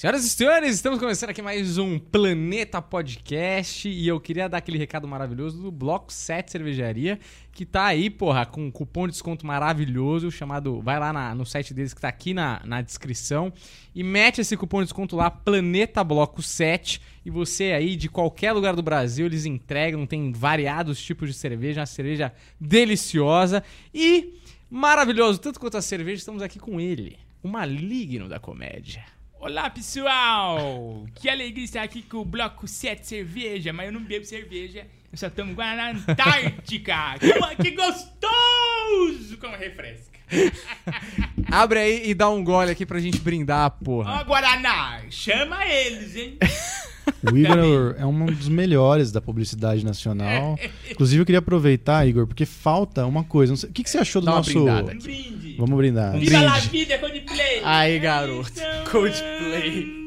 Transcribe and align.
Senhoras 0.00 0.24
e 0.24 0.30
senhores, 0.30 0.76
estamos 0.76 1.00
começando 1.00 1.30
aqui 1.30 1.42
mais 1.42 1.76
um 1.76 1.98
Planeta 1.98 2.80
Podcast 2.80 3.88
e 3.88 4.06
eu 4.06 4.20
queria 4.20 4.48
dar 4.48 4.58
aquele 4.58 4.78
recado 4.78 5.08
maravilhoso 5.08 5.60
do 5.60 5.72
Bloco 5.72 6.12
7 6.12 6.52
Cervejaria, 6.52 7.18
que 7.50 7.66
tá 7.66 7.86
aí, 7.86 8.08
porra, 8.08 8.46
com 8.46 8.64
um 8.66 8.70
cupom 8.70 9.08
de 9.08 9.14
desconto 9.14 9.44
maravilhoso 9.44 10.30
chamado. 10.30 10.80
Vai 10.80 11.00
lá 11.00 11.12
na- 11.12 11.34
no 11.34 11.44
site 11.44 11.74
deles 11.74 11.92
que 11.92 12.00
tá 12.00 12.06
aqui 12.06 12.32
na, 12.32 12.62
na 12.64 12.80
descrição 12.80 13.52
e 13.92 14.04
mete 14.04 14.40
esse 14.40 14.56
cupom 14.56 14.78
de 14.78 14.84
desconto 14.84 15.16
lá, 15.16 15.32
Planeta 15.32 16.04
Bloco 16.04 16.44
7. 16.44 17.00
E 17.26 17.28
você 17.30 17.72
aí 17.72 17.96
de 17.96 18.08
qualquer 18.08 18.52
lugar 18.52 18.76
do 18.76 18.82
Brasil, 18.84 19.26
eles 19.26 19.46
entregam, 19.46 20.06
tem 20.06 20.30
variados 20.30 21.02
tipos 21.02 21.28
de 21.28 21.34
cerveja, 21.34 21.80
uma 21.80 21.86
cerveja 21.86 22.32
deliciosa 22.60 23.64
e 23.92 24.32
maravilhoso. 24.70 25.40
Tanto 25.40 25.58
quanto 25.58 25.76
a 25.76 25.82
cerveja, 25.82 26.18
estamos 26.20 26.40
aqui 26.40 26.60
com 26.60 26.80
ele, 26.80 27.18
o 27.42 27.48
maligno 27.48 28.28
da 28.28 28.38
comédia. 28.38 29.17
Olá 29.40 29.70
pessoal! 29.70 31.06
Que 31.14 31.28
alegria 31.28 31.64
estar 31.64 31.82
aqui 31.84 32.02
com 32.02 32.16
o 32.18 32.24
Bloco 32.24 32.66
7 32.66 33.06
Cerveja, 33.06 33.72
mas 33.72 33.86
eu 33.86 33.92
não 33.92 34.02
bebo 34.02 34.24
cerveja, 34.24 34.84
eu 35.12 35.16
só 35.16 35.30
tomo 35.30 35.54
Guaraná 35.54 35.90
Antártica! 35.90 37.14
que, 37.56 37.62
que 37.62 37.70
gostoso! 37.70 39.38
Como 39.40 39.56
refresca! 39.56 40.18
Abre 41.52 41.78
aí 41.78 42.10
e 42.10 42.14
dá 42.14 42.28
um 42.28 42.42
gole 42.42 42.72
aqui 42.72 42.84
pra 42.84 42.98
gente 42.98 43.20
brindar, 43.20 43.66
Ó, 43.66 43.84
porra. 43.84 44.24
Guaraná! 44.24 45.02
Chama 45.08 45.64
eles, 45.64 46.16
hein? 46.16 46.38
O 47.32 47.36
Igor 47.36 47.94
é 47.98 48.04
um 48.06 48.26
dos 48.26 48.48
melhores 48.48 49.10
da 49.12 49.20
publicidade 49.20 49.84
nacional. 49.84 50.58
Inclusive, 50.90 51.22
eu 51.22 51.26
queria 51.26 51.38
aproveitar, 51.38 52.06
Igor, 52.06 52.26
porque 52.26 52.44
falta 52.46 53.04
uma 53.06 53.24
coisa. 53.24 53.52
Não 53.52 53.56
sei- 53.56 53.70
O 53.70 53.72
que, 53.72 53.82
que 53.82 53.90
você 53.90 53.98
achou 53.98 54.20
do 54.22 54.26
Dá 54.26 54.32
nosso. 54.32 54.58
Um 54.58 54.84
brinde! 54.98 55.56
Vamos 55.58 55.76
brindar. 55.76 56.14
Um 56.14 56.20
Viva 56.20 56.30
brinde. 56.38 56.44
la 56.44 56.58
vida, 56.58 56.98
Coldplay! 56.98 57.60
Aí, 57.64 57.98
garoto. 57.98 58.50
Então, 58.52 58.84
Coldplay. 58.92 59.98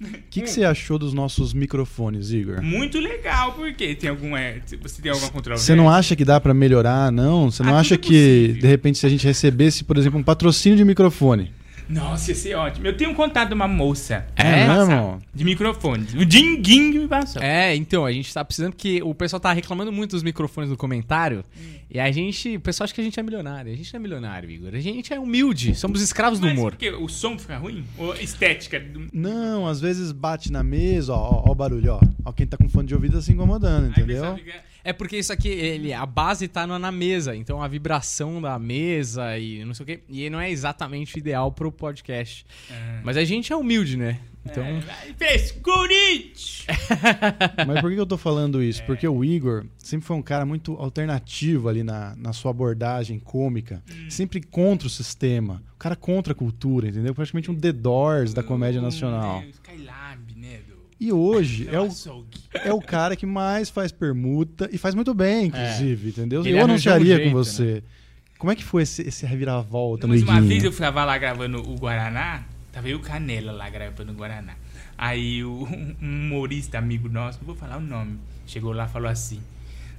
O 0.00 0.06
que, 0.32 0.40
que 0.42 0.50
você 0.50 0.64
achou 0.64 0.98
dos 0.98 1.12
nossos 1.12 1.52
microfones, 1.52 2.32
Igor? 2.32 2.60
Muito 2.62 2.98
legal, 2.98 3.52
porque 3.52 3.94
tem 3.94 4.10
alguma. 4.10 4.38
Você 4.82 5.00
tem 5.00 5.12
alguma 5.12 5.30
controvérsia? 5.30 5.64
Você 5.66 5.74
não 5.76 5.88
acha 5.88 6.16
que 6.16 6.24
dá 6.24 6.40
pra 6.40 6.52
melhorar, 6.52 7.12
não? 7.12 7.50
Você 7.50 7.62
não 7.62 7.76
Ah, 7.76 7.80
acha 7.80 7.96
que, 7.96 8.08
possível. 8.08 8.60
de 8.62 8.66
repente, 8.66 8.98
se 8.98 9.06
a 9.06 9.08
gente 9.08 9.24
recebesse, 9.24 9.84
por 9.84 9.96
exemplo, 9.96 10.18
um 10.18 10.22
patrocínio 10.22 10.76
de 10.76 10.84
microfone? 10.84 11.52
Nossa, 11.92 12.30
ia 12.30 12.34
ser 12.34 12.54
ótimo. 12.54 12.86
Eu 12.86 12.96
tenho 12.96 13.10
um 13.10 13.14
contato 13.14 13.48
de 13.48 13.54
uma 13.54 13.68
moça. 13.68 14.26
É 14.36 14.66
mesmo? 14.66 15.18
De 15.34 15.44
microfones. 15.44 16.14
O 16.14 16.24
Dinguinho 16.24 17.02
me 17.02 17.08
passou. 17.08 17.42
É, 17.42 17.74
então, 17.76 18.04
a 18.06 18.12
gente 18.12 18.32
tá 18.32 18.44
precisando 18.44 18.72
porque 18.72 19.02
o 19.02 19.14
pessoal 19.14 19.38
tá 19.40 19.52
reclamando 19.52 19.92
muito 19.92 20.12
dos 20.12 20.22
microfones 20.22 20.70
no 20.70 20.76
comentário. 20.76 21.44
E 21.90 22.00
a 22.00 22.10
gente. 22.10 22.56
O 22.56 22.60
pessoal 22.60 22.84
acha 22.86 22.94
que 22.94 23.00
a 23.00 23.04
gente 23.04 23.20
é 23.20 23.22
milionário. 23.22 23.72
A 23.72 23.76
gente 23.76 23.92
não 23.92 23.98
é 23.98 24.02
milionário, 24.02 24.50
Igor. 24.50 24.70
A 24.74 24.80
gente 24.80 25.12
é 25.12 25.20
humilde. 25.20 25.74
Somos 25.74 26.00
escravos 26.00 26.38
do 26.40 26.46
Mas 26.46 26.56
humor. 26.58 26.72
porque 26.72 26.90
o 26.90 27.08
som 27.08 27.38
fica 27.38 27.58
ruim? 27.58 27.84
Ou 27.98 28.12
a 28.12 28.20
estética? 28.22 28.80
do- 28.80 29.08
Não, 29.12 29.66
às 29.66 29.80
vezes 29.80 30.10
bate 30.12 30.50
na 30.50 30.62
mesa, 30.62 31.12
ó, 31.12 31.16
ó, 31.16 31.48
ó 31.48 31.52
o 31.52 31.54
barulho, 31.54 31.92
ó. 31.94 32.00
Ó, 32.24 32.32
quem 32.32 32.46
tá 32.46 32.56
com 32.56 32.68
fone 32.68 32.88
de 32.88 32.94
ouvido 32.94 33.16
tá 33.16 33.20
se 33.22 33.32
incomodando, 33.32 33.84
Aí 33.84 33.90
entendeu? 33.90 34.34
fica- 34.36 34.71
É 34.84 34.92
porque 34.92 35.16
isso 35.16 35.32
aqui, 35.32 35.48
ele, 35.48 35.92
a 35.92 36.04
base 36.04 36.48
tá 36.48 36.66
na, 36.66 36.78
na 36.78 36.90
mesa. 36.92 37.34
Então 37.36 37.62
a 37.62 37.68
vibração 37.68 38.40
da 38.42 38.58
mesa 38.58 39.38
e 39.38 39.64
não 39.64 39.74
sei 39.74 39.84
o 39.84 39.86
quê. 39.86 40.00
E 40.08 40.28
não 40.28 40.40
é 40.40 40.50
exatamente 40.50 41.14
o 41.16 41.18
ideal 41.18 41.52
pro 41.52 41.70
podcast. 41.70 42.44
Mas 43.04 43.16
a 43.16 43.24
gente 43.24 43.52
é 43.52 43.56
humilde, 43.56 43.96
né? 43.96 44.18
Então. 44.44 44.64
É, 44.64 44.82
frescurite! 45.16 46.66
Mas 47.66 47.80
por 47.80 47.90
que 47.92 47.96
eu 48.00 48.06
tô 48.06 48.16
falando 48.18 48.62
isso? 48.62 48.82
Porque 48.84 49.06
o 49.06 49.24
Igor 49.24 49.64
sempre 49.78 50.06
foi 50.06 50.16
um 50.16 50.22
cara 50.22 50.44
muito 50.44 50.74
alternativo 50.74 51.68
ali 51.68 51.82
na, 51.84 52.14
na 52.16 52.32
sua 52.32 52.50
abordagem 52.50 53.18
cômica. 53.20 53.82
Sempre 54.08 54.40
contra 54.40 54.86
o 54.86 54.90
sistema. 54.90 55.62
O 55.74 55.78
cara 55.78 55.94
contra 55.96 56.32
a 56.32 56.36
cultura, 56.36 56.88
entendeu? 56.88 57.14
Praticamente 57.14 57.50
um 57.50 57.54
The 57.54 57.72
Doors 57.72 58.34
da 58.34 58.42
comédia 58.42 58.80
Hum, 58.80 58.84
nacional. 58.84 59.40
né, 59.40 59.46
o 59.46 59.50
Skylab, 59.50 60.34
né? 60.36 60.58
Do, 60.68 60.74
E 61.02 61.12
hoje 61.12 61.68
é 61.68 61.80
o, 61.80 61.86
açougue. 61.86 62.38
é 62.54 62.72
o 62.72 62.80
cara 62.80 63.16
que 63.16 63.26
mais 63.26 63.68
faz 63.68 63.90
permuta 63.90 64.68
e 64.72 64.78
faz 64.78 64.94
muito 64.94 65.12
bem, 65.12 65.46
inclusive, 65.46 66.10
entendeu? 66.10 66.42
Ele 66.46 66.56
Eu 66.56 66.64
anunciaria 66.64 67.16
jeito, 67.16 67.28
com 67.28 67.34
você. 67.36 67.82
Como 68.38 68.52
é 68.52 68.54
que 68.54 68.62
foi 68.62 68.82
esse, 68.84 69.02
esse 69.02 69.26
reviravolta 69.26 70.06
Mas 70.06 70.22
uma 70.22 70.40
vez 70.40 70.62
eu 70.62 70.72
tava 70.72 71.04
lá 71.04 71.18
gravando 71.18 71.58
o 71.58 71.76
Guaraná, 71.76 72.44
tava 72.72 72.88
eu 72.88 72.92
e 72.92 72.94
o 72.94 73.00
Canela 73.00 73.50
lá 73.50 73.68
gravando 73.68 74.12
o 74.12 74.14
Guaraná. 74.14 74.54
Aí 74.96 75.42
o, 75.42 75.64
um 75.64 75.96
humorista 76.00 76.78
amigo 76.78 77.08
nosso, 77.08 77.38
não 77.40 77.46
vou 77.46 77.56
falar 77.56 77.78
o 77.78 77.80
nome, 77.80 78.18
chegou 78.46 78.72
lá 78.72 78.84
e 78.84 78.88
falou 78.88 79.08
assim: 79.08 79.40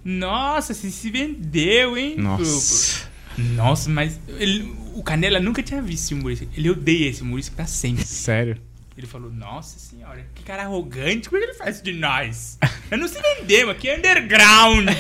Nossa, 0.06 0.74
você 0.74 0.90
se 0.90 1.10
vendeu, 1.10 1.98
hein? 1.98 2.16
Nossa. 2.18 3.08
Nossa, 3.38 3.90
mas 3.90 4.20
ele- 4.40 4.74
o 4.94 5.02
Canela 5.04 5.40
nunca 5.40 5.62
tinha 5.64 5.82
visto 5.82 6.04
esse 6.06 6.14
humorista. 6.14 6.48
Ele 6.56 6.70
odeia 6.70 7.10
esse 7.10 7.22
humorista 7.22 7.52
pra 7.56 7.66
sempre. 7.66 8.06
Sério. 8.06 8.58
Ele 8.98 9.08
falou, 9.08 9.32
nossa 9.32 9.80
senhora, 9.80 10.26
que 10.36 10.44
cara 10.44 10.64
arrogante, 10.64 11.28
como 11.28 11.42
é 11.42 11.46
que 11.46 11.52
ele 11.52 11.58
faz 11.58 11.76
isso 11.76 11.84
de 11.84 11.94
nós? 11.94 12.60
Eu 12.92 12.98
não 12.98 13.08
se 13.08 13.20
vendemos, 13.20 13.76
aqui 13.76 13.90
é 13.90 13.98
underground. 13.98 14.88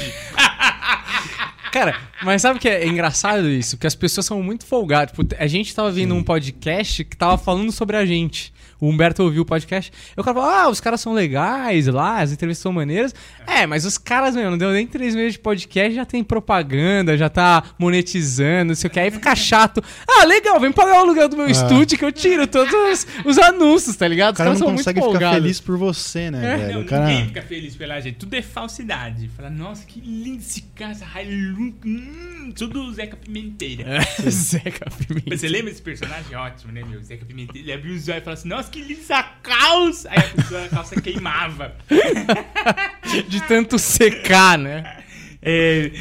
Cara, 1.72 2.00
mas 2.24 2.42
sabe 2.42 2.58
o 2.58 2.62
que 2.62 2.70
é 2.70 2.88
engraçado 2.88 3.50
isso? 3.50 3.78
Que 3.80 3.88
as 3.88 3.96
pessoas 3.96 4.28
são 4.28 4.44
muito 4.44 4.64
folgadas. 4.64 5.16
Tipo, 5.16 5.36
a 5.40 5.48
gente 5.48 5.74
tava 5.74 5.92
vendo 5.92 6.14
um 6.14 6.24
podcast 6.24 7.04
que 7.04 7.18
tava 7.18 7.36
falando 7.36 7.72
sobre 7.72 7.98
a 7.98 8.06
gente. 8.06 8.54
O 8.84 8.90
Humberto 8.90 9.24
ouviu 9.24 9.44
o 9.44 9.46
podcast. 9.46 9.94
E 10.16 10.20
o 10.20 10.24
cara 10.26 10.36
falou: 10.36 10.50
Ah, 10.50 10.70
os 10.70 10.82
caras 10.82 11.00
são 11.00 11.14
legais 11.14 11.88
lá, 11.88 12.20
as 12.20 12.34
entrevistas 12.34 12.62
são 12.62 12.74
maneiras. 12.74 13.16
É, 13.48 13.66
mas 13.66 13.86
os 13.86 13.98
caras, 13.98 14.36
meu, 14.36 14.52
não 14.52 14.58
deu 14.58 14.72
nem 14.72 14.86
três 14.86 15.16
meses 15.16 15.34
de 15.34 15.40
podcast, 15.40 15.96
já 15.96 16.06
tem 16.06 16.22
propaganda, 16.22 17.18
já 17.18 17.30
tá 17.30 17.64
monetizando, 17.80 18.70
não 18.70 18.76
sei 18.76 18.90
o 18.90 18.92
que. 18.92 19.00
Aí 19.00 19.10
fica 19.10 19.34
chato. 19.38 19.82
Ah, 20.06 20.26
legal, 20.26 20.60
vem 20.60 20.72
pagar 20.74 20.96
o 20.96 21.00
aluguel 21.00 21.30
do 21.30 21.38
meu 21.38 21.48
estúdio 21.48 21.98
que 21.98 22.04
eu 22.04 22.12
tiro 22.12 22.46
todos 22.46 22.74
os, 22.74 23.08
os 23.26 23.38
anúncios, 23.38 23.96
tá 23.96 24.06
ligado? 24.06 24.32
O 24.32 24.34
Os 24.34 24.38
cara 24.38 24.50
caras 24.50 24.60
não 24.60 24.68
são 24.68 24.76
consegue 24.76 25.00
ficar 25.00 25.12
folgados. 25.12 25.38
feliz 25.38 25.60
por 25.62 25.78
você, 25.78 26.30
né, 26.30 26.54
É, 26.54 26.58
velho? 26.58 26.80
Não, 26.80 26.84
cara... 26.86 27.06
Ninguém 27.08 27.28
fica 27.28 27.42
feliz 27.42 27.76
pela 27.78 28.00
gente, 28.02 28.16
tudo 28.16 28.36
é 28.36 28.42
falsidade. 28.42 29.30
Fala, 29.30 29.50
nossa, 29.50 29.86
que 29.86 30.02
lindo 30.02 30.40
esse 30.40 30.62
cara, 30.76 30.94
Hilux, 31.24 31.78
hum, 31.86 32.52
tudo 32.54 32.92
Zeca 32.94 33.16
Pimenteira. 33.16 34.02
Zeca 34.30 34.90
Pimenta. 34.90 35.28
Mas 35.30 35.40
você 35.40 35.48
lembra 35.48 35.70
desse 35.70 35.82
personagem? 35.82 36.36
Ótimo, 36.36 36.74
né, 36.74 36.84
meu? 36.84 37.02
Zeca 37.02 37.26
Pimenteira, 37.26 37.66
ele 37.66 37.72
abriu 37.74 37.94
os 37.96 38.08
olhos 38.10 38.22
e 38.22 38.24
falou 38.26 38.34
assim, 38.34 38.50
nossa, 38.50 38.73
que 38.82 38.94
essa 38.94 39.22
calça! 39.22 40.10
Aí 40.10 40.18
a, 40.18 40.30
pessoa, 40.30 40.66
a 40.66 40.70
calça 40.70 41.00
queimava. 41.00 41.76
De 43.30 43.42
tanto 43.42 43.78
secar, 43.78 44.58
né? 44.58 45.04
É, 45.42 45.92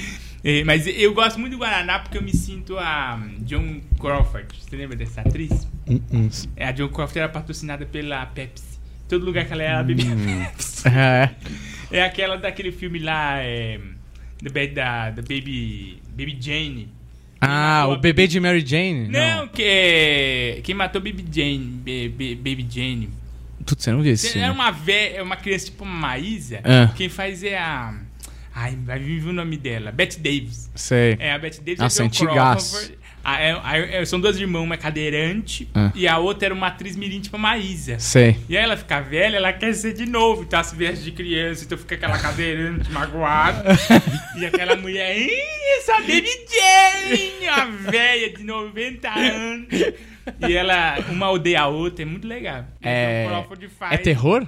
é, 0.43 0.65
mas 0.65 0.87
eu 0.87 1.13
gosto 1.13 1.39
muito 1.39 1.53
do 1.53 1.59
Guaraná 1.59 1.99
porque 1.99 2.17
eu 2.17 2.23
me 2.23 2.35
sinto 2.35 2.79
a 2.79 3.21
John 3.41 3.81
Crawford. 4.01 4.49
Você 4.59 4.77
lembra 4.77 4.97
dessa 4.97 5.21
atriz? 5.21 5.69
Hum, 5.87 6.01
hum. 6.13 6.31
É, 6.57 6.67
a 6.67 6.73
John 6.73 6.89
Crawford 6.89 7.19
era 7.19 7.29
patrocinada 7.29 7.85
pela 7.85 8.25
Pepsi. 8.27 8.81
Todo 9.09 9.27
lugar 9.27 9.45
que 9.45 9.53
ela 9.53 9.63
ia, 9.63 9.69
ela 9.69 9.83
bebia 9.83 10.17
Pepsi. 10.17 10.89
É. 10.89 11.31
É 11.91 12.03
aquela 12.03 12.37
daquele 12.37 12.73
filme 12.73 12.99
lá, 12.99 13.39
é, 13.39 13.79
da, 14.43 14.51
da, 14.51 15.11
da 15.11 15.23
Baby, 15.23 16.03
Baby 16.09 16.39
Jane. 16.41 16.89
Ah, 17.45 17.87
o 17.89 17.97
bebê 17.97 18.29
de 18.29 18.39
Mary 18.39 18.65
Jane? 18.65 19.09
Não, 19.09 19.49
que 19.49 19.63
é, 19.65 20.61
quem 20.63 20.75
matou 20.77 21.01
Baby 21.03 21.25
Jane, 21.31 21.59
Ba- 21.59 22.15
Ba- 22.17 22.37
Baby 22.37 22.67
Jane. 22.71 23.11
Tudo, 23.67 23.83
você 23.83 23.91
não 23.91 24.01
viu 24.01 24.13
esse 24.13 24.29
filme? 24.29 24.45
era 24.45 24.53
uma, 24.53 24.71
vé, 24.71 25.17
é 25.17 25.23
uma 25.23 25.37
criança 25.37 25.67
tipo 25.67 25.83
uma 25.83 25.93
Maísa. 26.09 26.61
Ah. 26.63 26.93
Quem 26.97 27.09
faz 27.09 27.43
é 27.43 27.59
a... 27.59 27.95
Ai, 28.55 28.77
vai 28.85 28.99
vir 28.99 29.25
o 29.27 29.33
nome 29.33 29.57
dela. 29.57 29.91
Bette 29.91 30.21
Davis. 30.21 30.71
Sei. 30.75 31.17
É, 31.19 31.33
a 31.33 31.39
Bette 31.39 31.59
Davis 31.61 31.79
Nossa, 31.81 32.05
é 32.05 32.09
John 32.09 32.27
antigaço. 32.27 32.93
Ah, 33.25 33.41
é- 33.41 33.61
ah, 33.63 33.79
é- 33.79 34.05
são 34.05 34.21
duas 34.21 34.37
irmãs, 34.39 34.61
uma 34.63 34.75
é 34.75 34.79
cadeirante 34.79 35.69
Ah. 35.75 35.93
e 35.95 36.09
a 36.09 36.19
outra 36.19 36.47
era 36.47 36.55
uma 36.55 36.67
atriz 36.67 36.97
mirim, 36.97 37.21
tipo 37.21 37.37
a 37.37 37.39
Maísa. 37.39 37.99
Sei. 38.01 38.37
E 38.49 38.57
aí 38.57 38.65
ela 38.65 38.77
fica 38.77 39.01
velha, 39.01 39.37
ela 39.37 39.53
quer 39.53 39.73
ser 39.75 39.93
de 39.95 40.07
novo, 40.07 40.47
ela 40.51 40.65
se 40.65 40.75
veste 40.75 41.05
de 41.05 41.13
criança, 41.13 41.65
então 41.65 41.79
fica 41.79 41.95
aquela 41.95 42.19
cadeirante 42.19 42.91
magoada. 42.93 43.65
e 44.39 44.45
aquela 44.47 44.75
mulher, 44.77 45.17
"Ih, 45.17 45.31
essa 45.79 45.95
Baby 46.01 46.29
Jane, 46.51 47.49
a 47.49 47.65
velha 47.91 48.31
de 48.31 48.43
90 48.45 49.09
anos. 49.09 49.69
E 50.49 50.55
ela, 50.57 50.99
uma 51.09 51.31
odeia 51.31 51.63
a 51.63 51.67
outra, 51.69 52.03
é 52.03 52.07
muito 52.07 52.27
legal. 52.29 52.65
É- 52.83 53.25
Então, 53.27 53.47
faz- 53.79 53.93
É 53.95 53.97
terror? 53.99 54.47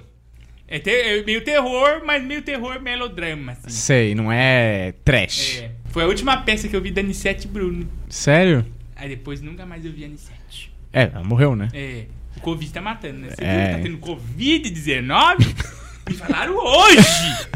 É, 0.66 0.78
te- 0.78 0.90
é 0.90 1.22
meio 1.22 1.42
terror, 1.42 2.02
mas 2.04 2.22
meio 2.24 2.40
terror 2.42 2.80
melodrama, 2.80 3.52
assim. 3.52 3.68
Sei, 3.68 4.14
não 4.14 4.32
é 4.32 4.94
trash. 5.04 5.60
É. 5.62 5.70
Foi 5.94 6.02
a 6.02 6.08
última 6.08 6.36
peça 6.38 6.66
que 6.68 6.74
eu 6.74 6.80
vi 6.80 6.90
da 6.90 7.00
Anissete 7.00 7.46
Bruno. 7.46 7.88
Sério? 8.08 8.66
Aí 8.96 9.08
depois 9.08 9.40
nunca 9.40 9.64
mais 9.64 9.84
eu 9.84 9.92
vi 9.92 10.02
a 10.02 10.06
Anissete. 10.08 10.72
É, 10.92 11.04
ela 11.04 11.22
morreu, 11.22 11.54
né? 11.54 11.68
É, 11.72 12.06
o 12.36 12.40
Covid 12.40 12.72
tá 12.72 12.80
matando, 12.80 13.20
né? 13.20 13.28
Você 13.30 13.44
É. 13.44 13.54
viu 13.54 13.66
que 13.68 13.76
tá 13.76 13.82
tendo 13.84 13.98
Covid-19? 13.98 15.54
Me 16.08 16.14
falaram 16.18 16.56
hoje! 16.56 17.46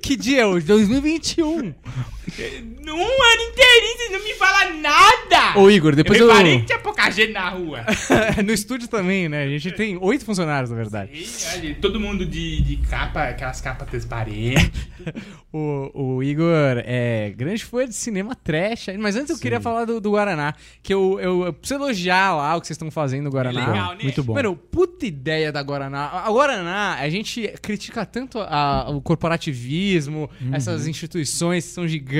Que 0.00 0.14
dia 0.16 0.42
é 0.42 0.46
hoje? 0.46 0.64
2021. 0.66 1.74
Um 2.38 2.90
ano 2.92 3.42
inteirinho, 3.50 3.96
você 3.98 4.08
não 4.10 4.24
me 4.24 4.34
fala 4.34 4.70
nada! 4.70 5.58
Ô, 5.58 5.70
Igor, 5.70 5.94
depois 5.94 6.18
eu 6.18 6.26
eu... 6.26 6.32
reparei 6.32 6.60
que 6.60 6.66
tinha 6.66 6.78
pouca 6.78 7.10
gente 7.10 7.32
na 7.32 7.48
rua. 7.48 7.84
no 8.44 8.52
estúdio 8.52 8.88
também, 8.88 9.28
né? 9.28 9.44
A 9.44 9.48
gente 9.48 9.70
tem 9.72 9.96
oito 10.00 10.24
funcionários, 10.24 10.70
na 10.70 10.76
verdade. 10.76 11.10
E, 11.12 11.26
olha, 11.54 11.74
todo 11.80 12.00
mundo 12.00 12.26
de, 12.26 12.60
de 12.62 12.76
capa, 12.88 13.24
aquelas 13.28 13.60
capas 13.60 13.88
transparentes. 13.88 14.70
O, 15.56 16.16
o 16.16 16.22
Igor 16.22 16.82
é 16.84 17.32
grande 17.36 17.64
fã 17.64 17.86
de 17.86 17.94
cinema 17.94 18.34
trash. 18.34 18.86
Mas 18.98 19.14
antes 19.14 19.30
eu 19.30 19.38
queria 19.38 19.60
falar 19.60 19.84
do, 19.84 20.00
do 20.00 20.10
Guaraná. 20.10 20.52
Que 20.82 20.92
eu, 20.92 21.20
eu, 21.20 21.44
eu 21.44 21.52
preciso 21.52 21.78
elogiar 21.78 22.34
lá 22.34 22.56
o 22.56 22.60
que 22.60 22.66
vocês 22.66 22.74
estão 22.74 22.90
fazendo 22.90 23.22
no 23.24 23.30
Guaraná. 23.30 23.66
legal, 23.68 23.92
né? 23.94 24.02
Muito 24.02 24.24
bom. 24.24 24.34
Mano, 24.34 24.56
puta 24.56 25.06
ideia 25.06 25.52
da 25.52 25.62
Guaraná. 25.62 26.06
A 26.24 26.28
Guaraná, 26.28 26.96
a 26.98 27.08
gente 27.08 27.46
critica 27.62 28.04
tanto 28.04 28.40
a- 28.40 28.90
o 28.90 29.00
corporativismo, 29.00 30.28
Uhum. 30.40 30.54
essas 30.54 30.88
instituições 30.88 31.64
que 31.66 31.70
são 31.72 31.86
gigantes 31.86 32.14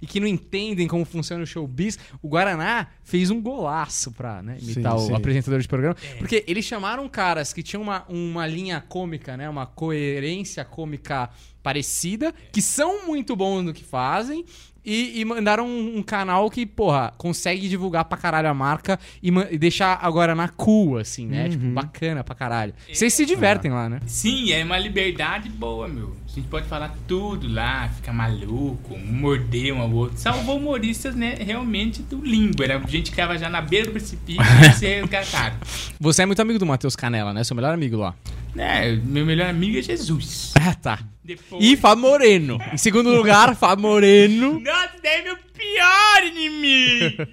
e 0.00 0.06
que 0.06 0.20
não 0.20 0.26
entendem 0.26 0.86
como 0.86 1.04
funciona 1.04 1.42
o 1.42 1.46
showbiz. 1.46 1.98
O 2.22 2.28
Guaraná 2.28 2.88
fez 3.04 3.30
um 3.30 3.40
golaço 3.40 4.12
pra 4.12 4.42
né, 4.42 4.56
imitar 4.60 4.98
Sim, 4.98 5.04
o 5.04 5.06
sim. 5.08 5.14
apresentador 5.14 5.60
de 5.60 5.68
programa. 5.68 5.96
Porque 6.18 6.44
eles 6.46 6.64
chamaram 6.64 7.08
caras 7.08 7.52
que 7.52 7.62
tinham 7.62 7.82
uma, 7.82 8.04
uma 8.08 8.46
linha 8.46 8.80
cômica, 8.88 9.36
né? 9.36 9.48
Uma 9.48 9.66
coerência 9.66 10.64
cômica 10.64 11.30
parecida, 11.62 12.34
que 12.52 12.62
são 12.62 13.06
muito 13.06 13.36
bons 13.36 13.62
no 13.62 13.72
que 13.72 13.84
fazem. 13.84 14.44
E, 14.82 15.20
e 15.20 15.24
mandaram 15.26 15.66
um, 15.66 15.98
um 15.98 16.02
canal 16.02 16.50
que, 16.50 16.64
porra, 16.64 17.12
consegue 17.18 17.68
divulgar 17.68 18.06
pra 18.06 18.16
caralho 18.16 18.48
a 18.48 18.54
marca 18.54 18.98
e, 19.22 19.28
e 19.50 19.58
deixar 19.58 19.98
a 20.00 20.08
Guaraná 20.08 20.48
cool, 20.48 20.96
assim, 20.96 21.26
né? 21.26 21.50
Tipo, 21.50 21.66
bacana 21.66 22.24
pra 22.24 22.34
caralho. 22.34 22.72
Vocês 22.90 23.12
se 23.12 23.26
divertem 23.26 23.70
lá, 23.70 23.90
né? 23.90 24.00
Sim, 24.06 24.52
é 24.52 24.64
uma 24.64 24.78
liberdade 24.78 25.50
boa, 25.50 25.86
meu. 25.86 26.16
A 26.30 26.32
gente 26.32 26.46
pode 26.46 26.68
falar 26.68 26.94
tudo 27.08 27.52
lá, 27.52 27.88
ficar 27.88 28.12
maluco, 28.12 28.96
morder 28.96 29.72
um 29.74 29.80
ao 29.80 29.90
outro. 29.90 30.16
Salvou 30.16 30.58
humoristas, 30.58 31.16
né, 31.16 31.34
realmente 31.40 32.02
do 32.02 32.24
limbo. 32.24 32.62
Era 32.62 32.78
gente 32.86 33.04
que 33.06 33.10
ficava 33.10 33.36
já 33.36 33.48
na 33.50 33.60
beira 33.60 33.86
do 33.86 33.92
precipício 33.92 34.40
e 34.62 34.72
ser 34.74 35.00
resgatado. 35.00 35.56
Você 35.98 36.22
é 36.22 36.26
muito 36.26 36.40
amigo 36.40 36.58
do 36.58 36.64
Matheus 36.64 36.94
Canela, 36.94 37.32
né? 37.34 37.42
Seu 37.42 37.56
melhor 37.56 37.74
amigo 37.74 37.96
lá. 37.96 38.14
É, 38.56 38.92
meu 38.94 39.26
melhor 39.26 39.48
amigo 39.50 39.76
é 39.78 39.82
Jesus. 39.82 40.52
Ah, 40.62 40.74
tá. 40.74 40.98
Depois... 41.24 41.64
E 41.64 41.74
Fábio 41.76 42.02
Moreno. 42.02 42.58
Em 42.72 42.76
segundo 42.76 43.10
lugar, 43.10 43.54
Fábio 43.56 43.82
Moreno. 43.82 44.60
Nossa, 44.60 44.90
daí 45.02 45.20
é 45.20 45.24
meu 45.24 45.36
pior 45.36 46.26
inimigo! 46.26 47.26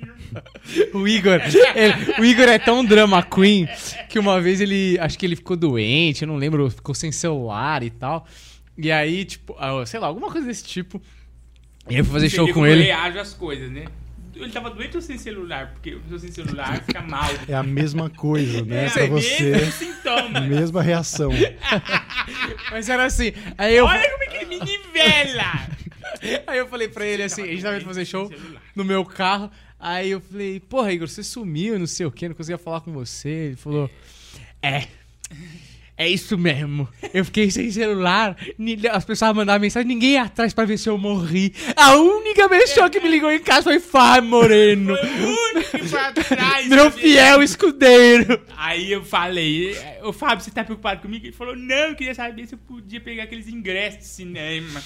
O 0.93 1.07
Igor, 1.07 1.39
ele- 1.75 2.21
o 2.21 2.25
Igor 2.25 2.45
é 2.47 2.57
tão 2.57 2.85
drama 2.85 3.21
queen 3.21 3.67
que 4.09 4.17
uma 4.17 4.39
vez 4.39 4.61
ele, 4.61 4.97
acho 5.00 5.17
que 5.19 5.25
ele 5.25 5.35
ficou 5.35 5.57
doente, 5.57 6.21
eu 6.23 6.27
não 6.27 6.38
lembro, 6.38 6.69
ficou 6.69 6.95
sem 6.95 7.11
celular 7.11 7.83
e 7.83 7.89
tal. 7.89 8.25
E 8.77 8.91
aí, 8.91 9.25
tipo, 9.25 9.56
ah, 9.57 9.85
sei 9.85 10.00
lá, 10.00 10.07
alguma 10.07 10.31
coisa 10.31 10.45
desse 10.45 10.63
tipo. 10.63 11.01
E 11.89 11.94
aí 11.94 12.00
eu 12.00 12.06
fui 12.06 12.13
fazer 12.13 12.29
show 12.29 12.51
com 12.53 12.65
ele. 12.65 12.81
Eu 12.81 12.85
reajo 12.85 13.19
às 13.19 13.33
coisas, 13.33 13.71
né? 13.71 13.85
Ele 14.35 14.51
tava 14.51 14.69
doente 14.69 14.95
ou 14.95 15.01
sem 15.01 15.18
celular? 15.18 15.71
Porque 15.74 15.97
tô 16.07 16.19
sem 16.19 16.31
celular, 16.31 16.83
fica 16.83 17.01
mal. 17.01 17.29
É 17.47 17.56
a 17.56 17.63
mesma 17.63 18.09
coisa, 18.09 18.63
né? 18.63 18.85
É, 18.85 18.89
pra 18.89 19.01
mesmo 19.07 19.19
você. 19.19 19.71
sintoma. 19.71 20.41
Mesma 20.41 20.81
reação. 20.81 21.31
Mas 22.69 22.88
era 22.88 23.06
assim. 23.06 23.33
Aí 23.57 23.75
eu, 23.75 23.85
Olha 23.85 24.09
como 24.12 24.24
é 24.24 24.27
que 24.27 24.38
ele 24.38 24.45
me 24.45 24.59
nivela! 24.59 25.68
aí 26.45 26.57
eu 26.57 26.68
falei 26.68 26.88
pra 26.88 27.06
ele 27.06 27.24
assim, 27.24 27.44
a 27.44 27.47
gente 27.47 27.62
tava 27.62 27.77
indo 27.77 27.85
fazer 27.85 28.06
show 28.06 28.31
no 28.75 28.83
meu 28.83 29.03
carro. 29.03 29.50
Aí 29.79 30.12
eu 30.12 30.21
falei, 30.21 30.59
porra, 30.59 30.91
Igor, 30.91 31.07
você 31.07 31.24
sumiu, 31.24 31.77
não 31.77 31.88
sei 31.88 32.06
o 32.06 32.12
que, 32.12 32.27
não 32.27 32.35
conseguia 32.35 32.57
falar 32.57 32.81
com 32.81 32.91
você. 32.91 33.29
Ele 33.29 33.56
falou, 33.56 33.89
é. 34.62 34.88
É 35.97 36.07
isso 36.07 36.38
mesmo. 36.38 36.88
Eu 37.11 37.25
fiquei 37.25 37.49
sem 37.49 37.71
celular. 37.71 38.38
As 38.91 39.03
pessoas 39.03 39.35
mandavam 39.35 39.61
mensagem, 39.61 39.88
ninguém 39.88 40.11
ia 40.11 40.23
atrás 40.23 40.53
pra 40.53 40.63
ver 40.63 40.77
se 40.77 40.88
eu 40.88 40.95
morri. 40.95 41.51
A 41.75 41.95
única 41.95 42.47
pessoa 42.47 42.88
que 42.88 42.99
me 42.99 43.09
ligou 43.09 43.31
em 43.31 43.39
casa 43.39 43.63
foi 43.63 43.79
Fábio 43.79 44.29
Moreno. 44.29 44.95
Foi 44.95 45.09
o 45.25 45.55
único 45.55 45.71
que 45.71 45.88
foi 45.88 45.99
atrás. 45.99 46.67
Meu 46.67 46.91
fiel 46.91 47.41
escudeiro. 47.41 48.39
Aí 48.55 48.91
eu 48.91 49.03
falei, 49.03 49.75
ô 50.03 50.13
Fábio, 50.13 50.44
você 50.44 50.51
tá 50.51 50.63
preocupado 50.63 51.01
comigo? 51.01 51.25
Ele 51.25 51.33
falou, 51.33 51.55
não, 51.55 51.75
eu 51.75 51.95
queria 51.95 52.13
saber 52.13 52.45
se 52.45 52.53
eu 52.53 52.59
podia 52.59 53.01
pegar 53.01 53.23
aqueles 53.23 53.47
ingressos 53.47 54.00
de 54.00 54.05
cinema. 54.05 54.79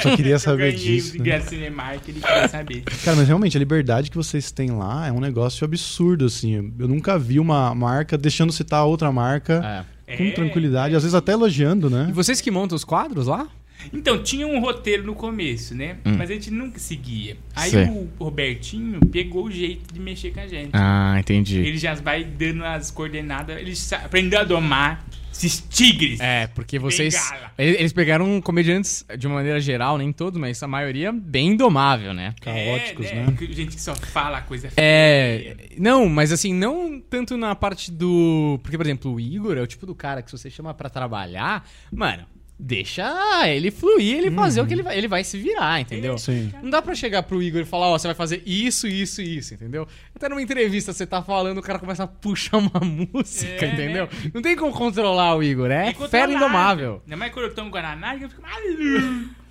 Só 0.00 0.16
queria 0.16 0.38
saber 0.40 0.72
eu 0.72 0.78
disso, 0.78 1.08
os 1.08 1.14
né? 1.14 1.20
ingressos 1.20 1.50
de 1.50 1.56
cinema, 1.56 1.92
que 2.02 2.10
ele 2.10 2.20
queria 2.20 2.48
saber. 2.48 2.84
Cara, 3.04 3.16
mas 3.18 3.26
realmente 3.26 3.54
a 3.54 3.60
liberdade 3.60 4.10
que 4.10 4.16
vocês 4.16 4.50
têm 4.50 4.70
lá 4.70 5.06
é 5.06 5.12
um 5.12 5.20
negócio 5.20 5.62
absurdo, 5.64 6.24
assim. 6.24 6.72
Eu 6.78 6.88
nunca 6.88 7.18
vi 7.18 7.38
uma 7.38 7.74
marca 7.74 8.16
deixando 8.16 8.50
citar 8.50 8.86
outra 8.86 9.12
marca 9.12 9.84
com 10.06 10.24
É. 10.24 10.30
tranquilidade, 10.32 10.94
às 10.94 11.02
vezes 11.02 11.14
até 11.14 11.32
elogiando, 11.32 11.88
né? 11.88 12.06
E 12.08 12.12
vocês 12.12 12.40
que 12.40 12.50
montam 12.50 12.76
os 12.76 12.84
quadros 12.84 13.26
lá? 13.26 13.48
Então, 13.92 14.22
tinha 14.22 14.46
um 14.46 14.60
roteiro 14.60 15.04
no 15.04 15.14
começo, 15.14 15.74
né? 15.74 15.96
Mas 16.04 16.30
a 16.30 16.34
gente 16.34 16.50
nunca 16.50 16.78
seguia. 16.78 17.36
Aí 17.54 17.70
o 17.88 18.08
Robertinho 18.18 19.00
pegou 19.06 19.46
o 19.46 19.50
jeito 19.50 19.92
de 19.92 20.00
mexer 20.00 20.32
com 20.32 20.40
a 20.40 20.46
gente. 20.46 20.70
Ah, 20.72 21.16
entendi. 21.18 21.58
Ele 21.58 21.76
já 21.76 21.94
vai 21.94 22.24
dando 22.24 22.64
as 22.64 22.90
coordenadas, 22.90 23.56
ele 23.58 23.72
aprendeu 24.04 24.40
a 24.40 24.44
domar 24.44 25.04
esses 25.32 25.60
tigres. 25.68 26.20
É, 26.20 26.46
porque 26.46 26.78
vocês. 26.78 27.14
Bengala. 27.14 27.52
Eles 27.58 27.92
pegaram 27.92 28.40
comediantes, 28.40 29.04
de 29.18 29.26
uma 29.26 29.36
maneira 29.36 29.60
geral, 29.60 29.98
nem 29.98 30.12
todos, 30.12 30.38
mas 30.40 30.62
a 30.62 30.68
maioria 30.68 31.10
bem 31.12 31.48
indomável, 31.48 32.14
né? 32.14 32.34
Caóticos, 32.40 33.06
é, 33.06 33.14
né? 33.14 33.34
que 33.36 33.52
Gente 33.52 33.74
que 33.74 33.82
só 33.82 33.94
fala 33.96 34.40
coisa 34.42 34.68
É. 34.76 35.56
feia. 35.56 35.56
Não, 35.78 36.08
mas 36.08 36.30
assim, 36.30 36.54
não 36.54 37.00
tanto 37.00 37.36
na 37.36 37.54
parte 37.54 37.90
do. 37.90 38.58
Porque, 38.62 38.76
por 38.76 38.86
exemplo, 38.86 39.12
o 39.14 39.20
Igor 39.20 39.56
é 39.56 39.60
o 39.60 39.66
tipo 39.66 39.86
do 39.86 39.94
cara 39.94 40.22
que 40.22 40.30
se 40.30 40.38
você 40.38 40.48
chama 40.50 40.72
pra 40.72 40.88
trabalhar, 40.88 41.68
mano, 41.92 42.24
deixa 42.58 43.48
ele 43.48 43.70
fluir, 43.70 44.18
ele 44.18 44.30
fazer 44.30 44.60
o 44.60 44.66
que 44.66 44.72
ele 44.74 44.82
vai. 44.82 44.96
Ele 44.96 45.08
vai 45.08 45.24
se 45.24 45.36
virar, 45.38 45.80
entendeu? 45.80 46.16
Sim. 46.18 46.50
Não 46.62 46.70
dá 46.70 46.80
pra 46.80 46.94
chegar 46.94 47.22
pro 47.24 47.42
Igor 47.42 47.60
e 47.60 47.64
falar, 47.64 47.88
ó, 47.88 47.98
você 47.98 48.06
vai 48.08 48.14
fazer 48.14 48.42
isso, 48.46 48.86
isso 48.86 49.20
e 49.20 49.36
isso, 49.38 49.54
entendeu? 49.54 49.86
Até 50.14 50.28
numa 50.28 50.40
entrevista 50.40 50.92
você 50.92 51.06
tá 51.06 51.22
falando, 51.22 51.58
o 51.58 51.62
cara 51.62 51.78
começa 51.78 52.04
a 52.04 52.06
puxar 52.06 52.58
uma 52.58 52.80
música, 53.12 53.66
É, 53.66 53.72
entendeu? 53.72 54.08
Não 54.32 54.40
tem 54.40 54.56
como 54.56 54.72
controlar 54.72 55.36
o 55.36 55.42
Igor, 55.42 55.70
é 55.70 55.90
Incontrolável. 55.90 56.08
fera 56.08 56.32
indomável. 56.32 57.02
Ainda 57.04 57.16
mais 57.16 57.32
quando 57.32 57.46
eu 57.46 57.54
tomo 57.54 57.70
Guaraná, 57.70 58.16
eu 58.16 58.28
fico. 58.28 58.42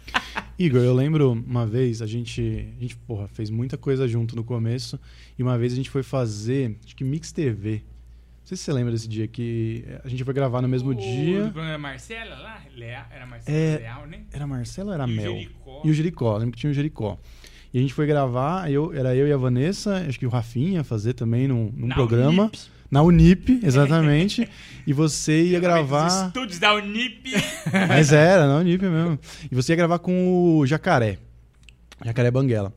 Igor, 0.57 0.81
eu 0.81 0.93
lembro 0.93 1.31
uma 1.31 1.65
vez, 1.65 2.01
a 2.01 2.05
gente, 2.07 2.41
a 2.77 2.81
gente, 2.81 2.95
porra, 2.95 3.27
fez 3.27 3.49
muita 3.49 3.77
coisa 3.77 4.07
junto 4.07 4.35
no 4.35 4.43
começo, 4.43 4.99
e 5.37 5.41
uma 5.43 5.57
vez 5.57 5.73
a 5.73 5.75
gente 5.75 5.89
foi 5.89 6.03
fazer, 6.03 6.77
acho 6.85 6.95
que 6.95 7.03
Mix 7.03 7.31
TV. 7.31 7.83
Não 8.43 8.47
sei 8.47 8.57
se 8.57 8.63
você 8.63 8.73
lembra 8.73 8.91
desse 8.91 9.07
dia, 9.07 9.25
que 9.25 9.85
a 10.03 10.09
gente 10.09 10.21
foi 10.25 10.33
gravar 10.33 10.61
no 10.61 10.67
mesmo 10.67 10.89
O 10.89 10.95
dia. 10.95 11.45
do 11.45 11.51
programa 11.53 11.77
Marcela 11.77 12.35
lá, 12.35 12.61
Leal, 12.75 13.05
era 13.09 13.25
Marcela 13.25 13.57
É. 13.57 13.77
Leal, 13.77 14.05
né? 14.07 14.19
Era 14.33 14.45
Marcelo 14.45 14.89
ou 14.89 14.93
era 14.93 15.07
E 15.07 15.11
o 15.11 15.15
Mel? 15.15 15.33
Jericó. 15.33 15.81
E 15.85 15.89
o 15.89 15.93
Jericó, 15.93 16.37
lembro 16.37 16.51
que 16.51 16.59
tinha 16.59 16.69
o 16.69 16.73
Jericó. 16.73 17.17
E 17.73 17.77
a 17.77 17.81
gente 17.81 17.93
foi 17.93 18.05
gravar, 18.05 18.69
eu, 18.69 18.93
era 18.93 19.15
eu 19.15 19.27
e 19.27 19.31
a 19.31 19.37
Vanessa, 19.37 19.95
acho 20.07 20.19
que 20.19 20.25
o 20.25 20.29
Rafinha 20.29 20.83
fazer 20.83 21.13
também 21.13 21.47
num, 21.47 21.71
num 21.75 21.87
Na 21.87 21.95
programa. 21.95 22.43
Unip. 22.43 22.59
Na 22.91 23.01
Unip, 23.01 23.59
exatamente. 23.63 24.47
e 24.85 24.91
você 24.93 25.41
ia 25.45 25.57
Os 25.57 25.61
gravar. 25.63 26.27
estúdios 26.27 26.59
da 26.59 26.73
Unip. 26.75 27.31
Mas 27.87 28.11
era, 28.11 28.45
na 28.45 28.57
Unip 28.57 28.83
mesmo. 28.83 29.17
E 29.49 29.55
você 29.55 29.71
ia 29.71 29.77
gravar 29.77 29.99
com 29.99 30.57
o 30.59 30.65
Jacaré. 30.67 31.17
Jacaré 32.05 32.29
Banguela. 32.29 32.73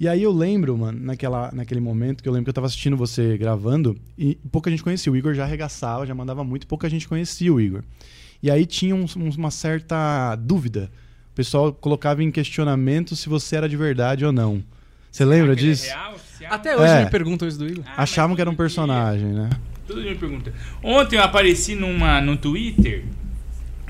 E 0.00 0.08
aí 0.08 0.22
eu 0.22 0.32
lembro, 0.32 0.76
mano, 0.78 0.98
naquela, 0.98 1.50
naquele 1.52 1.78
momento 1.80 2.22
que 2.22 2.28
eu 2.28 2.32
lembro 2.32 2.44
que 2.46 2.48
eu 2.50 2.54
tava 2.54 2.66
assistindo 2.66 2.96
você 2.96 3.36
gravando 3.36 3.96
e 4.16 4.34
pouca 4.50 4.70
gente 4.70 4.82
conhecia. 4.82 5.12
O 5.12 5.16
Igor 5.16 5.34
já 5.34 5.44
arregaçava, 5.44 6.06
já 6.06 6.14
mandava 6.14 6.42
muito, 6.42 6.66
pouca 6.66 6.88
gente 6.88 7.06
conhecia 7.06 7.52
o 7.52 7.60
Igor. 7.60 7.82
E 8.42 8.50
aí 8.50 8.64
tinha 8.64 8.94
uns- 8.96 9.14
uma 9.14 9.50
certa 9.50 10.34
dúvida. 10.36 10.90
O 11.32 11.34
pessoal 11.34 11.70
colocava 11.70 12.22
em 12.24 12.30
questionamento 12.30 13.14
se 13.14 13.28
você 13.28 13.56
era 13.56 13.68
de 13.68 13.76
verdade 13.76 14.24
ou 14.24 14.32
não. 14.32 14.62
Você 15.12 15.22
lembra 15.24 15.52
é 15.52 15.56
disso? 15.56 15.84
real, 15.84 16.14
oficial? 16.14 16.52
Até 16.54 16.74
hoje 16.76 16.92
É. 16.92 17.04
me 17.04 17.10
perguntam 17.10 17.46
isso 17.46 17.58
do 17.58 17.66
Igor. 17.68 17.84
Ah, 17.86 18.02
Achavam 18.02 18.34
que 18.34 18.40
era 18.40 18.48
um 18.50 18.54
todo 18.54 18.66
dia. 18.66 18.74
personagem, 18.74 19.26
né? 19.28 19.50
Todo 19.86 20.00
dia 20.00 20.12
me 20.12 20.16
pergunta. 20.18 20.50
Ontem 20.82 21.16
eu 21.16 21.22
apareci 21.22 21.74
numa, 21.74 22.20
no 22.22 22.38
Twitter 22.38 23.04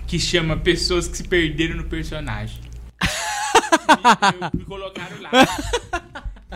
que 0.09 0.19
chama 0.19 0.57
Pessoas 0.57 1.07
que 1.07 1.17
se 1.17 1.23
perderam 1.25 1.77
no 1.77 1.85
personagem. 1.85 2.59
Me, 3.97 4.61
me 4.61 4.65
colocaram 4.65 5.21
lá. 5.21 5.31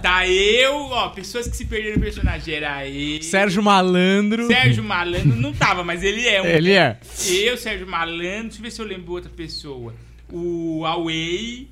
Tá 0.02 0.26
eu, 0.26 0.74
ó, 0.74 1.08
pessoas 1.10 1.46
que 1.46 1.56
se 1.56 1.64
perderam 1.64 1.96
no 1.96 2.02
personagem. 2.02 2.54
Era 2.54 2.86
eu. 2.88 3.22
Sérgio 3.22 3.62
Malandro. 3.62 4.46
Sérgio 4.48 4.82
Malandro 4.82 5.36
não 5.36 5.52
tava, 5.52 5.84
mas 5.84 6.02
ele 6.02 6.26
é 6.26 6.42
um. 6.42 6.46
Ele 6.46 6.72
é. 6.72 6.98
Eu, 7.28 7.56
Sérgio 7.56 7.86
Malandro, 7.86 8.42
deixa 8.42 8.58
eu 8.58 8.62
ver 8.62 8.70
se 8.70 8.82
eu 8.82 8.86
lembro 8.86 9.12
outra 9.12 9.30
pessoa. 9.30 9.94
O 10.32 10.84
Away. 10.84 11.68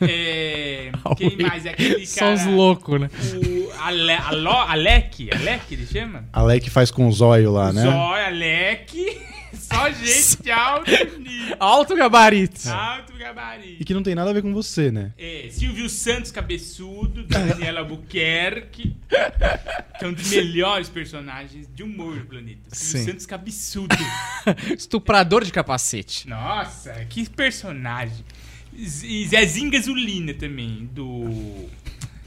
É, 0.00 0.90
quem 1.16 1.36
mais? 1.38 1.64
Aquele 1.66 2.06
Só 2.06 2.20
cara. 2.20 2.34
os 2.34 2.44
loucos, 2.46 3.00
né? 3.00 3.10
O 3.34 3.72
Ale, 3.80 4.12
Alo, 4.12 4.50
Alec. 4.50 5.30
Alec, 5.32 5.72
ele 5.74 5.86
chama? 5.86 6.24
Alec 6.32 6.68
faz 6.70 6.90
com 6.90 7.08
o 7.08 7.12
zóio 7.12 7.52
lá, 7.52 7.72
né? 7.72 7.82
Zóia, 7.82 8.26
Alec. 8.26 9.20
Só 9.56 9.90
gente 9.90 10.42
de 10.42 10.50
alto 10.50 10.90
nível. 11.18 11.56
Alto 11.58 11.96
gabarito. 11.96 12.68
Alto 12.68 13.14
E 13.14 13.18
gabarito. 13.18 13.84
que 13.84 13.94
não 13.94 14.02
tem 14.02 14.14
nada 14.14 14.30
a 14.30 14.32
ver 14.32 14.42
com 14.42 14.52
você, 14.52 14.90
né? 14.92 15.12
É, 15.16 15.48
Silvio 15.50 15.88
Santos 15.88 16.30
Cabeçudo, 16.30 17.24
Daniela 17.24 17.80
Albuquerque, 17.80 18.94
que 19.98 20.04
é 20.04 20.06
um 20.06 20.12
dos 20.12 20.30
melhores 20.30 20.88
personagens 20.90 21.66
de 21.74 21.82
humor 21.82 22.16
do 22.18 22.26
planeta. 22.26 22.60
Silvio 22.70 22.98
Sim. 23.06 23.10
Santos 23.12 23.26
Cabeçudo. 23.26 23.96
Estuprador 24.76 25.42
de 25.42 25.50
capacete. 25.50 26.28
Nossa, 26.28 26.92
que 27.08 27.28
personagem. 27.28 28.24
E 28.78 29.26
Zezinho 29.26 29.70
Gasolina 29.70 30.34
também, 30.34 30.88
do. 30.92 31.66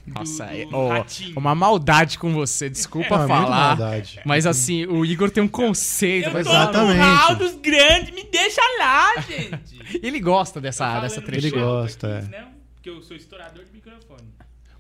Nossa, 0.08 0.46
do, 0.48 0.52
é- 0.56 0.66
do 0.66 0.88
Ratinho. 0.88 1.38
uma 1.38 1.54
maldade 1.54 2.18
com 2.18 2.34
você, 2.34 2.68
desculpa 2.70 3.14
é 3.16 3.28
falar. 3.28 3.76
maldade. 3.78 4.20
Mas 4.26 4.48
assim, 4.48 4.86
o 4.88 5.06
Igor 5.06 5.30
tem 5.30 5.44
um 5.44 5.48
conceito. 5.48 6.30
Eu 6.30 6.40
Exatamente. 6.40 6.98
hall 7.00 7.36
dos 7.36 7.56
grandes, 7.56 8.12
me 8.16 8.24
deixa 8.24 8.62
lá, 8.80 9.22
gente. 9.22 9.80
Ele 10.02 10.20
gosta 10.20 10.60
dessa, 10.60 11.00
dessa 11.00 11.22
trecha. 11.22 11.46
Ele 11.48 11.56
gosta, 11.56 12.18
aqui, 12.20 12.36
é. 12.36 12.42
Não, 12.42 12.48
porque 12.74 12.90
eu 12.90 13.02
sou 13.04 13.16
estourador 13.16 13.64
de 13.64 13.72
microfone. 13.72 14.28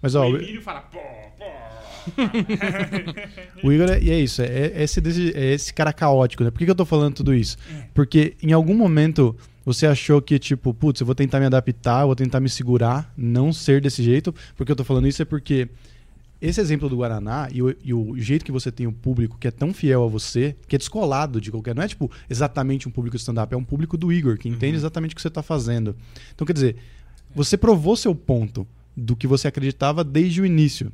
Mas 0.01 0.15
ó, 0.15 0.25
o 0.27 0.31
o, 0.31 0.37
Emílio 0.37 0.61
fala, 0.63 0.81
pô, 0.81 0.97
pô. 1.37 1.45
o 3.67 3.71
Igor 3.71 3.89
é, 3.91 4.01
e 4.01 4.09
é 4.09 4.19
isso, 4.19 4.41
é, 4.41 4.71
é 4.73 4.83
esse, 4.83 4.99
desse- 5.01 5.33
é 5.35 5.53
esse 5.53 5.73
cara 5.73 5.91
caótico, 5.93 6.43
né? 6.43 6.49
Por 6.51 6.57
que, 6.59 6.65
que 6.65 6.71
eu 6.71 6.75
tô 6.75 6.85
falando 6.85 7.15
tudo 7.15 7.33
isso? 7.33 7.57
É. 7.71 7.83
Porque 7.93 8.35
em 8.41 8.51
algum 8.51 8.73
momento 8.73 9.35
você 9.71 9.85
achou 9.85 10.19
que, 10.19 10.39
tipo, 10.39 10.73
putz, 10.73 10.99
eu 10.99 11.05
vou 11.05 11.13
tentar 11.13 11.39
me 11.39 11.45
adaptar, 11.45 12.01
eu 12.01 12.07
vou 12.07 12.15
tentar 12.15 12.39
me 12.39 12.49
segurar, 12.49 13.13
não 13.15 13.53
ser 13.53 13.79
desse 13.79 14.01
jeito. 14.01 14.33
Porque 14.57 14.71
eu 14.71 14.75
tô 14.75 14.83
falando 14.83 15.07
isso 15.07 15.21
é 15.21 15.25
porque 15.25 15.69
esse 16.41 16.59
exemplo 16.59 16.89
do 16.89 16.97
Guaraná 16.97 17.47
e 17.53 17.61
o, 17.61 17.75
e 17.83 17.93
o 17.93 18.17
jeito 18.17 18.43
que 18.43 18.51
você 18.51 18.71
tem 18.71 18.87
o 18.87 18.91
público 18.91 19.37
que 19.37 19.47
é 19.47 19.51
tão 19.51 19.71
fiel 19.71 20.03
a 20.03 20.07
você, 20.07 20.55
que 20.67 20.75
é 20.75 20.79
descolado 20.79 21.39
de 21.39 21.51
qualquer. 21.51 21.75
Não 21.75 21.83
é 21.83 21.87
tipo 21.87 22.09
exatamente 22.27 22.87
um 22.87 22.91
público 22.91 23.15
de 23.15 23.21
stand-up, 23.21 23.53
é 23.53 23.57
um 23.57 23.63
público 23.63 23.95
do 23.95 24.11
Igor, 24.11 24.39
que 24.39 24.49
entende 24.49 24.75
exatamente 24.75 25.13
o 25.13 25.15
que 25.15 25.21
você 25.21 25.29
tá 25.29 25.43
fazendo. 25.43 25.95
Então, 26.33 26.47
quer 26.47 26.53
dizer, 26.53 26.77
você 27.35 27.55
provou 27.55 27.95
seu 27.95 28.15
ponto 28.15 28.67
do 28.97 29.15
que 29.15 29.27
você 29.27 29.47
acreditava 29.47 30.03
desde 30.03 30.41
o 30.41 30.47
início. 30.47 30.91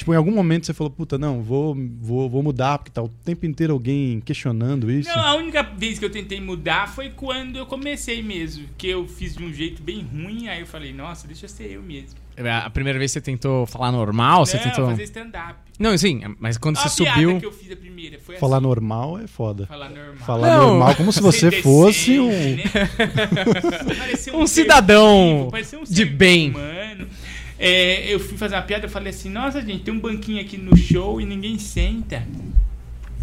Tipo, 0.00 0.14
em 0.14 0.16
algum 0.16 0.30
momento 0.30 0.64
você 0.64 0.72
falou, 0.72 0.90
puta, 0.90 1.18
não, 1.18 1.42
vou, 1.42 1.76
vou, 2.00 2.26
vou 2.26 2.42
mudar, 2.42 2.78
porque 2.78 2.90
tá 2.90 3.02
o 3.02 3.08
tempo 3.22 3.44
inteiro 3.44 3.74
alguém 3.74 4.18
questionando 4.22 4.90
isso. 4.90 5.10
Não, 5.10 5.22
a 5.22 5.34
única 5.34 5.62
vez 5.62 5.98
que 5.98 6.04
eu 6.06 6.08
tentei 6.08 6.40
mudar 6.40 6.88
foi 6.88 7.10
quando 7.10 7.58
eu 7.58 7.66
comecei 7.66 8.22
mesmo. 8.22 8.66
Que 8.78 8.88
eu 8.88 9.06
fiz 9.06 9.36
de 9.36 9.44
um 9.44 9.52
jeito 9.52 9.82
bem 9.82 10.00
ruim, 10.00 10.48
aí 10.48 10.60
eu 10.60 10.66
falei, 10.66 10.94
nossa, 10.94 11.26
deixa 11.26 11.44
eu 11.44 11.50
ser 11.50 11.70
eu 11.72 11.82
mesmo. 11.82 12.18
A 12.38 12.70
primeira 12.70 12.98
vez 12.98 13.12
você 13.12 13.20
tentou 13.20 13.66
falar 13.66 13.92
normal, 13.92 14.46
você 14.46 14.56
não, 14.56 14.64
tentou. 14.64 14.86
fazer 14.86 15.02
stand-up. 15.02 15.56
Não, 15.78 15.98
sim, 15.98 16.22
mas 16.38 16.56
quando 16.56 16.78
você 16.78 17.02
a 17.02 17.04
piada 17.04 17.20
subiu. 17.20 17.38
que 17.38 17.44
eu 17.44 17.52
fiz 17.52 17.70
a 17.70 17.76
primeira. 17.76 18.18
Foi 18.18 18.38
Falar 18.38 18.56
assim, 18.56 18.66
normal 18.66 19.18
é 19.18 19.26
foda. 19.26 19.66
Falar 19.66 19.90
normal. 19.90 20.16
Falar 20.16 20.48
Não. 20.48 20.66
normal 20.68 20.94
como 20.94 21.12
se 21.12 21.20
você 21.20 21.50
fosse 21.60 22.18
um. 22.18 22.30
né? 22.56 22.64
Um 24.32 24.46
ser 24.46 24.62
cidadão 24.62 25.50
vivo, 25.52 25.80
um 25.80 25.84
de 25.84 25.94
ser 25.94 26.06
bem. 26.06 26.48
humano. 26.48 27.06
É, 27.62 28.10
eu 28.10 28.18
fui 28.18 28.38
fazer 28.38 28.54
uma 28.54 28.62
piada, 28.62 28.86
eu 28.86 28.90
falei 28.90 29.10
assim, 29.10 29.28
nossa 29.28 29.60
gente, 29.60 29.84
tem 29.84 29.92
um 29.92 30.00
banquinho 30.00 30.40
aqui 30.40 30.56
no 30.56 30.74
show 30.74 31.20
e 31.20 31.26
ninguém 31.26 31.58
senta. 31.58 32.26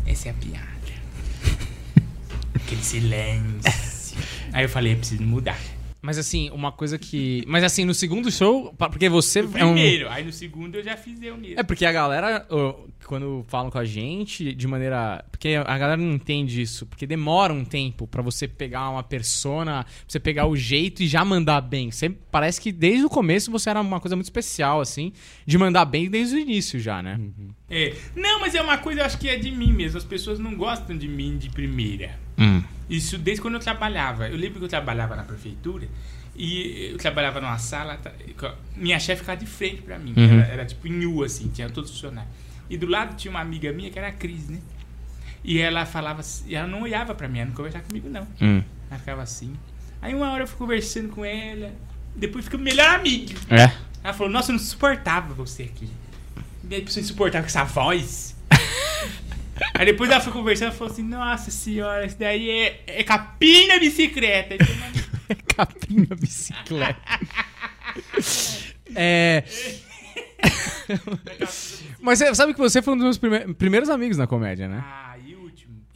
Essa 0.06 0.27
é 0.27 0.32
a 0.32 0.34
piada. 0.36 0.67
Aquele 2.53 2.84
silêncio. 2.84 4.15
Aí 4.53 4.63
eu 4.63 4.70
falei, 4.70 4.94
eu 4.94 4.98
preciso 4.98 5.24
mudar. 5.24 5.58
Mas 6.01 6.18
assim, 6.18 6.50
uma 6.51 6.72
coisa 6.72 6.98
que. 6.98 7.44
Mas 7.48 7.63
assim, 7.63 7.84
no 7.84 7.94
segundo 7.94 8.32
show, 8.32 8.74
porque 8.77 9.10
você 9.10 9.42
No 9.42 9.58
é 9.58 9.66
um. 9.66 9.74
primeiro, 9.74 10.10
aí 10.10 10.24
no 10.24 10.32
segundo 10.32 10.75
eu 10.75 10.84
já 10.84 10.96
fiz 10.96 11.22
eu 11.22 11.36
mesmo. 11.36 11.60
É 11.60 11.63
porque 11.63 11.86
a 11.86 11.92
galera, 11.92 12.48
quando 13.06 13.44
falam 13.48 13.72
com 13.72 13.77
a 13.80 13.86
gente, 13.86 14.54
de 14.54 14.68
maneira. 14.68 15.25
Porque 15.32 15.50
a 15.56 15.77
galera 15.77 15.98
não 15.98 16.13
entende 16.13 16.62
isso. 16.62 16.86
Porque 16.86 17.06
demora 17.08 17.51
um 17.51 17.66
tempo 17.66 18.06
pra 18.08 18.22
você 18.22 18.48
pegar 18.48 18.89
uma 18.89 19.04
persona, 19.04 19.84
pra 19.84 19.94
você 20.08 20.20
pegar 20.20 20.46
o 20.46 20.56
jeito 20.56 21.01
e 21.04 21.08
já 21.08 21.25
mandar 21.25 21.62
bem. 21.62 21.89
Você, 21.92 22.10
parece 22.10 22.62
que 22.62 22.72
desde 22.72 23.06
o 23.06 23.10
começo 23.10 23.51
você 23.51 23.70
era 23.70 23.82
uma 23.82 24.00
coisa 24.00 24.16
muito 24.16 24.25
especial, 24.27 24.80
assim, 24.80 25.12
de 25.46 25.58
mandar 25.58 25.86
bem 25.86 26.10
desde 26.10 26.36
o 26.36 26.39
início 26.39 26.80
já, 26.80 27.01
né? 27.01 27.20
É. 27.70 27.94
Não, 28.16 28.39
mas 28.39 28.54
é 28.56 28.62
uma 28.62 28.77
coisa, 28.77 29.01
eu 29.01 29.06
acho 29.06 29.18
que 29.18 29.27
é 29.27 29.36
de 29.36 29.51
mim 29.51 29.74
mesmo. 29.74 29.98
As 29.98 30.06
pessoas 30.06 30.38
não 30.39 30.56
gostam 30.56 30.98
de 30.98 31.08
mim 31.08 31.38
de 31.38 31.50
primeira. 31.50 32.18
Hum. 32.38 32.62
Isso 32.89 33.17
desde 33.17 33.41
quando 33.41 33.56
eu 33.56 33.60
trabalhava. 33.60 34.27
Eu 34.29 34.38
lembro 34.38 34.60
que 34.60 34.65
eu 34.65 34.70
trabalhava 34.70 35.15
na 35.15 35.24
prefeitura 35.24 35.88
e 36.36 36.91
eu 36.91 36.98
trabalhava 36.98 37.41
numa 37.41 37.58
sala. 37.58 37.98
tá, 37.98 38.12
Minha 38.75 39.00
chefe 39.00 39.22
ficava 39.22 39.39
de 39.39 39.46
frente 39.46 39.82
pra 39.82 39.98
mim. 39.98 40.13
Uhum. 40.15 40.39
Era, 40.39 40.48
era 40.53 40.65
tipo 40.65 40.88
em 40.88 41.06
U, 41.06 41.24
assim, 41.24 41.50
tinha 41.50 41.70
todos 41.70 41.89
os 41.89 41.96
funcionários. 41.98 42.32
E 42.70 42.77
do 42.77 42.86
lado 42.86 43.15
tinha 43.15 43.32
uma 43.32 43.41
amiga 43.41 43.72
minha 43.72 43.89
que 43.89 43.98
era 43.98 44.10
a 44.10 44.12
Cris, 44.12 44.48
né? 44.50 44.60
E 45.44 45.60
ela 45.60 45.86
falava 45.86 46.20
assim, 46.20 46.46
e 46.48 46.56
ela 46.56 46.67
não 46.67 46.82
olhava 46.82 47.15
pra 47.15 47.27
mim, 47.27 47.39
ela 47.39 47.48
não 47.48 47.56
conversava 47.56 47.84
comigo, 47.86 48.10
não. 48.10 48.27
Hum. 48.41 48.63
Ela 48.89 49.00
ficava 49.00 49.22
assim. 49.22 49.56
Aí 50.01 50.13
uma 50.13 50.32
hora 50.32 50.44
eu 50.44 50.48
fui 50.48 50.58
conversando 50.58 51.10
com 51.10 51.24
ela, 51.24 51.74
depois 52.15 52.46
ficou 52.46 52.60
melhor 52.60 52.89
amigo. 52.96 53.34
É. 53.50 53.72
Ela 54.03 54.13
falou, 54.13 54.32
nossa, 54.32 54.51
eu 54.51 54.58
não 54.58 54.60
suportava 54.63 55.34
você 55.34 55.63
aqui. 55.63 55.89
E 56.70 56.75
aí 56.75 56.82
pessoa 56.82 57.01
insuportável 57.01 57.44
com 57.44 57.48
essa 57.48 57.63
voz. 57.63 58.37
Aí 59.74 59.86
depois 59.86 60.10
ela 60.10 60.20
foi 60.22 60.32
conversando 60.34 60.74
e 60.74 60.76
falou 60.76 60.92
assim, 60.94 61.04
nossa 61.04 61.52
senhora, 61.52 62.06
isso 62.06 62.18
daí 62.18 62.50
é, 62.50 62.84
é 62.88 63.04
capim 63.04 63.68
na 63.68 63.80
bicicleta. 63.80 64.56
Falei, 64.64 65.42
Capim 65.56 66.06
na 66.10 66.16
bicicleta. 66.16 67.02
é. 68.96 69.44
Mas 72.00 72.20
você 72.20 72.34
sabe 72.36 72.54
que 72.54 72.60
você 72.60 72.82
foi 72.82 72.94
um 72.94 72.98
dos 72.98 73.04
meus 73.04 73.18
prime- 73.18 73.54
primeiros 73.56 73.90
amigos 73.90 74.18
na 74.18 74.28
comédia, 74.28 74.68
né? 74.68 74.84
ah, 74.86 75.17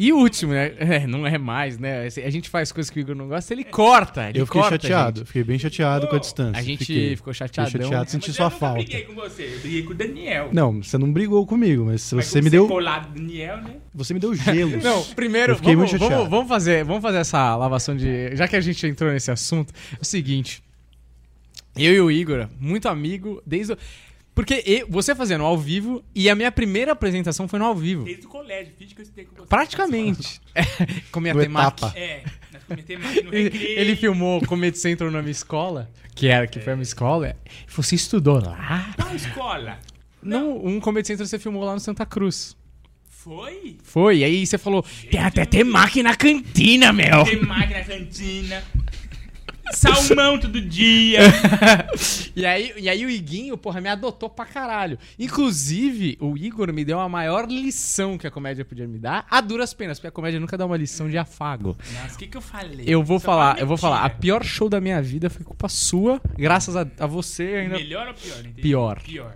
e 0.07 0.13
o 0.13 0.17
último? 0.17 0.53
Né? 0.53 0.73
É, 0.77 1.05
não 1.07 1.27
é 1.27 1.37
mais, 1.37 1.77
né? 1.77 2.05
A 2.07 2.29
gente 2.29 2.49
faz 2.49 2.71
coisas 2.71 2.89
que 2.89 2.99
o 2.99 3.01
Igor 3.01 3.15
não 3.15 3.27
gosta, 3.27 3.53
ele 3.53 3.63
corta. 3.63 4.29
Ele 4.29 4.39
Eu 4.39 4.45
fiquei 4.45 4.61
corta, 4.61 4.75
chateado, 4.81 5.19
gente. 5.19 5.27
fiquei 5.27 5.43
bem 5.43 5.59
chateado 5.59 6.07
com 6.07 6.15
a 6.15 6.19
distância. 6.19 6.59
A 6.59 6.63
gente 6.63 6.79
Fiquei. 6.85 7.15
ficou 7.15 7.33
Fiquei 7.33 7.47
chateadão. 7.47 7.71
chateado, 7.71 7.95
Mas 8.03 8.11
senti 8.11 8.27
eu 8.29 8.33
sua 8.33 8.49
falta. 8.49 8.75
briguei 8.83 9.01
com 9.03 9.13
você, 9.15 9.43
eu 9.55 9.59
briguei 9.59 9.83
com 9.83 9.91
o 9.91 9.95
Daniel. 9.95 10.49
Não, 10.51 10.81
você 10.83 10.97
não 10.97 11.11
brigou 11.11 11.45
comigo, 11.45 11.85
mas 11.85 12.11
Mas 12.13 12.25
você 12.27 12.41
me 12.41 12.49
deu, 12.49 12.67
colado 12.67 13.13
Daniel, 13.13 13.57
né? 13.57 13.75
você 13.93 14.13
me 14.13 14.19
deu 14.19 14.33
gelo. 14.33 14.77
Não, 14.83 15.03
primeiro, 15.15 15.53
Eu 15.53 15.55
fiquei 15.57 15.75
vamos, 15.75 15.89
muito 15.91 15.99
vamos, 15.99 16.13
chateado. 16.13 16.29
vamos 16.29 16.47
fazer, 16.49 16.83
vamos 16.83 17.01
fazer 17.01 17.17
essa 17.17 17.55
lavação 17.55 17.95
de. 17.95 18.35
Já 18.35 18.47
que 18.47 18.55
a 18.55 18.61
gente 18.61 18.87
entrou 18.87 19.11
nesse 19.11 19.29
assunto, 19.31 19.73
é 19.93 20.01
o 20.01 20.05
seguinte. 20.05 20.63
Eu 21.75 21.93
e 21.93 22.01
o 22.01 22.11
Igor, 22.11 22.47
muito 22.59 22.89
amigo, 22.89 23.41
desde. 23.45 23.73
o- 23.73 23.77
Porque 24.41 24.63
eu- 24.65 24.87
você 24.89 25.13
fazendo 25.15 25.43
ao 25.43 25.57
vivo 25.57 26.03
e 26.15 26.29
a 26.29 26.35
minha 26.35 26.51
primeira 26.51 26.91
apresentação 26.93 27.47
foi 27.47 27.59
no 27.59 27.65
ao 27.65 27.75
vivo. 27.75 28.03
Desde 28.05 28.25
o 28.25 28.29
colégio, 28.29 28.73
finge 28.77 28.95
que 28.95 29.01
eu 29.01 29.03
estudei 29.03 29.25
com 29.25 29.35
você. 29.35 29.47
Praticamente. 29.47 30.41
com 31.11 31.19
minha 31.19 31.35
temaki. 31.35 31.83
etapa. 31.85 31.97
É, 31.97 32.23
aqui 32.69 32.95
no 33.23 33.33
Ele, 33.33 33.43
recreio. 33.43 33.79
ele 33.79 33.95
filmou 33.95 34.41
Comedy 34.45 34.77
Central 34.77 35.11
na 35.11 35.21
minha 35.21 35.31
escola, 35.31 35.89
que 36.15 36.27
era 36.27 36.47
que 36.47 36.59
foi 36.59 36.73
a 36.73 36.75
minha 36.75 36.83
escola. 36.83 37.35
e 37.45 37.71
Você 37.71 37.95
estudou 37.95 38.41
lá? 38.43 38.93
Qual 38.99 39.15
escola? 39.15 39.79
Não, 40.23 40.57
um 40.65 40.79
Comedy 40.79 41.07
Central 41.07 41.27
você 41.27 41.39
filmou 41.39 41.63
lá 41.63 41.73
no 41.73 41.79
Santa 41.79 42.05
Cruz. 42.05 42.55
Foi? 43.09 43.77
Foi, 43.83 44.17
e 44.17 44.23
aí 44.23 44.45
você 44.47 44.57
falou, 44.57 44.83
tem 45.11 45.19
até 45.19 45.45
temaki 45.45 46.01
na 46.01 46.15
cantina, 46.15 46.91
meu. 46.91 47.23
Tem 47.23 47.39
máquina 47.39 47.77
na 47.79 47.85
cantina. 47.85 48.63
Salmão 49.71 50.39
todo 50.39 50.61
dia. 50.61 51.19
e, 52.35 52.45
aí, 52.45 52.73
e 52.77 52.89
aí 52.89 53.05
o 53.05 53.09
Iguinho, 53.09 53.57
porra, 53.57 53.81
me 53.81 53.89
adotou 53.89 54.29
pra 54.29 54.45
caralho. 54.45 54.97
Inclusive, 55.17 56.17
o 56.19 56.37
Igor 56.37 56.71
me 56.73 56.85
deu 56.85 56.99
a 56.99 57.09
maior 57.09 57.47
lição 57.47 58.17
que 58.17 58.27
a 58.27 58.31
comédia 58.31 58.65
podia 58.65 58.87
me 58.87 58.99
dar, 58.99 59.25
a 59.29 59.41
duras 59.41 59.73
penas, 59.73 59.99
porque 59.99 60.07
a 60.07 60.11
comédia 60.11 60.39
nunca 60.39 60.57
dá 60.57 60.65
uma 60.65 60.77
lição 60.77 61.09
de 61.09 61.17
afago. 61.17 61.77
Nossa, 61.93 62.15
o 62.15 62.17
que, 62.17 62.27
que 62.27 62.37
eu 62.37 62.41
falei? 62.41 62.85
Eu 62.87 63.03
vou 63.03 63.19
Só 63.19 63.25
falar, 63.25 63.49
fala 63.51 63.59
eu 63.59 63.67
vou 63.67 63.77
falar, 63.77 64.03
a 64.03 64.09
pior 64.09 64.43
show 64.43 64.69
da 64.69 64.81
minha 64.81 65.01
vida 65.01 65.29
foi 65.29 65.43
culpa 65.43 65.69
sua, 65.69 66.21
graças 66.37 66.75
a, 66.75 66.85
a 66.99 67.07
você 67.07 67.43
ainda. 67.43 67.77
Melhor 67.77 68.07
ou 68.07 68.13
pior? 68.13 68.39
Entendi. 68.39 68.61
Pior. 68.61 69.01
Pior. 69.01 69.35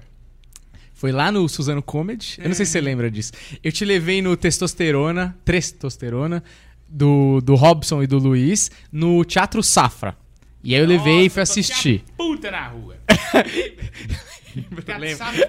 Foi 0.94 1.12
lá 1.12 1.30
no 1.30 1.48
Suzano 1.50 1.84
Comedy. 1.84 2.38
Eu 2.40 2.48
não 2.48 2.56
sei 2.56 2.66
se 2.66 2.72
você 2.72 2.82
lembra 2.82 3.12
disso. 3.12 3.34
Eu 3.62 3.72
te 3.72 3.84
levei 3.84 4.22
no 4.22 4.36
Testosterona, 4.38 5.38
Testosterona, 5.44 6.42
do, 6.88 7.42
do 7.42 7.54
Robson 7.56 8.02
e 8.02 8.08
do 8.08 8.18
Luiz, 8.18 8.72
no 8.92 9.26
Teatro 9.26 9.62
Safra. 9.62 10.18
E 10.66 10.74
aí 10.76 10.82
eu 10.82 10.88
levei 10.88 11.14
e 11.14 11.24
Nossa, 11.24 11.30
fui 11.30 11.42
assistir. 11.44 12.04
puta 12.18 12.50
na 12.52 12.68
rua. 12.68 12.96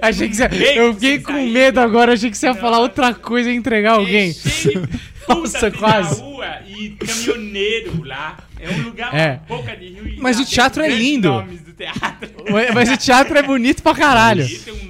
Achei 0.02 0.28
que 0.28 0.34
você, 0.34 0.44
eu 0.76 0.88
que 0.94 0.94
fiquei 0.94 1.18
você 1.18 1.24
com 1.24 1.32
saiu. 1.32 1.48
medo 1.52 1.80
agora, 1.80 2.12
achei 2.14 2.30
que 2.30 2.36
você 2.36 2.46
ia 2.46 2.54
falar 2.54 2.72
Nossa. 2.78 2.82
outra 2.82 3.14
coisa 3.14 3.50
e 3.50 3.54
entregar 3.54 3.92
alguém. 3.92 4.30
É 4.30 5.32
Nossa, 5.32 5.70
quase. 5.70 6.20
Na 6.20 6.26
rua 6.26 6.58
e 6.66 6.90
caminhoneiro 6.90 8.02
lá. 8.04 8.36
É 8.58 8.70
um 8.70 8.82
lugar, 8.82 9.14
É. 9.14 9.40
boca 9.48 9.76
de 9.76 9.88
rio. 9.90 10.08
e 10.08 10.16
Mas 10.20 10.38
o 10.40 10.44
teatro 10.44 10.82
é 10.82 10.88
lindo. 10.88 11.28
nomes 11.30 11.60
do 11.62 11.72
teatro. 11.72 12.30
Mas- 12.50 12.74
Mas 12.74 12.90
o 12.90 12.96
teatro 12.96 13.36
é 13.38 13.42
bonito 13.42 13.82
pra 13.82 13.94
caralho. 13.94 14.44
E 14.44 14.58
tem 14.58 14.74
um. 14.74 14.76
É 14.76 14.85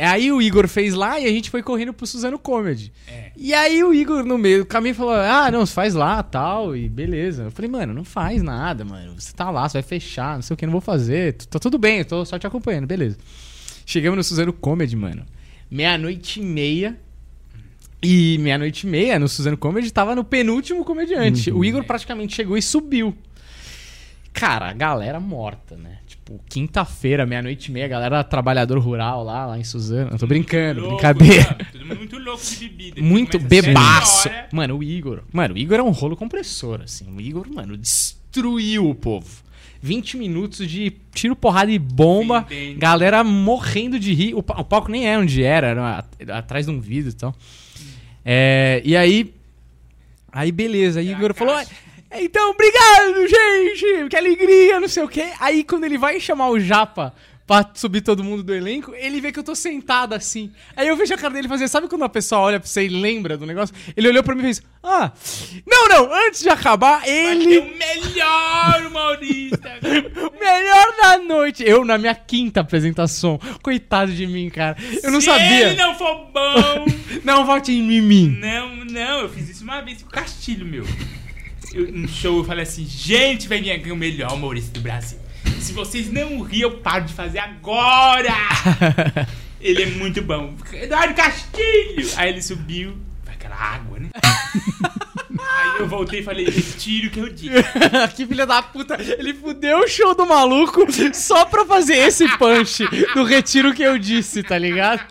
Aí 0.00 0.32
o 0.32 0.40
Igor 0.40 0.66
fez 0.66 0.94
lá 0.94 1.20
e 1.20 1.26
a 1.26 1.30
gente 1.30 1.50
foi 1.50 1.62
correndo 1.62 1.92
pro 1.92 2.06
Suzano 2.06 2.38
Comedy. 2.38 2.92
É. 3.06 3.30
E 3.36 3.52
aí 3.52 3.84
o 3.84 3.92
Igor, 3.92 4.24
no 4.24 4.38
meio 4.38 4.60
do 4.60 4.66
caminho, 4.66 4.94
falou: 4.94 5.14
Ah, 5.14 5.50
não, 5.50 5.64
você 5.64 5.72
faz 5.72 5.94
lá 5.94 6.22
tal, 6.22 6.74
e 6.76 6.88
beleza. 6.88 7.44
Eu 7.44 7.50
falei, 7.50 7.70
mano, 7.70 7.92
não 7.92 8.04
faz 8.04 8.42
nada, 8.42 8.84
mano. 8.84 9.14
Você 9.18 9.32
tá 9.32 9.50
lá, 9.50 9.68
você 9.68 9.74
vai 9.74 9.82
fechar, 9.82 10.34
não 10.34 10.42
sei 10.42 10.54
o 10.54 10.56
que, 10.56 10.66
não 10.66 10.72
vou 10.72 10.80
fazer. 10.80 11.34
Tá 11.34 11.58
tudo 11.58 11.78
bem, 11.78 11.98
eu 11.98 12.04
tô 12.04 12.24
só 12.24 12.38
te 12.38 12.46
acompanhando, 12.46 12.86
beleza. 12.86 13.18
Chegamos 13.86 14.16
no 14.16 14.24
Suzano 14.24 14.52
Comedy, 14.52 14.96
mano. 14.96 15.24
Meia-noite 15.70 16.40
e 16.40 16.44
meia. 16.44 16.98
E 18.02 18.38
meia-noite 18.38 18.86
e 18.86 18.90
meia 18.90 19.18
no 19.18 19.28
Suzano 19.28 19.56
Comedy 19.56 19.90
tava 19.92 20.14
no 20.14 20.24
penúltimo 20.24 20.84
comediante. 20.84 21.52
O 21.52 21.64
Igor 21.64 21.84
praticamente 21.84 22.34
chegou 22.34 22.56
e 22.56 22.62
subiu. 22.62 23.14
Cara, 24.32 24.70
a 24.70 24.72
galera 24.72 25.20
morta, 25.20 25.76
né? 25.76 25.98
Tipo, 26.30 26.40
quinta-feira, 26.48 27.26
meia-noite 27.26 27.70
e 27.70 27.72
meia, 27.72 27.88
galera 27.88 28.22
trabalhador 28.22 28.78
rural 28.78 29.24
lá, 29.24 29.46
lá 29.46 29.58
em 29.58 29.64
Suzano. 29.64 30.10
Eu 30.12 30.18
tô 30.18 30.26
brincando, 30.28 30.80
Louco, 30.82 30.94
brincadeira. 30.96 31.44
mano. 31.44 31.66
Todo 31.72 31.86
mundo 31.86 31.96
muito 31.98 32.18
louco 32.18 32.42
de 32.44 32.68
bebida. 32.68 33.02
Muito 33.02 33.38
bebaço. 33.40 34.30
Mano, 34.52 34.76
o 34.78 34.82
Igor. 34.82 35.22
Mano, 35.32 35.54
o 35.54 35.58
Igor 35.58 35.78
é 35.80 35.82
um 35.82 35.90
rolo 35.90 36.16
compressor, 36.16 36.82
assim. 36.84 37.06
O 37.12 37.20
Igor, 37.20 37.46
mano, 37.52 37.76
destruiu 37.76 38.88
o 38.88 38.94
povo. 38.94 39.42
20 39.82 40.18
minutos 40.18 40.68
de 40.70 40.92
tiro, 41.12 41.34
porrada 41.34 41.72
e 41.72 41.78
bomba, 41.78 42.46
Entendo. 42.50 42.78
galera 42.78 43.24
morrendo 43.24 43.98
de 43.98 44.12
rir. 44.14 44.34
O, 44.34 44.42
pa- 44.42 44.60
o 44.60 44.64
palco 44.64 44.90
nem 44.90 45.08
é 45.08 45.18
onde 45.18 45.42
era, 45.42 45.68
era 45.68 45.98
at- 45.98 46.30
atrás 46.30 46.66
de 46.66 46.72
um 46.72 46.78
vidro 46.80 47.10
e 47.10 47.14
tal. 47.14 47.34
É, 48.24 48.80
e 48.84 48.94
aí. 48.96 49.34
Aí 50.30 50.52
beleza, 50.52 51.00
aí 51.00 51.08
Era 51.08 51.18
Igor 51.18 51.34
falou. 51.34 51.54
caixa. 51.56 51.70
"É, 52.10 52.22
Então, 52.24 52.50
obrigado, 52.50 53.26
gente! 53.28 54.08
Que 54.08 54.16
alegria, 54.16 54.80
não 54.80 54.88
sei 54.88 55.02
o 55.02 55.08
quê. 55.08 55.30
Aí 55.40 55.62
quando 55.64 55.84
ele 55.84 55.96
vai 55.98 56.18
chamar 56.20 56.48
o 56.50 56.58
Japa 56.60 57.14
pra 57.46 57.68
subir 57.74 58.00
todo 58.00 58.22
mundo 58.22 58.44
do 58.44 58.54
elenco, 58.54 58.94
ele 58.94 59.20
vê 59.20 59.32
que 59.32 59.38
eu 59.38 59.42
tô 59.42 59.56
sentado 59.56 60.12
assim. 60.14 60.52
Aí 60.76 60.86
eu 60.86 60.94
vejo 60.96 61.12
a 61.12 61.16
cara 61.18 61.34
dele 61.34 61.48
fazer, 61.48 61.66
sabe 61.66 61.88
quando 61.88 62.04
a 62.04 62.08
pessoa 62.08 62.40
olha 62.42 62.60
pra 62.60 62.68
você 62.68 62.84
e 62.84 62.88
lembra 62.88 63.36
do 63.36 63.44
negócio? 63.44 63.74
Ele 63.96 64.06
olhou 64.06 64.22
pra 64.22 64.36
mim 64.36 64.40
e 64.42 64.44
fez, 64.44 64.62
ah, 64.84 65.10
não, 65.66 65.88
não, 65.88 66.14
antes 66.14 66.42
de 66.42 66.48
acabar, 66.48 67.02
ele, 67.08 67.58
o 67.58 67.76
melhor 67.76 68.86
humorista. 68.86 69.68
o 69.82 70.30
melhor 70.38 70.96
da 71.02 71.18
noite. 71.18 71.64
Eu 71.66 71.84
na 71.84 71.98
minha 71.98 72.14
quinta 72.14 72.60
apresentação. 72.60 73.40
Coitado 73.62 74.12
de 74.12 74.28
mim, 74.28 74.48
cara. 74.48 74.76
Eu 75.02 75.10
não 75.10 75.20
Se 75.20 75.26
sabia. 75.26 75.70
ele 75.70 75.76
não 75.76 75.94
for 75.96 76.26
bom. 76.32 76.86
Não 77.24 77.44
vote 77.44 77.70
em 77.72 78.00
mim. 78.00 78.38
não, 78.40 78.76
não, 78.84 79.20
eu 79.20 79.28
fiz 79.28 79.48
isso 79.50 79.62
uma 79.64 79.80
vez 79.82 80.00
com 80.02 80.08
o 80.08 80.12
Castilho, 80.12 80.64
meu. 80.64 80.84
No 81.74 82.08
show 82.08 82.38
eu 82.38 82.44
falei 82.44 82.64
assim, 82.64 82.84
gente, 82.84 83.48
vai 83.48 83.60
vir 83.60 83.70
aqui 83.70 83.92
o 83.92 83.96
melhor 83.96 84.32
humorista 84.32 84.72
do 84.72 84.80
Brasil. 84.80 85.18
Se 85.60 85.72
vocês 85.72 86.10
não 86.10 86.42
rirem, 86.42 86.62
eu 86.62 86.78
paro 86.78 87.04
de 87.04 87.12
fazer 87.12 87.38
agora! 87.38 88.34
Ele 89.60 89.82
é 89.82 89.86
muito 89.86 90.22
bom. 90.22 90.54
Eduardo 90.72 91.14
Castilho! 91.14 92.08
Aí 92.16 92.30
ele 92.30 92.40
subiu, 92.40 92.96
aquela 93.26 93.56
água, 93.56 93.98
né? 93.98 94.08
Aí 95.38 95.80
eu 95.80 95.88
voltei 95.88 96.20
e 96.20 96.22
falei, 96.22 96.44
retiro 96.46 97.08
o 97.08 97.10
que 97.10 97.20
eu 97.20 97.28
disse. 97.28 97.62
que 98.16 98.26
filha 98.26 98.46
da 98.46 98.62
puta. 98.62 98.96
Ele 99.00 99.34
fudeu 99.34 99.80
o 99.80 99.88
show 99.88 100.14
do 100.14 100.26
maluco 100.26 100.86
só 101.12 101.44
pra 101.44 101.64
fazer 101.64 101.96
esse 101.96 102.26
punch 102.36 102.84
do 103.14 103.24
retiro 103.24 103.74
que 103.74 103.82
eu 103.82 103.98
disse, 103.98 104.42
tá 104.42 104.56
ligado? 104.56 105.02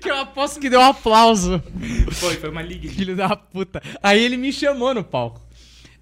Que 0.00 0.10
eu 0.10 0.16
aposto 0.16 0.60
que 0.60 0.70
deu 0.70 0.80
um 0.80 0.84
aplauso. 0.84 1.62
Foi, 2.12 2.36
foi 2.36 2.50
uma 2.50 2.62
liga. 2.62 2.88
Filho 2.88 3.14
da 3.14 3.36
puta. 3.36 3.82
Aí 4.02 4.22
ele 4.22 4.36
me 4.36 4.52
chamou 4.52 4.94
no 4.94 5.04
palco. 5.04 5.47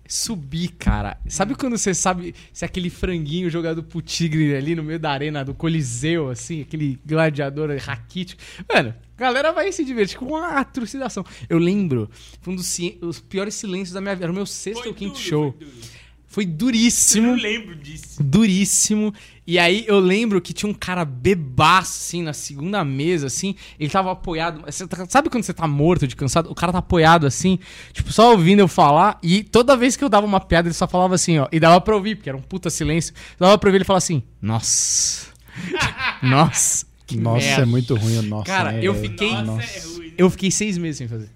Subi, 0.08 0.68
cara. 0.68 1.18
Sabe 1.28 1.54
quando 1.54 1.76
você 1.76 1.94
sabe 1.94 2.34
se 2.52 2.64
aquele 2.64 2.90
franguinho 2.90 3.50
jogado 3.50 3.82
pro 3.82 4.00
tigre 4.00 4.54
ali 4.54 4.74
no 4.74 4.82
meio 4.82 4.98
da 4.98 5.10
arena 5.10 5.44
do 5.44 5.54
Coliseu, 5.54 6.28
assim, 6.30 6.62
aquele 6.62 6.98
gladiador 7.04 7.76
raquítico. 7.78 8.42
Mano, 8.72 8.94
a 9.16 9.20
galera 9.20 9.52
vai 9.52 9.72
se 9.72 9.84
divertir 9.84 10.18
com 10.18 10.26
uma 10.26 10.64
trucidação. 10.64 11.24
Eu 11.48 11.58
lembro, 11.58 12.10
foi 12.40 12.54
um 12.54 12.56
dos 12.56 13.20
piores 13.20 13.54
silêncios 13.54 13.92
da 13.92 14.00
minha 14.00 14.14
vida. 14.14 14.26
Era 14.26 14.32
o 14.32 14.34
meu 14.34 14.46
sexto 14.46 14.80
Foi 14.80 14.88
ou 14.88 14.94
quinto 14.94 15.18
show. 15.18 15.54
Foi. 15.58 15.95
Foi 16.36 16.44
Eu 16.44 16.50
duríssimo 16.50 17.28
não 17.28 17.34
lembro 17.34 17.74
disso. 17.74 18.22
duríssimo. 18.22 19.14
E 19.46 19.58
aí 19.58 19.84
eu 19.88 19.98
lembro 19.98 20.38
que 20.40 20.52
tinha 20.52 20.68
um 20.68 20.74
cara 20.74 21.02
bebaço, 21.04 21.92
assim, 22.02 22.20
na 22.22 22.32
segunda 22.34 22.84
mesa, 22.84 23.28
assim. 23.28 23.54
Ele 23.80 23.88
tava 23.88 24.12
apoiado. 24.12 24.60
Você 24.66 24.86
tá- 24.86 25.06
sabe 25.08 25.30
quando 25.30 25.44
você 25.44 25.54
tá 25.54 25.66
morto 25.66 26.06
de 26.06 26.14
cansado? 26.14 26.50
O 26.50 26.54
cara 26.54 26.72
tá 26.72 26.78
apoiado, 26.80 27.26
assim, 27.26 27.58
tipo, 27.92 28.12
só 28.12 28.32
ouvindo 28.32 28.58
eu 28.58 28.68
falar. 28.68 29.18
E 29.22 29.42
toda 29.42 29.76
vez 29.78 29.96
que 29.96 30.04
eu 30.04 30.08
dava 30.10 30.26
uma 30.26 30.40
piada, 30.40 30.68
ele 30.68 30.74
só 30.74 30.86
falava 30.86 31.14
assim, 31.14 31.38
ó. 31.38 31.48
E 31.50 31.58
dava 31.58 31.80
pra 31.80 31.94
ouvir, 31.96 32.16
porque 32.16 32.28
era 32.28 32.36
um 32.36 32.42
puta 32.42 32.68
silêncio. 32.68 33.14
Dava 33.38 33.56
pra 33.56 33.68
ouvir 33.68 33.78
ele 33.78 33.84
falar 33.84 33.98
assim: 33.98 34.22
Nossa. 34.42 35.28
Nossa. 36.22 36.84
Que 37.06 37.16
Nossa, 37.16 37.46
merda. 37.46 37.62
é 37.62 37.66
muito 37.66 37.94
ruim. 37.94 38.20
Nossa, 38.22 38.44
Cara, 38.44 38.74
é- 38.74 38.80
eu 38.82 38.94
fiquei- 38.94 39.30
Nossa, 39.30 39.44
Nossa. 39.44 39.62
é 39.78 39.80
ruim. 39.80 40.06
né? 40.08 40.14
Eu 40.18 40.28
fiquei 40.30 40.50
seis 40.50 40.76
meses 40.76 40.98
sem 40.98 41.08
fazer. 41.08 41.30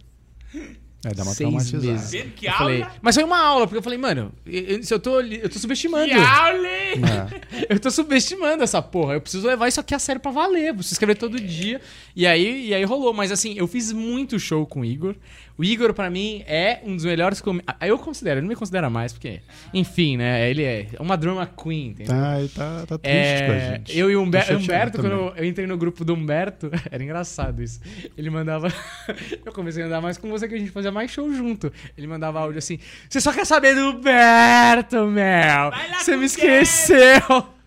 É, 1.02 1.14
dá 1.14 1.22
uma 1.22 1.32
seis 1.32 1.72
meses. 1.72 2.10
Que 2.36 2.46
Eu 2.46 2.50
aula? 2.52 2.58
falei, 2.64 2.86
mas 3.00 3.14
foi 3.14 3.24
uma 3.24 3.38
aula, 3.38 3.66
porque 3.66 3.78
eu 3.78 3.82
falei, 3.82 3.98
mano, 3.98 4.32
eu, 4.46 4.80
eu- 4.90 4.98
tô, 5.00 5.20
eu 5.20 5.48
tô 5.48 5.58
subestimando. 5.58 6.06
Que 6.06 6.12
aula! 6.14 6.68
É. 6.68 7.70
Eu 7.70 7.78
tô 7.78 7.90
subestimando 7.90 8.62
essa 8.64 8.82
porra. 8.82 9.14
Eu 9.14 9.20
preciso 9.20 9.46
levar 9.46 9.68
isso 9.68 9.78
aqui 9.80 9.94
a 9.94 9.98
sério 9.98 10.20
pra 10.20 10.30
valer. 10.32 10.74
Preciso 10.74 10.94
escrever 10.94 11.14
todo 11.14 11.38
dia. 11.38 11.80
E 12.16 12.26
aí, 12.26 12.68
e 12.68 12.74
aí 12.74 12.82
rolou. 12.84 13.12
Mas 13.14 13.30
assim, 13.30 13.54
eu 13.56 13.66
fiz 13.68 13.92
muito 13.92 14.38
show 14.40 14.66
com 14.66 14.80
o 14.80 14.84
Igor. 14.84 15.14
O 15.60 15.64
Igor, 15.64 15.92
pra 15.92 16.08
mim, 16.08 16.42
é 16.46 16.80
um 16.84 16.96
dos 16.96 17.04
melhores. 17.04 17.38
Com... 17.40 17.58
Ah, 17.66 17.86
Eu 17.86 17.98
considero, 17.98 18.36
ele 18.38 18.42
não 18.46 18.48
me 18.48 18.56
considera 18.56 18.88
mais, 18.88 19.12
porque. 19.12 19.40
Enfim, 19.74 20.16
né? 20.16 20.48
Ele 20.48 20.64
é 20.64 20.86
uma 20.98 21.16
drama 21.18 21.46
queen, 21.46 21.88
entendeu? 21.88 22.14
Tá, 22.16 22.38
ele 22.38 22.48
tá, 22.48 22.86
tá 22.86 22.96
triste 22.98 23.44
com 23.44 23.52
a 23.52 23.54
É, 23.54 23.70
gente. 23.76 23.98
eu 23.98 24.10
e 24.10 24.16
o 24.16 24.22
Humber- 24.22 24.40
chateado 24.40 24.62
Humberto, 24.64 24.98
quando 24.98 25.10
também. 25.10 25.26
eu, 25.26 25.34
eu 25.36 25.44
entrei 25.44 25.66
no 25.66 25.76
grupo 25.76 26.02
do 26.02 26.14
Humberto, 26.14 26.70
era 26.90 27.02
engraçado 27.04 27.62
isso. 27.62 27.78
Ele 28.16 28.30
mandava. 28.30 28.68
eu 29.44 29.52
comecei 29.52 29.82
a 29.82 29.86
andar 29.86 30.00
mais 30.00 30.16
com 30.16 30.30
você 30.30 30.48
que 30.48 30.54
a 30.54 30.58
gente 30.58 30.70
fazia 30.70 30.90
mais 30.90 31.10
show 31.10 31.30
junto. 31.34 31.70
Ele 31.98 32.06
mandava 32.06 32.40
áudio 32.40 32.58
assim: 32.58 32.78
Você 33.08 33.20
só 33.20 33.30
quer 33.30 33.44
saber 33.44 33.74
do 33.74 33.90
Humberto, 33.90 34.96
meu! 35.06 35.12
Vai 35.12 35.90
lá 35.90 35.98
Você 36.00 36.12
me 36.16 36.24
o 36.24 36.26
Humberto." 36.26 36.40
esqueceu! 36.40 37.59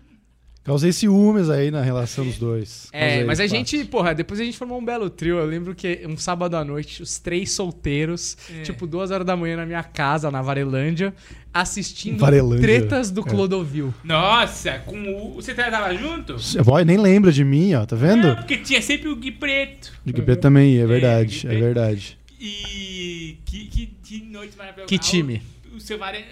Causei 0.64 0.92
ciúmes 0.92 1.50
aí 1.50 1.70
na 1.70 1.82
relação 1.82 2.24
dos 2.24 2.38
dois. 2.38 2.88
É, 2.90 3.00
Causei, 3.08 3.24
mas 3.24 3.38
a 3.38 3.46
gente, 3.46 3.84
porra, 3.84 4.14
depois 4.14 4.40
a 4.40 4.44
gente 4.44 4.56
formou 4.56 4.78
um 4.80 4.84
belo 4.84 5.10
trio. 5.10 5.36
Eu 5.38 5.44
lembro 5.44 5.74
que 5.74 6.00
um 6.08 6.16
sábado 6.16 6.56
à 6.56 6.64
noite, 6.64 7.02
os 7.02 7.18
três 7.18 7.50
solteiros, 7.52 8.36
É. 8.50 8.62
tipo 8.62 8.86
duas 8.86 9.10
horas 9.10 9.26
da 9.26 9.36
manhã 9.36 9.56
na 9.58 9.66
minha 9.66 9.82
casa, 9.82 10.30
na 10.30 10.40
Varelândia, 10.40 11.12
assistindo 11.52 12.18
Varelândia. 12.18 12.62
tretas 12.62 13.10
do 13.10 13.20
É. 13.20 13.24
Clodovil. 13.24 13.92
Nossa, 14.02 14.78
com 14.86 14.96
o. 15.14 15.34
Você 15.34 15.52
tava 15.52 15.94
junto? 15.94 16.36
A 16.58 16.62
voz 16.62 16.86
nem 16.86 16.96
lembra 16.96 17.30
de 17.30 17.44
mim, 17.44 17.74
ó, 17.74 17.84
tá 17.84 17.94
vendo? 17.94 18.28
Não, 18.28 18.36
porque 18.36 18.56
tinha 18.56 18.80
sempre 18.80 19.08
o 19.10 19.16
Gui 19.16 19.32
Preto. 19.32 19.92
De 20.02 20.12
Gui 20.14 20.36
também, 20.36 20.78
é 20.78 20.86
verdade, 20.86 21.40
Gui 21.40 21.46
é 21.46 21.50
Preto. 21.50 21.62
verdade. 21.62 22.18
E. 22.40 23.36
Que, 23.44 23.66
que, 23.66 23.86
que 24.02 24.20
noite 24.24 24.56
maravilhosa. 24.56 24.88
Que 24.88 24.98
time? 24.98 25.42
O, 25.72 25.76
o 25.76 25.80
seu 25.80 25.98
Vare... 25.98 26.24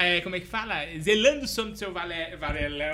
É, 0.00 0.20
como 0.20 0.36
é 0.36 0.40
que 0.40 0.46
fala? 0.46 0.74
Zelando 1.00 1.44
o 1.44 1.48
sono 1.48 1.72
do 1.72 1.78
seu 1.78 1.92
vale... 1.92 2.14
Varelão. 2.36 2.92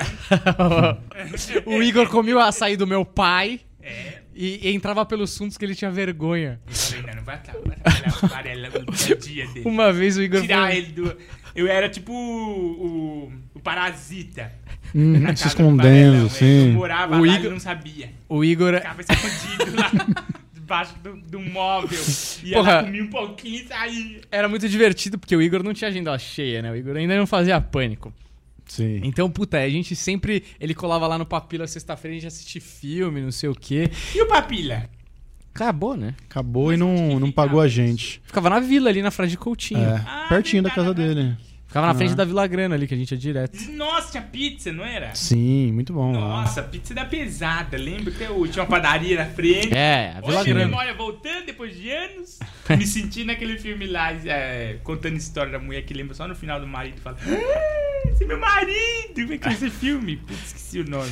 o 1.66 1.82
Igor 1.82 2.08
comia 2.08 2.36
o 2.36 2.40
açaí 2.40 2.76
do 2.76 2.86
meu 2.86 3.04
pai 3.04 3.60
É. 3.82 4.18
e, 4.34 4.68
e 4.68 4.74
entrava 4.74 5.04
pelos 5.04 5.36
fundos 5.36 5.56
que 5.58 5.64
ele 5.64 5.74
tinha 5.74 5.90
vergonha. 5.90 6.60
Eu 6.66 6.74
falei, 6.74 7.02
não, 7.06 7.14
não 7.16 7.24
vai 7.24 7.36
o 8.22 8.26
Varelão 8.26 8.70
no 8.86 8.92
dia 8.92 9.14
a 9.14 9.18
dia 9.18 9.46
dele. 9.48 9.68
Uma 9.68 9.92
vez 9.92 10.16
o 10.16 10.22
Igor 10.22 10.40
Tirar 10.42 10.68
foi- 10.68 10.76
ele 10.78 10.92
do. 10.92 11.16
Eu 11.54 11.68
era 11.68 11.88
tipo 11.88 12.12
o. 12.12 13.26
o, 13.26 13.32
o 13.54 13.60
parasita. 13.60 14.52
Hum, 14.94 15.14
se 15.36 15.44
do 15.44 15.48
escondendo, 15.48 16.28
Varelão. 16.28 16.66
Eu 16.68 16.72
morava 16.72 17.16
O 17.16 17.20
lá, 17.24 17.26
Igor- 17.34 17.40
ele 17.46 17.48
não 17.50 17.60
sabia. 17.60 18.10
O 18.28 18.44
Igor. 18.44 18.74
Ficava 18.74 19.00
escondido 19.02 19.76
lá 19.76 19.90
debaixo 20.74 20.94
do, 21.02 21.16
do 21.16 21.40
móvel. 21.40 22.00
Ia 22.42 22.56
Porra. 22.56 22.72
lá, 22.76 22.84
comia 22.84 23.04
um 23.04 23.08
pouquinho 23.10 23.62
e 23.62 23.66
saía. 23.68 24.20
Era 24.30 24.48
muito 24.48 24.68
divertido 24.68 25.18
porque 25.18 25.36
o 25.36 25.42
Igor 25.42 25.62
não 25.62 25.72
tinha 25.72 25.88
agenda 25.88 26.16
cheia, 26.18 26.60
né? 26.60 26.70
O 26.70 26.76
Igor 26.76 26.96
ainda 26.96 27.16
não 27.16 27.26
fazia 27.26 27.60
pânico. 27.60 28.12
Sim. 28.66 29.00
Então, 29.04 29.30
puta, 29.30 29.58
a 29.58 29.68
gente 29.68 29.94
sempre. 29.94 30.42
Ele 30.58 30.74
colava 30.74 31.06
lá 31.06 31.18
no 31.18 31.26
Papila 31.26 31.66
sexta-feira, 31.66 32.16
a 32.16 32.18
gente 32.20 32.26
assistia 32.28 32.60
filme, 32.60 33.20
não 33.20 33.30
sei 33.30 33.48
o 33.48 33.54
quê. 33.54 33.90
E 34.14 34.22
o 34.22 34.26
Papila? 34.26 34.88
Acabou, 35.54 35.96
né? 35.96 36.14
Acabou 36.28 36.72
e 36.72 36.76
Mas 36.76 36.88
onde 36.88 37.00
não, 37.12 37.20
não 37.20 37.30
pagou 37.30 37.60
a 37.60 37.68
gente. 37.68 38.20
Ficava 38.24 38.50
na 38.50 38.58
vila 38.58 38.88
ali 38.90 39.02
na 39.02 39.10
Frade 39.12 39.36
Coutinho. 39.36 39.80
É, 39.80 40.02
Ah, 40.06 40.26
pertinho 40.28 40.62
da 40.62 40.70
verdade, 40.70 40.94
casa 40.96 41.14
dele. 41.14 41.36
Ficava 41.74 41.88
na 41.88 41.94
frente 41.94 42.14
da 42.14 42.24
Vila 42.24 42.46
Grana 42.46 42.76
ali, 42.76 42.86
que 42.86 42.94
a 42.94 42.96
gente 42.96 43.10
ia 43.10 43.18
direto. 43.18 43.58
Nossa, 43.72 44.12
tinha 44.12 44.22
pizza, 44.22 44.72
não 44.72 44.84
era? 44.84 45.12
Sim, 45.12 45.72
muito 45.72 45.92
bom. 45.92 46.12
lá. 46.12 46.20
Nossa, 46.20 46.62
pizza 46.62 46.94
da 46.94 47.04
pesada. 47.04 47.76
Lembra 47.76 48.12
que 48.12 48.22
eu 48.22 48.46
tinha 48.46 48.62
uma 48.62 48.68
padaria 48.70 49.16
na 49.18 49.26
frente? 49.26 49.74
É, 49.74 50.14
a 50.16 50.20
Vila 50.20 50.40
a 50.40 50.44
Grana. 50.44 50.66
memória 50.66 50.94
voltando 50.94 51.46
depois 51.46 51.76
de 51.76 51.90
anos. 51.90 52.38
Me 52.78 52.86
senti 52.86 53.24
naquele 53.24 53.58
filme 53.58 53.88
lá, 53.88 54.12
é, 54.12 54.76
contando 54.84 55.14
a 55.14 55.18
história 55.18 55.50
da 55.50 55.58
mulher 55.58 55.82
que 55.82 55.92
lembra 55.92 56.14
só 56.14 56.28
no 56.28 56.36
final 56.36 56.60
do 56.60 56.66
marido 56.68 56.98
e 56.98 57.00
fala: 57.00 57.16
Ah, 58.14 58.16
esse 58.16 58.24
é 58.24 58.26
meu 58.26 58.38
marido! 58.38 59.14
Como 59.14 59.32
é 59.32 59.38
que 59.38 59.48
é 59.48 59.52
esse 59.52 59.70
filme? 59.70 60.16
Putz, 60.18 60.46
esqueci 60.46 60.80
o 60.80 60.84
nome. 60.88 61.10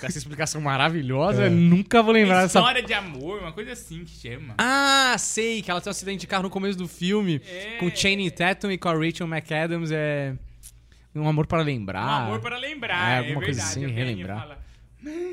Com 0.00 0.06
essa 0.06 0.18
explicação 0.18 0.60
maravilhosa, 0.60 1.42
É. 1.44 1.46
eu 1.46 1.50
nunca 1.50 2.02
vou 2.02 2.12
lembrar 2.12 2.42
dessa. 2.42 2.58
História 2.60 2.82
de 2.82 2.92
amor, 2.92 3.40
uma 3.40 3.52
coisa 3.52 3.72
assim 3.72 4.04
que 4.04 4.10
chama. 4.12 4.54
Ah, 4.58 5.16
sei, 5.18 5.62
que 5.62 5.70
ela 5.70 5.80
tem 5.80 5.90
um 5.90 5.92
acidente 5.92 6.20
de 6.20 6.26
carro 6.26 6.44
no 6.44 6.50
começo 6.50 6.78
do 6.78 6.86
filme. 6.86 7.40
É. 7.46 7.76
Com 7.78 7.90
Channing 7.94 8.30
Tatum 8.30 8.70
e 8.70 8.78
com 8.78 8.88
a 8.88 8.92
Rachel 8.94 9.26
McAdams. 9.26 9.90
É. 9.92 10.34
Um 11.14 11.28
amor 11.28 11.46
para 11.46 11.62
lembrar. 11.62 12.22
Um 12.22 12.26
amor 12.26 12.40
para 12.40 12.56
lembrar, 12.58 13.12
É, 13.12 13.14
é, 13.14 13.18
alguma 13.18 13.40
coisa 13.44 13.60
verdade. 13.60 13.70
assim, 13.70 13.84
a 13.84 13.86
velhinha 13.88 14.04
relembrar. 14.04 14.40
Fala, 14.40 14.58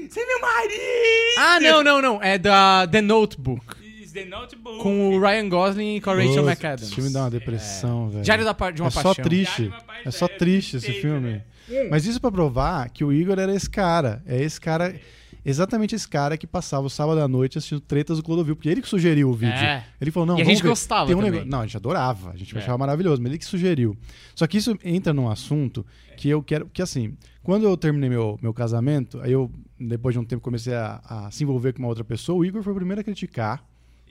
Você 0.09 0.19
é 0.19 0.25
meu 0.25 0.41
marido! 0.41 1.37
Ah, 1.39 1.59
não, 1.59 1.83
não, 1.83 2.01
não. 2.01 2.21
É 2.23 2.37
da 2.37 2.87
The 2.87 3.01
Notebook. 3.01 3.80
Is 4.11 4.13
the 4.13 4.25
notebook. 4.25 4.79
Com 4.83 5.15
o 5.15 5.19
Ryan 5.21 5.47
Gosling 5.47 5.95
e 5.95 6.01
com 6.01 6.09
a 6.09 6.15
Rachel 6.15 6.43
Putz, 6.43 6.47
McAdams. 6.49 6.83
Esse 6.83 6.95
filme 6.95 7.13
dá 7.13 7.21
uma 7.23 7.29
depressão, 7.29 8.09
velho. 8.09 8.23
Diário 8.23 8.43
da, 8.43 8.71
de 8.71 8.81
uma 8.81 8.87
é 8.89 8.91
só 8.91 9.03
Paixão. 9.03 9.23
triste. 9.23 9.61
De 9.63 9.67
uma 9.69 9.81
Paixão, 9.81 10.03
É 10.05 10.11
só 10.11 10.25
é 10.25 10.29
triste 10.29 10.77
esse 10.77 10.91
filme. 10.93 11.29
né? 11.29 11.43
Mas 11.89 12.05
isso 12.05 12.19
pra 12.19 12.29
provar 12.31 12.89
que 12.89 13.03
o 13.05 13.13
Igor 13.13 13.39
era 13.39 13.53
esse 13.55 13.69
cara. 13.69 14.21
É 14.25 14.41
esse 14.41 14.59
cara. 14.59 14.93
Exatamente 15.43 15.95
esse 15.95 16.07
cara 16.07 16.37
que 16.37 16.45
passava 16.45 16.85
o 16.85 16.89
sábado 16.89 17.19
à 17.19 17.27
noite 17.27 17.57
assistindo 17.57 17.79
tretas 17.81 18.17
do 18.17 18.23
Clodovil. 18.23 18.55
Porque 18.55 18.69
ele 18.69 18.81
que 18.81 18.87
sugeriu 18.87 19.29
o 19.29 19.33
vídeo. 19.33 19.55
É. 19.55 19.83
Ele 19.99 20.11
falou: 20.11 20.27
não, 20.27 20.37
E 20.37 20.41
a 20.41 20.45
gente 20.45 20.61
ver. 20.61 20.69
gostava 20.69 21.07
Tem 21.07 21.15
um 21.15 21.19
também. 21.19 21.31
negócio- 21.31 21.49
Não, 21.49 21.61
a 21.61 21.65
gente 21.65 21.77
adorava. 21.77 22.31
A 22.31 22.35
gente 22.35 22.55
É. 22.55 22.59
achava 22.59 22.77
maravilhoso. 22.77 23.21
Mas 23.21 23.31
ele 23.31 23.39
que 23.39 23.45
sugeriu. 23.45 23.95
Só 24.35 24.45
que 24.45 24.57
isso 24.57 24.77
entra 24.83 25.13
num 25.13 25.29
assunto 25.29 25.85
que 26.17 26.29
eu 26.29 26.43
quero. 26.43 26.67
Que 26.71 26.81
assim, 26.81 27.15
quando 27.41 27.63
eu 27.63 27.75
terminei 27.77 28.09
meu, 28.09 28.37
meu 28.41 28.53
casamento, 28.53 29.19
aí 29.21 29.31
eu, 29.31 29.49
depois 29.79 30.13
de 30.13 30.19
um 30.19 30.25
tempo, 30.25 30.43
comecei 30.43 30.75
a, 30.75 31.01
a 31.05 31.31
se 31.31 31.43
envolver 31.43 31.73
com 31.73 31.79
uma 31.79 31.87
outra 31.87 32.03
pessoa. 32.03 32.37
O 32.37 32.45
Igor 32.45 32.61
foi 32.61 32.73
o 32.73 32.75
primeiro 32.75 33.01
a 33.01 33.03
criticar. 33.03 33.63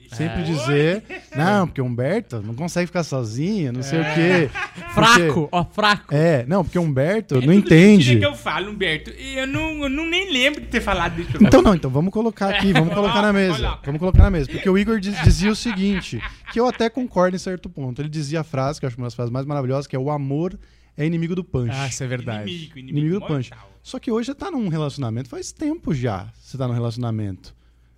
Sempre 0.09 0.41
É. 0.41 0.43
dizer, 0.43 1.03
não, 1.35 1.67
porque 1.67 1.81
o 1.81 1.85
Humberto 1.85 2.41
não 2.41 2.53
consegue 2.53 2.87
ficar 2.87 3.03
sozinho, 3.03 3.71
não 3.71 3.81
sei 3.83 3.99
o 4.01 4.03
quê. 4.13 4.49
Fraco, 4.93 5.47
ó, 5.51 5.63
fraco. 5.65 6.13
É, 6.13 6.45
não, 6.45 6.63
porque 6.63 6.77
o 6.77 6.81
Humberto 6.81 7.35
É 7.37 7.45
não 7.45 7.53
entende. 7.53 8.17
que 8.19 8.25
eu 8.25 8.35
falo, 8.35 8.71
Humberto. 8.71 9.09
E 9.11 9.37
Eu 9.37 9.47
não, 9.47 9.83
eu 9.83 9.89
não 9.89 10.05
nem 10.05 10.31
lembro 10.31 10.59
de 10.61 10.67
ter 10.67 10.81
falado 10.81 11.19
isso. 11.21 11.31
Então 11.39 11.61
não, 11.61 11.73
então 11.73 11.89
vamos 11.89 12.11
colocar 12.11 12.49
aqui, 12.49 12.73
vamos 12.73 12.93
colocar 12.93 13.21
na 13.21 13.31
mesa. 13.31 13.55
Coloca. 13.57 13.81
Vamos 13.85 13.99
colocar 13.99 14.23
na 14.23 14.29
mesa. 14.29 14.49
Porque 14.51 14.69
o 14.69 14.77
Igor 14.77 14.99
diz- 14.99 15.21
dizia 15.23 15.51
o 15.51 15.55
seguinte, 15.55 16.21
que 16.51 16.59
eu 16.59 16.67
até 16.67 16.89
concordo 16.89 17.35
em 17.35 17.39
certo 17.39 17.69
ponto. 17.69 18.01
Ele 18.01 18.09
dizia 18.09 18.41
a 18.41 18.43
frase, 18.43 18.79
que 18.79 18.85
eu 18.85 18.87
acho 18.87 18.97
uma 18.97 19.05
das 19.07 19.13
frases 19.15 19.31
mais 19.31 19.45
maravilhosas, 19.45 19.87
que 19.87 19.95
é 19.95 19.99
o 19.99 20.09
amor 20.11 20.59
é 20.97 21.05
inimigo 21.05 21.33
do 21.35 21.43
punch. 21.43 21.71
Ah, 21.73 21.87
isso 21.87 22.03
é 22.03 22.07
verdade. 22.07 22.49
Inimigo, 22.51 22.77
inimigo, 22.79 22.97
inimigo 22.99 23.19
do 23.21 23.25
punch. 23.27 23.49
Só 23.81 23.97
que 23.97 24.11
hoje 24.11 24.25
você 24.27 24.35
tá 24.35 24.51
num 24.51 24.67
relacionamento, 24.67 25.29
faz 25.29 25.51
tempo 25.53 25.93
já 25.93 26.27
você 26.39 26.57
tá 26.57 26.67
num 26.67 26.73
relacionamento. 26.73 27.55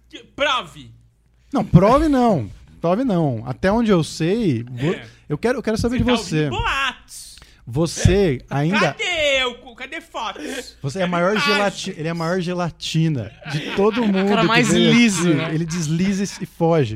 Que- 0.10 0.24
Prove. 0.24 0.92
Não, 1.54 1.64
prove 1.64 2.08
não. 2.08 2.50
Prove 2.82 3.04
não. 3.04 3.44
Até 3.46 3.72
onde 3.72 3.92
eu 3.92 4.04
sei, 4.04 4.64
vo- 4.64 4.94
É. 4.94 5.06
eu, 5.30 5.38
quero, 5.38 5.60
eu 5.60 5.64
quero 5.64 5.78
saber 5.78 6.00
de 6.00 6.04
tá 6.04 6.12
você. 6.12 6.50
boatos. 6.50 7.36
Você 7.66 8.42
ainda. 8.50 8.80
Cadê? 8.94 9.44
o- 9.46 9.74
Cadê 9.76 10.00
fotos? 10.02 10.78
Você 10.82 11.00
é 11.00 11.02
a 11.02 11.06
Cadê 11.06 11.12
maior 11.12 11.32
imagem? 11.32 11.54
gelatina. 11.54 11.96
Ele 12.00 12.08
é 12.08 12.12
a 12.12 12.16
maior 12.16 12.40
gelatina 12.40 13.32
de 13.52 13.60
todo 13.76 14.02
mundo. 14.06 14.30
cara 14.30 14.42
que 14.42 14.48
mais 14.48 14.70
liso, 14.70 15.30
né? 15.34 15.50
Ele 15.54 15.66
desliza 15.66 16.24
e 16.42 16.46
foge. 16.46 16.96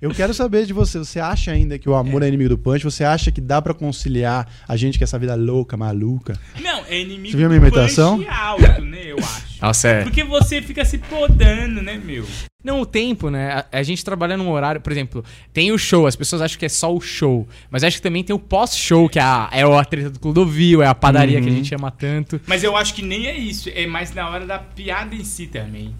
Eu 0.00 0.10
quero 0.14 0.32
saber 0.32 0.64
de 0.64 0.72
você. 0.72 0.98
Você 0.98 1.18
acha 1.18 1.50
ainda 1.50 1.76
que 1.78 1.88
o 1.88 1.94
amor 1.94 2.22
é, 2.22 2.28
inimigo 2.28 2.50
do 2.50 2.58
punch? 2.58 2.84
Você 2.84 3.02
acha 3.02 3.32
que 3.32 3.40
dá 3.40 3.60
pra 3.60 3.74
conciliar 3.74 4.46
a 4.68 4.76
gente 4.76 4.96
com 4.96 5.02
essa 5.04 5.18
vida 5.18 5.34
louca, 5.34 5.76
maluca? 5.76 6.38
Não, 6.60 6.84
é 6.86 7.00
inimigo 7.00 7.32
Você 7.32 7.36
viu 7.36 7.46
a 7.46 7.48
do 7.48 7.54
minha 7.56 7.68
imitação? 7.68 8.18
punch 8.18 8.28
alto, 8.30 8.82
né? 8.82 9.00
Eu 9.06 9.18
acho. 9.18 9.48
Nossa, 9.60 9.88
é. 9.88 10.02
Porque 10.04 10.22
você 10.22 10.62
fica 10.62 10.84
se 10.84 10.98
podando, 10.98 11.82
né, 11.82 12.00
meu? 12.02 12.24
Não, 12.62 12.80
o 12.80 12.86
tempo, 12.86 13.28
né? 13.28 13.64
A, 13.72 13.78
a 13.78 13.82
gente 13.82 14.04
trabalha 14.04 14.36
num 14.36 14.48
horário, 14.50 14.80
por 14.80 14.92
exemplo, 14.92 15.24
tem 15.52 15.72
o 15.72 15.78
show, 15.78 16.06
as 16.06 16.14
pessoas 16.14 16.42
acham 16.42 16.58
que 16.58 16.66
é 16.66 16.68
só 16.68 16.94
o 16.94 17.00
show, 17.00 17.48
mas 17.70 17.82
acho 17.82 17.96
que 17.96 18.02
também 18.02 18.22
tem 18.22 18.34
o 18.34 18.38
pós-show, 18.38 19.08
que 19.08 19.18
é 19.18 19.22
a, 19.22 19.48
é 19.52 19.62
a 19.62 19.84
treta 19.84 20.10
do 20.10 20.18
Clodovil, 20.20 20.82
é 20.82 20.86
a 20.86 20.94
padaria 20.94 21.38
Uhum. 21.38 21.44
que 21.44 21.50
a 21.50 21.52
gente 21.54 21.74
ama 21.74 21.90
tanto. 21.90 22.40
Mas 22.46 22.62
eu 22.62 22.76
acho 22.76 22.94
que 22.94 23.02
nem 23.02 23.26
é 23.26 23.36
isso. 23.36 23.68
É 23.74 23.86
mais 23.86 24.12
na 24.14 24.28
hora 24.28 24.46
da 24.46 24.58
piada 24.58 25.14
em 25.14 25.24
si 25.24 25.46
também. 25.48 25.92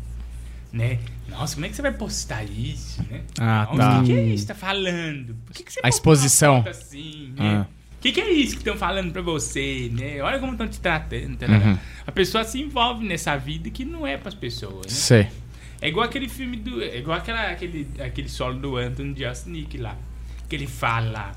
Né? 0.73 0.99
Nossa, 1.31 1.55
como 1.55 1.67
é 1.67 1.69
que 1.69 1.77
você 1.77 1.83
vai 1.83 1.93
postar 1.93 2.43
isso, 2.45 3.03
né? 3.11 3.23
Ah, 3.39 3.67
Nossa, 3.71 3.79
tá. 3.79 3.99
O 4.01 4.05
que, 4.05 4.13
que 4.13 4.19
é 4.19 4.25
isso 4.25 4.43
que 4.47 4.49
tá 4.49 4.55
falando? 4.55 5.37
Por 5.47 5.55
que, 5.55 5.63
que 5.65 5.73
você 5.73 5.81
A 5.83 5.89
exposição. 5.89 6.65
assim, 6.69 7.33
né? 7.37 7.67
Ah. 7.67 7.67
O 7.99 8.01
que, 8.01 8.13
que 8.13 8.21
é 8.21 8.31
isso 8.31 8.53
que 8.53 8.59
estão 8.59 8.77
falando 8.77 9.13
pra 9.13 9.23
você, 9.23 9.91
né? 9.93 10.23
Olha 10.23 10.39
como 10.39 10.53
estão 10.53 10.69
te 10.69 10.81
tratando. 10.81 11.37
tá 11.37 11.47
Uhum. 11.47 11.77
A 12.07 12.13
pessoa 12.13 12.45
se 12.45 12.61
envolve 12.61 13.05
nessa 13.05 13.37
vida 13.37 13.69
que 13.71 13.85
não 13.85 14.07
é 14.07 14.17
pras 14.17 14.35
pessoas, 14.35 14.87
né? 14.87 14.93
Sei. 14.93 15.29
É 15.81 15.89
igual 15.89 16.07
aquele 16.07 16.29
filme 16.29 16.57
do. 16.57 16.83
É 16.83 16.99
igual 16.99 17.19
aquela, 17.19 17.51
aquele, 17.51 17.89
aquele 18.01 18.29
solo 18.29 18.59
do 18.59 18.77
Anthony 18.77 19.17
Jeselnik 19.17 19.77
lá. 19.79 19.97
Que 20.49 20.57
ele 20.57 20.67
fala 20.67 21.33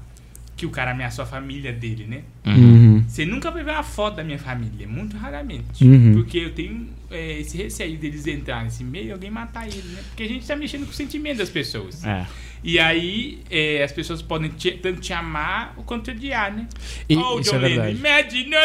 que 0.56 0.66
o 0.66 0.70
cara 0.70 0.92
ameaçou 0.92 1.24
a 1.24 1.26
família 1.26 1.74
dele, 1.74 2.06
né? 2.06 2.24
Uhum. 2.46 3.04
Você 3.08 3.26
nunca 3.26 3.50
vai 3.50 3.64
ver 3.64 3.72
uma 3.72 3.84
foto 3.84 4.18
da 4.18 4.24
minha 4.24 4.38
família, 4.38 4.88
muito 4.88 5.18
raramente. 5.18 5.84
Uhum. 5.84 6.14
Porque 6.14 6.38
eu 6.38 6.54
tenho 6.54 6.88
é, 7.12 7.40
esse 7.40 7.58
receio 7.58 7.98
deles 7.98 8.26
entrar 8.28 8.64
nesse 8.64 8.84
meio 8.84 9.14
alguém 9.14 9.30
matar 9.30 9.68
ele, 9.68 9.82
né? 9.90 10.02
Porque 10.08 10.24
a 10.24 10.28
gente 10.28 10.46
tá 10.46 10.56
mexendo 10.56 10.86
com 10.86 10.92
o 10.92 10.94
sentimento 10.94 11.38
das 11.38 11.50
pessoas. 11.50 12.04
É. 12.04 12.26
E 12.64 12.80
aí 12.80 13.40
é, 13.50 13.84
as 13.84 13.92
pessoas 13.92 14.22
podem 14.22 14.50
te, 14.50 14.72
tanto 14.72 15.02
te 15.02 15.14
amar 15.14 15.74
quanto 15.84 16.06
te 16.06 16.12
odiar, 16.12 16.54
né? 16.54 16.68
E- 17.10 17.16
Ó, 17.18 17.36
o 17.36 17.40
isso 17.40 17.52
John 17.52 17.58
é 17.58 17.60
verdade. 17.60 17.98
Imagine 17.98 18.56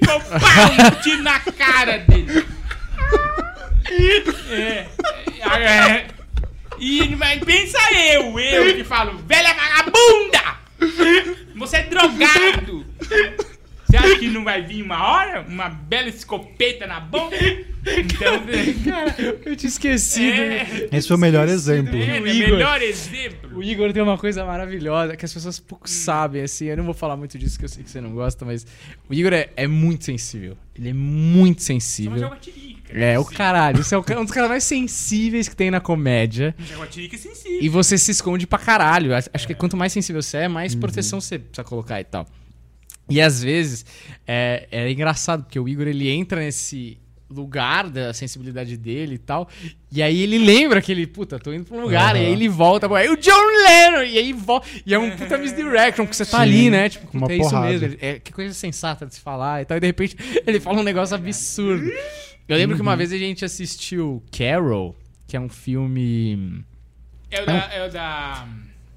pau, 0.00 0.18
um 0.98 1.02
tiro 1.02 1.22
na 1.22 1.38
cara 1.40 1.98
dele. 1.98 2.44
É, 4.50 4.86
é, 5.40 5.90
é. 5.90 6.06
E 6.78 7.14
mas 7.16 7.38
pensa 7.44 7.78
eu, 7.92 8.38
eu 8.38 8.74
que 8.74 8.82
falo, 8.82 9.18
velha 9.18 9.54
vagabunda! 9.54 10.58
Você 11.54 11.76
é 11.76 11.82
drogado! 11.84 12.84
Você 13.94 14.06
acha 14.06 14.18
que 14.18 14.28
não 14.28 14.42
vai 14.42 14.60
vir 14.62 14.82
uma 14.82 15.08
hora? 15.08 15.42
Uma 15.48 15.68
bela 15.68 16.08
escopeta 16.08 16.86
na 16.86 16.98
boca? 17.00 17.36
Então, 17.86 18.42
Cara, 18.84 19.14
eu 19.44 19.54
tinha 19.54 19.68
esquecido. 19.68 20.40
é, 20.40 20.88
Esse 20.90 21.06
foi 21.06 21.16
o 21.16 21.20
melhor 21.20 21.46
exemplo. 21.48 21.94
é, 21.96 22.18
O 22.20 22.26
é 22.26 22.34
Igor. 22.34 22.48
melhor 22.50 22.82
exemplo. 22.82 23.58
O 23.58 23.62
Igor 23.62 23.92
tem 23.92 24.02
uma 24.02 24.16
coisa 24.18 24.44
maravilhosa 24.44 25.16
que 25.16 25.24
as 25.24 25.32
pessoas 25.32 25.60
pouco 25.60 25.88
sabem, 25.88 26.42
assim. 26.42 26.64
Eu 26.66 26.78
não 26.78 26.84
vou 26.84 26.94
falar 26.94 27.16
muito 27.16 27.38
disso 27.38 27.58
que 27.58 27.64
eu 27.66 27.68
sei 27.68 27.84
que 27.84 27.90
você 27.90 28.00
não 28.00 28.10
gosta, 28.12 28.44
mas 28.44 28.66
o 29.08 29.12
Igor 29.14 29.32
é, 29.34 29.50
é 29.54 29.66
muito 29.66 30.04
sensível. 30.04 30.56
Ele 30.76 30.88
é 30.88 30.92
muito 30.94 31.62
sensível. 31.62 32.32
É, 32.88 33.18
o 33.18 33.24
caralho. 33.24 33.84
Você 33.84 33.94
é 33.94 33.98
um 33.98 34.24
dos 34.24 34.32
caras 34.32 34.48
mais 34.50 34.64
sensíveis 34.64 35.48
que 35.48 35.54
tem 35.54 35.70
na 35.70 35.80
comédia. 35.80 36.54
Joga 36.58 36.86
tirica 36.86 37.16
sensível. 37.18 37.58
E 37.62 37.68
você 37.68 37.98
se 37.98 38.10
esconde 38.10 38.46
pra 38.46 38.58
caralho. 38.58 39.14
Acho 39.14 39.28
acho 39.32 39.46
que 39.46 39.54
quanto 39.54 39.76
mais 39.76 39.92
sensível 39.92 40.22
você 40.22 40.38
é, 40.38 40.48
mais 40.48 40.74
proteção 40.74 41.20
você 41.20 41.38
precisa 41.38 41.62
colocar 41.64 42.00
e 42.00 42.04
tal. 42.04 42.26
E 43.08 43.20
às 43.20 43.42
vezes 43.42 43.84
é, 44.26 44.66
é 44.70 44.90
engraçado, 44.90 45.44
porque 45.44 45.58
o 45.60 45.68
Igor 45.68 45.86
ele 45.86 46.08
entra 46.08 46.40
nesse 46.40 46.98
lugar 47.30 47.88
da 47.90 48.12
sensibilidade 48.12 48.76
dele 48.76 49.16
e 49.16 49.18
tal. 49.18 49.48
E 49.90 50.02
aí 50.02 50.22
ele 50.22 50.38
lembra 50.38 50.80
que 50.80 50.92
ele, 50.92 51.06
puta, 51.06 51.38
tô 51.38 51.52
indo 51.52 51.64
pra 51.64 51.76
um 51.76 51.82
lugar. 51.82 52.14
Aham. 52.14 52.22
E 52.22 52.26
aí 52.26 52.32
ele 52.32 52.48
volta, 52.48 52.86
aí 52.96 53.08
o 53.08 53.16
John 53.16 53.46
Lennon! 53.64 54.02
E 54.04 54.18
aí 54.18 54.32
volta. 54.32 54.68
E 54.86 54.94
é 54.94 54.98
um 54.98 55.10
puta 55.16 55.36
misdirection, 55.36 56.04
porque 56.04 56.14
você 56.16 56.24
tá 56.24 56.38
Sim, 56.38 56.42
ali, 56.44 56.70
né? 56.70 56.88
Tipo, 56.88 57.08
uma 57.12 57.22
puta, 57.22 57.32
é 57.32 57.36
isso 57.36 57.50
porrada. 57.50 57.68
mesmo. 57.72 57.86
ele- 57.86 57.98
É, 58.00 58.18
que 58.20 58.32
coisa 58.32 58.54
sensata 58.54 59.04
de 59.06 59.14
se 59.14 59.20
falar 59.20 59.62
e 59.62 59.64
tal. 59.64 59.76
E 59.76 59.80
de 59.80 59.86
repente 59.86 60.16
ele 60.46 60.60
fala 60.60 60.78
um 60.80 60.84
negócio 60.84 61.14
absurdo. 61.16 61.90
Eu 62.46 62.56
lembro 62.56 62.76
que 62.76 62.82
Uhum. 62.82 62.88
uma 62.88 62.96
vez 62.96 63.10
a 63.12 63.18
gente 63.18 63.44
assistiu 63.44 64.22
Carol, 64.30 64.94
que 65.26 65.36
é 65.36 65.40
um 65.40 65.48
filme. 65.48 66.62
É 67.30 67.42
o 67.42 67.46
da. 67.46 67.52
É 67.74 67.86
o 67.88 67.90
da 67.90 68.46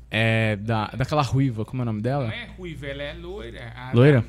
É, 0.10 0.56
da, 0.56 0.88
daquela 0.88 1.22
ruiva, 1.22 1.66
como 1.66 1.82
é 1.82 1.84
o 1.84 1.86
nome 1.86 1.98
não 1.98 2.04
dela? 2.04 2.34
é 2.34 2.46
ruiva, 2.58 2.86
ela 2.88 3.04
é 3.04 3.14
loira. 3.14 3.74
A 3.76 3.92
Loira? 3.94 4.22
da- 4.22 4.28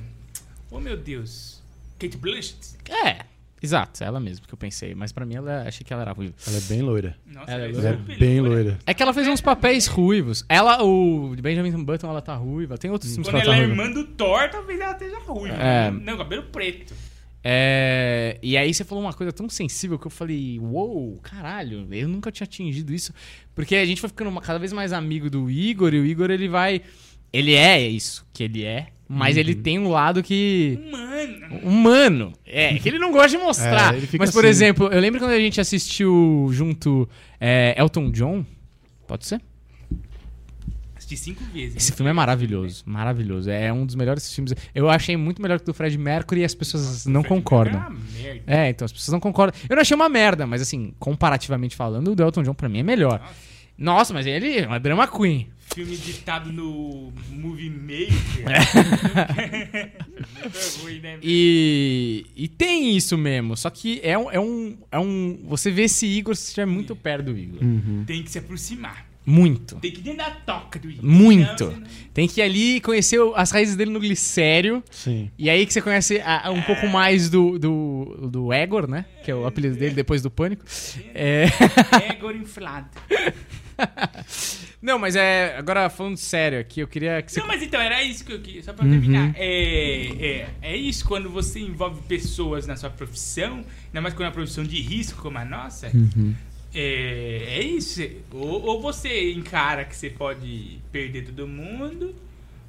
Oh, 0.70 0.80
meu 0.80 0.96
Deus. 0.96 1.62
Kate 1.98 2.16
Blanchett? 2.16 2.76
É, 3.06 3.24
exato, 3.62 4.02
ela 4.04 4.20
mesma 4.20 4.44
que 4.46 4.52
eu 4.52 4.58
pensei. 4.58 4.94
Mas 4.94 5.12
pra 5.12 5.24
mim, 5.24 5.36
ela, 5.36 5.62
achei 5.66 5.84
que 5.84 5.92
ela 5.92 6.02
era 6.02 6.12
ruiva. 6.12 6.34
Ela 6.46 6.56
é 6.58 6.60
bem 6.60 6.82
loira. 6.82 7.16
Nossa, 7.26 7.50
Ela 7.50 7.62
é 7.64 7.70
Ela 7.70 7.88
é 7.88 7.96
super 7.96 8.18
bem 8.18 8.40
loira. 8.40 8.78
É 8.86 8.92
que 8.92 9.02
ela 9.02 9.14
fez 9.14 9.26
uns 9.28 9.40
papéis 9.40 9.86
ruivos. 9.86 10.44
Ela, 10.48 10.82
o 10.84 11.34
Benjamin 11.40 11.84
Button, 11.84 12.08
ela 12.10 12.20
tá 12.20 12.34
ruiva. 12.34 12.76
Tem 12.76 12.90
outros 12.90 13.10
filmes 13.12 13.26
que 13.28 13.32
Quando 13.34 13.42
ela 13.44 13.54
ela 13.54 13.56
tá 13.56 13.62
é 13.62 13.66
ruiva. 13.74 13.82
irmã 13.88 13.94
do 13.94 14.06
Thor, 14.14 14.48
talvez 14.50 14.78
ela 14.80 14.92
esteja 14.92 15.18
ruiva. 15.20 15.56
É. 15.56 15.90
Não, 15.90 16.18
cabelo 16.18 16.42
preto. 16.44 16.92
É, 17.42 18.38
e 18.42 18.56
aí 18.56 18.72
você 18.74 18.84
falou 18.84 19.04
uma 19.04 19.12
coisa 19.12 19.32
tão 19.32 19.48
sensível 19.48 19.98
que 19.98 20.06
eu 20.06 20.10
falei, 20.10 20.58
uou, 20.58 21.18
caralho, 21.22 21.86
eu 21.90 22.08
nunca 22.08 22.30
tinha 22.32 22.44
atingido 22.44 22.92
isso. 22.92 23.12
Porque 23.54 23.76
a 23.76 23.84
gente 23.86 24.00
foi 24.00 24.08
ficando 24.08 24.28
uma- 24.28 24.40
cada 24.40 24.58
vez 24.58 24.72
mais 24.72 24.92
amigo 24.92 25.30
do 25.30 25.50
Igor, 25.50 25.94
e 25.94 26.00
o 26.00 26.04
Igor, 26.06 26.30
ele 26.30 26.48
vai... 26.48 26.82
Ele 27.32 27.54
é 27.54 27.86
isso 27.86 28.26
que 28.32 28.42
ele 28.42 28.64
é, 28.64 28.88
mas 29.06 29.36
ele 29.36 29.54
tem 29.54 29.78
um 29.78 29.88
lado 29.90 30.22
que... 30.22 30.78
Mano. 30.90 31.60
humano. 31.62 32.32
É, 32.46 32.74
que 32.78 32.88
ele 32.88 32.98
não 32.98 33.12
gosta 33.12 33.36
de 33.36 33.38
mostrar. 33.38 33.94
É, 33.94 34.00
Mas, 34.18 34.30
por 34.30 34.40
assim. 34.44 34.48
exemplo, 34.48 34.86
eu 34.88 34.98
lembro 35.00 35.20
quando 35.20 35.32
a 35.32 35.38
gente 35.38 35.60
assistiu 35.60 36.48
junto 36.52 37.08
é, 37.38 37.74
Elton 37.78 38.10
John. 38.10 38.44
Pode 39.06 39.26
ser? 39.26 39.40
Assisti 41.08 41.16
cinco 41.16 41.42
vezes. 41.52 41.76
Esse 41.76 41.92
filme 41.92 42.10
é 42.10 42.12
maravilhoso. 42.12 42.82
Maravilhoso. 42.84 43.50
É 43.50 43.72
um 43.72 43.86
dos 43.86 43.94
melhores 43.94 44.30
filmes. 44.32 44.52
Eu 44.74 44.90
achei 44.90 45.16
muito 45.16 45.40
melhor 45.40 45.58
que 45.58 45.64
o 45.64 45.66
do 45.66 45.74
Fred 45.74 45.96
Mercury 45.96 46.42
e 46.42 46.44
as 46.44 46.54
pessoas 46.54 47.06
não 47.06 47.22
Fred 47.22 47.34
concordam. 47.34 47.80
Mercury 47.80 47.96
é 47.96 47.98
uma 47.98 48.22
merda. 48.22 48.42
É, 48.46 48.68
então 48.68 48.84
as 48.84 48.92
pessoas 48.92 49.12
não 49.12 49.20
concordam. 49.20 49.58
Eu 49.68 49.76
não 49.76 49.80
achei 49.80 49.94
uma 49.94 50.08
merda, 50.08 50.46
mas 50.46 50.60
assim, 50.60 50.92
comparativamente 50.98 51.74
falando, 51.74 52.12
o 52.12 52.14
do 52.14 52.22
Elton 52.22 52.42
John 52.42 52.54
pra 52.54 52.68
mim 52.68 52.80
é 52.80 52.82
melhor. 52.82 53.22
Nossa, 53.76 54.12
mas 54.12 54.26
ele 54.26 54.58
é 54.58 54.66
uma 54.66 54.80
drama 54.80 55.06
queen. 55.06 55.48
Filme 55.72 55.96
ditado 55.96 56.52
no 56.52 57.12
Movie 57.30 57.70
Maker. 57.70 58.44
Ruim, 60.82 61.00
né? 61.00 61.18
E, 61.22 62.26
e 62.34 62.48
tem 62.48 62.96
isso 62.96 63.16
mesmo. 63.16 63.56
Só 63.56 63.70
que 63.70 64.00
é 64.02 64.18
um, 64.18 64.30
é 64.30 64.40
um. 64.40 64.76
É 64.90 64.98
um. 64.98 65.38
Você 65.44 65.70
vê 65.70 65.82
esse 65.82 66.06
Igor 66.06 66.34
se 66.34 66.48
estiver 66.48 66.66
muito 66.66 66.96
perto 66.96 67.26
do 67.26 67.38
Igor. 67.38 67.62
Uhum. 67.62 68.02
Tem 68.06 68.22
que 68.22 68.30
se 68.30 68.38
aproximar. 68.38 69.07
Muito. 69.30 69.76
Tem 69.76 69.90
que 69.90 69.98
ir 69.98 70.02
dentro 70.02 70.18
da 70.18 70.30
toca 70.30 70.78
do 70.78 70.90
Igor. 70.90 71.04
Muito. 71.04 71.82
Tem 72.14 72.26
que 72.26 72.40
ir 72.40 72.42
ali 72.44 72.76
e 72.76 72.80
conhecer 72.80 73.20
as 73.36 73.50
raízes 73.50 73.76
dele 73.76 73.90
no 73.90 74.00
glicério. 74.00 74.82
Sim. 74.90 75.30
E 75.38 75.50
aí 75.50 75.66
que 75.66 75.72
você 75.72 75.82
conhece 75.82 76.20
a- 76.24 76.50
um 76.50 76.62
pouco 76.62 76.86
mais 76.88 77.28
do, 77.28 77.58
do, 77.58 78.28
do 78.30 78.52
Egor, 78.52 78.88
né? 78.88 79.04
Que 79.22 79.30
é 79.30 79.34
o 79.34 79.46
apelido 79.46 79.76
dele 79.76 79.94
depois 79.94 80.22
do 80.22 80.30
Pânico. 80.30 80.64
É... 81.14 81.44
Egor 82.12 82.34
inflado. 82.34 82.88
Não, 84.80 84.98
mas 84.98 85.16
é. 85.16 85.56
Agora 85.58 85.88
falando 85.90 86.16
sério 86.16 86.58
aqui, 86.60 86.80
eu 86.80 86.86
queria 86.88 87.20
que 87.22 87.32
você. 87.32 87.40
Não, 87.40 87.46
mas 87.48 87.62
então, 87.62 87.80
era 87.80 88.02
isso 88.02 88.24
que 88.24 88.32
eu 88.32 88.40
queria, 88.40 88.62
só 88.62 88.72
pra 88.72 88.84
Uhum. 88.84 88.92
terminar. 88.92 89.32
É, 89.36 90.06
é, 90.20 90.48
é 90.62 90.76
isso 90.76 91.04
quando 91.04 91.28
você 91.28 91.58
envolve 91.60 92.00
pessoas 92.02 92.66
na 92.66 92.76
sua 92.76 92.88
profissão, 92.90 93.64
ainda 93.86 94.00
mais 94.00 94.14
quando 94.14 94.22
é 94.22 94.26
uma 94.28 94.32
profissão 94.32 94.62
de 94.64 94.80
risco 94.80 95.20
como 95.20 95.36
a 95.38 95.44
nossa. 95.44 95.90
Uhum. 95.92 96.32
É, 96.74 97.58
é 97.58 97.62
isso. 97.62 98.02
Ou, 98.32 98.62
ou 98.62 98.82
você 98.82 99.32
encara 99.32 99.84
que 99.84 99.96
você 99.96 100.10
pode 100.10 100.80
perder 100.92 101.24
todo 101.24 101.46
mundo, 101.46 102.14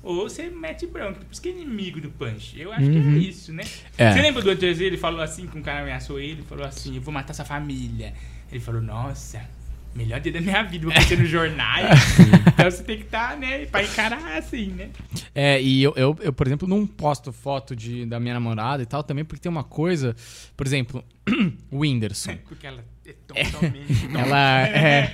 ou 0.01 0.29
você 0.29 0.49
mete 0.49 0.87
branco. 0.87 1.19
Por 1.19 1.31
isso 1.31 1.41
que 1.41 1.49
é 1.49 1.51
inimigo 1.51 1.99
do 1.99 2.09
punch. 2.09 2.59
Eu 2.59 2.71
acho 2.71 2.89
que 2.89 2.97
é 2.97 3.01
isso, 3.01 3.53
né? 3.53 3.63
Uhum. 3.63 4.05
É. 4.05 4.13
Você 4.13 4.21
lembra 4.21 4.41
do 4.41 4.49
outro 4.49 4.73
dia 4.73 4.87
ele 4.87 4.97
falou 4.97 5.21
assim, 5.21 5.47
que 5.47 5.57
um 5.57 5.61
cara 5.61 5.81
ameaçou 5.81 6.19
ele, 6.19 6.41
falou 6.43 6.65
assim, 6.65 6.95
eu 6.95 7.01
vou 7.01 7.13
matar 7.13 7.33
sua 7.33 7.45
família. 7.45 8.13
Ele 8.51 8.61
falou, 8.61 8.81
nossa, 8.81 9.41
melhor 9.93 10.19
dia 10.19 10.31
da 10.31 10.41
minha 10.41 10.63
vida, 10.63 10.85
vou 10.85 10.91
aparecer 10.91 11.19
nos 11.19 11.29
jornais. 11.29 11.99
então 12.53 12.71
você 12.71 12.83
tem 12.83 12.97
que 12.97 13.03
estar, 13.03 13.37
né, 13.37 13.65
pra 13.65 13.83
encarar 13.83 14.37
assim, 14.37 14.67
né? 14.67 14.89
É, 15.33 15.61
e 15.61 15.83
eu, 15.83 15.93
eu, 15.95 16.17
eu, 16.21 16.33
por 16.33 16.47
exemplo, 16.47 16.67
não 16.67 16.85
posto 16.87 17.31
foto 17.31 17.75
de, 17.75 18.05
da 18.05 18.19
minha 18.19 18.33
namorada 18.33 18.81
e 18.81 18.85
tal, 18.85 19.03
também 19.03 19.25
porque 19.25 19.41
tem 19.41 19.51
uma 19.51 19.63
coisa, 19.63 20.15
por 20.55 20.65
exemplo, 20.65 21.03
o 21.69 21.79
Whindersson. 21.79 22.37
Porque 22.47 22.65
ela 22.65 22.83
é 23.09 23.13
totalmente... 23.27 24.09
Ela 24.17 24.67
é 24.67 25.13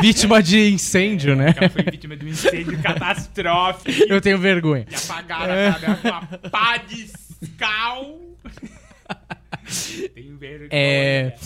vítima 0.00 0.42
de 0.42 0.70
incêndio, 0.70 1.34
né? 1.34 1.54
Ela 1.56 1.68
foi 1.68 1.82
vítima 1.82 2.16
de 2.16 2.26
um 2.26 2.28
incêndio 2.28 2.80
catastrófico. 2.80 3.90
Eu 4.08 4.20
tenho 4.20 4.38
vergonha. 4.38 4.86
E 4.90 4.94
apagaram 4.94 5.52
a 5.70 5.96
com 5.96 6.08
uma 6.08 6.22
pá 6.50 6.76
de 6.78 7.10
cal. 7.56 8.20
Tenho 10.14 10.36
vergonha. 10.36 10.68
É. 10.72 11.36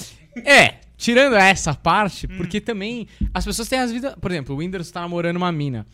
É, 0.44 0.74
tirando 0.96 1.34
essa 1.34 1.74
parte, 1.74 2.28
porque 2.28 2.60
também 2.60 3.08
as 3.32 3.44
pessoas 3.44 3.68
têm 3.68 3.80
as 3.80 3.90
vidas. 3.90 4.14
Por 4.20 4.30
exemplo, 4.30 4.54
o 4.54 4.58
Whindersson 4.58 4.92
tá 4.92 5.00
namorando 5.00 5.36
uma 5.36 5.50
mina. 5.50 5.86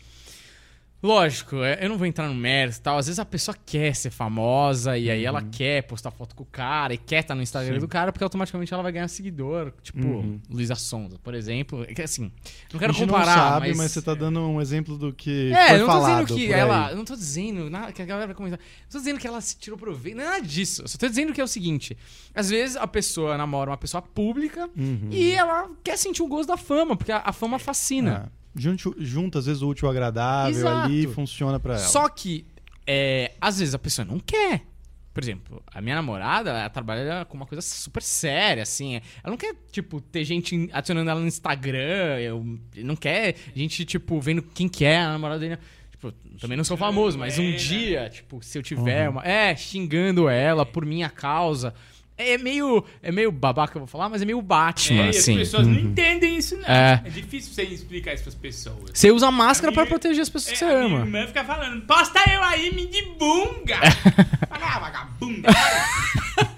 Lógico, 1.01 1.57
é, 1.57 1.77
eu 1.85 1.89
não 1.89 1.97
vou 1.97 2.07
entrar 2.07 2.27
no 2.27 2.33
mérito 2.33 2.79
e 2.79 2.81
tal. 2.81 2.97
Às 2.97 3.05
vezes 3.05 3.19
a 3.19 3.25
pessoa 3.25 3.55
quer 3.65 3.95
ser 3.95 4.09
famosa 4.09 4.97
e 4.97 5.11
aí 5.11 5.23
ela 5.23 5.43
quer 5.43 5.83
postar 5.83 6.09
foto 6.09 6.35
com 6.35 6.41
o 6.41 6.45
cara 6.47 6.91
e 6.91 6.97
quer 6.97 7.19
estar 7.19 7.35
no 7.35 7.41
Instagram 7.43 7.75
Sim. 7.75 7.79
do 7.81 7.87
cara 7.87 8.11
porque 8.11 8.23
automaticamente 8.23 8.73
ela 8.73 8.81
vai 8.81 8.91
ganhar 8.91 9.07
seguidor. 9.07 9.71
Tipo, 9.83 9.99
Uhum. 10.07 10.41
Luísa 10.49 10.73
Sonza, 10.73 11.19
por 11.19 11.35
exemplo. 11.35 11.83
É 11.87 11.93
que 11.93 12.01
assim, 12.01 12.31
não 12.73 12.79
quero 12.79 12.95
comparar, 12.95 13.25
não 13.25 13.33
sabe, 13.43 13.67
mas... 13.69 13.77
mas... 13.77 13.91
você 13.91 14.01
tá 14.01 14.15
dando 14.15 14.39
um 14.41 14.59
exemplo 14.59 14.97
do 14.97 15.13
que 15.13 15.51
É, 15.53 15.69
foi 15.69 15.77
não 15.77 15.85
tô 15.85 15.91
falado 15.91 16.25
dizendo 16.25 16.39
que 16.39 16.51
ela. 16.51 16.95
Não 16.95 17.05
tô 17.05 17.15
dizendo 17.15 17.69
nada 17.69 17.91
que 17.93 18.01
a 18.01 18.05
galera 18.05 18.25
vai 18.27 18.35
comentar. 18.35 18.59
Não 18.59 18.89
tô 18.91 18.97
dizendo 18.97 19.19
que 19.19 19.27
ela 19.27 19.39
se 19.39 19.55
tirou 19.55 19.77
proveito. 19.77 20.17
Nada 20.17 20.41
disso. 20.41 20.81
Eu 20.81 20.87
só 20.87 20.97
tô 20.97 21.07
dizendo 21.07 21.31
que 21.31 21.39
é 21.39 21.43
o 21.43 21.47
seguinte: 21.47 21.95
às 22.33 22.49
vezes 22.49 22.75
a 22.75 22.87
pessoa 22.87 23.37
namora 23.37 23.69
uma 23.69 23.77
pessoa 23.77 24.01
pública 24.01 24.67
Uhum. 24.75 25.09
e 25.11 25.31
ela 25.31 25.69
quer 25.83 25.95
sentir 25.97 26.23
o 26.23 26.27
gosto 26.27 26.47
da 26.49 26.57
fama, 26.57 26.95
porque 26.97 27.11
a, 27.11 27.21
a 27.23 27.31
fama 27.31 27.59
fascina. 27.59 28.31
É. 28.33 28.37
Junto, 28.57 28.95
junto, 28.99 29.37
às 29.37 29.45
vezes, 29.45 29.61
o 29.61 29.69
útil 29.69 29.89
agradável 29.89 30.59
Exato. 30.59 30.85
ali 30.85 31.07
funciona 31.07 31.59
pra 31.59 31.75
ela. 31.75 31.83
Só 31.83 32.09
que, 32.09 32.45
é, 32.85 33.33
às 33.39 33.59
vezes 33.59 33.73
a 33.73 33.79
pessoa 33.79 34.05
não 34.05 34.19
quer. 34.19 34.63
Por 35.13 35.23
exemplo, 35.23 35.63
a 35.73 35.81
minha 35.81 35.95
namorada, 35.95 36.51
ela 36.51 36.69
trabalha 36.69 37.25
com 37.25 37.35
uma 37.35 37.47
coisa 37.47 37.59
super 37.59 38.03
séria, 38.03 38.61
assim. 38.61 38.97
Ela 39.23 39.31
não 39.31 39.37
quer, 39.37 39.55
tipo, 39.71 39.99
ter 39.99 40.23
gente 40.23 40.69
adicionando 40.71 41.09
ela 41.09 41.19
no 41.19 41.25
Instagram. 41.25 42.19
Eu, 42.19 42.59
não 42.77 42.95
quer 42.95 43.35
gente, 43.55 43.83
tipo, 43.83 44.19
vendo 44.21 44.43
quem 44.43 44.69
que 44.69 44.85
é 44.85 44.99
a 44.99 45.09
namorada 45.09 45.39
dele. 45.39 45.57
Tipo, 45.89 46.11
também 46.39 46.55
não 46.55 46.63
sou 46.63 46.77
famoso, 46.77 47.17
mas 47.17 47.39
um 47.39 47.51
dia, 47.55 48.07
tipo, 48.09 48.43
se 48.43 48.59
eu 48.59 48.61
tiver 48.61 49.09
uma. 49.09 49.23
É, 49.23 49.55
xingando 49.55 50.29
ela 50.29 50.63
por 50.63 50.85
minha 50.85 51.09
causa. 51.09 51.73
É 52.17 52.37
meio. 52.37 52.83
É 53.03 53.11
meio 53.11 53.31
babaca, 53.31 53.77
eu 53.77 53.81
vou 53.81 53.87
falar, 53.87 54.09
mas 54.09 54.21
é 54.21 54.25
meio 54.25 54.41
Batman, 54.41 55.03
É, 55.03 55.05
e 55.05 55.09
as 55.09 55.17
assim. 55.17 55.37
pessoas 55.37 55.67
não 55.67 55.75
entendem 55.75 56.35
isso, 56.37 56.57
não. 56.57 56.65
É. 56.67 57.01
É, 57.05 57.09
difícil 57.09 57.53
você 57.53 57.63
explicar 57.63 58.13
isso 58.13 58.23
pras 58.23 58.35
pessoas. 58.35 58.91
Você 58.93 59.11
usa 59.11 59.29
máscara 59.29 59.69
A 59.71 59.73
pra 59.73 59.83
minha- 59.83 59.89
proteger 59.91 60.21
as 60.23 60.29
pessoas 60.29 60.49
É, 60.49 60.53
que 60.53 60.57
você 60.59 60.65
a 60.65 60.67
minha 60.87 60.97
ama. 60.97 60.99
irmã 61.05 61.27
fica 61.27 61.43
falando, 61.43 61.81
posta 61.85 62.19
eu 62.31 62.41
aí, 62.43 62.73
me 62.73 62.87
de 62.87 63.03
bunga. 63.19 63.77
Fala, 64.49 64.65
ah, 64.75 64.79
vagabunda. 64.79 65.49
para. 65.53 66.57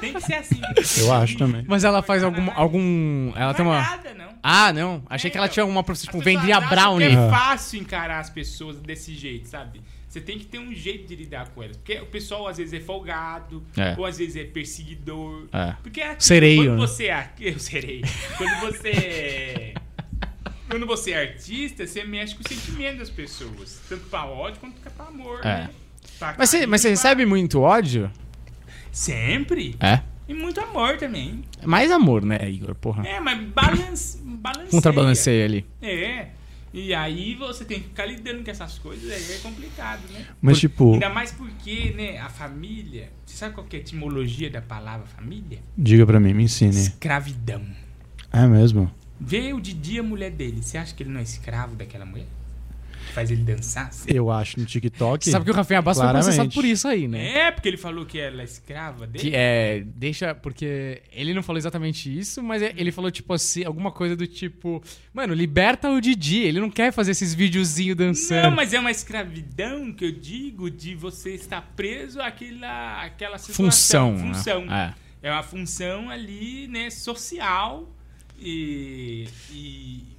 Tem 0.00 0.12
que 0.14 0.20
ser 0.20 0.34
assim. 0.34 0.60
Eu 0.98 1.12
acho 1.12 1.36
também. 1.36 1.64
Mas 1.66 1.82
ela 1.84 2.00
faz 2.02 2.22
algum. 2.22 2.48
algum 2.54 3.32
ela 3.34 3.48
Não 3.48 3.54
tem 3.54 3.64
é 3.66 3.68
uma. 3.68 3.80
nada, 3.80 4.14
não. 4.14 4.28
Ah, 4.42 4.72
não. 4.72 5.02
Achei 5.10 5.28
É, 5.28 5.30
que 5.32 5.36
ela 5.36 5.46
então, 5.46 5.54
tinha 5.54 5.62
alguma 5.64 5.82
profissão, 5.82 6.08
As 6.10 6.14
tipo, 6.16 6.24
vendia 6.24 6.60
brownie. 6.60 7.08
Que 7.08 7.16
é 7.16 7.28
fácil 7.30 7.80
encarar 7.80 8.20
as 8.20 8.30
pessoas 8.30 8.76
desse 8.76 9.14
jeito, 9.14 9.48
sabe? 9.48 9.80
Você 10.10 10.20
tem 10.20 10.38
que 10.40 10.44
ter 10.44 10.58
um 10.58 10.74
jeito 10.74 11.06
de 11.06 11.14
lidar 11.14 11.48
com 11.50 11.62
elas. 11.62 11.76
Porque 11.76 11.94
o 12.00 12.06
pessoal 12.06 12.48
às 12.48 12.58
vezes 12.58 12.72
é 12.74 12.80
folgado, 12.80 13.64
É. 13.76 13.94
ou 13.96 14.04
às 14.04 14.18
vezes 14.18 14.34
é 14.34 14.42
perseguidor. 14.44 15.46
É. 15.52 15.76
Porque 15.84 16.00
é 16.00 16.06
aquilo, 16.06 16.20
Sereio, 16.22 16.64
quando 16.64 16.80
né? 16.80 16.86
você 16.86 17.06
é. 17.06 17.30
Eu 17.40 17.58
serei. 17.60 18.02
Quando 18.36 18.60
você. 18.60 19.74
quando 20.68 20.86
você 20.86 21.12
é 21.12 21.20
artista, 21.20 21.86
você 21.86 22.02
mexe 22.02 22.34
com 22.34 22.42
o 22.44 22.48
sentimento 22.48 22.98
das 22.98 23.08
pessoas. 23.08 23.80
Tanto 23.88 24.02
pra 24.06 24.24
ódio 24.26 24.58
quanto 24.60 24.74
pra 24.80 25.06
amor. 25.06 25.40
É. 25.42 25.44
Né? 25.44 25.70
Pra 26.18 26.34
Mas 26.36 26.50
você, 26.50 26.66
mas 26.66 26.80
você 26.80 26.88
pra- 26.88 26.90
recebe 26.96 27.24
muito 27.24 27.60
ódio? 27.60 28.10
Sempre. 28.90 29.76
É. 29.80 30.00
E 30.28 30.34
muito 30.34 30.60
amor 30.60 30.96
também. 30.96 31.44
Mais 31.64 31.90
amor, 31.90 32.24
né, 32.24 32.38
Igor? 32.50 32.74
Porra. 32.74 33.06
É, 33.06 33.20
mas 33.20 33.40
balance, 33.48 34.18
balanceia. 34.22 34.70
Contrabalanceia 34.70 35.44
ali. 35.44 35.66
É. 35.82 36.28
E 36.72 36.94
aí 36.94 37.34
você 37.34 37.64
tem 37.64 37.80
que 37.80 37.88
ficar 37.88 38.06
lidando 38.06 38.44
com 38.44 38.50
essas 38.50 38.78
coisas, 38.78 39.10
aí 39.10 39.36
é 39.36 39.38
complicado, 39.38 40.02
né? 40.12 40.26
Mas, 40.40 40.60
tipo, 40.60 40.94
Ainda 40.94 41.10
mais 41.10 41.32
porque, 41.32 41.92
né, 41.96 42.18
a 42.18 42.28
família. 42.28 43.10
Você 43.26 43.36
sabe 43.36 43.54
qual 43.54 43.66
que 43.66 43.76
é 43.76 43.78
a 43.80 43.82
etimologia 43.82 44.48
da 44.48 44.62
palavra 44.62 45.06
família? 45.06 45.58
diga 45.76 46.06
pra 46.06 46.20
mim, 46.20 46.32
me 46.32 46.44
ensine. 46.44 46.70
Escravidão. 46.70 47.64
É 48.32 48.46
mesmo? 48.46 48.90
Vê 49.20 49.52
o 49.52 49.60
Didi 49.60 49.96
e 49.96 49.98
a 49.98 50.02
mulher 50.02 50.30
dele. 50.30 50.62
Você 50.62 50.78
acha 50.78 50.94
que 50.94 51.02
ele 51.02 51.10
não 51.10 51.20
é 51.20 51.24
escravo 51.24 51.74
daquela 51.74 52.06
mulher? 52.06 52.26
Que 53.10 53.14
faz 53.14 53.28
ele 53.28 53.42
dançar? 53.42 53.90
Eu 54.06 54.30
acho 54.30 54.58
no 54.60 54.64
TikTok. 54.64 55.24
Você 55.24 55.32
sabe 55.32 55.44
que 55.44 55.50
o 55.50 55.54
Rafinha 55.54 55.82
Bastos 55.82 56.04
foi 56.04 56.12
processado 56.12 56.50
por 56.50 56.64
isso 56.64 56.86
aí, 56.86 57.08
né? 57.08 57.38
É, 57.38 57.50
porque 57.50 57.68
ele 57.68 57.76
falou 57.76 58.06
que 58.06 58.20
ela 58.20 58.40
é 58.40 58.44
escrava 58.44 59.04
dele. 59.04 59.30
Que 59.30 59.34
é. 59.34 59.82
Deixa. 59.84 60.32
Porque 60.32 61.02
ele 61.12 61.34
não 61.34 61.42
falou 61.42 61.58
exatamente 61.58 62.16
isso, 62.16 62.40
mas 62.40 62.62
é- 62.62 62.72
ele 62.76 62.92
falou, 62.92 63.10
tipo 63.10 63.32
assim, 63.34 63.64
alguma 63.64 63.90
coisa 63.90 64.14
do 64.14 64.28
tipo. 64.28 64.80
Mano, 65.12 65.34
liberta 65.34 65.90
o 65.90 66.00
Didi. 66.00 66.38
Ele 66.38 66.60
não 66.60 66.70
quer 66.70 66.92
fazer 66.92 67.10
esses 67.10 67.34
videozinhos 67.34 67.96
dançando. 67.96 68.42
Não, 68.44 68.50
mas 68.52 68.72
é 68.72 68.78
uma 68.78 68.92
escravidão 68.92 69.92
que 69.92 70.04
eu 70.04 70.12
digo 70.12 70.70
de 70.70 70.94
você 70.94 71.34
estar 71.34 71.62
preso 71.74 72.20
àquela, 72.22 73.02
àquela 73.04 73.38
situação. 73.38 73.64
Função. 73.66 74.12
né? 74.12 74.34
Função. 74.34 74.72
É. 74.72 74.94
É 75.22 75.32
uma 75.32 75.42
função 75.42 76.08
ali, 76.08 76.68
né, 76.68 76.88
social 76.90 77.92
e, 78.38 79.26
e 79.52 80.09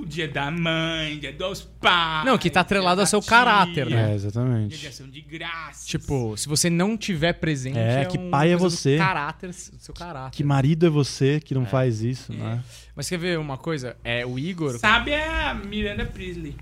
o 0.00 0.06
dia 0.06 0.28
da 0.28 0.50
mãe, 0.50 1.18
dia 1.18 1.32
dos 1.32 1.62
pais. 1.62 2.24
Não, 2.24 2.38
que 2.38 2.48
tá 2.50 2.60
atrelado 2.60 2.96
dia 2.96 3.02
ao 3.02 3.06
seu 3.06 3.20
da 3.20 3.26
caráter, 3.26 3.86
tia, 3.86 3.96
né? 3.96 4.02
É, 4.02 4.06
Dia 4.06 4.18
de 4.18 4.26
exatamente. 4.26 4.86
ação 4.86 5.08
de 5.08 5.20
graça. 5.20 5.86
Tipo, 5.86 6.36
se 6.36 6.48
você 6.48 6.70
não 6.70 6.96
tiver 6.96 7.34
presente. 7.34 7.78
É, 7.78 8.04
que 8.04 8.18
uma 8.18 8.30
pai 8.30 8.52
é 8.52 8.56
do 8.56 8.60
você. 8.60 8.96
Caráter, 8.96 9.50
do 9.50 9.54
seu 9.54 9.94
caráter. 9.94 10.36
Que 10.36 10.44
marido 10.44 10.86
é 10.86 10.90
você 10.90 11.40
que 11.40 11.54
não 11.54 11.66
faz 11.66 12.02
isso, 12.02 12.32
né? 12.32 12.62
Mas 12.94 13.08
quer 13.08 13.18
ver 13.18 13.38
uma 13.38 13.56
coisa? 13.56 13.96
É, 14.02 14.24
o 14.26 14.38
Igor. 14.38 14.78
Sabe 14.78 15.14
a 15.14 15.54
Miranda 15.54 16.04
Priestley? 16.04 16.56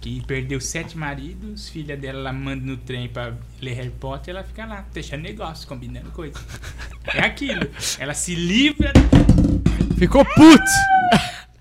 Que 0.00 0.20
perdeu 0.26 0.60
sete 0.60 0.98
maridos, 0.98 1.68
filha 1.68 1.96
dela 1.96 2.18
ela 2.18 2.32
manda 2.32 2.66
no 2.66 2.76
trem 2.76 3.08
pra 3.08 3.34
ler 3.60 3.74
Harry 3.74 3.90
Potter, 3.90 4.34
ela 4.34 4.42
fica 4.42 4.66
lá, 4.66 4.84
fechando 4.90 5.22
negócio, 5.22 5.68
combinando 5.68 6.10
coisa. 6.10 6.34
É 7.14 7.20
aquilo. 7.20 7.68
Ela 8.00 8.12
se 8.12 8.34
livra. 8.34 8.92
Ficou 9.96 10.24
puto! 10.24 10.62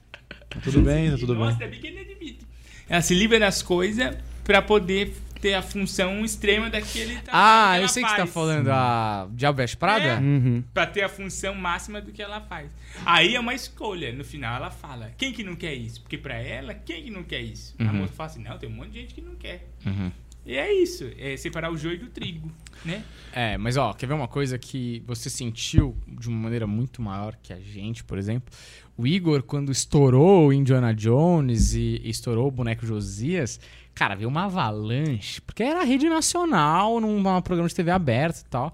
Tá 0.52 0.60
tudo 0.64 0.82
bem, 0.82 1.10
tá 1.12 1.18
tudo 1.18 1.34
Nossa, 1.36 1.58
bem. 1.58 1.70
bem 1.70 1.80
que 1.80 1.88
ele 1.88 2.00
admite. 2.02 2.40
Ela 2.88 3.02
se 3.02 3.14
livra 3.16 3.40
das 3.40 3.62
coisas 3.64 4.16
pra 4.44 4.62
poder 4.62 5.14
ter 5.42 5.56
a 5.56 5.62
função 5.64 6.24
extrema 6.24 6.70
daquele 6.70 7.16
trabalho 7.20 7.32
Ah, 7.32 7.80
eu 7.82 7.88
sei 7.88 8.04
que 8.04 8.10
você 8.10 8.16
tá 8.18 8.28
falando 8.28 8.68
a 8.70 9.28
Diabo 9.32 9.58
Veste 9.58 9.76
Prada? 9.76 10.04
É. 10.06 10.18
Uhum. 10.20 10.64
Pra 10.72 10.86
ter 10.86 11.02
a 11.04 11.10
função 11.10 11.56
máxima 11.56 12.00
do 12.00 12.12
que 12.12 12.22
ela 12.22 12.42
faz. 12.42 12.70
Aí 13.06 13.36
é 13.36 13.40
uma 13.40 13.56
escolha. 13.56 14.12
No 14.14 14.24
final 14.24 14.56
ela 14.58 14.70
fala: 14.70 15.12
quem 15.18 15.32
que 15.34 15.44
não 15.44 15.56
quer 15.56 15.74
isso? 15.74 16.02
Porque 16.02 16.16
pra 16.18 16.36
ela, 16.36 16.76
quem 16.76 17.04
que 17.06 17.10
não 17.10 17.24
quer 17.24 17.42
isso? 17.42 17.74
A 17.80 17.84
Uhum. 17.86 17.94
moça 17.94 18.14
fala 18.14 18.30
assim: 18.30 18.44
não, 18.44 18.56
tem 18.60 18.70
um 18.70 18.74
monte 18.74 18.92
de 18.92 19.00
gente 19.02 19.14
que 19.16 19.22
não 19.22 19.34
quer. 19.36 19.68
Uhum. 19.84 20.12
E 20.46 20.56
é 20.56 20.74
isso, 20.74 21.10
é 21.18 21.38
separar 21.38 21.72
o 21.72 21.78
joio 21.78 22.00
do 22.00 22.08
trigo, 22.08 22.52
né? 22.84 23.04
É, 23.32 23.58
mas 23.58 23.78
ó, 23.78 23.94
quer 23.94 24.08
ver 24.08 24.14
uma 24.14 24.28
coisa 24.28 24.58
que 24.58 25.04
você 25.06 25.30
sentiu 25.30 25.96
de 26.08 26.28
uma 26.28 26.38
maneira 26.38 26.66
muito 26.66 27.02
maior 27.02 27.36
que 27.42 27.54
a 27.54 27.60
gente, 27.60 28.04
por 28.04 28.18
exemplo? 28.18 28.52
O 28.98 29.06
Igor, 29.06 29.44
quando 29.44 29.72
estourou 29.72 30.48
o 30.48 30.54
Indiana 30.54 30.94
Jones 30.94 31.74
e 31.74 32.02
estourou 32.04 32.48
o 32.48 32.52
boneco 32.52 32.86
Josias, 32.86 33.60
cara, 33.94 34.16
veio 34.16 34.30
uma 34.30 34.46
avalanche, 34.46 35.40
porque 35.42 35.62
era 35.62 35.84
rede 35.84 36.10
nacional, 36.10 37.00
num 37.00 37.22
programa 37.42 37.70
de 37.70 37.76
TV 37.76 37.92
aberto 37.92 38.40
e 38.40 38.46
tal. 38.46 38.74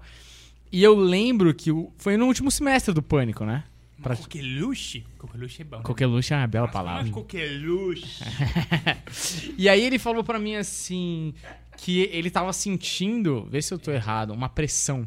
E 0.72 0.82
eu 0.82 0.94
lembro 0.94 1.54
que 1.54 1.70
foi 1.98 2.16
no 2.16 2.26
último 2.26 2.50
semestre 2.50 2.92
do 2.94 3.02
Pânico, 3.02 3.44
né? 3.44 3.64
Pra- 4.02 4.16
Coqueluche? 4.16 5.04
Coqueluche 5.18 5.62
é 5.62 5.64
bom. 5.64 5.76
né? 5.78 5.82
Coqueluche 5.82 6.32
é 6.32 6.36
uma 6.36 6.46
bela 6.46 6.66
Nossa, 6.66 6.78
palavra. 6.78 7.10
Coqueluche. 7.10 8.06
E 9.58 9.68
aí 9.68 9.82
ele 9.84 9.98
falou 9.98 10.22
pra 10.22 10.38
mim 10.38 10.54
assim 10.56 11.34
que 11.76 12.08
ele 12.12 12.30
tava 12.30 12.52
sentindo, 12.52 13.46
vê 13.50 13.60
se 13.62 13.72
eu 13.72 13.78
tô 13.78 13.90
errado, 13.90 14.32
uma 14.32 14.48
pressão. 14.48 15.06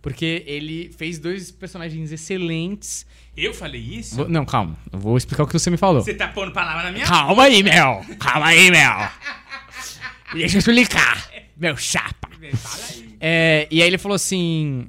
Porque 0.00 0.42
ele 0.46 0.92
fez 0.96 1.18
dois 1.18 1.50
personagens 1.52 2.10
excelentes. 2.10 3.06
Eu 3.36 3.54
falei 3.54 3.80
isso? 3.80 4.16
Vou- 4.16 4.28
não, 4.28 4.44
calma. 4.44 4.76
Eu 4.92 4.98
vou 4.98 5.16
explicar 5.16 5.44
o 5.44 5.46
que 5.46 5.52
você 5.52 5.70
me 5.70 5.76
falou. 5.76 6.02
Você 6.02 6.14
tá 6.14 6.28
pondo 6.28 6.52
palavra 6.52 6.82
na 6.84 6.92
minha 6.92 7.06
Calma 7.06 7.44
aí, 7.44 7.62
Mel. 7.62 8.04
Calma 8.18 8.46
aí, 8.48 8.70
Mel. 8.70 9.08
Deixa 10.34 10.56
eu 10.56 10.58
explicar. 10.58 11.30
Meu 11.56 11.76
chapa. 11.76 12.28
aí. 12.40 13.16
É, 13.20 13.68
e 13.70 13.80
aí 13.80 13.86
ele 13.88 13.98
falou 13.98 14.16
assim: 14.16 14.88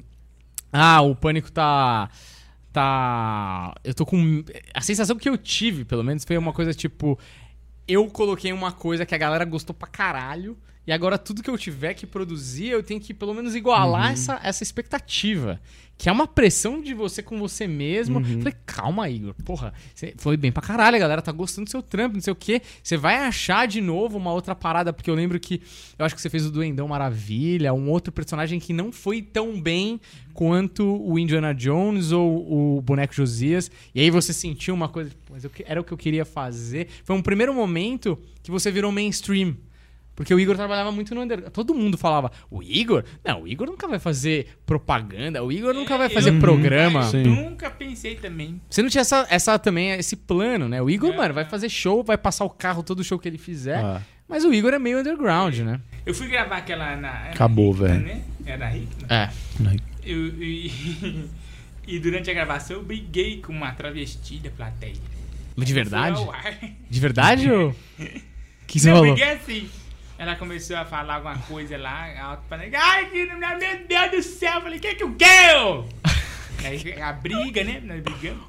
Ah, 0.71 1.01
o 1.01 1.15
pânico 1.15 1.51
tá. 1.51 2.09
Tá. 2.73 3.75
Eu 3.83 3.93
tô 3.93 4.03
com. 4.03 4.43
A 4.73 4.81
sensação 4.81 5.15
que 5.15 5.29
eu 5.29 5.38
tive, 5.38 5.86
pelo 5.86 6.03
menos, 6.03 6.25
foi 6.25 6.36
uma 6.38 6.51
coisa 6.51 6.73
tipo. 6.73 7.17
Eu 7.88 8.07
coloquei 8.07 8.51
uma 8.51 8.71
coisa 8.71 9.05
que 9.05 9.13
a 9.13 9.17
galera 9.17 9.45
gostou 9.45 9.75
pra 9.75 9.88
caralho. 9.88 10.57
E 10.86 10.91
agora 10.91 11.17
tudo 11.17 11.41
que 11.41 11.50
eu 11.50 11.58
tiver 11.58 11.93
que 11.93 12.06
produzir, 12.06 12.67
eu 12.67 12.84
tenho 12.84 13.00
que 13.00 13.13
pelo 13.13 13.34
menos 13.34 13.56
igualar 13.56 14.08
Uhum. 14.08 14.13
essa, 14.13 14.39
essa 14.43 14.63
expectativa. 14.63 15.60
Que 15.96 16.10
é 16.10 16.12
uma 16.12 16.26
pressão 16.28 16.82
de 16.82 16.93
você 16.93 17.22
com 17.22 17.38
você 17.39 17.67
mesmo. 17.67 18.17
Uhum. 18.17 18.39
Falei, 18.39 18.56
calma, 18.65 19.08
Igor. 19.10 19.34
Porra, 19.46 19.74
você 19.93 20.13
foi 20.17 20.36
bem 20.36 20.52
pra 20.52 20.62
caralho, 20.62 20.96
a 20.98 21.00
galera 21.00 21.22
tá 21.22 21.32
gostando 21.32 21.65
do 21.65 21.72
seu 21.72 21.84
trampo, 21.84 22.15
não 22.15 22.22
sei 22.22 22.34
o 22.34 22.36
quê. 22.36 22.62
Você 22.82 22.98
vai 22.98 23.15
achar 23.17 23.67
de 23.67 23.80
novo 23.80 24.17
uma 24.17 24.34
outra 24.34 24.56
parada, 24.56 24.91
porque 24.91 25.10
eu 25.10 25.13
lembro 25.15 25.39
que 25.39 25.62
eu 25.98 26.04
acho 26.06 26.15
que 26.15 26.19
você 26.22 26.32
fez 26.32 26.46
o 26.48 26.52
Duendão 26.52 26.88
Maravilha, 26.88 27.74
um 27.74 27.89
outro 27.89 28.12
personagem 28.12 28.60
que 28.60 28.74
não 28.74 28.91
foi 28.91 29.22
tão 29.22 29.62
bem 29.62 30.02
quanto 30.34 30.84
o 31.02 31.17
Indiana 31.19 31.54
Jones 31.54 32.12
ou 32.12 32.78
o 32.78 32.82
Boneco 32.82 33.13
Josias. 33.13 33.69
E 33.93 34.02
aí 34.02 34.10
você 34.10 34.34
sentiu 34.34 34.74
uma 34.74 34.89
coisa, 34.89 35.12
"Pô, 35.26 35.34
mas 35.34 35.43
eu 35.43 35.52
era 35.63 35.80
o 35.80 35.84
que 35.84 35.91
eu 35.93 35.98
queria 35.98 36.26
fazer. 36.26 36.88
Foi 37.04 37.15
um 37.15 37.22
primeiro 37.22 37.54
momento 37.54 38.19
que 38.41 38.50
você 38.52 38.72
virou 38.72 38.91
mainstream. 38.91 39.56
Porque 40.15 40.34
o 40.34 40.39
Igor 40.39 40.56
trabalhava 40.56 40.91
muito 40.91 41.15
no 41.15 41.21
underground. 41.21 41.52
Todo 41.52 41.73
mundo 41.73 41.97
falava, 41.97 42.32
o 42.52 42.62
Igor? 42.62 43.04
Não, 43.26 43.41
o 43.43 43.47
Igor 43.47 43.65
nunca 43.67 43.88
vai 43.88 43.97
fazer 43.97 44.58
propaganda, 44.65 45.43
o 45.43 45.52
Igor 45.52 45.73
nunca 45.73 45.97
vai 45.97 46.06
É, 46.08 46.10
fazer 46.10 46.30
eu- 46.32 46.39
programa. 46.39 46.99
Eu 47.02 47.06
Sim. 47.10 47.23
nunca 47.23 47.69
pensei 47.71 48.15
também. 48.15 48.62
Você 48.69 48.82
não 48.84 48.89
tinha 48.89 49.02
essa, 49.02 49.26
essa 49.30 49.58
também, 49.58 49.89
esse 49.91 50.15
plano, 50.15 50.69
né? 50.69 50.82
O 50.82 50.89
Igor, 50.89 51.12
É. 51.13 51.17
mano, 51.17 51.34
vai 51.34 51.45
fazer 51.45 51.67
show, 51.69 52.04
vai 52.04 52.17
passar 52.17 52.45
o 52.45 52.49
carro 52.49 52.84
todo 52.84 53.04
show 53.04 53.17
que 53.17 53.28
ele 53.28 53.38
fizer. 53.39 53.78
Ah, 53.84 54.02
Mas 54.28 54.45
o 54.45 54.54
Igor 54.54 54.73
é 54.73 54.80
meio 54.80 54.99
underground, 54.99 55.58
né? 55.60 55.80
Eu 56.06 56.13
fui 56.13 56.28
gravar 56.28 56.58
aquela 56.58 56.95
na. 56.95 57.30
Acabou, 57.30 57.73
velho. 57.73 57.99
Né? 57.99 58.21
Era 58.45 58.76
Hickman. 58.76 59.08
É. 59.10 59.30
Eu, 60.04 60.28
e, 60.41 60.71
e 61.88 61.99
durante 61.99 62.30
a 62.32 62.34
gravação 62.34 62.78
eu 62.78 62.84
briguei 62.84 63.41
com 63.41 63.52
uma 63.52 63.71
travesti 63.73 64.38
da 64.39 64.49
plateia. 64.49 64.93
De 65.58 65.73
verdade? 65.73 66.17
Eu. 66.19 66.34
De 66.89 66.99
verdade 66.99 67.52
ou. 67.52 67.76
Que 68.65 68.80
você 68.80 68.89
Não, 68.89 68.97
falou? 68.99 69.13
briguei 69.13 69.34
assim. 69.34 69.69
Ela 70.23 70.38
começou 70.38 70.77
a 70.77 70.86
falar 70.86 71.15
alguma 71.15 71.38
coisa 71.39 71.77
lá, 71.77 72.07
alto 72.21 72.43
pra. 72.47 72.57
Ai, 72.57 73.09
meu 73.12 73.27
Deus 73.86 74.12
do 74.12 74.23
céu. 74.23 74.53
Eu 74.53 74.62
falei, 74.62 74.79
o 74.79 74.81
que 74.81 74.95
que 74.95 75.03
eu 75.03 75.13
quero? 75.15 75.86
Aí 76.63 77.01
a 77.01 77.12
briga, 77.12 77.62
né? 77.62 77.81
Nós 77.83 78.01
brigamos. 78.01 78.45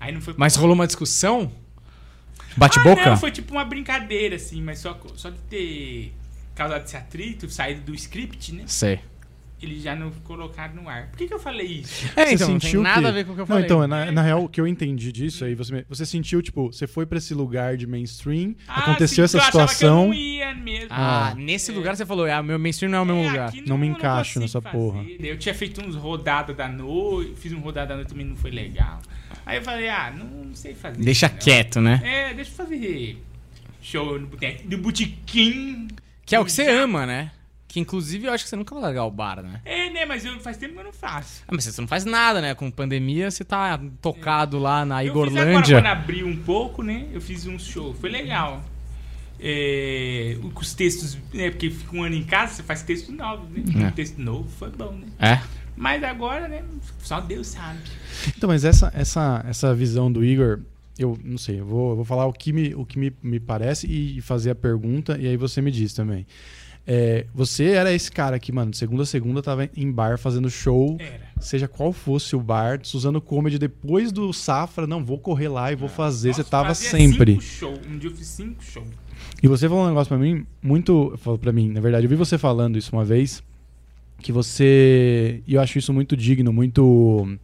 Aí 0.00 0.10
não 0.10 0.20
foi 0.20 0.34
Mas 0.36 0.56
rolou 0.56 0.74
uma 0.74 0.84
discussão? 0.84 1.52
Ah, 2.40 2.54
Bate-boca? 2.56 3.06
não, 3.06 3.16
foi 3.16 3.30
tipo 3.30 3.52
uma 3.52 3.64
brincadeira, 3.64 4.34
assim, 4.34 4.60
mas 4.60 4.80
só, 4.80 4.98
só 5.14 5.30
de 5.30 5.38
ter 5.48 6.12
causado 6.56 6.84
esse 6.84 6.96
atrito, 6.96 7.48
saído 7.48 7.82
do 7.82 7.94
script, 7.94 8.52
né? 8.52 8.64
Sei. 8.66 8.98
Eles 9.62 9.80
já 9.82 9.94
não 9.94 10.10
colocaram 10.10 10.74
no 10.74 10.88
ar. 10.88 11.06
Por 11.08 11.18
que, 11.18 11.28
que 11.28 11.34
eu 11.34 11.38
falei 11.38 11.66
isso? 11.66 12.04
É, 12.16 12.26
Você 12.26 12.34
então, 12.34 12.48
não 12.48 12.58
tem 12.58 12.68
sentiu 12.70 12.82
nada 12.82 13.00
que- 13.02 13.06
a 13.06 13.10
ver 13.12 13.24
com 13.24 13.30
o 13.32 13.34
que 13.36 13.40
eu 13.42 13.44
Não, 13.44 13.46
falei. 13.46 13.64
então, 13.64 13.86
na, 13.86 14.10
na 14.10 14.20
real, 14.22 14.42
o 14.44 14.48
que 14.48 14.60
eu 14.60 14.66
entendi 14.66 15.12
disso 15.12 15.44
aí, 15.44 15.54
você, 15.54 15.84
você 15.88 16.04
sentiu, 16.04 16.42
tipo, 16.42 16.72
você 16.72 16.86
foi 16.88 17.06
pra 17.06 17.18
esse 17.18 17.32
lugar 17.32 17.76
de 17.76 17.86
mainstream, 17.86 18.56
aconteceu 18.66 19.24
Ah, 19.24 19.28
sim, 19.28 19.36
essa 19.36 19.36
eu 19.36 19.40
achava 19.40 19.52
que 19.52 19.62
eu 19.62 19.68
situação. 19.68 20.06
não 20.08 20.14
ia 20.14 20.52
mesmo. 20.54 20.88
Ah, 20.90 21.28
Ah. 21.30 21.34
nesse 21.36 21.70
lugar 21.70 21.94
você 21.96 22.04
falou, 22.04 22.26
ah, 22.28 22.42
meu 22.42 22.58
mainstream 22.58 22.90
não 22.90 22.98
é 22.98 23.02
o 23.02 23.04
mesmo 23.06 23.22
É, 23.22 23.28
lugar. 23.30 23.48
aqui 23.50 23.68
Não 23.68 23.78
me 23.78 23.86
encaixo 23.86 24.40
nessa 24.40 24.60
fazer. 24.60 24.76
porra. 24.76 25.04
Eu 25.20 25.38
tinha 25.38 25.54
feito 25.54 25.80
uns 25.80 25.94
rodadas 25.94 26.56
da 26.56 26.68
noite, 26.68 27.34
fiz 27.36 27.52
um 27.52 27.60
rodada 27.60 27.88
da 27.90 27.94
noite 27.96 28.08
também 28.08 28.26
não 28.26 28.34
foi 28.36 28.50
legal. 28.50 29.00
Aí 29.46 29.58
eu 29.58 29.62
falei, 29.62 29.88
ah, 29.88 30.12
não, 30.16 30.26
não 30.46 30.54
sei 30.56 30.74
fazer. 30.74 31.00
Deixa 31.02 31.28
não. 31.28 31.36
quieto, 31.36 31.80
né? 31.80 32.00
É, 32.04 32.34
deixa 32.34 32.50
eu 32.50 32.56
fazer 32.56 33.16
show 33.80 34.18
no 34.18 34.26
botequim. 34.78 35.88
Que 36.24 36.34
é 36.36 36.40
o 36.40 36.44
que 36.44 36.52
você 36.52 36.68
ama, 36.68 37.04
né? 37.06 37.30
Que 37.72 37.80
inclusive 37.80 38.26
eu 38.26 38.32
acho 38.34 38.44
que 38.44 38.50
você 38.50 38.56
nunca 38.56 38.74
vai 38.74 38.82
largar 38.82 39.06
o 39.06 39.10
bar, 39.10 39.42
né? 39.42 39.62
É, 39.64 39.88
né, 39.88 40.04
mas 40.04 40.26
eu, 40.26 40.38
faz 40.40 40.58
tempo 40.58 40.74
que 40.74 40.80
eu 40.80 40.84
não 40.84 40.92
faço. 40.92 41.42
Ah, 41.48 41.52
mas 41.54 41.64
você 41.64 41.80
não 41.80 41.88
faz 41.88 42.04
nada, 42.04 42.38
né? 42.38 42.54
Com 42.54 42.70
pandemia, 42.70 43.30
você 43.30 43.46
tá 43.46 43.80
tocado 44.02 44.58
lá 44.58 44.84
na 44.84 45.02
Eu 45.02 45.06
fiz 45.06 45.10
agora, 45.12 45.30
Igorlândia. 45.30 45.76
quando 45.78 45.86
abriu 45.86 46.26
um 46.26 46.36
pouco, 46.36 46.82
né, 46.82 47.06
eu 47.14 47.20
fiz 47.22 47.46
um 47.46 47.58
show, 47.58 47.94
foi 47.94 48.10
legal. 48.10 48.62
É, 49.40 50.36
com 50.52 50.60
os 50.60 50.74
textos, 50.74 51.16
né, 51.32 51.48
porque 51.48 51.70
fica 51.70 51.96
um 51.96 52.02
ano 52.02 52.14
em 52.14 52.24
casa, 52.24 52.56
você 52.56 52.62
faz 52.62 52.82
texto 52.82 53.10
novo, 53.10 53.46
né? 53.48 53.64
É. 53.74 53.86
Um 53.86 53.90
texto 53.92 54.18
novo, 54.18 54.46
foi 54.50 54.68
bom, 54.68 54.92
né? 54.92 55.06
É? 55.18 55.40
Mas 55.74 56.04
agora, 56.04 56.48
né, 56.48 56.62
só 56.98 57.22
Deus 57.22 57.46
sabe. 57.46 57.80
Então, 58.36 58.50
mas 58.50 58.66
essa, 58.66 58.92
essa, 58.94 59.42
essa 59.48 59.74
visão 59.74 60.12
do 60.12 60.22
Igor, 60.22 60.60
eu 60.98 61.18
não 61.24 61.38
sei, 61.38 61.60
eu 61.60 61.64
vou, 61.64 61.90
eu 61.92 61.96
vou 61.96 62.04
falar 62.04 62.26
o 62.26 62.34
que, 62.34 62.52
me, 62.52 62.74
o 62.74 62.84
que 62.84 62.98
me, 62.98 63.10
me 63.22 63.40
parece 63.40 63.86
e 63.86 64.20
fazer 64.20 64.50
a 64.50 64.54
pergunta, 64.54 65.16
e 65.18 65.26
aí 65.26 65.38
você 65.38 65.62
me 65.62 65.70
diz 65.70 65.94
também. 65.94 66.26
É, 66.86 67.26
você 67.32 67.70
era 67.70 67.92
esse 67.92 68.10
cara 68.10 68.38
que, 68.38 68.50
mano, 68.50 68.72
de 68.72 68.76
segunda 68.76 69.04
a 69.04 69.06
segunda 69.06 69.42
tava 69.42 69.68
em 69.76 69.90
bar 69.90 70.18
fazendo 70.18 70.50
show, 70.50 70.96
Era. 70.98 71.20
seja 71.40 71.68
qual 71.68 71.92
fosse 71.92 72.34
o 72.34 72.40
bar, 72.40 72.80
usando 72.92 73.20
comedy 73.20 73.58
depois 73.58 74.10
do 74.10 74.32
Safra, 74.32 74.86
não, 74.86 75.04
vou 75.04 75.18
correr 75.18 75.48
lá 75.48 75.70
e 75.70 75.76
vou 75.76 75.88
fazer, 75.88 76.28
Nossa, 76.28 76.42
você 76.42 76.50
tava 76.50 76.74
sempre. 76.74 77.32
Cinco 77.32 77.42
show. 77.42 77.78
Um 77.88 77.98
dia 77.98 78.10
eu 78.10 78.14
fiz 78.14 78.26
cinco 78.26 78.62
shows. 78.62 78.88
E 79.42 79.48
você 79.48 79.68
falou 79.68 79.84
um 79.84 79.88
negócio 79.88 80.08
pra 80.08 80.18
mim, 80.18 80.44
muito. 80.60 81.14
Falou 81.18 81.38
pra 81.38 81.52
mim, 81.52 81.68
na 81.68 81.80
verdade, 81.80 82.06
eu 82.06 82.10
vi 82.10 82.16
você 82.16 82.36
falando 82.36 82.76
isso 82.76 82.94
uma 82.94 83.04
vez. 83.04 83.42
Que 84.20 84.32
você. 84.32 85.42
E 85.46 85.54
eu 85.54 85.60
acho 85.60 85.78
isso 85.78 85.92
muito 85.92 86.16
digno, 86.16 86.52
muito. 86.52 87.36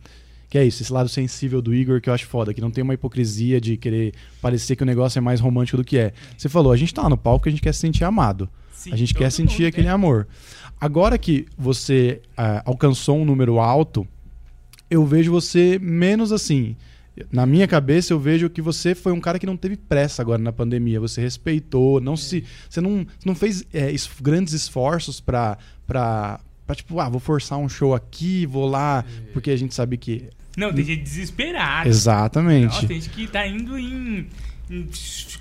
Que 0.49 0.59
é 0.59 0.65
isso, 0.65 0.83
esse 0.83 0.93
lado 0.93 1.09
sensível 1.09 1.61
do 1.61 1.75
Igor 1.75 2.01
que 2.01 2.09
eu 2.09 2.15
acho 2.15 2.27
foda, 2.27 2.55
que 2.55 2.61
não 2.61 2.71
tem 2.71 2.83
uma 2.83 2.95
hipocrisia 2.95 3.61
de 3.61 3.77
querer 3.77 4.15
parecer 4.41 4.77
que 4.77 4.83
o 4.83 4.87
negócio 4.87 5.19
é 5.19 5.21
mais 5.21 5.41
romântico 5.41 5.77
do 5.77 5.85
que 5.85 5.99
é. 5.99 6.13
Você 6.37 6.49
falou, 6.49 6.73
a 6.73 6.77
gente 6.77 6.95
tá 6.95 7.07
no 7.09 7.19
palco 7.19 7.41
porque 7.41 7.51
a 7.51 7.53
gente 7.53 7.61
quer 7.61 7.75
se 7.75 7.81
sentir 7.81 8.05
amado. 8.05 8.49
Sim, 8.79 8.93
a 8.93 8.97
gente 8.97 9.13
quer 9.13 9.31
sentir 9.31 9.63
mundo, 9.63 9.69
aquele 9.69 9.87
né? 9.89 9.93
amor. 9.93 10.29
Agora 10.81 11.19
que 11.19 11.47
você 11.59 12.23
ah, 12.37 12.63
alcançou 12.65 13.19
um 13.19 13.25
número 13.25 13.59
alto, 13.59 14.07
eu 14.89 15.05
vejo 15.05 15.33
você 15.33 15.79
menos 15.83 16.31
assim. 16.31 16.77
Na 17.33 17.45
minha 17.45 17.67
cabeça, 17.67 18.13
eu 18.13 18.21
vejo 18.21 18.49
que 18.49 18.63
você 18.63 18.95
foi 18.95 19.11
um 19.11 19.21
cara 19.21 19.41
que 19.41 19.47
não 19.47 19.57
teve 19.57 19.77
pressa 19.77 20.23
agora 20.23 20.41
na 20.41 20.53
pandemia. 20.53 21.01
Você 21.01 21.21
respeitou, 21.21 22.01
não 22.01 22.17
se. 22.17 22.45
Você 22.71 22.81
não, 22.81 23.05
não 23.27 23.35
fez 23.35 23.65
é, 23.73 23.91
es- 23.91 24.09
grandes 24.23 24.55
esforços 24.55 25.21
pra, 25.21 25.59
pra, 25.85 26.39
pra, 26.65 26.77
tipo, 26.77 27.01
ah, 27.01 27.09
vou 27.09 27.19
forçar 27.19 27.59
um 27.59 27.69
show 27.69 27.93
aqui, 27.93 28.47
vou 28.47 28.69
lá, 28.69 29.05
porque 29.33 29.51
a 29.51 29.57
gente 29.57 29.75
sabe 29.75 29.97
que. 29.97 30.29
Não, 30.57 30.73
tem 30.73 30.85
gente 30.85 31.03
desesperada. 31.03 31.89
Exatamente. 31.89 32.87
Tem 32.87 33.01
gente 33.01 33.11
que 33.11 33.27
tá 33.27 33.45
indo 33.45 33.77
em 33.77 34.29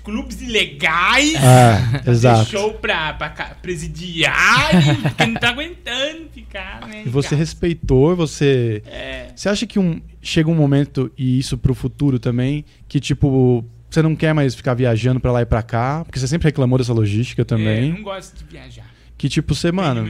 clubes 0.02 0.40
ilegais. 0.40 1.34
É, 1.34 1.98
fazer 1.98 2.10
exato. 2.10 2.50
show 2.50 2.74
pra, 2.74 3.12
pra 3.14 3.30
presidiário, 3.62 4.96
porque 5.02 5.26
não 5.26 5.34
tá 5.34 5.50
aguentando 5.50 6.28
ficar, 6.32 6.86
né? 6.86 7.02
E 7.06 7.08
você 7.08 7.30
cara? 7.30 7.38
respeitou, 7.40 8.16
você. 8.16 8.82
É, 8.86 9.28
Você 9.34 9.48
acha 9.48 9.66
que 9.66 9.78
um, 9.78 10.00
chega 10.22 10.50
um 10.50 10.54
momento, 10.54 11.10
e 11.16 11.38
isso 11.38 11.58
pro 11.58 11.74
futuro 11.74 12.18
também, 12.18 12.64
que 12.88 12.98
tipo, 13.00 13.64
você 13.90 14.02
não 14.02 14.16
quer 14.16 14.32
mais 14.32 14.54
ficar 14.54 14.74
viajando 14.74 15.20
pra 15.20 15.32
lá 15.32 15.42
e 15.42 15.46
pra 15.46 15.62
cá, 15.62 16.04
porque 16.04 16.18
você 16.18 16.26
sempre 16.28 16.46
reclamou 16.48 16.78
dessa 16.78 16.92
logística 16.92 17.42
é, 17.42 17.44
também. 17.44 17.92
não 17.92 18.02
gosto 18.02 18.36
de 18.36 18.44
viajar. 18.44 18.87
Que 19.18 19.28
tipo, 19.28 19.52
você, 19.54 19.72
mano, 19.72 20.08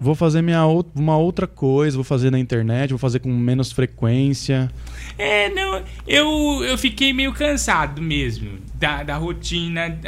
vou 0.00 0.14
fazer 0.14 0.40
minha 0.40 0.64
ou- 0.64 0.90
uma 0.94 1.16
outra 1.16 1.46
coisa, 1.46 1.94
vou 1.96 2.02
fazer 2.04 2.30
na 2.30 2.38
internet, 2.38 2.88
vou 2.90 2.98
fazer 2.98 3.18
com 3.20 3.30
menos 3.30 3.70
frequência. 3.70 4.72
É, 5.18 5.50
não, 5.50 5.84
eu, 6.06 6.64
eu 6.64 6.78
fiquei 6.78 7.12
meio 7.12 7.34
cansado 7.34 8.00
mesmo 8.00 8.58
da, 8.74 9.02
da 9.02 9.16
rotina 9.18 9.98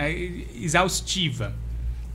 exaustiva, 0.58 1.54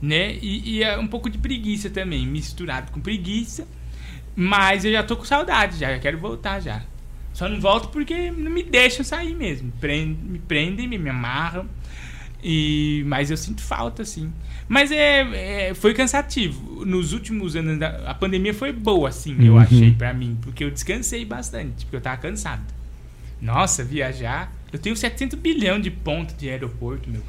né? 0.02 0.36
E, 0.42 0.78
e 0.78 0.82
é 0.82 0.98
um 0.98 1.06
pouco 1.06 1.30
de 1.30 1.38
preguiça 1.38 1.88
também, 1.88 2.26
misturado 2.26 2.90
com 2.92 3.00
preguiça. 3.00 3.66
Mas 4.34 4.84
eu 4.84 4.92
já 4.92 5.02
tô 5.02 5.16
com 5.16 5.24
saudade 5.24 5.78
já, 5.78 5.92
eu 5.92 6.00
quero 6.00 6.18
voltar 6.18 6.60
já. 6.60 6.82
Só 7.32 7.48
não 7.48 7.60
volto 7.60 7.88
porque 7.90 8.30
não 8.30 8.50
me 8.50 8.62
deixam 8.64 9.04
sair 9.04 9.34
mesmo. 9.34 9.72
Prend- 9.80 10.16
me 10.20 10.38
prendem, 10.40 10.88
me, 10.88 10.98
me 10.98 11.10
amarram. 11.10 11.66
E, 12.42 13.02
mas 13.06 13.30
eu 13.30 13.36
sinto 13.36 13.60
falta, 13.62 14.02
assim. 14.02 14.32
Mas 14.68 14.92
é, 14.92 15.68
é- 15.70 15.74
foi 15.74 15.92
cansativo. 15.94 16.84
Nos 16.84 17.12
últimos 17.12 17.56
anos, 17.56 17.78
da- 17.78 18.02
a 18.06 18.14
pandemia 18.14 18.54
foi 18.54 18.72
boa, 18.72 19.08
assim, 19.08 19.36
eu 19.44 19.54
Uhum. 19.54 19.58
achei 19.58 19.90
pra 19.92 20.12
mim. 20.14 20.38
Porque 20.40 20.62
eu 20.62 20.70
descansei 20.70 21.24
bastante, 21.24 21.84
porque 21.84 21.96
eu 21.96 22.00
tava 22.00 22.16
cansado. 22.18 22.62
Nossa, 23.40 23.82
viajar. 23.84 24.52
Eu 24.72 24.78
tenho 24.78 24.96
700 24.96 25.38
bilhão 25.38 25.80
de 25.80 25.90
pontos 25.90 26.36
de 26.36 26.48
aeroporto, 26.48 27.08
meu. 27.10 27.22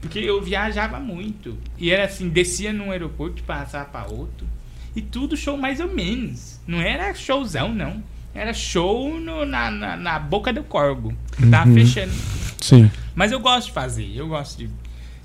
Porque 0.00 0.18
eu 0.20 0.40
viajava 0.42 0.98
muito. 1.00 1.56
E 1.78 1.90
era 1.90 2.04
assim, 2.04 2.28
descia 2.28 2.72
num 2.72 2.90
aeroporto 2.90 3.42
passava 3.42 3.84
pra 3.84 4.06
outro. 4.06 4.46
E 4.94 5.02
tudo 5.02 5.36
show 5.36 5.56
mais 5.56 5.78
ou 5.80 5.92
menos. 5.92 6.58
Não 6.66 6.80
era 6.80 7.12
showzão, 7.14 7.74
não. 7.74 8.02
Era 8.34 8.52
show 8.54 9.18
no- 9.20 9.44
na, 9.44 9.70
na, 9.70 9.96
na 9.96 10.18
boca 10.18 10.52
do 10.52 10.62
corgo. 10.62 11.14
Eu 11.40 11.50
tava 11.50 11.68
Uhum. 11.68 11.74
fechando. 11.74 12.12
Sim. 12.60 12.90
Mas 13.14 13.32
eu 13.32 13.40
gosto 13.40 13.66
de 13.68 13.72
fazer. 13.72 14.10
Eu 14.14 14.28
gosto 14.28 14.58
de, 14.58 14.70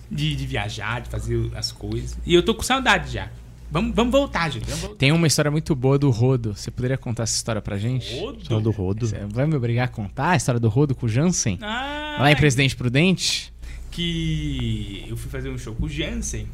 de, 0.10 0.36
de 0.36 0.46
viajar, 0.46 1.02
de 1.02 1.10
fazer 1.10 1.52
as 1.56 1.72
coisas. 1.72 2.18
E 2.26 2.34
eu 2.34 2.44
tô 2.44 2.54
com 2.56 2.64
saudade 2.64 3.12
já. 3.12 3.30
Vamos, 3.72 3.96
vamos 3.96 4.12
voltar, 4.12 4.50
gente. 4.50 4.66
Vamos 4.66 4.82
voltar. 4.82 4.98
Tem 4.98 5.12
uma 5.14 5.26
história 5.26 5.50
muito 5.50 5.74
boa 5.74 5.98
do 5.98 6.10
Rodo. 6.10 6.54
Você 6.54 6.70
poderia 6.70 6.98
contar 6.98 7.24
essa 7.24 7.36
história 7.36 7.62
pra 7.62 7.78
gente? 7.78 8.20
Rodo? 8.20 8.60
Do 8.60 8.72
rodo. 8.72 9.08
Você 9.08 9.18
vai 9.30 9.48
me 9.48 9.56
obrigar 9.56 9.86
a 9.86 9.88
contar 9.88 10.32
a 10.32 10.36
história 10.36 10.60
do 10.60 10.68
Rodo 10.68 10.94
com 10.94 11.06
o 11.06 11.10
Jansen? 11.10 11.58
Ah, 11.62 12.18
Lá 12.20 12.32
em 12.32 12.36
Presidente 12.36 12.76
Prudente? 12.76 13.52
que 13.92 15.06
eu 15.08 15.18
fui 15.18 15.30
fazer 15.30 15.50
um 15.50 15.58
show 15.58 15.76
com 15.76 15.86
o 15.86 15.90
Jansen 15.90 16.48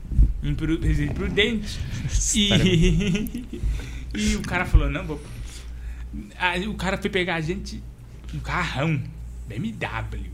em 0.44 0.56
Presidente 0.56 1.14
Prudente 1.14 1.80
e, 2.34 3.46
e 4.16 4.36
o 4.36 4.42
cara 4.42 4.66
falou 4.66 4.90
não 4.90 5.06
vou 5.06 5.22
aí 6.40 6.68
o 6.68 6.74
cara 6.74 6.98
foi 6.98 7.12
pegar 7.12 7.36
a 7.36 7.42
gente 7.42 7.82
um 8.34 8.40
carrão 8.40 9.00
BMW 9.48 10.32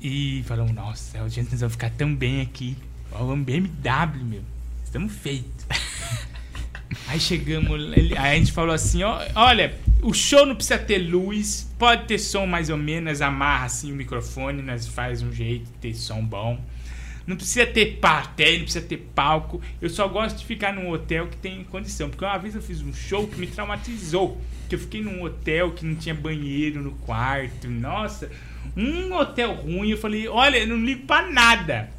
e 0.00 0.44
falou 0.46 0.72
nossa 0.72 1.22
o 1.22 1.28
Jansen 1.28 1.58
vai 1.58 1.68
ficar 1.68 1.90
tão 1.90 2.14
bem 2.14 2.40
aqui 2.40 2.76
um 3.12 3.42
BMW, 3.42 4.24
meu. 4.24 4.42
Estamos 4.84 5.12
feitos. 5.12 5.66
Aí 7.06 7.20
chegamos, 7.20 7.92
aí 7.92 8.16
a 8.16 8.34
gente 8.34 8.50
falou 8.50 8.74
assim, 8.74 9.02
ó, 9.02 9.20
olha, 9.34 9.74
o 10.02 10.14
show 10.14 10.46
não 10.46 10.54
precisa 10.54 10.78
ter 10.78 10.98
luz, 10.98 11.70
pode 11.78 12.06
ter 12.06 12.18
som 12.18 12.46
mais 12.46 12.70
ou 12.70 12.78
menos, 12.78 13.20
amarra 13.20 13.66
assim 13.66 13.92
o 13.92 13.94
microfone, 13.94 14.62
nós 14.62 14.86
faz 14.86 15.22
um 15.22 15.30
jeito 15.30 15.64
de 15.64 15.72
ter 15.72 15.94
som 15.94 16.24
bom. 16.24 16.58
Não 17.26 17.36
precisa 17.36 17.66
ter 17.66 17.98
plateia, 17.98 18.56
não 18.56 18.64
precisa 18.64 18.84
ter 18.84 18.96
palco. 19.14 19.60
Eu 19.82 19.90
só 19.90 20.08
gosto 20.08 20.38
de 20.38 20.46
ficar 20.46 20.72
num 20.72 20.90
hotel 20.90 21.28
que 21.28 21.36
tem 21.36 21.62
condição. 21.64 22.08
Porque 22.08 22.24
uma 22.24 22.38
vez 22.38 22.54
eu 22.54 22.62
fiz 22.62 22.80
um 22.80 22.94
show 22.94 23.28
que 23.28 23.38
me 23.38 23.46
traumatizou. 23.46 24.40
Que 24.66 24.74
eu 24.74 24.78
fiquei 24.78 25.02
num 25.02 25.22
hotel 25.22 25.72
que 25.72 25.84
não 25.84 25.94
tinha 25.94 26.14
banheiro 26.14 26.82
no 26.82 26.92
quarto. 26.92 27.68
Nossa, 27.68 28.30
um 28.76 29.12
hotel 29.14 29.54
ruim. 29.54 29.90
Eu 29.90 29.98
falei, 29.98 30.28
olha, 30.28 30.58
eu 30.58 30.66
não 30.66 30.84
ligo 30.84 31.06
pra 31.06 31.30
nada. 31.30 31.90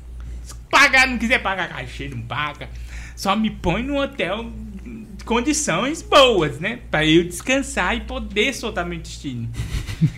Se 0.44 0.56
pagar, 0.70 1.08
não 1.08 1.18
quiser 1.18 1.40
pagar 1.40 1.70
cachê, 1.70 2.08
não 2.08 2.22
paga. 2.22 2.70
Só 3.16 3.36
me 3.36 3.50
põe 3.50 3.84
num 3.84 3.98
hotel 3.98 4.52
de 5.18 5.24
condições 5.24 6.02
boas, 6.02 6.60
né? 6.60 6.80
Pra 6.90 7.06
eu 7.06 7.24
descansar 7.24 7.96
e 7.96 8.02
poder 8.02 8.54
soltar 8.54 8.86
meu 8.86 9.00
destino. 9.00 9.50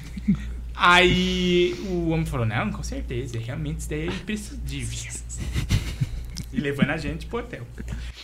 Aí 0.76 1.76
o 1.88 2.10
homem 2.10 2.26
falou: 2.26 2.45
Não, 2.45 2.72
com 2.72 2.84
certeza, 2.84 3.39
realmente 3.39 3.80
isso 3.80 3.89
daí 3.89 4.02
é 4.02 4.06
imprescindível. 4.08 5.12
E 6.54 6.60
levando 6.60 6.89
a 6.89 6.97
gente 6.97 7.26
pro 7.28 7.39
hotel. 7.39 7.66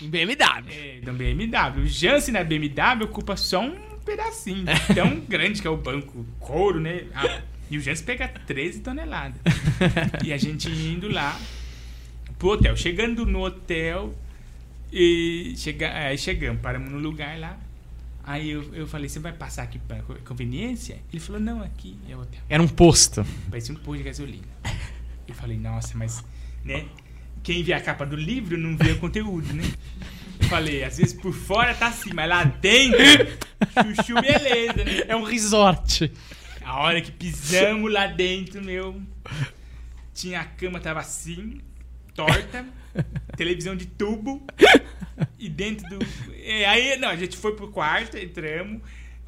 Em 0.01 0.09
BMW. 0.09 0.71
É, 0.71 0.99
da 1.01 1.13
BMW. 1.13 1.83
O 1.83 1.87
Janssen 1.87 2.33
na 2.33 2.43
BMW 2.43 3.05
ocupa 3.05 3.37
só 3.37 3.61
um 3.61 3.75
pedacinho. 4.05 4.65
Tão 4.93 5.19
grande 5.27 5.61
que 5.61 5.67
é 5.67 5.69
o 5.69 5.77
banco 5.77 6.25
couro, 6.39 6.79
né? 6.79 7.05
Ah, 7.13 7.41
e 7.69 7.77
o 7.77 7.81
Janssen 7.81 8.05
pega 8.05 8.27
13 8.27 8.79
toneladas. 8.79 9.39
E 10.25 10.33
a 10.33 10.37
gente 10.37 10.69
indo 10.69 11.07
lá 11.09 11.39
pro 12.39 12.49
hotel. 12.49 12.75
Chegando 12.75 13.25
no 13.25 13.43
hotel, 13.45 14.13
e 14.91 15.53
chega, 15.57 15.93
aí 15.93 16.17
chegamos, 16.17 16.61
paramos 16.61 16.91
no 16.91 16.97
lugar 16.99 17.37
lá. 17.39 17.57
Aí 18.23 18.49
eu, 18.49 18.73
eu 18.73 18.85
falei, 18.87 19.07
você 19.07 19.19
vai 19.19 19.31
passar 19.31 19.63
aqui 19.63 19.79
pra 19.79 19.97
co- 20.01 20.15
conveniência? 20.25 20.97
Ele 21.11 21.19
falou, 21.21 21.39
não, 21.39 21.61
aqui 21.63 21.97
é 22.09 22.15
o 22.15 22.19
hotel. 22.21 22.39
Era 22.49 22.61
um 22.61 22.67
posto. 22.67 23.25
Parecia 23.49 23.73
um 23.73 23.77
posto 23.77 23.97
de 23.99 24.03
gasolina. 24.03 24.43
Eu 25.27 25.33
falei, 25.33 25.57
nossa, 25.57 25.97
mas, 25.97 26.23
né? 26.65 26.85
Quem 27.43 27.63
vê 27.63 27.71
a 27.73 27.79
capa 27.79 28.05
do 28.05 28.15
livro 28.17 28.57
não 28.57 28.75
vê 28.75 28.91
o 28.91 28.97
conteúdo, 28.99 29.53
né? 29.53 29.63
Eu 30.41 30.47
falei, 30.49 30.83
às 30.83 30.97
vezes 30.97 31.13
por 31.13 31.33
fora 31.33 31.73
tá 31.73 31.87
assim, 31.87 32.11
mas 32.13 32.27
lá 32.29 32.43
dentro, 32.43 32.99
chuchu 33.95 34.21
beleza, 34.21 34.83
né? 34.83 35.03
É 35.07 35.15
um 35.15 35.23
resort. 35.23 36.11
A 36.67 36.79
hora 36.81 36.99
que 37.01 37.11
pisamos 37.13 37.91
lá 37.91 38.07
dentro, 38.07 38.61
meu. 38.61 39.01
Tinha 40.13 40.41
a 40.41 40.45
cama, 40.45 40.79
tava 40.81 40.99
assim, 40.99 41.61
torta, 42.13 42.65
televisão 43.37 43.73
de 43.75 43.85
tubo. 43.85 44.45
E 45.39 45.47
dentro 45.47 45.87
do. 45.87 45.99
é, 46.43 46.65
aí, 46.65 46.97
não, 46.97 47.07
a 47.09 47.15
gente 47.15 47.37
foi 47.37 47.55
pro 47.55 47.69
quarto, 47.71 48.17
entramos. 48.17 48.81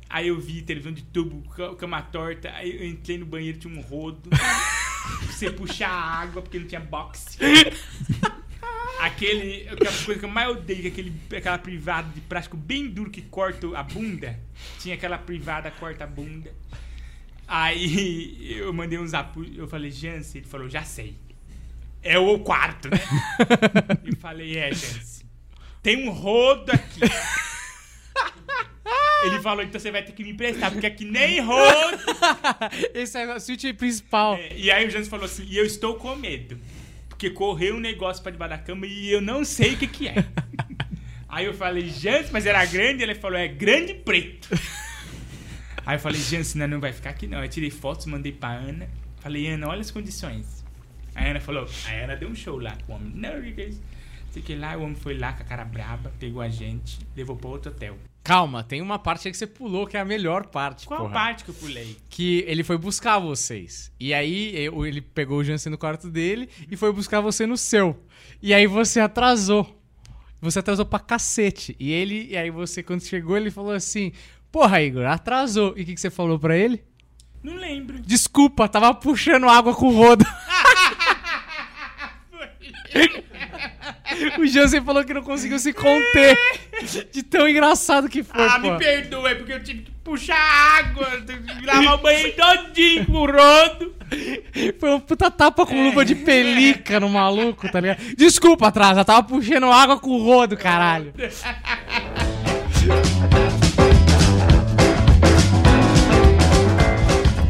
Aí 0.10 0.28
eu 0.28 0.40
vi 0.40 0.62
televisão 0.64 0.92
de 0.92 1.04
tubo, 1.04 1.48
ca- 1.52 1.76
cama 1.76 2.02
torta. 2.02 2.52
Aí 2.52 2.76
eu 2.76 2.86
entrei 2.86 3.18
no 3.18 3.26
banheiro, 3.26 3.58
tinha 3.58 3.74
um 3.74 3.82
rodo. 3.82 4.30
Você 5.28 5.50
puxar 5.50 5.90
a 5.90 6.20
água, 6.22 6.42
porque 6.42 6.60
não 6.60 6.68
tinha 6.68 6.82
boxe. 6.82 7.38
Aquele. 9.00 9.70
Aquela 9.70 10.04
coisa 10.04 10.20
que 10.20 10.26
eu 10.26 10.30
mais 10.30 10.50
odeio, 10.50 10.86
é 10.86 10.88
aquele, 10.90 11.14
aquela 11.38 11.58
privada 11.58 12.10
de 12.14 12.20
plástico 12.22 12.58
bem 12.58 12.88
duro 12.90 13.10
que 13.10 13.22
corta 13.22 13.66
a 13.78 13.84
bunda. 13.84 14.38
Tinha 14.80 14.96
aquela 14.96 15.18
privada 15.18 15.72
corta 15.72 16.04
a 16.04 16.08
bunda. 16.08 16.52
Aí 17.52 18.56
eu 18.60 18.72
mandei 18.72 19.00
um 19.00 19.08
zap, 19.08 19.36
eu 19.58 19.68
falei, 19.68 19.90
Jance, 19.90 20.38
ele 20.38 20.46
falou, 20.46 20.70
já 20.70 20.84
sei. 20.84 21.18
É 22.04 22.20
o 22.20 22.38
quarto, 22.38 22.92
né? 22.92 23.00
eu 24.06 24.16
falei, 24.18 24.56
é, 24.56 24.72
Jance. 24.72 25.26
Tem 25.82 26.08
um 26.08 26.12
rodo 26.12 26.72
aqui. 26.72 27.02
Ele 29.26 29.42
falou, 29.42 29.62
então 29.64 29.78
você 29.78 29.92
vai 29.92 30.02
ter 30.02 30.14
que 30.14 30.24
me 30.24 30.30
emprestar, 30.30 30.72
porque 30.72 30.88
aqui 30.88 31.04
nem 31.04 31.42
rodo. 31.42 31.98
Esse 32.94 33.18
é 33.18 33.24
a 33.30 33.40
suíte 33.40 33.74
principal. 33.74 34.36
É, 34.36 34.56
e 34.56 34.72
aí 34.72 34.88
o 34.88 34.90
Jance 34.90 35.10
falou 35.10 35.26
assim, 35.26 35.44
e 35.46 35.58
eu 35.58 35.66
estou 35.66 35.96
com 35.96 36.16
medo. 36.16 36.58
Porque 37.10 37.30
correu 37.30 37.76
um 37.76 37.80
negócio 37.82 38.24
pra 38.24 38.32
debaixo 38.32 38.56
da 38.56 38.64
cama 38.64 38.88
e 38.88 39.12
eu 39.12 39.20
não 39.20 39.44
sei 39.44 39.74
o 39.74 39.78
que 39.78 39.88
que 39.88 40.08
é. 40.08 40.24
aí 41.28 41.46
eu 41.46 41.54
falei, 41.54 41.90
Jance, 41.90 42.32
mas 42.32 42.46
era 42.46 42.64
grande? 42.66 43.04
Ele 43.04 43.14
falou, 43.16 43.38
é 43.38 43.48
grande 43.48 43.94
preto. 43.94 44.48
Aí 45.90 45.96
eu 45.96 46.00
falei, 46.00 46.22
Jance, 46.22 46.56
não, 46.56 46.68
não 46.68 46.80
vai 46.80 46.94
ficar 46.94 47.10
aqui 47.10 47.26
não. 47.26 47.44
Eu 47.44 47.50
tirei 47.50 47.72
fotos, 47.72 48.06
mandei 48.06 48.32
pra 48.32 48.50
Ana. 48.50 48.88
Falei, 49.22 49.48
Ana, 49.48 49.68
olha 49.68 49.82
as 49.82 49.90
condições. 49.90 50.64
A 51.16 51.24
Ana 51.24 51.40
falou, 51.40 51.68
a 51.88 51.92
Ana 51.92 52.16
deu 52.16 52.30
um 52.30 52.36
show 52.36 52.60
lá 52.60 52.78
com 52.86 52.94
o 52.94 52.96
homem. 52.96 53.12
Não, 53.16 53.42
que 53.42 53.52
que 53.54 53.62
é? 53.62 53.72
Sei 54.30 54.42
que 54.44 54.56
lá, 54.56 54.78
o 54.78 54.84
homem 54.84 54.96
foi 54.96 55.18
lá 55.18 55.34
com 55.34 55.42
a 55.42 55.46
cara 55.46 55.66
braba, 55.66 56.14
pegou 56.20 56.44
a 56.44 56.48
gente, 56.48 57.00
levou 57.16 57.36
pra 57.36 57.50
outro 57.50 57.72
hotel. 57.72 57.98
Calma, 58.24 58.64
tem 58.64 58.84
uma 58.84 59.00
parte 59.00 59.28
aí 59.28 59.32
que 59.32 59.38
você 59.40 59.48
pulou, 59.48 59.88
que 59.88 59.98
é 59.98 60.00
a 60.00 60.06
melhor 60.06 60.46
parte. 60.46 60.86
Qual 60.86 61.00
porra. 61.00 61.14
parte 61.14 61.44
que 61.44 61.50
eu 61.50 61.56
pulei? 61.56 61.98
Que 62.08 62.46
ele 62.48 62.64
foi 62.64 62.78
buscar 62.78 63.18
vocês. 63.18 63.92
E 64.00 64.14
aí 64.14 64.56
ele 64.56 65.02
pegou 65.02 65.40
o 65.40 65.44
Jansen 65.44 65.72
no 65.72 65.78
quarto 65.78 66.08
dele 66.08 66.50
e 66.70 66.78
foi 66.78 66.94
buscar 66.94 67.20
você 67.20 67.48
no 67.48 67.58
seu. 67.58 68.00
E 68.40 68.54
aí 68.54 68.68
você 68.68 69.00
atrasou. 69.00 69.76
Você 70.40 70.60
atrasou 70.60 70.86
pra 70.86 71.00
cacete. 71.00 71.76
E 71.80 71.92
ele, 71.92 72.28
e 72.30 72.38
aí 72.38 72.52
você, 72.52 72.84
quando 72.84 73.02
chegou, 73.02 73.36
ele 73.36 73.50
falou 73.50 73.72
assim: 73.72 74.14
Porra, 74.52 74.82
Igor, 74.82 75.06
atrasou. 75.06 75.74
E 75.78 75.84
o 75.84 75.86
que, 75.86 75.94
que 75.96 76.02
você 76.02 76.10
falou 76.10 76.40
pra 76.40 76.58
ele? 76.58 76.84
Não 77.44 77.56
lembro. 77.56 78.00
Desculpa, 78.00 78.68
tava 78.68 78.94
puxando 78.94 79.48
água 79.48 79.74
com 79.76 79.88
o 79.94 79.96
rodo. 79.96 80.26
o 84.40 84.46
Jansen 84.48 84.84
falou 84.84 85.04
que 85.06 85.14
não 85.14 85.22
conseguiu 85.24 85.60
se 85.60 85.72
conter. 85.74 86.38
De 87.12 87.22
tão 87.24 87.48
engraçado 87.48 88.10
que 88.10 88.24
foi, 88.24 88.46
Ah, 88.46 88.60
pô. 88.60 88.72
me 88.72 88.78
perdoa, 88.80 89.30
é 89.32 89.36
porque 89.36 89.54
eu 89.54 89.64
tive 89.64 89.84
que 89.84 89.92
puxar 90.04 90.36
água, 90.80 91.08
lavar 91.66 91.94
o 91.96 91.98
banheiro 92.00 92.34
todinho 92.36 93.06
com 93.06 93.14
o 93.14 93.26
rodo. 93.26 93.96
Foi 94.80 94.90
uma 94.90 95.00
puta 95.00 95.30
tapa 95.30 95.66
com 95.66 95.84
luva 95.84 96.04
de 96.04 96.16
pelica 96.16 97.00
no 97.00 97.10
maluco, 97.10 97.72
tá 97.72 97.80
ligado? 97.80 98.16
Desculpa, 98.16 98.68
atrasa, 98.70 99.06
tava 99.06 99.22
puxando 99.24 99.72
água 99.72 100.00
com 100.00 100.10
o 100.12 100.24
rodo, 100.24 100.58
caralho. 100.58 101.14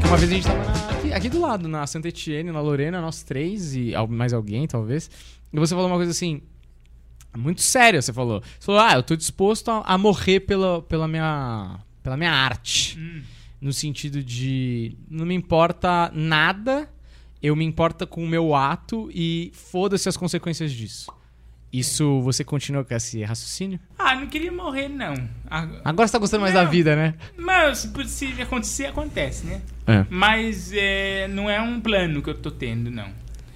Uma 0.10 0.18
vez 0.18 0.32
a 0.32 0.34
gente 0.34 0.44
tava 0.48 0.64
na- 0.64 0.90
aqui, 0.98 1.14
aqui 1.14 1.30
do 1.30 1.40
lado, 1.40 1.68
na 1.68 1.86
Santa 1.86 2.08
Etienne, 2.08 2.52
na 2.52 2.62
Lorena, 2.62 3.00
nós 3.00 3.22
três 3.24 3.76
e 3.76 3.94
mais 4.10 4.34
alguém, 4.34 4.66
talvez. 4.68 5.10
E 5.54 5.60
você 5.60 5.74
falou 5.76 5.88
uma 5.90 5.98
coisa 5.98 6.12
assim, 6.12 6.42
muito 7.38 7.62
séria, 7.62 8.02
você 8.02 8.12
falou. 8.12 8.42
Você 8.42 8.66
falou, 8.66 8.82
ah, 8.82 8.94
eu 8.96 9.04
tô 9.04 9.16
disposto 9.16 9.70
a, 9.70 9.82
a 9.82 9.98
morrer 9.98 10.42
pela, 10.42 10.82
pela, 10.82 11.08
minha, 11.08 11.80
pela 12.02 12.18
minha 12.18 12.32
arte. 12.32 12.98
Hum. 13.00 13.22
No 13.62 13.72
sentido 13.74 14.24
de 14.24 14.96
não 15.10 15.26
me 15.26 15.36
importa 15.36 16.10
nada, 16.14 16.90
eu 17.42 17.56
me 17.56 17.66
importa 17.66 18.08
com 18.08 18.24
o 18.24 18.28
meu 18.28 18.56
ato 18.56 19.10
e 19.14 19.52
foda-se 19.54 20.08
as 20.10 20.18
consequências 20.18 20.72
disso. 20.72 21.12
Isso 21.72 22.20
você 22.22 22.44
continua 22.44 22.84
com 22.84 22.96
esse 22.96 23.24
raciocínio? 23.24 23.80
Ah, 23.98 24.16
não 24.16 24.26
queria 24.26 24.52
morrer, 24.52 24.88
não. 24.88 25.14
Agora 25.84 26.08
você 26.08 26.14
tá 26.14 26.18
gostando 26.18 26.42
mais 26.42 26.54
Não. 26.54 26.64
da 26.64 26.70
vida, 26.70 26.96
né? 26.96 27.14
Mas 27.38 27.80
se 27.80 28.08
se 28.08 28.42
acontecer, 28.42 28.88
acontece, 28.88 29.46
né? 29.46 29.62
É. 29.86 30.06
Mas 30.10 30.72
é, 30.74 31.28
não 31.28 31.48
é 31.50 31.62
um 31.62 31.80
plano 31.80 32.22
que 32.22 32.30
eu 32.30 32.34
tô 32.34 32.50
tendo, 32.50 32.90
não. 32.90 33.08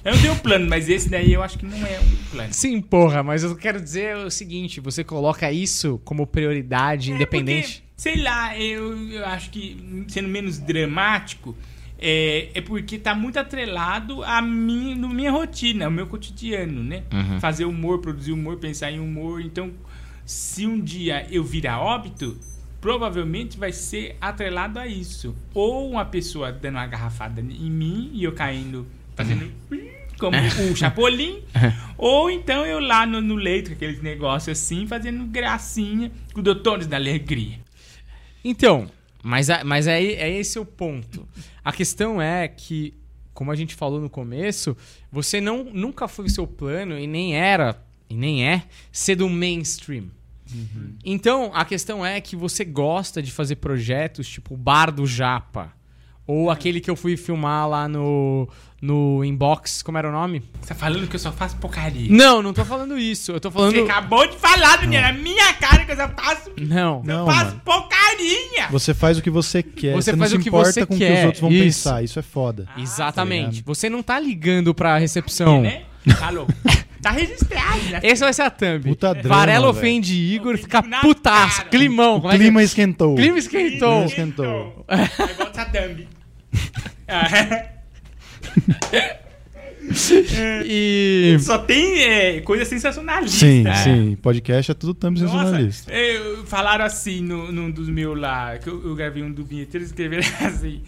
Eu 0.06 0.14
não 0.14 0.22
tenho 0.22 0.36
plano, 0.36 0.68
mas 0.70 0.90
esse 0.90 1.10
daí 1.10 1.34
eu 1.34 1.42
acho 1.42 1.58
que 1.58 1.66
não 1.66 1.78
é 1.78 2.00
um 2.00 2.16
plano. 2.30 2.54
Sim, 2.54 2.82
porra, 2.82 3.24
mas 3.24 3.44
eu 3.44 3.56
quero 3.56 3.80
dizer 3.82 4.18
o 4.18 4.30
seguinte: 4.30 4.80
você 4.82 5.04
coloca 5.04 5.50
isso 5.52 6.00
como 6.04 6.28
prioridade 6.28 7.12
independente. 7.12 7.82
Porque, 7.82 7.94
sei 7.96 8.22
lá, 8.22 8.58
eu, 8.60 9.12
eu 9.12 9.26
acho 9.26 9.50
que, 9.50 10.06
sendo 10.10 10.28
menos 10.28 10.60
dramático, 10.60 11.56
é, 12.06 12.50
é 12.54 12.60
porque 12.60 13.00
tá 13.00 13.16
muito 13.16 13.40
atrelado 13.40 14.22
a 14.26 14.42
mim, 14.42 14.94
no 14.94 15.08
minha 15.08 15.32
rotina, 15.32 15.86
ao 15.86 15.92
meu 15.92 16.06
cotidiano, 16.06 16.84
né? 16.84 17.04
Uhum. 17.10 17.40
Fazer 17.40 17.64
humor, 17.64 18.00
produzir 18.00 18.34
humor, 18.34 18.58
pensar 18.58 18.92
em 18.92 19.00
humor. 19.00 19.40
Então, 19.40 19.72
se 20.26 20.68
um 20.68 20.82
dia 20.82 21.26
eu 21.32 21.46
virar 21.46 21.80
óbito, 21.80 22.38
provavelmente 22.82 23.58
vai 23.58 23.72
ser 23.72 24.18
atrelado 24.20 24.78
a 24.80 24.86
isso. 24.86 25.34
Ou 25.54 25.92
uma 25.92 26.04
pessoa 26.04 26.52
dando 26.52 26.76
uma 26.76 26.86
garrafada 26.86 27.40
em 27.40 27.72
mim 27.72 28.12
e 28.14 28.26
eu 28.26 28.34
caindo, 28.34 28.86
fazendo... 29.16 29.50
Como 30.20 30.38
o 30.72 30.76
Chapolin, 30.76 31.42
ou 31.98 32.30
então 32.30 32.66
eu 32.66 32.80
lá 32.80 33.06
no, 33.06 33.20
no 33.20 33.36
leito, 33.36 33.72
aqueles 33.72 34.02
negócios 34.02 34.58
assim, 34.58 34.86
fazendo 34.86 35.26
gracinha 35.26 36.12
com 36.34 36.40
o 36.40 36.44
Doutores 36.44 36.86
da 36.86 36.98
Alegria. 36.98 37.60
Então, 38.44 38.90
mas, 39.24 39.48
mas 39.66 39.88
aí 39.88 40.14
é 40.14 40.30
esse 40.30 40.60
o 40.60 40.66
ponto. 40.66 41.28
A 41.64 41.72
questão 41.72 42.22
é 42.22 42.48
que, 42.48 42.94
como 43.34 43.52
a 43.52 43.56
gente 43.56 43.76
falou 43.76 44.02
no 44.02 44.10
começo, 44.10 44.76
você 45.12 45.40
não 45.40 45.64
nunca 45.64 46.08
foi 46.08 46.26
o 46.26 46.30
seu 46.30 46.46
plano 46.46 47.00
e 47.00 47.08
nem 47.08 47.36
era, 47.36 47.82
e 48.10 48.16
nem 48.16 48.48
é, 48.48 48.64
ser 48.92 49.16
do 49.16 49.30
mainstream. 49.30 50.06
Então, 51.04 51.52
a 51.54 51.66
questão 51.66 52.06
é 52.06 52.20
que 52.22 52.36
você 52.36 52.64
gosta 52.64 53.22
de 53.22 53.32
fazer 53.32 53.56
projetos 53.56 54.28
tipo 54.28 54.54
o 54.54 54.58
Bar 54.58 54.92
do 54.92 55.06
Japa, 55.06 55.74
Ou 56.26 56.50
aquele 56.50 56.80
que 56.80 56.90
eu 56.90 56.96
fui 56.96 57.18
filmar 57.18 57.68
lá 57.68 57.88
no, 57.88 58.48
no 58.82 59.24
Inbox, 59.26 59.82
como 59.84 59.98
era 59.98 60.08
o 60.08 60.12
nome? 60.12 60.42
Você 60.62 60.70
tá 60.70 60.76
falando 60.76 61.06
que 61.08 61.16
eu 61.16 61.20
só 61.20 61.32
faço 61.34 61.58
porcaria. 61.58 62.08
Não, 62.10 62.42
não 62.42 62.54
tô 62.54 62.64
falando 62.64 62.98
isso. 62.98 63.34
Eu 63.34 63.40
tô 63.42 63.52
falando. 63.52 63.74
Você 63.74 63.82
acabou 63.82 64.26
de 64.28 64.38
falar, 64.38 64.78
Daniel, 64.78 65.02
na 65.02 65.12
minha 65.14 65.54
cara 65.56 65.84
que 65.86 65.92
eu 65.92 65.98
só 65.98 66.08
faço, 66.10 66.50
Não. 66.58 67.02
Não, 67.04 67.22
eu 67.22 67.26
faço 67.34 67.46
mano. 67.48 67.62
porcaria. 67.66 68.68
Você 68.72 68.94
faz 68.94 69.18
o 69.18 69.22
que 69.22 69.30
você 69.30 69.62
quer. 69.62 69.94
Você 69.96 70.12
Você, 70.12 70.18
faz 70.18 70.32
não 70.32 70.38
o 70.38 70.42
se 70.42 70.44
que 70.44 70.50
importa 70.50 70.72
você 70.72 70.86
com 70.86 70.94
o 70.94 70.98
que 70.98 71.06
quer, 71.06 71.20
os 71.20 71.26
outros 71.26 71.42
vão 71.42 71.52
isso. 71.52 71.64
pensar. 71.90 72.04
Isso 72.04 72.20
é 72.20 72.22
foda. 72.22 72.68
Ah, 72.74 72.80
Exatamente. 72.82 73.62
tá 73.62 73.64
Você 73.74 73.90
não 73.90 74.02
tá 74.02 74.18
ligando 74.20 74.74
pra 74.74 74.98
recepção. 74.98 75.62
né? 75.62 75.84
Falou. 76.20 76.48
Tá 77.04 77.12
registrado, 77.12 77.84
né? 77.92 78.00
Esse 78.02 78.22
vai 78.24 78.34
ser 78.34 78.42
a 78.44 78.50
thumb. 78.50 78.82
Puta 78.90 79.14
drama, 79.14 79.30
Varela 79.36 79.68
velho. 79.68 79.78
ofende 79.78 80.16
Igor, 80.16 80.58
fica 80.58 80.82
putaço. 81.02 81.58
cara. 81.58 81.70
Climão. 81.70 82.16
O 82.20 82.28
é 82.28 82.30
que 82.30 82.36
é? 82.36 82.40
clima 82.40 82.64
esquentou. 82.64 83.16
Clima 83.16 83.38
esquentou. 83.38 84.06
Esquentou. 84.06 84.86
Aí 84.88 85.34
bota 85.38 85.62
a 85.62 85.66
thumb. 85.66 86.08
Ah, 87.08 87.66
E. 90.66 91.36
Só 91.44 91.58
tem 91.58 92.02
é, 92.04 92.40
coisa 92.42 92.64
sensacionalista. 92.66 93.38
Sim, 93.38 93.68
É. 93.68 93.76
sim. 93.76 94.18
Podcast 94.22 94.72
é 94.72 94.74
tudo 94.74 94.94
thumb 94.94 95.20
Nossa, 95.20 95.32
sensacionalista. 95.34 95.92
eu- 95.94 96.46
falaram 96.46 96.86
assim 96.86 97.22
no, 97.22 97.52
num 97.52 97.70
dos 97.70 97.90
meus 97.90 98.18
lá, 98.18 98.58
que 98.58 98.70
eu, 98.70 98.82
eu 98.88 98.96
gravei 98.96 99.22
um 99.24 99.32
do 99.32 99.44
vinheteiro, 99.44 99.86
escreveram 99.86 100.24
assim. 100.42 100.82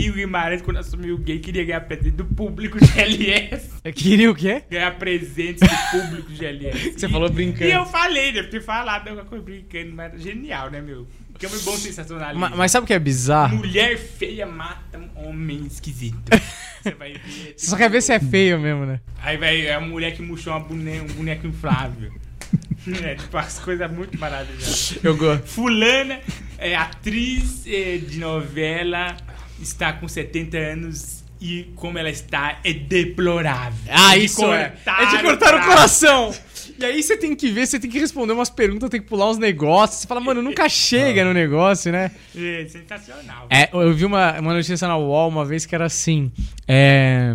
E 0.00 0.10
o 0.10 0.12
Guimarães, 0.14 0.62
quando 0.62 0.76
assumiu 0.76 1.16
o 1.16 1.18
gay, 1.18 1.38
queria 1.40 1.64
ganhar 1.64 1.80
presente 1.80 2.12
do 2.12 2.24
público 2.24 2.78
GLS. 2.78 3.70
Queria 3.94 4.30
o 4.30 4.34
quê? 4.34 4.62
Ganhar 4.70 4.96
presentes 4.96 5.60
do 5.68 5.90
público 6.00 6.32
GLS. 6.32 6.92
Você 6.98 7.06
E- 7.06 7.10
falou 7.10 7.28
brincando. 7.28 7.64
E 7.64 7.72
eu 7.72 7.84
falei, 7.86 8.32
deve 8.32 8.48
ter 8.48 8.62
falado 8.62 9.08
alguma 9.08 9.24
coisa 9.26 9.44
brincando, 9.44 9.92
mas 9.94 10.20
genial, 10.22 10.70
né, 10.70 10.80
meu? 10.80 11.06
Que 11.38 11.46
é 11.46 11.48
um 11.48 11.58
bom 11.60 11.76
sensacionalismo. 11.76 12.40
Ma- 12.40 12.50
Mas 12.56 12.70
sabe 12.72 12.84
o 12.84 12.86
que 12.86 12.92
é 12.94 12.98
bizarro? 12.98 13.56
Mulher 13.56 13.96
feia 13.96 14.44
mata 14.46 14.98
um 14.98 15.28
homem 15.28 15.66
esquisito. 15.66 16.18
Você 16.82 16.90
vai 16.92 17.12
ver. 17.14 17.54
Só 17.56 17.76
quer 17.76 17.90
ver 17.90 18.00
se 18.02 18.12
é 18.12 18.20
feio 18.20 18.58
mesmo, 18.58 18.86
né? 18.86 19.00
Aí 19.20 19.36
vai 19.36 19.66
é 19.66 19.74
a 19.74 19.80
mulher 19.80 20.14
que 20.14 20.22
murchou 20.22 20.52
uma 20.52 20.60
bone- 20.60 21.00
um 21.00 21.06
boneco 21.06 21.46
inflável. 21.46 22.12
é, 23.04 23.14
tipo, 23.16 23.36
as 23.36 23.58
coisas 23.58 23.90
muito 23.90 24.18
maravilhosas. 24.18 24.98
Eu 25.02 25.16
gosto. 25.16 25.46
Fulana, 25.46 26.20
é, 26.56 26.74
atriz 26.76 27.64
é, 27.66 27.98
de 27.98 28.18
novela, 28.18 29.16
está 29.60 29.92
com 29.92 30.06
70 30.08 30.56
anos 30.56 31.24
e 31.40 31.70
como 31.76 31.98
ela 31.98 32.10
está 32.10 32.58
é 32.64 32.72
deplorável. 32.72 33.78
Ah, 33.90 34.16
É 34.16 34.18
de 34.18 34.24
isso 34.24 34.44
é. 34.52 34.74
É 34.86 35.06
de 35.16 35.22
cortar 35.22 35.54
o 35.54 35.58
pra- 35.58 35.66
coração. 35.66 36.34
E 36.78 36.84
aí 36.84 37.02
você 37.02 37.16
tem 37.16 37.34
que 37.34 37.50
ver, 37.50 37.66
você 37.66 37.78
tem 37.80 37.90
que 37.90 37.98
responder 37.98 38.32
umas 38.32 38.50
perguntas, 38.50 38.88
tem 38.88 39.00
que 39.00 39.08
pular 39.08 39.28
uns 39.30 39.38
negócios. 39.38 40.00
Você 40.00 40.06
fala, 40.06 40.20
mano, 40.20 40.40
nunca 40.42 40.68
chega 40.68 41.24
no 41.24 41.32
negócio, 41.34 41.90
né? 41.90 42.10
É 42.36 42.66
sensacional. 42.68 43.46
É, 43.50 43.68
eu 43.72 43.92
vi 43.92 44.04
uma, 44.04 44.38
uma 44.38 44.54
notícia 44.54 44.86
na 44.86 44.96
UOL 44.96 45.28
uma 45.28 45.44
vez 45.44 45.66
que 45.66 45.74
era 45.74 45.86
assim. 45.86 46.30
É. 46.68 47.34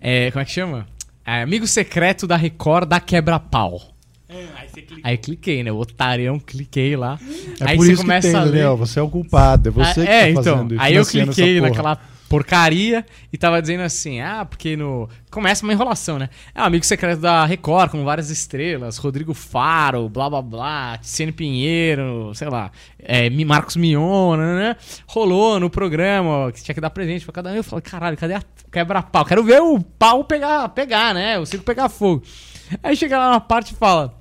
é, 0.00 0.30
como 0.32 0.42
é 0.42 0.44
que 0.44 0.50
chama? 0.50 0.86
É, 1.24 1.42
amigo 1.42 1.66
secreto 1.66 2.26
da 2.26 2.36
Record 2.36 2.88
da 2.88 2.98
quebra-pau. 2.98 3.91
Clica. 4.72 4.94
Aí 5.02 5.16
cliquei, 5.16 5.62
né? 5.62 5.70
O 5.72 5.76
otarão, 5.76 6.38
cliquei 6.38 6.96
lá. 6.96 7.18
É 7.60 7.70
aí 7.70 7.76
por 7.76 7.84
você 7.86 7.92
isso 7.92 8.02
que 8.02 8.08
começa 8.08 8.28
tem, 8.28 8.36
a 8.36 8.42
ler. 8.44 8.50
Daniel. 8.50 8.76
Você 8.76 8.98
é 8.98 9.02
o 9.02 9.08
culpado. 9.08 9.68
É 9.68 9.72
você 9.72 10.00
Ah, 10.00 10.04
que 10.04 10.10
é, 10.10 10.22
tá 10.22 10.28
então. 10.30 10.42
fazendo 10.42 10.74
isso. 10.74 10.82
Aí 10.82 10.94
eu 10.94 11.06
cliquei 11.06 11.60
naquela 11.60 11.98
porcaria 12.32 13.04
e 13.30 13.36
tava 13.36 13.60
dizendo 13.60 13.82
assim: 13.82 14.20
ah, 14.20 14.44
porque 14.46 14.74
no. 14.76 15.08
Começa 15.30 15.64
uma 15.64 15.72
enrolação, 15.72 16.18
né? 16.18 16.28
É 16.54 16.60
um 16.62 16.64
amigo 16.64 16.84
secreto 16.84 17.20
da 17.20 17.44
Record, 17.44 17.90
com 17.90 18.04
várias 18.04 18.30
estrelas, 18.30 18.96
Rodrigo 18.98 19.32
Faro, 19.34 20.08
blá 20.08 20.28
blá 20.28 20.42
blá, 20.42 20.98
Tiziane 20.98 21.32
Pinheiro, 21.32 22.32
sei 22.34 22.48
lá, 22.48 22.70
é, 22.98 23.28
Marcos 23.30 23.76
Mion, 23.76 24.36
né, 24.36 24.54
né? 24.56 24.76
Rolou 25.06 25.58
no 25.60 25.68
programa 25.70 26.50
que 26.52 26.62
tinha 26.62 26.74
que 26.74 26.80
dar 26.80 26.90
presente 26.90 27.24
pra 27.24 27.32
cada 27.32 27.50
um. 27.50 27.54
Eu 27.54 27.64
falei, 27.64 27.82
caralho, 27.82 28.16
cadê 28.16 28.34
a 28.34 28.42
quebra-pau? 28.70 29.24
Quero 29.24 29.42
ver 29.44 29.60
o 29.60 29.80
pau 29.80 30.24
pegar, 30.24 30.68
pegar, 30.70 31.14
né? 31.14 31.38
O 31.38 31.46
circo 31.46 31.64
pegar 31.64 31.88
fogo. 31.88 32.22
Aí 32.82 32.96
chega 32.96 33.18
lá 33.18 33.30
na 33.30 33.40
parte 33.40 33.72
e 33.72 33.76
fala. 33.76 34.14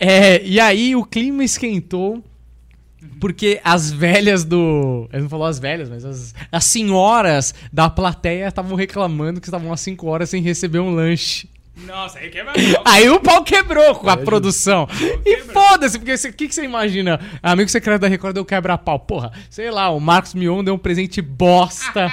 É, 0.00 0.42
e 0.42 0.58
aí 0.58 0.96
o 0.96 1.04
clima 1.04 1.44
esquentou 1.44 2.24
porque 3.20 3.60
as 3.62 3.90
velhas 3.90 4.44
do. 4.44 5.08
Ele 5.12 5.22
não 5.22 5.28
falou 5.28 5.46
as 5.46 5.58
velhas, 5.58 5.90
mas 5.90 6.04
as, 6.04 6.34
as 6.50 6.64
senhoras 6.64 7.54
da 7.70 7.88
plateia 7.88 8.48
estavam 8.48 8.74
reclamando 8.76 9.40
que 9.40 9.46
estavam 9.46 9.72
há 9.72 9.76
5 9.76 10.06
horas 10.06 10.30
sem 10.30 10.42
receber 10.42 10.80
um 10.80 10.94
lanche. 10.94 11.48
Nossa, 11.86 12.18
aí 12.18 12.30
quebra 12.30 12.52
Aí 12.84 13.08
o 13.08 13.20
pau 13.20 13.42
quebrou 13.42 13.94
com 13.96 14.08
a 14.08 14.14
Aí, 14.16 14.24
produção. 14.24 14.88
E 15.24 15.38
foda-se, 15.38 15.98
porque 15.98 16.14
o 16.14 16.32
que, 16.32 16.48
que 16.48 16.54
você 16.54 16.64
imagina? 16.64 17.20
Amigo 17.42 17.68
secreto 17.70 18.00
da 18.02 18.08
Record 18.08 18.34
deu 18.34 18.44
quebra-pau. 18.44 18.98
Porra, 19.00 19.32
sei 19.48 19.70
lá, 19.70 19.90
o 19.90 19.98
Marcos 20.00 20.34
Mion 20.34 20.62
deu 20.62 20.74
um 20.74 20.78
presente 20.78 21.20
bosta 21.22 22.12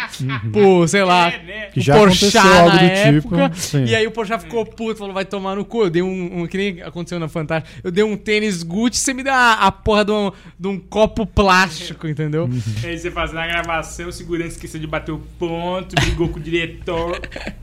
pro, 0.52 0.88
sei 0.88 1.04
lá, 1.04 1.32
É, 1.32 1.44
né? 1.44 1.66
Que 1.74 1.80
o 1.80 1.84
já 1.84 1.96
Porchat 1.98 2.38
aconteceu 2.38 2.60
algo 2.64 2.76
na 2.76 2.82
do 2.82 2.86
época. 2.86 3.50
tipo, 3.50 3.60
sim. 3.62 3.86
E 3.86 3.96
aí 3.96 4.08
o 4.08 4.12
Porchat 4.12 4.42
ficou 4.44 4.66
puto, 4.66 5.00
falou, 5.00 5.14
vai 5.14 5.26
tomar 5.26 5.56
no 5.56 5.66
cu. 5.66 5.84
Eu 5.84 5.90
dei 5.90 6.02
um, 6.02 6.42
um- 6.42 6.48
que 6.48 6.58
nem 6.58 6.82
aconteceu 6.82 7.20
na 7.20 7.28
Fantástica. 7.28 7.80
Eu 7.84 7.92
dei 7.92 8.04
um 8.04 8.16
tênis 8.18 8.64
Gucci, 8.64 9.00
você 9.00 9.14
me 9.14 9.24
dá 9.24 9.34
a, 9.36 9.68
a 9.68 9.72
porra 9.72 10.06
de 10.06 10.12
um, 10.12 10.32
de 10.60 10.68
um 10.68 10.80
copo 10.80 11.26
plástico, 11.26 12.08
entendeu? 12.08 12.46
Uhum. 12.46 12.62
Aí 12.84 12.98
você 12.98 13.12
fazendo 13.12 13.40
a 13.40 13.48
gravação, 13.48 14.08
o 14.08 14.12
segurança 14.14 14.52
esqueceu 14.52 14.80
de 14.80 14.88
bater 14.88 15.12
o 15.12 15.20
ponto, 15.40 15.96
brigou 15.96 16.30
com 16.30 16.40
o 16.40 16.42
diretor. 16.42 17.20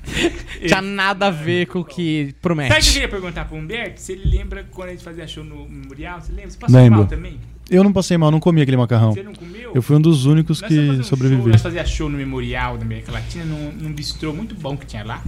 Tinha 0.66 0.80
nada 0.82 1.26
a 1.26 1.30
ver 1.30 1.66
com 1.66 1.80
o 1.80 1.84
que 1.84 1.93
promete. 2.40 2.68
Sabe 2.68 2.80
o 2.80 2.82
que 2.82 2.88
eu 2.88 2.92
queria 2.92 3.08
perguntar 3.08 3.44
pro 3.46 3.56
Humberto? 3.56 4.00
Se 4.00 4.12
ele 4.12 4.36
lembra 4.36 4.64
quando 4.70 4.88
a 4.88 4.92
gente 4.92 5.04
fazia 5.04 5.26
show 5.26 5.44
no 5.44 5.68
Memorial? 5.68 6.20
Você 6.20 6.32
lembra? 6.32 6.50
Você 6.50 6.58
passou 6.58 6.76
Lembro. 6.76 6.98
mal 7.00 7.06
também? 7.06 7.38
Eu 7.70 7.82
não 7.82 7.92
passei 7.92 8.18
mal, 8.18 8.30
não 8.30 8.40
comi 8.40 8.60
aquele 8.60 8.76
macarrão. 8.76 9.12
Você 9.12 9.22
não 9.22 9.34
comeu? 9.34 9.72
Eu 9.74 9.82
fui 9.82 9.96
um 9.96 10.00
dos 10.00 10.26
únicos 10.26 10.60
Nós 10.60 10.70
que 10.70 10.78
um 10.78 11.02
sobrevivi. 11.02 11.42
Show, 11.42 11.50
nós 11.50 11.62
fazia 11.62 11.84
show 11.86 12.08
no 12.10 12.18
Memorial 12.18 12.76
da 12.76 12.84
América 12.84 13.10
Latina, 13.10 13.44
num, 13.44 13.72
num 13.72 13.92
bistrô 13.92 14.32
muito 14.32 14.54
bom 14.54 14.76
que 14.76 14.86
tinha 14.86 15.04
lá. 15.04 15.22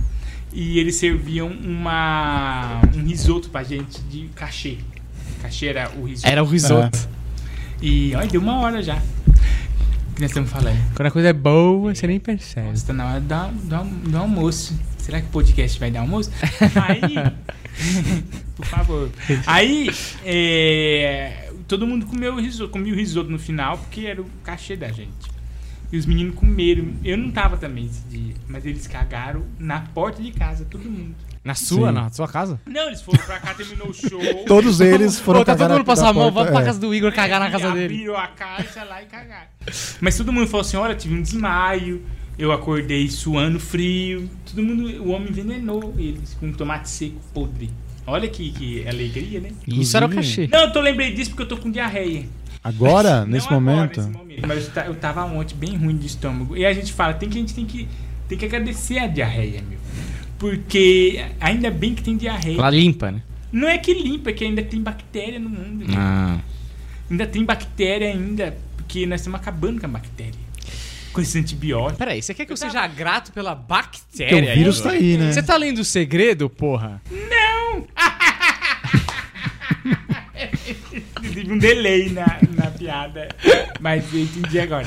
E 0.52 0.78
eles 0.78 0.96
serviam 0.96 1.48
uma, 1.48 2.80
um 2.94 3.02
risoto 3.02 3.48
pra 3.50 3.62
gente 3.62 4.00
de 4.02 4.28
cachê. 4.34 4.78
Cachê 5.42 5.66
era 5.66 5.90
o 5.96 6.04
risoto. 6.04 6.28
Era 6.30 6.42
o 6.42 6.46
risoto. 6.46 7.08
E 7.80 8.14
olha, 8.14 8.26
deu 8.26 8.40
uma 8.40 8.58
hora 8.60 8.82
já. 8.82 8.96
Que 10.14 10.22
nós 10.22 10.30
estamos 10.30 10.50
falando. 10.50 10.78
Quando 10.94 11.08
a 11.08 11.10
coisa 11.10 11.28
é 11.28 11.32
boa, 11.32 11.94
você 11.94 12.06
nem 12.06 12.18
percebe. 12.18 12.68
Nossa, 12.68 12.86
tá 12.86 12.92
na 12.92 13.06
hora 13.06 13.20
do, 13.20 13.52
do, 13.68 14.10
do 14.10 14.16
almoço. 14.16 14.74
Será 15.06 15.20
que 15.20 15.28
o 15.28 15.30
podcast 15.30 15.78
vai 15.78 15.88
dar 15.88 16.00
almoço? 16.00 16.32
Aí. 16.84 17.14
por 18.56 18.66
favor. 18.66 19.08
Aí, 19.46 19.88
é, 20.24 21.48
todo 21.68 21.86
mundo 21.86 22.06
comeu 22.06 22.34
o 22.34 22.40
risoto, 22.40 22.72
comia 22.72 22.92
o 22.92 22.96
risoto 22.96 23.30
no 23.30 23.38
final, 23.38 23.78
porque 23.78 24.00
era 24.00 24.20
o 24.20 24.26
cachê 24.42 24.74
da 24.74 24.88
gente. 24.88 25.30
E 25.92 25.96
os 25.96 26.06
meninos 26.06 26.34
comeram. 26.34 26.92
Eu 27.04 27.16
não 27.16 27.30
tava 27.30 27.56
também 27.56 27.86
esse 27.86 28.00
dia, 28.08 28.34
mas 28.48 28.66
eles 28.66 28.88
cagaram 28.88 29.44
na 29.60 29.82
porta 29.82 30.20
de 30.20 30.32
casa, 30.32 30.64
todo 30.68 30.90
mundo. 30.90 31.14
Na 31.44 31.54
sua, 31.54 31.90
Sim. 31.90 31.94
na 31.94 32.10
sua 32.10 32.26
casa? 32.26 32.60
Não, 32.66 32.88
eles 32.88 33.00
foram 33.00 33.24
pra 33.24 33.38
cá, 33.38 33.54
terminou 33.54 33.90
o 33.90 33.94
show. 33.94 34.20
Todos 34.48 34.80
eles 34.80 35.20
foram 35.20 35.38
Pô, 35.38 35.44
tá 35.44 35.54
todo 35.54 35.70
mundo 35.70 35.86
na 35.86 36.08
a 36.08 36.12
mão, 36.12 36.32
vamos 36.32 36.50
pra 36.50 36.62
é. 36.62 36.64
casa 36.64 36.80
do 36.80 36.92
Igor 36.92 37.12
cagar 37.12 37.38
na 37.38 37.48
casa 37.48 37.70
dele. 37.70 37.84
Abriram 37.84 38.16
a 38.16 38.26
caixa 38.26 38.82
lá 38.82 39.00
e 39.00 39.06
cagaram. 39.06 39.46
Mas 40.00 40.16
todo 40.16 40.32
mundo 40.32 40.48
falou 40.48 40.62
assim: 40.62 40.76
olha, 40.76 40.96
tive 40.96 41.14
um 41.14 41.22
desmaio, 41.22 42.04
eu 42.38 42.52
acordei 42.52 43.08
suando 43.08 43.58
frio. 43.60 44.28
Todo 44.44 44.62
mundo, 44.62 45.02
o 45.02 45.10
homem 45.10 45.28
envenenou 45.30 45.94
eles 45.98 46.34
com 46.38 46.52
tomate 46.52 46.88
seco 46.88 47.16
podre. 47.32 47.70
Olha 48.06 48.28
que, 48.28 48.50
que 48.52 48.86
alegria, 48.86 49.40
né? 49.40 49.50
Isso 49.66 49.96
era 49.96 50.06
o 50.06 50.08
cachê. 50.08 50.48
Não, 50.52 50.60
eu 50.60 50.72
tô 50.72 50.80
lembrei 50.80 51.12
disso 51.12 51.30
porque 51.30 51.42
eu 51.42 51.48
tô 51.48 51.56
com 51.56 51.70
diarreia. 51.70 52.24
Agora, 52.62 53.20
Não 53.20 53.26
nesse 53.28 53.46
agora, 53.46 53.60
momento. 53.60 54.00
nesse 54.00 54.10
momento. 54.18 54.46
Mas 54.46 54.64
eu, 54.66 54.70
ta- 54.72 54.86
eu 54.86 54.94
tava 54.94 55.24
ontem 55.24 55.54
bem 55.56 55.76
ruim 55.76 55.96
de 55.96 56.06
estômago. 56.06 56.56
E 56.56 56.64
a 56.66 56.72
gente 56.72 56.92
fala, 56.92 57.14
tem 57.14 57.28
que, 57.28 57.36
a 57.38 57.40
gente 57.40 57.54
tem 57.54 57.64
que, 57.64 57.88
tem 58.28 58.36
que 58.38 58.44
agradecer 58.44 58.98
a 58.98 59.06
diarreia, 59.06 59.62
meu. 59.68 59.78
Porque 60.38 61.24
ainda 61.40 61.70
bem 61.70 61.94
que 61.94 62.02
tem 62.02 62.16
diarreia. 62.16 62.58
Ela 62.58 62.70
limpa, 62.70 63.10
né? 63.10 63.22
Não 63.52 63.66
é 63.68 63.78
que 63.78 63.94
limpa, 63.94 64.30
é 64.30 64.32
que 64.32 64.44
ainda 64.44 64.62
tem 64.62 64.80
bactéria 64.82 65.38
no 65.38 65.48
mundo. 65.48 65.84
meu. 65.88 65.96
Ah. 65.98 66.38
Ainda 67.10 67.26
tem 67.26 67.44
bactéria 67.44 68.08
ainda, 68.08 68.56
porque 68.76 69.06
nós 69.06 69.20
estamos 69.20 69.40
acabando 69.40 69.80
com 69.80 69.86
a 69.86 69.88
bactéria. 69.88 70.34
Com 71.16 71.20
esse 71.22 71.38
antibiótico. 71.38 71.98
Peraí, 71.98 72.22
você 72.22 72.32
quer 72.34 72.44
que 72.46 72.52
eu 72.52 72.56
seja 72.56 72.86
grato 72.86 73.32
pela 73.32 73.56
Porque 73.56 73.68
bactéria? 73.72 74.52
o 74.52 74.54
vírus 74.56 74.78
Igor? 74.78 74.90
tá 74.92 74.96
aí, 74.96 75.16
né? 75.16 75.32
Você 75.32 75.42
tá 75.42 75.56
lendo 75.56 75.78
o 75.78 75.84
segredo, 75.84 76.48
porra? 76.48 77.02
Teve 81.22 81.50
um 81.52 81.58
delay 81.58 82.10
na, 82.10 82.26
na 82.54 82.70
piada, 82.70 83.28
mas 83.80 84.12
eu 84.12 84.20
entendi 84.20 84.58
agora. 84.60 84.86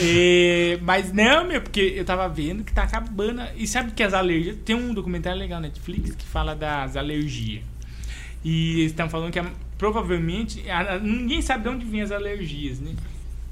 É, 0.00 0.78
mas 0.82 1.12
não, 1.12 1.44
meu, 1.46 1.60
porque 1.60 1.80
eu 1.96 2.04
tava 2.04 2.28
vendo 2.28 2.64
que 2.64 2.72
tá 2.72 2.84
acabando. 2.84 3.42
E 3.56 3.66
sabe 3.66 3.92
que 3.92 4.02
as 4.02 4.14
alergias. 4.14 4.56
Tem 4.64 4.74
um 4.74 4.94
documentário 4.94 5.38
legal 5.38 5.60
na 5.60 5.68
Netflix 5.68 6.14
que 6.14 6.24
fala 6.24 6.54
das 6.54 6.96
alergias. 6.96 7.62
E 8.44 8.80
eles 8.80 8.92
estão 8.92 9.08
falando 9.10 9.32
que 9.32 9.38
a- 9.38 9.50
provavelmente. 9.76 10.62
ninguém 11.02 11.42
sabe 11.42 11.64
de 11.64 11.68
onde 11.68 11.84
vêm 11.84 12.00
as 12.02 12.10
alergias, 12.12 12.80
né? 12.80 12.92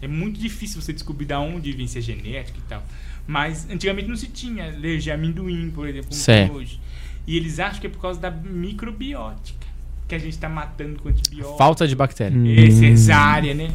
É 0.00 0.06
muito 0.08 0.38
difícil 0.38 0.80
você 0.80 0.92
descobrir 0.92 1.26
de 1.26 1.34
onde 1.34 1.72
vem 1.72 1.86
se 1.86 1.98
é 1.98 2.00
genético 2.00 2.58
e 2.58 2.68
tal. 2.68 2.82
Mas 3.26 3.66
antigamente 3.70 4.08
não 4.08 4.16
se 4.16 4.28
tinha 4.28 4.64
alergia 4.66 5.14
a 5.14 5.16
amendoim, 5.16 5.70
por 5.74 5.88
exemplo, 5.88 6.08
como 6.08 6.20
Certo. 6.20 6.48
tem 6.52 6.56
hoje. 6.60 6.80
E 7.26 7.36
eles 7.36 7.58
acham 7.58 7.80
que 7.80 7.86
é 7.86 7.90
por 7.90 8.00
causa 8.00 8.20
da 8.20 8.30
microbiótica 8.30 9.66
que 10.08 10.14
a 10.14 10.18
gente 10.18 10.38
tá 10.38 10.48
matando 10.48 11.00
com 11.02 11.08
antibiótico. 11.08 11.58
Falta 11.58 11.88
de 11.88 11.96
bactéria. 11.96 12.36
Hum. 12.38 12.46
É, 12.46 12.70
cesárea, 12.70 13.54
né? 13.54 13.70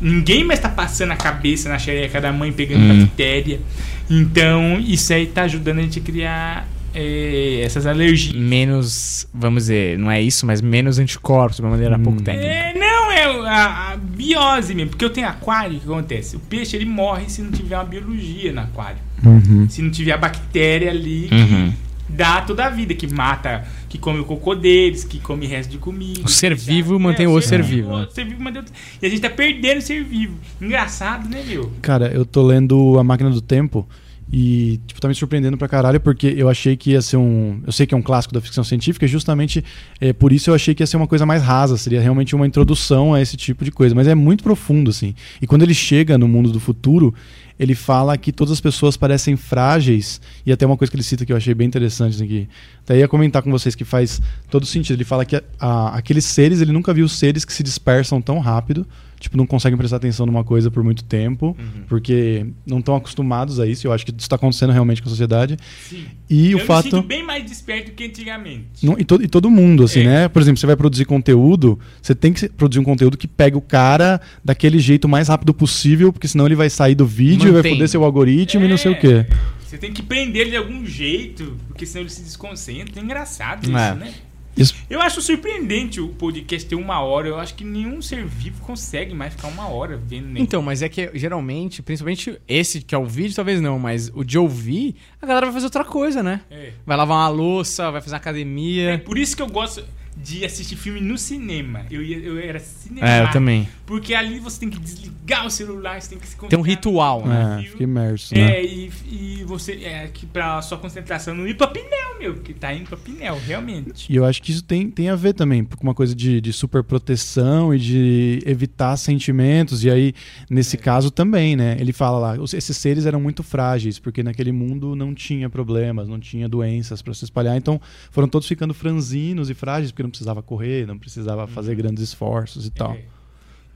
Ninguém 0.00 0.42
mais 0.42 0.58
tá 0.58 0.68
passando 0.70 1.10
a 1.12 1.16
cabeça 1.16 1.68
na 1.68 1.78
xereca 1.78 2.20
da 2.20 2.32
mãe 2.32 2.50
pegando 2.52 2.82
Hum. 2.84 3.04
bactéria. 3.04 3.60
Então, 4.08 4.80
isso 4.80 5.12
aí 5.12 5.26
tá 5.26 5.42
ajudando 5.42 5.78
a 5.80 5.82
gente 5.82 5.98
a 5.98 6.02
criar 6.02 6.68
é, 6.94 7.60
essas 7.62 7.86
alergias. 7.86 8.34
Menos, 8.34 9.28
vamos 9.34 9.64
dizer, 9.64 9.98
não 9.98 10.10
é 10.10 10.22
isso, 10.22 10.46
mas 10.46 10.60
menos 10.62 10.98
anticorpos, 10.98 11.56
de 11.56 11.62
uma 11.62 11.70
maneira 11.72 11.98
pouco 11.98 12.22
técnica. 12.22 12.46
É, 12.48 12.72
não, 12.72 13.10
é 13.10 13.24
a, 13.48 13.92
a 13.92 13.96
biose 14.14 14.74
mesmo. 14.74 14.90
Porque 14.90 15.04
eu 15.04 15.10
tenho 15.10 15.28
aquário, 15.28 15.76
o 15.76 15.80
que 15.80 15.86
acontece? 15.86 16.36
O 16.36 16.40
peixe 16.40 16.76
ele 16.76 16.84
morre 16.86 17.28
se 17.28 17.42
não 17.42 17.50
tiver 17.50 17.76
uma 17.76 17.84
biologia 17.84 18.52
no 18.52 18.60
aquário. 18.60 18.98
Uhum. 19.24 19.68
Se 19.68 19.80
não 19.82 19.90
tiver 19.90 20.12
a 20.12 20.18
bactéria 20.18 20.90
ali 20.90 21.28
que 21.28 21.34
Uhum. 21.34 21.72
dá 22.08 22.42
toda 22.42 22.66
a 22.66 22.70
vida, 22.70 22.94
que 22.94 23.06
mata, 23.06 23.64
que 23.88 23.96
come 23.98 24.20
o 24.20 24.24
cocô 24.24 24.54
deles, 24.54 25.04
que 25.04 25.18
come 25.18 25.46
resto 25.46 25.70
de 25.70 25.78
comida. 25.78 26.20
O 26.24 26.28
ser 26.28 26.54
vivo 26.54 26.98
mantém 26.98 27.26
o 27.26 27.30
outro 27.30 27.48
ser 27.48 27.62
vivo, 27.62 27.96
né? 27.96 28.06
O 28.08 28.10
ser 28.10 28.24
vivo 28.24 28.42
mantém 28.42 28.60
o 28.60 28.64
outro- 28.64 28.74
E 29.00 29.06
a 29.06 29.08
gente 29.08 29.20
tá 29.20 29.30
perdendo 29.30 29.78
o 29.78 29.82
ser 29.82 30.04
vivo. 30.04 30.34
Engraçado, 30.60 31.28
né, 31.28 31.42
meu? 31.46 31.72
Cara, 31.80 32.08
eu 32.08 32.24
tô 32.26 32.42
lendo 32.42 32.98
A 32.98 33.04
Máquina 33.04 33.30
do 33.30 33.40
Tempo 33.40 33.88
e, 34.32 34.80
tipo, 34.86 35.00
tá 35.00 35.06
me 35.06 35.14
surpreendendo 35.14 35.56
pra 35.56 35.68
caralho 35.68 36.00
porque 36.00 36.26
eu 36.36 36.48
achei 36.48 36.76
que 36.76 36.90
ia 36.92 37.02
ser 37.02 37.16
um. 37.16 37.60
Eu 37.66 37.72
sei 37.72 37.86
que 37.86 37.94
é 37.94 37.96
um 37.96 38.02
clássico 38.02 38.34
da 38.34 38.40
ficção 38.40 38.64
científica, 38.64 39.04
e 39.04 39.08
justamente 39.08 39.64
é, 40.00 40.12
por 40.12 40.32
isso 40.32 40.50
eu 40.50 40.54
achei 40.54 40.74
que 40.74 40.82
ia 40.82 40.86
ser 40.86 40.96
uma 40.96 41.06
coisa 41.06 41.24
mais 41.24 41.42
rasa, 41.42 41.76
seria 41.76 42.00
realmente 42.00 42.34
uma 42.34 42.46
introdução 42.46 43.14
a 43.14 43.20
esse 43.20 43.36
tipo 43.36 43.64
de 43.64 43.70
coisa. 43.70 43.94
Mas 43.94 44.08
é 44.08 44.14
muito 44.14 44.42
profundo, 44.42 44.90
assim. 44.90 45.14
E 45.40 45.46
quando 45.46 45.62
ele 45.62 45.74
chega 45.74 46.18
no 46.18 46.26
mundo 46.26 46.50
do 46.50 46.58
futuro, 46.58 47.14
ele 47.58 47.74
fala 47.76 48.18
que 48.18 48.32
todas 48.32 48.50
as 48.52 48.60
pessoas 48.60 48.96
parecem 48.96 49.36
frágeis, 49.36 50.20
e 50.44 50.50
até 50.50 50.66
uma 50.66 50.76
coisa 50.76 50.90
que 50.90 50.96
ele 50.96 51.04
cita 51.04 51.24
que 51.24 51.32
eu 51.32 51.36
achei 51.36 51.54
bem 51.54 51.68
interessante 51.68 52.16
assim, 52.16 52.26
que 52.26 52.48
até 52.82 52.98
ia 52.98 53.06
comentar 53.06 53.42
com 53.42 53.50
vocês 53.50 53.74
que 53.76 53.84
faz 53.84 54.20
todo 54.50 54.66
sentido. 54.66 54.96
Ele 54.96 55.04
fala 55.04 55.24
que 55.24 55.36
a- 55.36 55.42
a- 55.60 55.96
aqueles 55.96 56.24
seres, 56.24 56.60
ele 56.60 56.72
nunca 56.72 56.92
viu 56.92 57.06
seres 57.08 57.44
que 57.44 57.52
se 57.52 57.62
dispersam 57.62 58.20
tão 58.20 58.40
rápido, 58.40 58.84
tipo, 59.24 59.36
não 59.36 59.46
conseguem 59.46 59.76
prestar 59.76 59.96
atenção 59.96 60.24
numa 60.26 60.44
coisa 60.44 60.70
por 60.70 60.84
muito 60.84 61.02
tempo, 61.04 61.56
porque 61.88 62.46
não 62.66 62.78
estão 62.78 62.94
acostumados 62.94 63.58
a 63.58 63.66
isso. 63.66 63.86
Eu 63.86 63.92
acho 63.92 64.04
que 64.04 64.10
isso 64.12 64.20
está 64.20 64.36
acontecendo 64.36 64.70
realmente 64.72 65.02
com 65.02 65.08
a 65.08 65.10
sociedade. 65.10 65.56
Sim. 65.88 66.04
E 66.30 66.52
eu 66.52 66.58
o 66.58 66.60
me 66.60 66.66
fato. 66.66 66.84
sinto 66.84 67.02
bem 67.02 67.24
mais 67.24 67.44
desperto 67.44 67.92
que 67.92 68.04
antigamente. 68.04 68.84
Não, 68.84 68.96
e, 68.98 69.04
to- 69.04 69.22
e 69.22 69.26
todo 69.28 69.50
mundo, 69.50 69.84
assim, 69.84 70.00
É. 70.00 70.04
né? 70.04 70.28
Por 70.28 70.40
exemplo, 70.42 70.58
você 70.60 70.66
vai 70.66 70.76
produzir 70.76 71.04
conteúdo, 71.04 71.78
você 72.00 72.14
tem 72.14 72.32
que 72.32 72.48
produzir 72.48 72.80
um 72.80 72.84
conteúdo 72.84 73.16
que 73.16 73.26
pega 73.26 73.56
o 73.58 73.60
cara 73.60 74.20
daquele 74.44 74.78
jeito 74.78 75.08
mais 75.08 75.28
rápido 75.28 75.52
possível, 75.52 76.12
porque 76.12 76.28
senão 76.28 76.46
ele 76.46 76.54
vai 76.54 76.70
sair 76.70 76.94
do 76.94 77.06
vídeo 77.06 77.48
e 77.48 77.50
vai 77.50 77.58
Mantém. 77.58 77.72
foder 77.72 77.88
seu 77.88 78.04
algoritmo 78.04 78.64
e 78.64 78.68
não 78.68 78.76
sei 78.76 78.92
o 78.92 78.98
quê. 78.98 79.26
Você 79.66 79.78
tem 79.78 79.92
que 79.92 80.02
prender 80.02 80.42
ele 80.42 80.50
de 80.50 80.56
algum 80.56 80.84
jeito, 80.86 81.56
porque 81.66 81.84
senão 81.84 82.02
ele 82.02 82.10
se 82.10 82.22
desconcentra. 82.22 83.00
É 83.00 83.02
engraçado 83.02 83.64
isso, 83.64 83.76
É. 83.76 83.94
né? 83.94 84.12
Isso, 84.56 84.74
Eu 84.88 85.00
acho 85.02 85.20
surpreendente 85.20 86.00
o 86.00 86.08
podcast 86.08 86.68
ter 86.68 86.76
uma 86.76 87.00
hora. 87.00 87.28
Eu 87.28 87.38
acho 87.38 87.54
que 87.54 87.64
nenhum 87.64 88.00
ser 88.00 88.24
vivo 88.24 88.60
consegue 88.62 89.14
mais 89.14 89.34
ficar 89.34 89.48
uma 89.48 89.68
hora 89.68 89.96
vendo 89.96 90.28
nem. 90.28 90.42
Então, 90.42 90.62
mas 90.62 90.82
é 90.82 90.88
que 90.88 91.10
geralmente, 91.14 91.82
principalmente 91.82 92.38
esse 92.46 92.80
que 92.80 92.94
é 92.94 92.98
o 92.98 93.04
vídeo, 93.06 93.34
talvez 93.34 93.60
não, 93.60 93.78
mas 93.78 94.10
o 94.14 94.22
de 94.24 94.38
ouvir, 94.38 94.94
a 95.20 95.26
galera 95.26 95.46
vai 95.46 95.54
fazer 95.54 95.66
outra 95.66 95.84
coisa, 95.84 96.22
né? 96.22 96.40
É. 96.50 96.72
Vai 96.86 96.96
lavar 96.96 97.16
uma 97.16 97.28
louça, 97.28 97.90
vai 97.90 98.00
fazer 98.00 98.14
uma 98.14 98.18
É 98.18 98.20
academia. 98.20 99.02
por 99.04 99.18
isso 99.18 99.36
que 99.36 99.42
eu 99.42 99.48
gosto 99.48 99.82
de 100.24 100.42
assistir 100.42 100.74
filme 100.76 101.02
no 101.02 101.18
cinema. 101.18 101.84
Eu, 101.90 102.02
ia, 102.02 102.16
eu 102.16 102.38
era 102.38 102.58
cinema. 102.58 103.06
É, 103.06 103.22
eu 103.22 103.30
também. 103.30 103.68
Porque 103.84 104.14
ali 104.14 104.38
você 104.38 104.58
tem 104.60 104.70
que 104.70 104.78
desligar 104.78 105.46
o 105.46 105.50
celular, 105.50 106.00
você 106.00 106.08
tem 106.08 106.18
que 106.18 106.26
se 106.26 106.34
Tem 106.34 106.44
um 106.44 106.62
concentrar 106.62 106.64
ritual, 106.64 107.26
né? 107.26 107.60
é, 107.60 107.68
fica 107.68 107.82
imerso, 107.82 108.34
né? 108.34 108.40
É, 108.40 108.64
e, 108.64 108.90
e 109.06 109.44
você. 109.44 109.72
É, 109.84 110.08
que 110.08 110.24
pra 110.24 110.62
sua 110.62 110.78
concentração 110.78 111.34
não 111.34 111.46
ir 111.46 111.54
pra 111.54 111.66
Pinel, 111.66 112.18
meu. 112.18 112.34
Que 112.36 112.54
tá 112.54 112.72
indo 112.72 112.88
pra 112.88 112.96
Pinel, 112.96 113.38
realmente. 113.46 114.10
E 114.10 114.16
eu 114.16 114.24
acho 114.24 114.42
que 114.42 114.50
isso 114.50 114.64
tem, 114.64 114.90
tem 114.90 115.10
a 115.10 115.14
ver 115.16 115.34
também 115.34 115.62
com 115.62 115.82
uma 115.82 115.94
coisa 115.94 116.14
de, 116.14 116.40
de 116.40 116.52
super 116.54 116.82
proteção 116.82 117.74
e 117.74 117.78
de 117.78 118.38
evitar 118.46 118.96
sentimentos. 118.96 119.84
E 119.84 119.90
aí, 119.90 120.14
nesse 120.48 120.78
caso 120.78 121.10
também, 121.10 121.54
né? 121.54 121.76
Ele 121.78 121.92
fala 121.92 122.18
lá, 122.18 122.36
esses 122.42 122.76
seres 122.78 123.04
eram 123.04 123.20
muito 123.20 123.42
frágeis, 123.42 123.98
porque 123.98 124.22
naquele 124.22 124.52
mundo 124.52 124.96
não 124.96 125.14
tinha 125.14 125.50
problemas, 125.50 126.08
não 126.08 126.18
tinha 126.18 126.48
doenças 126.48 127.02
para 127.02 127.12
se 127.12 127.24
espalhar. 127.24 127.58
Então 127.58 127.78
foram 128.10 128.26
todos 128.26 128.48
ficando 128.48 128.72
franzinos 128.72 129.50
e 129.50 129.54
frágeis, 129.54 129.90
porque 129.92 130.02
não 130.02 130.13
precisava 130.14 130.42
correr, 130.42 130.86
não 130.86 130.98
precisava 130.98 131.46
fazer 131.46 131.74
grandes 131.74 132.02
esforços 132.02 132.66
e 132.66 132.70
tal. 132.70 132.92
É. 132.92 133.04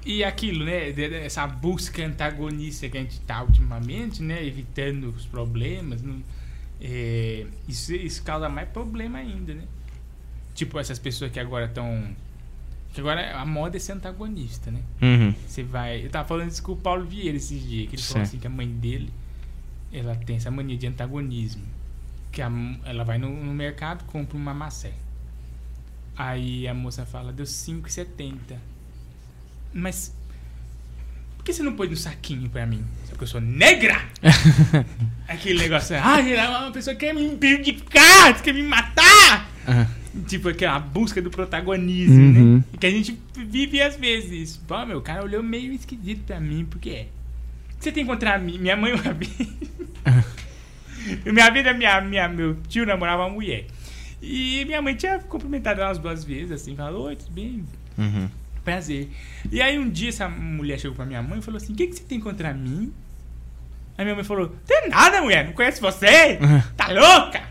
E 0.07 0.23
aquilo, 0.25 0.65
né? 0.65 0.91
Essa 1.25 1.47
busca 1.47 2.05
antagonista 2.07 2.89
que 2.89 2.97
a 2.97 3.01
gente 3.01 3.21
tá 3.21 3.43
ultimamente, 3.43 4.23
né? 4.23 4.45
Evitando 4.45 5.09
os 5.09 5.27
problemas. 5.27 6.01
não- 6.03 6.23
é, 6.81 7.45
isso, 7.69 7.93
isso 7.93 8.23
causa 8.23 8.49
mais 8.49 8.69
problema 8.69 9.19
ainda, 9.19 9.53
né? 9.53 9.65
Tipo, 10.55 10.79
essas 10.79 10.99
pessoas 10.99 11.31
que 11.33 11.41
agora 11.41 11.67
estão. 11.67 12.09
Que 12.95 13.01
agora 13.01 13.37
a 13.37 13.45
moda 13.45 13.77
é 13.77 13.81
ser 13.81 13.93
antagonista, 13.93 14.71
né? 14.71 14.81
Uhum. 15.03 15.35
Você 15.47 15.63
vai. 15.65 16.05
Eu 16.07 16.11
tava 16.11 16.27
falando 16.27 16.51
isso 16.51 16.63
com 16.63 16.73
o 16.73 16.77
Paulo 16.77 17.05
Vieira 17.05 17.37
esses 17.37 17.61
dias, 17.69 17.89
que 17.91 17.97
ele 17.97 18.03
falou 18.03 18.25
Sim. 18.25 18.29
assim 18.29 18.39
que 18.39 18.47
a 18.47 18.51
mãe 18.51 18.69
dele 18.69 19.13
ela 19.93 20.15
tem 20.15 20.37
essa 20.37 20.51
mania 20.51 20.77
de 20.77 20.87
antagonismo. 20.87 21.65
Que 22.31 22.41
a 22.41 22.51
ela 22.85 23.03
vai 23.05 23.19
no, 23.19 23.29
no 23.29 23.53
mercado, 23.53 24.05
compra 24.05 24.37
uma 24.37 24.55
maçã. 24.55 24.91
Aí 26.19 26.67
a 26.67 26.75
moça 26.75 27.07
fala, 27.07 27.33
deu 27.33 27.47
5,70. 27.47 28.57
Mas 29.73 30.13
por 31.37 31.45
que 31.45 31.53
você 31.53 31.63
não 31.63 31.75
pôs 31.77 31.89
no 31.89 31.97
saquinho 31.97 32.51
pra 32.51 32.67
mim? 32.67 32.85
Só 33.09 33.15
que 33.15 33.23
eu 33.23 33.27
sou 33.29 33.41
negra! 33.41 34.03
Aquele 35.29 35.59
negócio, 35.61 35.97
ah, 35.97 36.19
uma 36.63 36.73
pessoa 36.73 36.97
que 36.97 37.07
quer 37.07 37.15
me 37.15 37.37
prejudicar, 37.37 38.41
quer 38.43 38.53
me 38.53 38.63
matar! 38.65 39.49
Aham. 39.67 39.89
Tipo, 40.27 40.49
aquela 40.49 40.81
busca 40.81 41.23
do 41.23 41.31
protagonismo, 41.31 42.17
Uhum. 42.17 42.57
né? 42.57 42.65
Que 42.81 42.87
a 42.87 42.91
gente 42.91 43.17
vive 43.37 43.81
às 43.81 43.95
vezes. 43.95 44.57
Pô, 44.57 44.85
meu, 44.85 44.99
o 44.99 45.03
cara 45.03 45.23
olhou 45.23 45.43
meio 45.43 45.73
esquisito 45.73 46.25
pra 46.25 46.41
mim, 46.41 46.67
porque 46.69 46.91
é. 46.91 47.07
Você 47.79 47.93
tem 47.93 48.05
que 48.05 48.11
encontrar 48.11 48.41
minha 48.41 48.77
mãe 48.77 48.93
uma 48.95 49.13
vez. 49.15 49.31
minha 51.25 51.51
vida, 51.51 51.73
minha, 51.73 52.01
minha, 52.01 52.29
meu 52.29 52.57
tio 52.69 52.85
namorava 52.85 53.25
uma 53.27 53.31
mulher. 53.35 53.67
E 54.21 54.65
minha 54.65 54.83
mãe 54.83 54.95
tinha 54.95 55.19
cumprimentado 55.21 55.81
ela 55.81 55.91
umas 55.91 55.99
duas 55.99 56.25
vezes, 56.25 56.53
assim, 56.53 56.75
falou, 56.75 57.07
oi, 57.07 57.17
tudo 57.17 57.31
bem? 57.31 57.65
Uhum. 57.97 58.29
Prazer. 58.65 59.11
E 59.51 59.63
aí 59.63 59.79
um 59.79 59.89
dia 59.89 60.11
essa 60.11 60.29
mulher 60.29 60.79
chegou 60.79 60.95
pra 60.95 61.07
minha 61.07 61.23
mãe 61.23 61.39
e 61.39 61.43
falou 61.43 61.57
assim: 61.57 61.73
O 61.73 61.77
que, 61.77 61.87
que 61.87 61.97
você 61.97 62.03
tem 62.03 62.21
contra 62.21 62.53
mim? 62.53 62.93
Aí 63.97 64.05
minha 64.05 64.15
mãe 64.15 64.25
falou: 64.25 64.55
Tem 64.67 64.89
nada, 64.91 65.23
mulher, 65.23 65.47
não 65.47 65.53
conheço 65.53 65.81
você? 65.81 66.39
Tá 66.77 66.89
louca? 66.89 67.43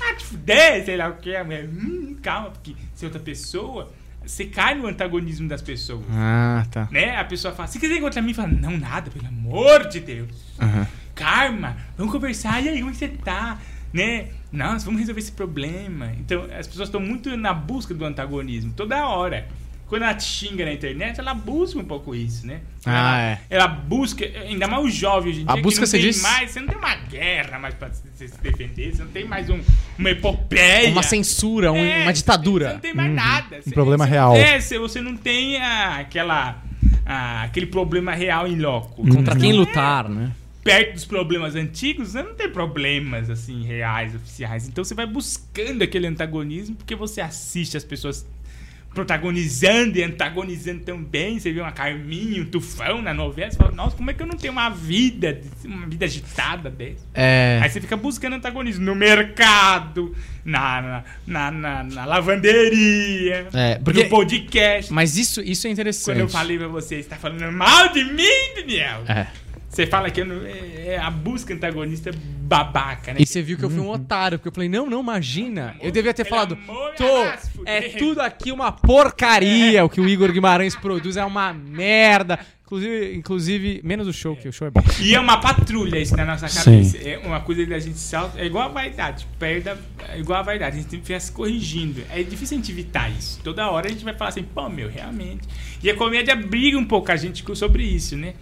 Ah, 0.00 0.14
te 0.14 0.24
fuder, 0.26 0.84
sei 0.84 0.96
lá 0.96 1.08
o 1.08 1.14
que. 1.14 1.34
A 1.34 1.44
mulher, 1.44 1.66
hum, 1.66 2.16
calma, 2.22 2.50
porque 2.50 2.76
se 2.94 3.04
é 3.04 3.08
outra 3.08 3.20
pessoa, 3.20 3.90
você 4.24 4.44
cai 4.44 4.74
no 4.74 4.86
antagonismo 4.86 5.48
das 5.48 5.62
pessoas. 5.62 6.04
Ah, 6.10 6.66
tá. 6.70 6.88
Né? 6.90 7.16
A 7.16 7.24
pessoa 7.24 7.54
fala: 7.54 7.66
Você 7.66 7.78
quer 7.78 7.88
dizer 7.88 8.00
contra 8.00 8.20
mim? 8.20 8.34
Fala: 8.34 8.48
Não, 8.48 8.76
nada, 8.76 9.10
pelo 9.10 9.26
amor 9.26 9.88
de 9.88 10.00
Deus. 10.00 10.30
Aham. 10.60 10.86
Karma, 11.14 11.76
vamos 11.96 12.12
conversar. 12.12 12.62
E 12.62 12.68
aí, 12.68 12.78
como 12.78 12.90
é 12.90 12.94
você 12.94 13.08
tá? 13.08 13.58
Né? 13.92 14.26
Nossa, 14.52 14.84
vamos 14.84 15.00
resolver 15.00 15.20
esse 15.20 15.32
problema. 15.32 16.12
Então, 16.18 16.44
as 16.56 16.66
pessoas 16.66 16.88
estão 16.88 17.00
muito 17.00 17.34
na 17.36 17.52
busca 17.54 17.94
do 17.94 18.04
antagonismo, 18.04 18.72
toda 18.76 19.06
hora. 19.06 19.46
Quando 19.86 20.02
ela 20.02 20.12
te 20.14 20.24
xinga 20.24 20.66
na 20.66 20.72
internet, 20.74 21.18
ela 21.18 21.32
busca 21.32 21.78
um 21.80 21.84
pouco 21.84 22.14
isso, 22.14 22.46
né? 22.46 22.60
Ah, 22.84 22.90
ela, 22.90 23.22
é. 23.22 23.40
ela 23.48 23.66
busca, 23.68 24.22
ainda 24.22 24.68
mais 24.68 24.84
o 24.84 24.90
jovem 24.90 25.30
hoje 25.32 25.40
em 25.40 25.44
A 25.48 25.54
dia, 25.54 25.62
busca, 25.62 25.80
que 25.80 25.86
você 25.86 25.96
não 25.96 26.02
tem 26.02 26.10
diz? 26.12 26.22
mais, 26.22 26.50
você 26.50 26.60
não 26.60 26.68
tem 26.68 26.76
uma 26.76 26.94
guerra 26.94 27.58
mais 27.58 27.72
pra 27.74 27.90
se, 27.90 28.28
se 28.28 28.38
defender, 28.42 28.94
você 28.94 29.02
não 29.02 29.10
tem 29.10 29.24
mais 29.24 29.48
um, 29.48 29.58
uma 29.98 30.10
epopeia. 30.10 30.90
Uma 30.90 31.02
censura, 31.02 31.72
um- 31.72 31.76
É, 31.78 32.02
uma 32.02 32.06
Você 32.12 32.12
ditadura. 32.18 32.74
não 32.74 32.80
tem 32.80 32.92
mais 32.94 33.14
nada. 33.14 33.62
Você- 33.62 33.70
Um 33.70 33.72
problema 33.72 34.04
você- 34.04 34.10
real. 34.10 34.36
É, 34.36 34.60
você, 34.60 34.78
você 34.78 35.00
não 35.00 35.16
tem 35.16 35.56
ah, 35.56 35.96
aquela, 36.00 36.62
ah, 37.06 37.44
aquele 37.44 37.64
problema 37.66 38.12
real 38.14 38.46
em 38.46 38.58
loco. 38.58 39.08
Contra 39.08 39.32
Uhum. 39.32 39.40
quem 39.40 39.52
lutar, 39.54 40.06
né? 40.06 40.32
Perto 40.68 40.92
dos 40.94 41.04
problemas 41.04 41.54
antigos, 41.54 42.08
você 42.10 42.22
não 42.22 42.34
tem 42.34 42.50
problemas 42.50 43.30
assim 43.30 43.64
reais, 43.64 44.14
oficiais. 44.14 44.68
Então 44.68 44.84
você 44.84 44.94
vai 44.94 45.06
buscando 45.06 45.82
aquele 45.82 46.06
antagonismo 46.06 46.76
porque 46.76 46.94
você 46.94 47.20
assiste 47.20 47.76
as 47.76 47.84
pessoas 47.84 48.26
protagonizando 48.94 49.98
e 49.98 50.02
antagonizando 50.02 50.80
também. 50.80 51.38
Você 51.38 51.52
vê 51.52 51.60
uma 51.60 51.70
Carminha, 51.72 52.42
um 52.42 52.46
Tufão 52.46 53.00
na 53.02 53.14
novela, 53.14 53.50
você 53.50 53.56
fala, 53.56 53.70
nossa, 53.72 53.96
como 53.96 54.10
é 54.10 54.14
que 54.14 54.22
eu 54.22 54.26
não 54.26 54.36
tenho 54.36 54.52
uma 54.52 54.70
vida, 54.70 55.40
uma 55.64 55.86
vida 55.86 56.04
agitada 56.06 56.68
dessa? 56.70 57.04
É. 57.14 57.60
Aí 57.62 57.68
você 57.70 57.80
fica 57.80 57.96
buscando 57.96 58.34
antagonismo 58.36 58.84
no 58.84 58.94
mercado, 58.94 60.16
na, 60.44 60.80
na, 60.82 61.04
na, 61.26 61.50
na- 61.50 61.84
na 61.84 62.04
lavanderia, 62.06 63.46
É, 63.52 63.78
porque- 63.78 64.04
no 64.04 64.08
podcast. 64.08 64.92
Mas 64.92 65.16
isso, 65.16 65.40
isso 65.42 65.66
é 65.66 65.70
interessante. 65.70 66.06
Quando 66.16 66.20
eu 66.20 66.28
falei 66.28 66.58
pra 66.58 66.68
você, 66.68 67.02
você 67.02 67.08
tá 67.08 67.16
falando 67.16 67.52
mal 67.52 67.92
de 67.92 68.02
mim, 68.04 68.54
Daniel? 68.56 69.02
É. 69.06 69.26
Você 69.78 69.86
fala 69.86 70.10
que 70.10 70.20
eu 70.22 70.26
não- 70.26 70.44
é, 70.44 70.94
é 70.94 70.98
a 70.98 71.08
busca 71.08 71.54
antagonista 71.54 72.10
babaca, 72.40 73.12
né? 73.12 73.20
E 73.20 73.24
você 73.26 73.40
viu 73.40 73.56
que 73.56 73.64
eu 73.64 73.70
fui 73.70 73.78
um 73.78 73.88
otário, 73.90 74.36
porque 74.36 74.48
eu 74.48 74.52
falei, 74.52 74.68
não, 74.68 74.90
não, 74.90 75.00
imagina. 75.00 75.76
Eu 75.80 75.92
devia 75.92 76.12
ter 76.12 76.24
falado, 76.24 76.54
amor 76.68 76.94
tô, 76.96 77.04
é 77.64 77.82
fuder." 77.82 77.96
tudo 77.96 78.20
aqui 78.20 78.50
uma 78.50 78.72
porcaria. 78.72 79.84
O 79.84 79.88
que 79.88 80.00
o 80.00 80.08
Igor 80.08 80.32
Guimarães 80.32 80.74
produz 80.74 81.16
é 81.16 81.24
uma 81.24 81.52
merda. 81.52 82.40
Inclusive, 82.64 83.14
inclusive, 83.14 83.80
menos 83.84 84.08
o 84.08 84.12
show, 84.12 84.34
que 84.34 84.48
o 84.48 84.52
show 84.52 84.66
é 84.66 84.70
bom. 84.72 84.82
E 85.00 85.14
é 85.14 85.20
uma 85.20 85.40
patrulha 85.40 85.96
isso 86.00 86.16
na 86.16 86.24
nossa 86.24 86.48
Sim. 86.48 86.64
cabeça. 86.64 86.98
É 86.98 87.18
uma 87.18 87.38
coisa 87.40 87.64
da 87.64 87.78
gente 87.78 88.00
salta. 88.00 88.40
É 88.40 88.46
igual 88.46 88.64
a 88.68 88.72
vaidade. 88.72 89.28
Perde 89.38 89.68
a- 89.68 89.76
é 90.08 90.18
igual 90.18 90.40
a 90.40 90.42
vaidade. 90.42 90.76
A 90.76 90.80
gente 90.80 90.90
tem 90.90 90.98
que 90.98 91.06
ficar 91.06 91.20
se 91.20 91.30
corrigindo. 91.30 92.02
É 92.10 92.20
difícil 92.24 92.56
a 92.58 92.60
gente 92.60 92.72
evitar 92.72 93.08
isso. 93.16 93.38
Toda 93.44 93.70
hora 93.70 93.86
a 93.86 93.90
gente 93.90 94.04
vai 94.04 94.14
falar 94.14 94.30
assim, 94.30 94.42
pô, 94.42 94.68
meu, 94.68 94.88
realmente. 94.90 95.46
E 95.80 95.88
a 95.88 95.94
comédia 95.94 96.34
briga 96.34 96.76
um 96.76 96.84
pouco 96.84 97.12
a 97.12 97.16
gente 97.16 97.44
sobre 97.56 97.84
isso, 97.84 98.16
né? 98.16 98.34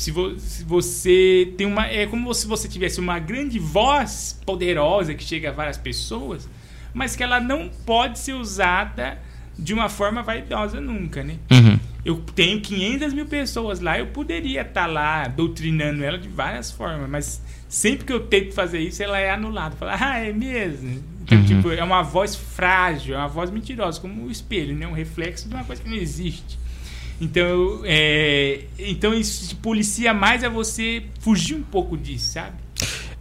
Se, 0.00 0.10
vo- 0.10 0.38
se 0.38 0.64
você 0.64 1.52
tem 1.56 1.66
uma. 1.66 1.86
É 1.86 2.06
como 2.06 2.32
se 2.34 2.46
você 2.46 2.68
tivesse 2.68 3.00
uma 3.00 3.18
grande 3.18 3.58
voz 3.58 4.38
poderosa 4.46 5.14
que 5.14 5.22
chega 5.24 5.50
a 5.50 5.52
várias 5.52 5.76
pessoas, 5.76 6.48
mas 6.94 7.14
que 7.16 7.22
ela 7.22 7.40
não 7.40 7.68
pode 7.86 8.18
ser 8.18 8.34
usada 8.34 9.18
de 9.58 9.74
uma 9.74 9.88
forma 9.88 10.22
vaidosa 10.22 10.80
nunca, 10.80 11.22
né? 11.24 11.36
Eu 12.04 12.16
tenho 12.34 12.60
500 12.60 13.12
mil 13.12 13.26
pessoas 13.26 13.80
lá, 13.80 13.98
eu 13.98 14.06
poderia 14.06 14.62
estar 14.62 14.86
lá 14.86 15.26
doutrinando 15.26 16.02
ela 16.04 16.16
de 16.16 16.28
várias 16.28 16.70
formas, 16.70 17.10
mas 17.10 17.42
sempre 17.68 18.06
que 18.06 18.12
eu 18.12 18.20
tento 18.20 18.54
fazer 18.54 18.78
isso, 18.78 19.02
ela 19.02 19.18
é 19.18 19.30
anulada. 19.30 19.74
Fala, 19.76 19.96
ah, 20.00 20.18
é 20.18 20.32
mesmo? 20.32 21.02
Então, 21.22 21.44
tipo, 21.44 21.70
é 21.70 21.82
uma 21.84 22.02
voz 22.02 22.34
frágil, 22.36 23.14
é 23.14 23.18
uma 23.18 23.28
voz 23.28 23.50
mentirosa, 23.50 24.00
como 24.00 24.24
o 24.26 24.30
espelho, 24.30 24.74
né? 24.76 24.86
Um 24.86 24.92
reflexo 24.92 25.48
de 25.48 25.54
uma 25.54 25.64
coisa 25.64 25.82
que 25.82 25.90
não 25.90 25.96
existe. 25.96 26.56
Então, 27.20 27.80
é, 27.84 28.64
então 28.78 29.12
isso 29.12 29.48
te 29.48 29.54
policia 29.56 30.14
mais 30.14 30.44
a 30.44 30.48
você 30.48 31.04
fugir 31.20 31.56
um 31.56 31.62
pouco 31.62 31.96
disso, 31.96 32.32
sabe? 32.32 32.56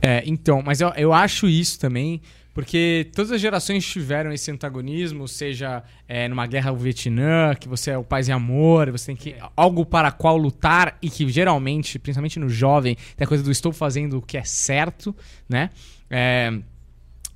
É, 0.02 0.24
então, 0.26 0.62
mas 0.62 0.80
eu, 0.82 0.90
eu 0.96 1.12
acho 1.12 1.48
isso 1.48 1.80
também, 1.80 2.22
porque 2.54 3.10
todas 3.14 3.32
as 3.32 3.42
gerações 3.42 3.86
tiveram 3.86 4.32
esse 4.32 4.50
antagonismo, 4.52 5.28
seja 5.28 5.84
é, 6.08 6.28
numa 6.28 6.48
guerra 6.48 6.70
ao 6.70 6.76
Vietnã, 6.76 7.54
que 7.54 7.68
você 7.68 7.92
é 7.92 7.98
o 7.98 8.04
paz 8.04 8.28
e 8.28 8.32
amor, 8.32 8.92
você 8.92 9.08
tem 9.08 9.16
que. 9.16 9.36
algo 9.56 9.86
para 9.86 10.12
qual 10.12 10.38
lutar, 10.38 10.98
e 11.02 11.10
que 11.10 11.28
geralmente, 11.30 12.00
principalmente 12.00 12.40
no 12.40 12.50
jovem, 12.50 12.96
tem 13.16 13.26
a 13.26 13.28
coisa 13.28 13.44
do 13.44 13.52
estou 13.52 13.72
fazendo 13.72 14.18
o 14.18 14.22
que 14.22 14.38
é 14.38 14.44
certo, 14.44 15.16
né? 15.50 15.72
É, 16.10 16.52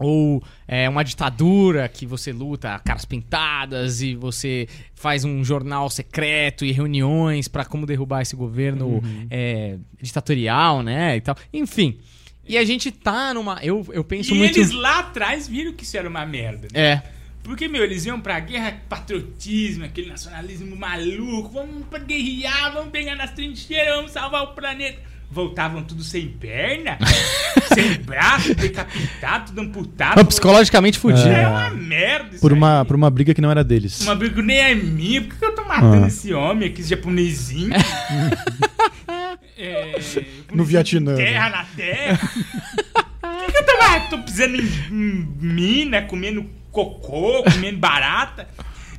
ou 0.01 0.43
é, 0.67 0.89
uma 0.89 1.03
ditadura 1.03 1.87
que 1.87 2.05
você 2.05 2.31
luta 2.31 2.79
caras 2.79 3.05
pintadas 3.05 4.01
e 4.01 4.15
você 4.15 4.67
faz 4.95 5.23
um 5.23 5.43
jornal 5.43 5.89
secreto 5.89 6.65
e 6.65 6.71
reuniões 6.71 7.47
pra 7.47 7.65
como 7.65 7.85
derrubar 7.85 8.21
esse 8.21 8.35
governo 8.35 9.01
é, 9.29 9.77
ditatorial, 10.01 10.81
né? 10.83 11.17
E 11.17 11.21
tal. 11.21 11.35
Enfim. 11.53 11.99
E 12.47 12.57
a 12.57 12.65
gente 12.65 12.91
tá 12.91 13.33
numa. 13.33 13.59
Eu, 13.63 13.85
eu 13.91 14.03
penso 14.03 14.33
e 14.33 14.37
muito. 14.37 14.57
eles 14.57 14.71
lá 14.71 14.99
atrás 14.99 15.47
viram 15.47 15.73
que 15.73 15.83
isso 15.83 15.95
era 15.95 16.09
uma 16.09 16.25
merda. 16.25 16.67
né? 16.73 16.79
É. 16.81 17.03
Porque, 17.43 17.67
meu, 17.67 17.83
eles 17.83 18.05
iam 18.05 18.19
pra 18.19 18.39
guerra 18.39 18.79
patriotismo, 18.87 19.83
aquele 19.83 20.09
nacionalismo 20.09 20.75
maluco, 20.75 21.49
vamos 21.49 21.87
pra 21.87 21.99
guerrear, 21.99 22.73
vamos 22.73 22.91
pegar 22.91 23.15
nas 23.15 23.31
trincheiras, 23.31 23.95
vamos 23.95 24.11
salvar 24.11 24.43
o 24.43 24.47
planeta. 24.53 24.99
Voltavam 25.31 25.81
tudo 25.81 26.03
sem 26.03 26.27
perna, 26.27 26.97
sem 27.73 27.93
braço, 28.01 28.53
decapitado, 28.53 29.45
tudo 29.47 29.61
amputado. 29.61 30.25
Psicologicamente 30.25 30.99
fudido. 30.99 31.29
É 31.29 31.47
uma 31.47 31.69
merda 31.69 32.31
isso 32.31 32.41
Por 32.41 32.51
uma, 32.51 32.81
aí. 32.81 32.85
por 32.85 32.97
uma 32.97 33.09
briga 33.09 33.33
que 33.33 33.39
não 33.39 33.49
era 33.49 33.63
deles. 33.63 34.01
Uma 34.01 34.13
briga 34.15 34.35
que 34.35 34.41
nem 34.41 34.57
é 34.59 34.75
minha, 34.75 35.21
por 35.21 35.37
que 35.37 35.45
eu 35.45 35.55
tô 35.55 35.63
matando 35.63 36.03
Ah. 36.03 36.07
esse 36.07 36.33
homem 36.33 36.67
aqui, 36.69 36.81
esse 36.81 36.89
japonesinho? 36.89 37.71
é, 39.57 39.95
No 40.53 40.63
Vietnã, 40.63 41.15
né? 41.15 41.23
Terra 41.23 41.49
na 41.49 41.63
terra. 41.75 42.17
Por 43.21 43.45
que, 43.45 43.51
que 43.51 43.57
eu 43.57 43.65
tô, 43.65 43.77
lá? 43.77 43.99
tô 44.09 44.17
pisando 44.19 44.57
em, 44.57 44.65
em 44.91 45.27
mina, 45.39 46.01
comendo 46.01 46.45
cocô, 46.71 47.43
comendo 47.43 47.77
barata? 47.77 48.47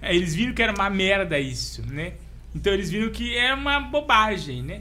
Aí 0.00 0.16
eles 0.16 0.34
viram 0.34 0.52
que 0.54 0.62
era 0.62 0.72
uma 0.72 0.88
merda 0.90 1.38
isso, 1.38 1.82
né? 1.86 2.14
Então 2.54 2.72
eles 2.72 2.90
viram 2.90 3.10
que 3.10 3.36
é 3.36 3.52
uma 3.54 3.80
bobagem, 3.80 4.62
né? 4.62 4.80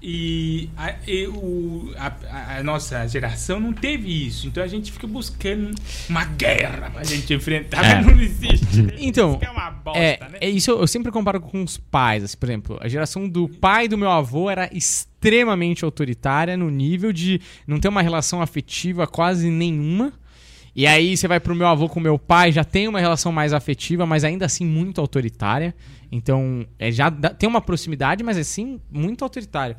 E, 0.00 0.70
a, 0.76 0.94
e 1.06 1.26
o- 1.26 1.92
a- 1.96 2.58
a 2.58 2.62
nossa 2.62 3.06
geração 3.08 3.58
não 3.58 3.72
teve 3.72 4.26
isso. 4.26 4.46
Então 4.46 4.62
a 4.62 4.66
gente 4.68 4.92
fica 4.92 5.06
buscando 5.06 5.74
uma 6.08 6.24
guerra 6.24 6.90
pra 6.90 7.02
gente 7.02 7.34
enfrentar, 7.34 7.84
É. 7.84 7.94
mas 7.96 8.06
não 8.06 8.20
existe. 8.20 8.86
Então, 8.98 9.30
Isso 9.30 9.38
que 9.40 9.46
é 9.46 9.50
uma 9.50 9.70
bosta, 9.70 9.98
É, 10.00 10.18
né? 10.30 10.38
é 10.40 10.48
isso 10.48 10.70
eu 10.70 10.86
sempre 10.86 11.10
comparo 11.10 11.40
com 11.40 11.62
os 11.64 11.76
pais. 11.76 12.22
Assim, 12.22 12.36
por 12.36 12.48
exemplo, 12.48 12.78
a 12.80 12.88
geração 12.88 13.28
do 13.28 13.48
pai 13.48 13.88
do 13.88 13.98
meu 13.98 14.10
avô 14.10 14.48
era 14.48 14.70
extremamente 14.72 15.84
autoritária 15.84 16.56
no 16.56 16.70
nível 16.70 17.12
de 17.12 17.40
não 17.66 17.80
ter 17.80 17.88
uma 17.88 18.02
relação 18.02 18.40
afetiva 18.40 19.06
quase 19.06 19.50
nenhuma. 19.50 20.12
E 20.74 20.86
aí 20.86 21.16
você 21.16 21.26
vai 21.26 21.40
pro 21.40 21.54
meu 21.54 21.66
avô 21.66 21.88
com 21.88 21.98
meu 21.98 22.18
pai, 22.18 22.52
já 22.52 22.62
tem 22.64 22.86
uma 22.88 23.00
relação 23.00 23.32
mais 23.32 23.52
afetiva, 23.52 24.06
mas 24.06 24.22
ainda 24.24 24.46
assim 24.46 24.64
muito 24.64 25.00
autoritária. 25.00 25.74
Então, 26.10 26.66
é, 26.78 26.90
já 26.92 27.10
dá- 27.10 27.30
tem 27.30 27.48
uma 27.48 27.60
proximidade, 27.60 28.22
mas 28.22 28.36
assim, 28.38 28.80
muito 28.90 29.24
autoritária. 29.24 29.76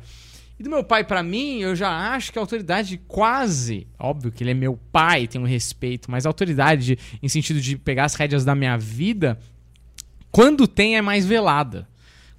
E 0.58 0.62
do 0.62 0.68
meu 0.68 0.84
pai 0.84 1.02
pra 1.04 1.22
mim, 1.22 1.60
eu 1.60 1.74
já 1.74 1.88
acho 2.12 2.30
que 2.30 2.38
a 2.38 2.42
autoridade 2.42 3.00
quase, 3.08 3.86
óbvio 3.98 4.30
que 4.30 4.44
ele 4.44 4.50
é 4.50 4.54
meu 4.54 4.78
pai, 4.92 5.26
tem 5.26 5.40
um 5.40 5.46
respeito, 5.46 6.10
mas 6.10 6.26
a 6.26 6.28
autoridade 6.28 6.98
em 7.22 7.28
sentido 7.28 7.60
de 7.62 7.78
pegar 7.78 8.04
as 8.04 8.14
rédeas 8.14 8.44
da 8.44 8.54
minha 8.54 8.76
vida, 8.76 9.38
quando 10.30 10.68
tem 10.68 10.96
é 10.96 11.02
mais 11.02 11.24
velada. 11.24 11.88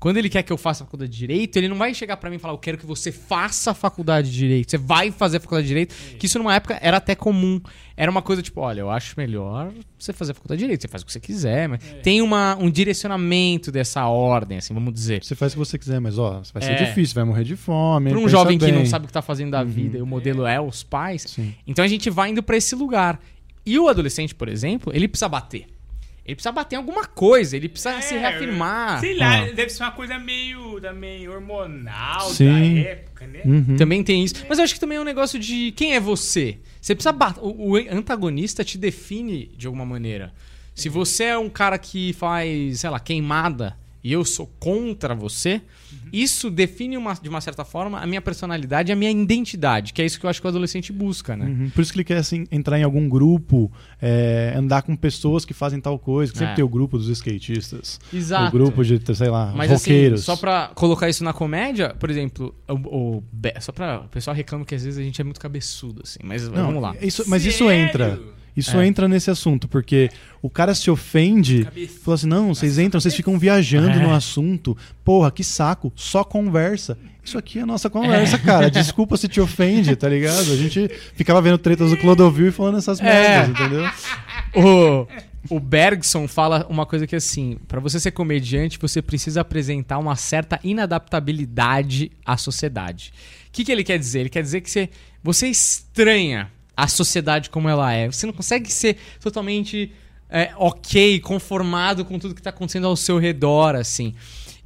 Quando 0.02 0.18
ele 0.18 0.30
quer 0.30 0.42
que 0.42 0.52
eu 0.52 0.58
faça 0.58 0.84
a 0.84 0.86
faculdade 0.88 1.12
de 1.12 1.18
direito, 1.20 1.56
ele 1.58 1.68
não 1.68 1.78
vai 1.78 1.94
chegar 1.94 2.18
pra 2.18 2.28
mim 2.28 2.38
e 2.38 2.40
falar: 2.40 2.56
"Eu 2.56 2.58
quero 2.58 2.76
que 2.76 2.86
você 2.88 3.12
faça 3.12 3.70
a 3.70 3.74
faculdade 3.76 4.32
de 4.32 4.36
direito". 4.38 4.72
Você 4.72 4.78
vai 4.80 5.12
fazer 5.12 5.38
a 5.38 5.40
faculdade 5.40 5.66
de 5.66 5.68
direito, 5.70 5.96
que 6.18 6.26
isso 6.26 6.40
numa 6.40 6.56
época 6.56 6.78
era 6.82 6.98
até 6.98 7.14
comum. 7.14 7.62
Era 7.96 8.10
uma 8.10 8.24
coisa 8.24 8.42
tipo, 8.42 8.60
olha, 8.62 8.80
eu 8.82 8.90
acho 8.90 9.14
melhor 9.16 9.72
você 10.00 10.12
fazer 10.12 10.32
a 10.32 10.34
faculdade 10.34 10.58
de 10.58 10.64
direito, 10.66 10.82
você 10.82 10.88
faz 10.88 11.04
o 11.04 11.06
que 11.06 11.12
você 11.12 11.20
quiser, 11.20 11.70
mas 11.70 11.84
tem 12.02 12.20
uma, 12.20 12.58
um 12.60 12.68
direcionamento 12.72 13.72
dessa 13.72 14.06
ordem, 14.08 14.58
assim, 14.58 14.74
vamos 14.74 14.92
dizer. 14.92 15.24
Você 15.24 15.36
faz 15.36 15.52
o 15.52 15.56
que 15.56 15.60
você 15.60 15.78
quiser, 15.78 16.00
mas 16.02 16.18
ó, 16.18 16.42
vai 16.52 16.64
ser 16.64 16.72
É. 16.72 16.84
difícil, 16.86 17.14
vai 17.14 17.24
morrer 17.24 17.44
de 17.44 17.56
fome. 17.56 18.10
Para 18.10 18.20
um 18.20 18.28
jovem 18.28 18.58
que 18.58 18.66
bem. 18.66 18.74
não 18.74 18.86
sabe 18.88 19.06
o 19.06 19.08
que 19.08 19.14
tá 19.14 19.22
fazendo 19.22 19.52
da 19.52 19.64
vida 19.64 20.00
e 20.00 20.02
o 20.02 20.06
modelo 20.08 20.48
é 20.48 20.60
os 20.60 20.82
pais, 20.82 21.24
Sim. 21.28 21.54
então 21.68 21.86
a 21.86 21.88
gente 21.88 22.10
vai 22.10 22.32
indo 22.32 22.42
pra 22.42 22.58
esse 22.58 22.74
lugar. 22.76 23.20
E 23.64 23.78
o 23.78 23.88
adolescente, 23.88 24.34
por 24.34 24.48
exemplo, 24.50 24.92
ele 24.96 25.08
precisa 25.08 25.30
bater. 25.30 25.68
Ele 26.32 26.36
precisa 26.36 26.52
bater 26.54 26.76
em 26.76 26.78
alguma 26.78 27.06
coisa, 27.06 27.58
ele 27.58 27.68
precisa 27.68 28.02
se 28.02 28.16
É, 28.16 28.20
reafirmar. 28.20 29.00
Sei 29.02 29.16
lá, 29.18 29.42
Ah. 29.42 29.52
deve 29.52 29.70
ser 29.70 29.84
uma 29.84 29.92
coisa 29.92 30.18
meio 30.18 30.80
também 30.80 31.28
hormonal 31.28 32.30
Sim. 32.30 32.76
da 32.84 32.90
época, 32.90 33.28
né? 33.28 33.42
Uhum. 33.46 33.76
Também 33.76 34.02
tem 34.04 34.24
isso. 34.24 34.36
Mas 34.48 34.58
eu 34.58 34.64
acho 34.64 34.74
que 34.74 34.80
também 34.80 34.98
é 34.98 35.02
um 35.02 35.06
negócio 35.06 35.38
de 35.38 35.72
quem 35.74 35.94
é 35.94 36.00
você. 36.00 36.58
Você 36.80 36.96
precisa 36.96 37.12
bater. 37.12 37.42
O, 37.44 37.72
o 37.72 37.76
antagonista 37.76 38.64
te 38.64 38.78
define 38.78 39.52
de 39.58 39.68
alguma 39.68 39.86
maneira. 39.86 40.34
Se 40.74 40.88
você 40.90 41.26
é 41.26 41.38
um 41.38 41.50
cara 41.50 41.78
que 41.78 42.14
faz, 42.14 42.80
sei 42.80 42.90
lá, 42.90 43.00
queimada 43.00 43.78
e 44.04 44.12
eu 44.12 44.24
sou 44.26 44.48
contra 44.60 45.14
você, 45.16 45.62
isso 46.12 46.50
define 46.50 46.98
uma- 46.98 47.14
de 47.14 47.30
uma 47.30 47.40
certa 47.42 47.64
forma 47.64 48.00
a 48.00 48.08
minha 48.08 48.22
personalidade 48.22 48.92
e 48.92 48.94
a 48.94 48.96
minha 48.96 49.12
identidade, 49.12 49.94
que 49.94 50.02
é 50.02 50.06
isso 50.06 50.20
que 50.20 50.26
eu 50.26 50.30
acho 50.30 50.42
que 50.42 50.48
o 50.48 50.50
adolescente 50.50 50.92
busca, 50.92 51.36
né? 51.38 51.46
Uhum. 51.46 51.70
Por 51.70 51.82
isso 51.82 51.92
que 51.92 51.98
ele 51.98 52.04
quer 52.04 52.18
assim, 52.18 52.46
entrar 52.52 52.80
em 52.80 52.84
algum 52.84 53.08
grupo, 53.08 53.72
é, 54.02 54.54
andar 54.58 54.82
com 54.82 54.96
pessoas 54.96 55.46
que 55.46 55.54
fazem 55.54 55.80
tal 55.80 55.98
coisa. 56.00 56.32
que 56.32 56.38
Sempre 56.40 56.54
É. 56.54 56.56
tem 56.56 56.64
o 56.66 56.70
grupo 56.70 56.98
dos 56.98 57.08
skatistas. 57.10 58.00
Exato. 58.14 58.48
O 58.48 58.52
grupo 58.52 58.84
de, 58.84 59.00
sei 59.16 59.30
lá, 59.30 59.54
Mas 59.56 59.70
roqueiros. 59.72 60.22
assim, 60.22 60.26
só 60.26 60.36
pra 60.36 60.72
colocar 60.76 61.10
isso 61.10 61.24
na 61.24 61.34
comédia, 61.34 61.96
por 62.00 62.10
exemplo, 62.10 62.56
o, 62.68 62.74
o 63.18 63.24
só 63.60 63.72
pra. 63.72 64.02
O 64.02 64.08
pessoal 64.10 64.36
reclama 64.36 64.66
que 64.66 64.74
às 64.76 64.84
vezes 64.84 65.00
a 65.00 65.04
gente 65.04 65.20
é 65.22 65.24
muito 65.24 65.40
cabeçudo, 65.40 66.02
assim. 66.04 66.20
Mas 66.24 66.48
Não, 66.48 66.66
vamos 66.68 66.82
lá. 66.82 66.96
Isso, 67.02 67.24
mas 67.28 67.46
isso 67.46 67.66
Sério? 67.68 67.88
entra. 67.90 68.20
Isso 68.56 68.78
É. 68.80 68.86
entra 68.86 69.08
nesse 69.08 69.32
assunto, 69.32 69.68
porque 69.68 70.10
o 70.42 70.50
cara 70.50 70.76
se 70.76 70.92
ofende, 70.92 71.64
Cabeça. 71.64 72.00
fala 72.04 72.16
assim: 72.16 72.28
não, 72.28 72.54
vocês 72.54 72.78
entram, 72.78 73.00
vocês 73.00 73.16
ficam 73.16 73.38
viajando 73.40 73.92
É. 73.92 74.00
no 74.04 74.14
assunto. 74.14 74.76
Porra, 75.06 75.32
que 75.32 75.44
saco, 75.44 75.92
só 75.96 76.24
conversa. 76.24 76.98
Isso 77.24 77.38
aqui 77.38 77.60
é 77.60 77.62
a 77.62 77.66
nossa 77.66 77.90
conversa, 77.90 78.38
cara. 78.40 78.70
Desculpa 78.72 79.16
se 79.16 79.28
te 79.28 79.40
ofende, 79.40 79.96
tá 79.96 80.10
ligado? 80.10 80.52
A 80.52 80.56
gente 80.58 80.90
ficava 81.16 81.40
vendo 81.42 81.58
tretas 81.60 81.92
do 81.92 81.98
Clodovil 81.98 82.48
e 82.48 82.52
falando 82.52 82.78
essas 82.80 83.00
É. 83.00 83.04
merdas, 83.04 83.50
entendeu? 83.50 83.90
O, 84.56 85.56
o 85.56 85.60
Bergson 85.60 86.28
fala 86.28 86.66
uma 86.70 86.86
coisa 86.86 87.06
que 87.08 87.16
assim, 87.16 87.58
pra 87.68 87.80
você 87.80 88.00
ser 88.00 88.12
comediante, 88.12 88.78
você 88.82 89.02
precisa 89.02 89.42
apresentar 89.42 89.98
uma 90.00 90.16
certa 90.16 90.60
inadaptabilidade 90.64 92.12
à 92.26 92.36
sociedade. 92.38 93.14
O 93.48 93.52
que, 93.52 93.64
que 93.66 93.72
ele 93.72 93.84
quer 93.84 93.98
dizer? 94.00 94.22
Ele 94.22 94.30
quer 94.30 94.42
dizer 94.42 94.62
que 94.62 94.70
você, 94.70 94.90
você 95.24 95.48
estranha 95.48 96.50
a 96.82 96.88
sociedade 96.88 97.50
como 97.50 97.70
ela 97.70 97.94
é. 97.94 98.08
Você 98.08 98.26
não 98.26 98.34
consegue 98.34 98.72
ser 98.72 98.98
totalmente 99.20 99.92
é, 100.28 100.52
ok, 100.58 101.20
conformado 101.20 102.04
com 102.04 102.18
tudo 102.18 102.34
que 102.34 102.42
tá 102.42 102.50
acontecendo 102.50 102.88
ao 102.88 102.96
seu 102.96 103.20
redor, 103.20 103.76
assim. 103.76 104.16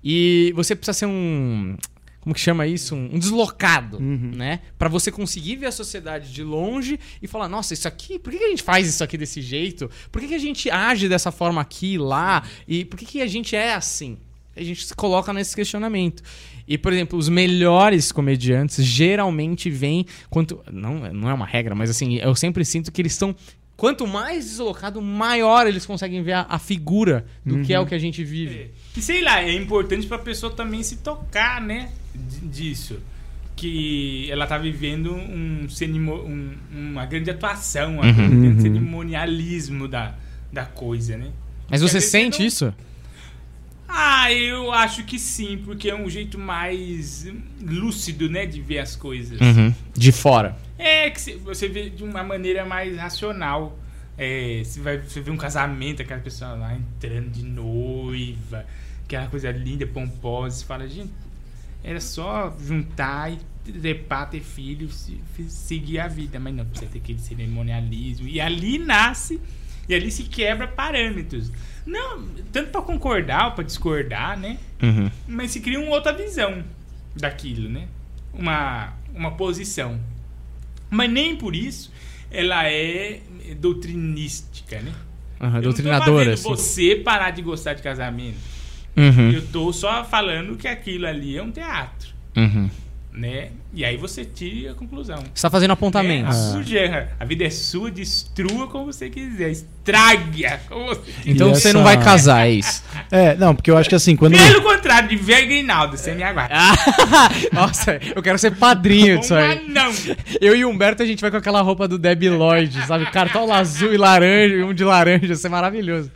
E 0.01 0.53
você 0.55 0.75
precisa 0.75 0.93
ser 0.93 1.07
um. 1.07 1.75
Como 2.21 2.33
que 2.33 2.39
chama 2.39 2.65
isso? 2.65 2.95
Um, 2.95 3.19
deslocado, 3.19 3.99
né? 3.99 4.61
Pra 4.79 4.87
você 4.87 5.11
conseguir 5.11 5.57
ver 5.57 5.67
a 5.67 5.71
sociedade 5.71 6.31
de 6.31 6.41
longe 6.41 6.97
e 7.21 7.27
falar: 7.27 7.49
nossa, 7.49 7.73
isso 7.73 7.87
aqui, 7.87 8.17
por 8.17 8.31
que, 8.31 8.41
a 8.41 8.49
gente 8.49 8.63
faz 8.63 8.87
isso 8.87 9.03
aqui 9.03 9.17
desse 9.17 9.41
jeito? 9.41 9.91
Por 10.09 10.21
que, 10.21 10.29
que 10.29 10.35
a 10.35 10.39
gente 10.39 10.69
age 10.69 11.09
dessa 11.09 11.31
forma 11.31 11.59
aqui 11.59 11.95
e 11.95 11.97
lá? 11.97 12.43
E 12.65 12.85
por 12.85 12.97
que, 12.97 13.05
que 13.05 13.21
a 13.21 13.27
gente 13.27 13.55
é 13.57 13.73
assim? 13.73 14.17
A 14.55 14.63
gente 14.63 14.85
se 14.85 14.95
coloca 14.95 15.31
nesse 15.33 15.55
questionamento. 15.55 16.23
E, 16.67 16.77
por 16.77 16.93
exemplo, 16.93 17.17
os 17.19 17.27
melhores 17.29 18.11
comediantes 18.11 18.83
geralmente 18.83 19.69
vêm. 19.69 20.05
Quanto, 20.29 20.63
não, 20.71 21.11
não 21.13 21.29
é 21.29 21.33
uma 21.33 21.45
regra, 21.45 21.75
mas 21.75 21.89
assim, 21.89 22.15
eu 22.15 22.33
sempre 22.35 22.63
sinto 22.65 22.91
que 22.91 23.01
eles 23.01 23.11
estão 23.13 23.35
Quanto 23.77 24.07
mais 24.07 24.45
deslocado, 24.45 25.01
maior 25.01 25.67
eles 25.67 25.85
conseguem 25.85 26.23
ver 26.23 26.31
a, 26.31 26.45
a 26.47 26.57
figura 26.57 27.25
do 27.45 27.61
que 27.61 27.73
é 27.73 27.79
o 27.79 27.85
que 27.85 27.93
a 27.93 27.99
gente 27.99 28.23
vive. 28.23 28.55
É. 28.57 28.69
E 28.95 29.01
sei 29.01 29.21
lá, 29.21 29.41
é 29.43 29.51
importante 29.53 30.07
pra 30.07 30.17
pessoa 30.17 30.53
também 30.53 30.81
se 30.81 30.95
tocar, 30.99 31.59
né? 31.61 31.91
d- 32.13 32.47
Disso. 32.47 32.99
Que 33.53 34.29
ela 34.31 34.47
tá 34.47 34.57
vivendo 34.57 35.13
um, 35.13 35.67
um- 35.67 36.53
uma 36.71 37.05
grande 37.05 37.29
atuação, 37.29 37.97
um 37.99 38.01
grande 38.41 38.61
cerimonialismo 38.61 39.87
da, 39.89 40.15
da 40.51 40.65
coisa, 40.65 41.17
né? 41.17 41.31
Mas 41.69 41.81
Porque 41.81 41.91
você 41.91 42.01
sente 42.01 42.39
não- 42.39 42.47
isso? 42.47 42.73
Ah, 43.97 44.31
eu 44.33 44.71
acho 44.73 45.03
que 45.05 45.17
sim, 45.17 45.61
porque 45.63 45.89
é 45.89 45.95
um 45.95 46.09
jeito 46.09 46.37
mais 46.37 47.25
lúcido, 47.61 48.29
né, 48.29 48.45
de 48.45 48.61
ver 48.61 48.79
as 48.79 48.95
coisas. 48.95 49.39
De 49.95 50.11
fora. 50.11 50.57
É 50.77 51.09
que 51.09 51.21
cê- 51.21 51.37
você 51.37 51.69
vê 51.69 51.89
de 51.89 52.03
uma 52.03 52.21
maneira 52.23 52.65
mais 52.65 52.97
racional. 52.97 53.79
É, 54.17 54.61
você 54.63 54.79
vai 54.81 54.97
você 54.97 55.21
vê 55.21 55.31
um 55.31 55.37
casamento, 55.37 56.01
aquela 56.01 56.19
pessoa 56.21 56.51
lá 56.53 56.73
entrando 56.75 57.29
de 57.29 57.43
noiva, 57.43 58.65
aquela 59.05 59.27
coisa 59.27 59.49
linda, 59.51 59.87
pomposa. 59.87 60.57
Você 60.57 60.65
fala, 60.65 60.87
gente, 60.87 61.11
era 61.83 62.01
só 62.01 62.53
juntar 62.59 63.31
e 63.31 63.37
trepar, 63.71 64.29
ter 64.29 64.41
filhos, 64.41 64.93
se- 64.95 65.21
se- 65.37 65.49
seguir 65.49 65.99
a 65.99 66.07
vida. 66.07 66.37
Mas 66.39 66.53
não, 66.53 66.65
precisa 66.65 66.91
ter 66.91 66.99
aquele 66.99 67.19
cerimonialismo. 67.19 68.27
E 68.27 68.39
ali 68.41 68.77
nasce, 68.77 69.39
e 69.87 69.93
ali 69.95 70.11
se 70.11 70.23
quebra 70.23 70.67
parâmetros. 70.67 71.51
Não, 71.85 72.23
tanto 72.51 72.71
pra 72.71 72.81
concordar 72.81 73.47
ou 73.47 73.51
pra 73.51 73.63
discordar, 73.63 74.37
né? 74.39 74.57
Mas 75.27 75.51
se 75.51 75.59
cria 75.59 75.79
uma 75.79 75.91
outra 75.91 76.11
visão 76.13 76.63
daquilo, 77.15 77.69
né? 77.69 77.87
Uma, 78.33 78.93
uma 79.13 79.31
posição. 79.31 79.99
Mas 80.89 81.11
nem 81.11 81.35
por 81.35 81.55
isso 81.55 81.91
ela 82.31 82.67
é 82.67 83.21
doutrinística, 83.59 84.81
né? 84.81 84.91
Eu 85.55 85.61
doutrinadora, 85.61 86.35
não 86.35 86.41
tô 86.41 86.53
assim. 86.53 86.63
você 86.63 86.95
parar 86.95 87.31
de 87.31 87.41
gostar 87.41 87.73
de 87.73 87.81
casamento. 87.81 88.37
Uhum, 88.97 89.31
Eu 89.31 89.45
tô 89.47 89.73
só 89.73 90.05
falando 90.05 90.55
que 90.55 90.67
aquilo 90.67 91.05
ali 91.05 91.37
é 91.37 91.43
um 91.43 91.51
teatro, 91.51 92.13
uhum. 92.35 92.69
Né? 93.17 93.49
E 93.73 93.83
aí 93.85 93.95
você 93.97 94.25
tira 94.25 94.71
a 94.71 94.75
conclusão. 94.75 95.23
Você 95.33 95.41
tá 95.41 95.49
fazendo 95.49 95.71
É, 95.71 95.73
apontamentos. 95.73 96.35
a, 96.35 96.51
sua, 96.63 97.07
a 97.19 97.25
vida 97.25 97.43
é 97.45 97.49
sua, 97.49 97.89
destrua 97.91 98.67
como 98.67 98.85
você 98.91 99.09
quiser, 99.09 99.51
estrague 99.51 100.45
como 100.67 100.87
você 100.87 101.01
quiser. 101.11 101.29
Então 101.31 101.49
E 101.49 101.55
você 101.55 101.69
essa- 101.69 101.77
não 101.77 101.83
vai 101.83 102.01
casar, 102.01 102.47
é 102.47 102.51
isso. 102.51 102.83
É, 103.11 103.35
não, 103.35 103.55
porque 103.55 103.69
eu 103.69 103.77
acho 103.77 103.87
que 103.87 103.95
assim, 103.95 104.15
quando. 104.15 104.35
Pelo 104.35 104.61
contrário, 104.63 105.07
de 105.07 105.15
ver 105.15 105.45
Grinaldo, 105.45 105.95
você 105.95 106.13
me 106.13 106.23
aguarda. 106.23 106.55
Ah, 106.57 106.73
Nossa, 107.53 107.99
eu 108.15 108.21
quero 108.21 108.37
ser 108.39 108.55
padrinho 108.55 109.19
disso 109.19 109.35
aí. 109.35 109.59
anão. 109.59 109.91
Eu 110.41 110.55
e 110.55 110.65
o 110.65 110.69
Humberto, 110.69 111.03
a 111.03 111.05
gente 111.05 111.21
vai 111.21 111.29
com 111.31 111.37
aquela 111.37 111.61
roupa 111.61 111.87
do 111.87 111.97
Debbie 111.99 112.29
Lloyd, 112.29 112.85
sabe? 112.87 113.05
Cartola 113.11 113.57
azul 113.57 113.93
e 113.93 113.97
laranja, 113.97 114.55
e 114.55 114.63
um 114.63 114.73
de 114.73 114.83
laranja, 114.83 115.31
isso 115.33 115.45
é 115.45 115.49
maravilhoso. 115.49 116.11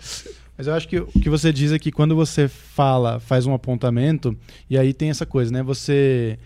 Mas 0.57 0.67
eu 0.67 0.73
acho 0.73 0.87
que 0.87 0.97
o 0.99 1.05
que 1.07 1.29
você 1.29 1.53
diz 1.53 1.71
é 1.71 1.79
que 1.79 1.91
quando 1.91 2.15
você 2.15 2.47
fala, 2.49 3.19
faz 3.19 3.45
um 3.45 3.53
apontamento, 3.53 4.35
e 4.69 4.77
aí 4.77 4.93
tem 4.93 5.09
essa 5.09 5.25
coisa, 5.25 5.51
né? 5.51 5.61
Você 5.63 6.37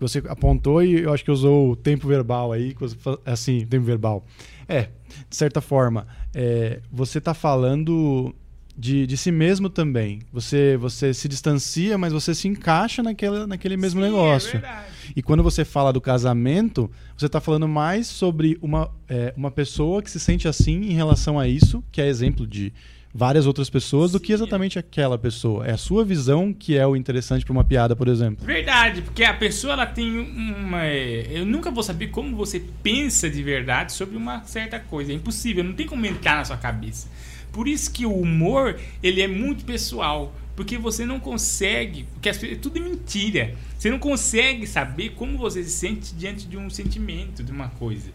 você 0.00 0.22
apontou 0.28 0.82
e 0.82 1.02
eu 1.02 1.12
acho 1.12 1.24
que 1.24 1.30
usou 1.30 1.72
o 1.72 1.76
tempo 1.76 2.06
verbal 2.06 2.52
aí, 2.52 2.74
que 2.74 2.84
assim, 3.24 3.66
tempo 3.66 3.84
verbal. 3.84 4.24
É, 4.68 4.88
de 5.28 5.36
certa 5.36 5.60
forma, 5.60 6.06
é, 6.34 6.80
você 6.90 7.18
está 7.18 7.34
falando 7.34 8.34
de, 8.76 9.06
de 9.08 9.16
si 9.16 9.32
mesmo 9.32 9.68
também. 9.68 10.20
Você 10.32 10.76
você 10.76 11.12
se 11.12 11.26
distancia, 11.26 11.98
mas 11.98 12.12
você 12.12 12.32
se 12.32 12.46
encaixa 12.46 13.02
naquela, 13.02 13.46
naquele 13.46 13.76
mesmo 13.76 14.00
Sim, 14.00 14.06
negócio. 14.06 14.58
É. 14.58 14.86
E 15.16 15.22
quando 15.22 15.42
você 15.42 15.64
fala 15.64 15.92
do 15.92 16.00
casamento, 16.00 16.88
você 17.16 17.26
está 17.26 17.40
falando 17.40 17.66
mais 17.66 18.06
sobre 18.06 18.56
uma, 18.62 18.90
é, 19.08 19.34
uma 19.36 19.50
pessoa 19.50 20.00
que 20.00 20.10
se 20.10 20.20
sente 20.20 20.46
assim 20.46 20.82
em 20.82 20.92
relação 20.92 21.40
a 21.40 21.48
isso, 21.48 21.82
que 21.90 22.00
é 22.00 22.06
exemplo 22.06 22.46
de 22.46 22.72
várias 23.14 23.46
outras 23.46 23.68
pessoas, 23.70 24.12
do 24.12 24.20
que 24.20 24.32
exatamente 24.32 24.78
aquela 24.78 25.16
pessoa. 25.18 25.66
É 25.66 25.72
a 25.72 25.76
sua 25.76 26.04
visão 26.04 26.52
que 26.52 26.76
é 26.76 26.86
o 26.86 26.94
interessante 26.96 27.44
para 27.44 27.52
uma 27.52 27.64
piada, 27.64 27.96
por 27.96 28.08
exemplo. 28.08 28.44
Verdade, 28.44 29.02
porque 29.02 29.24
a 29.24 29.34
pessoa 29.34 29.72
ela 29.72 29.86
tem 29.86 30.18
uma. 30.18 30.84
é, 30.84 31.26
Eu 31.30 31.46
nunca 31.46 31.70
vou 31.70 31.82
saber 31.82 32.08
como 32.08 32.36
você 32.36 32.62
pensa 32.82 33.28
de 33.28 33.42
verdade 33.42 33.92
sobre 33.92 34.16
uma 34.16 34.42
certa 34.44 34.78
coisa. 34.78 35.12
É 35.12 35.14
impossível, 35.14 35.64
não 35.64 35.72
tem 35.74 35.86
como 35.86 36.04
entrar 36.06 36.36
na 36.36 36.44
sua 36.44 36.56
cabeça. 36.56 37.08
Por 37.52 37.66
isso 37.66 37.90
que 37.92 38.04
o 38.06 38.12
humor 38.14 38.78
ele 39.02 39.20
é 39.22 39.26
muito 39.28 39.64
pessoal. 39.64 40.32
Porque 40.54 40.76
você 40.76 41.06
não 41.06 41.20
consegue. 41.20 42.04
Porque 42.14 42.28
as 42.28 42.36
pe- 42.36 42.56
tudo 42.56 42.78
é 42.78 42.80
mentira. 42.82 43.54
Você 43.78 43.88
não 43.90 43.98
consegue 44.00 44.66
saber 44.66 45.10
como 45.10 45.38
você 45.38 45.62
se 45.62 45.70
sente 45.70 46.12
diante 46.16 46.48
de 46.48 46.56
um 46.56 46.68
sentimento, 46.68 47.44
de 47.44 47.52
uma 47.52 47.68
coisa. 47.68 48.10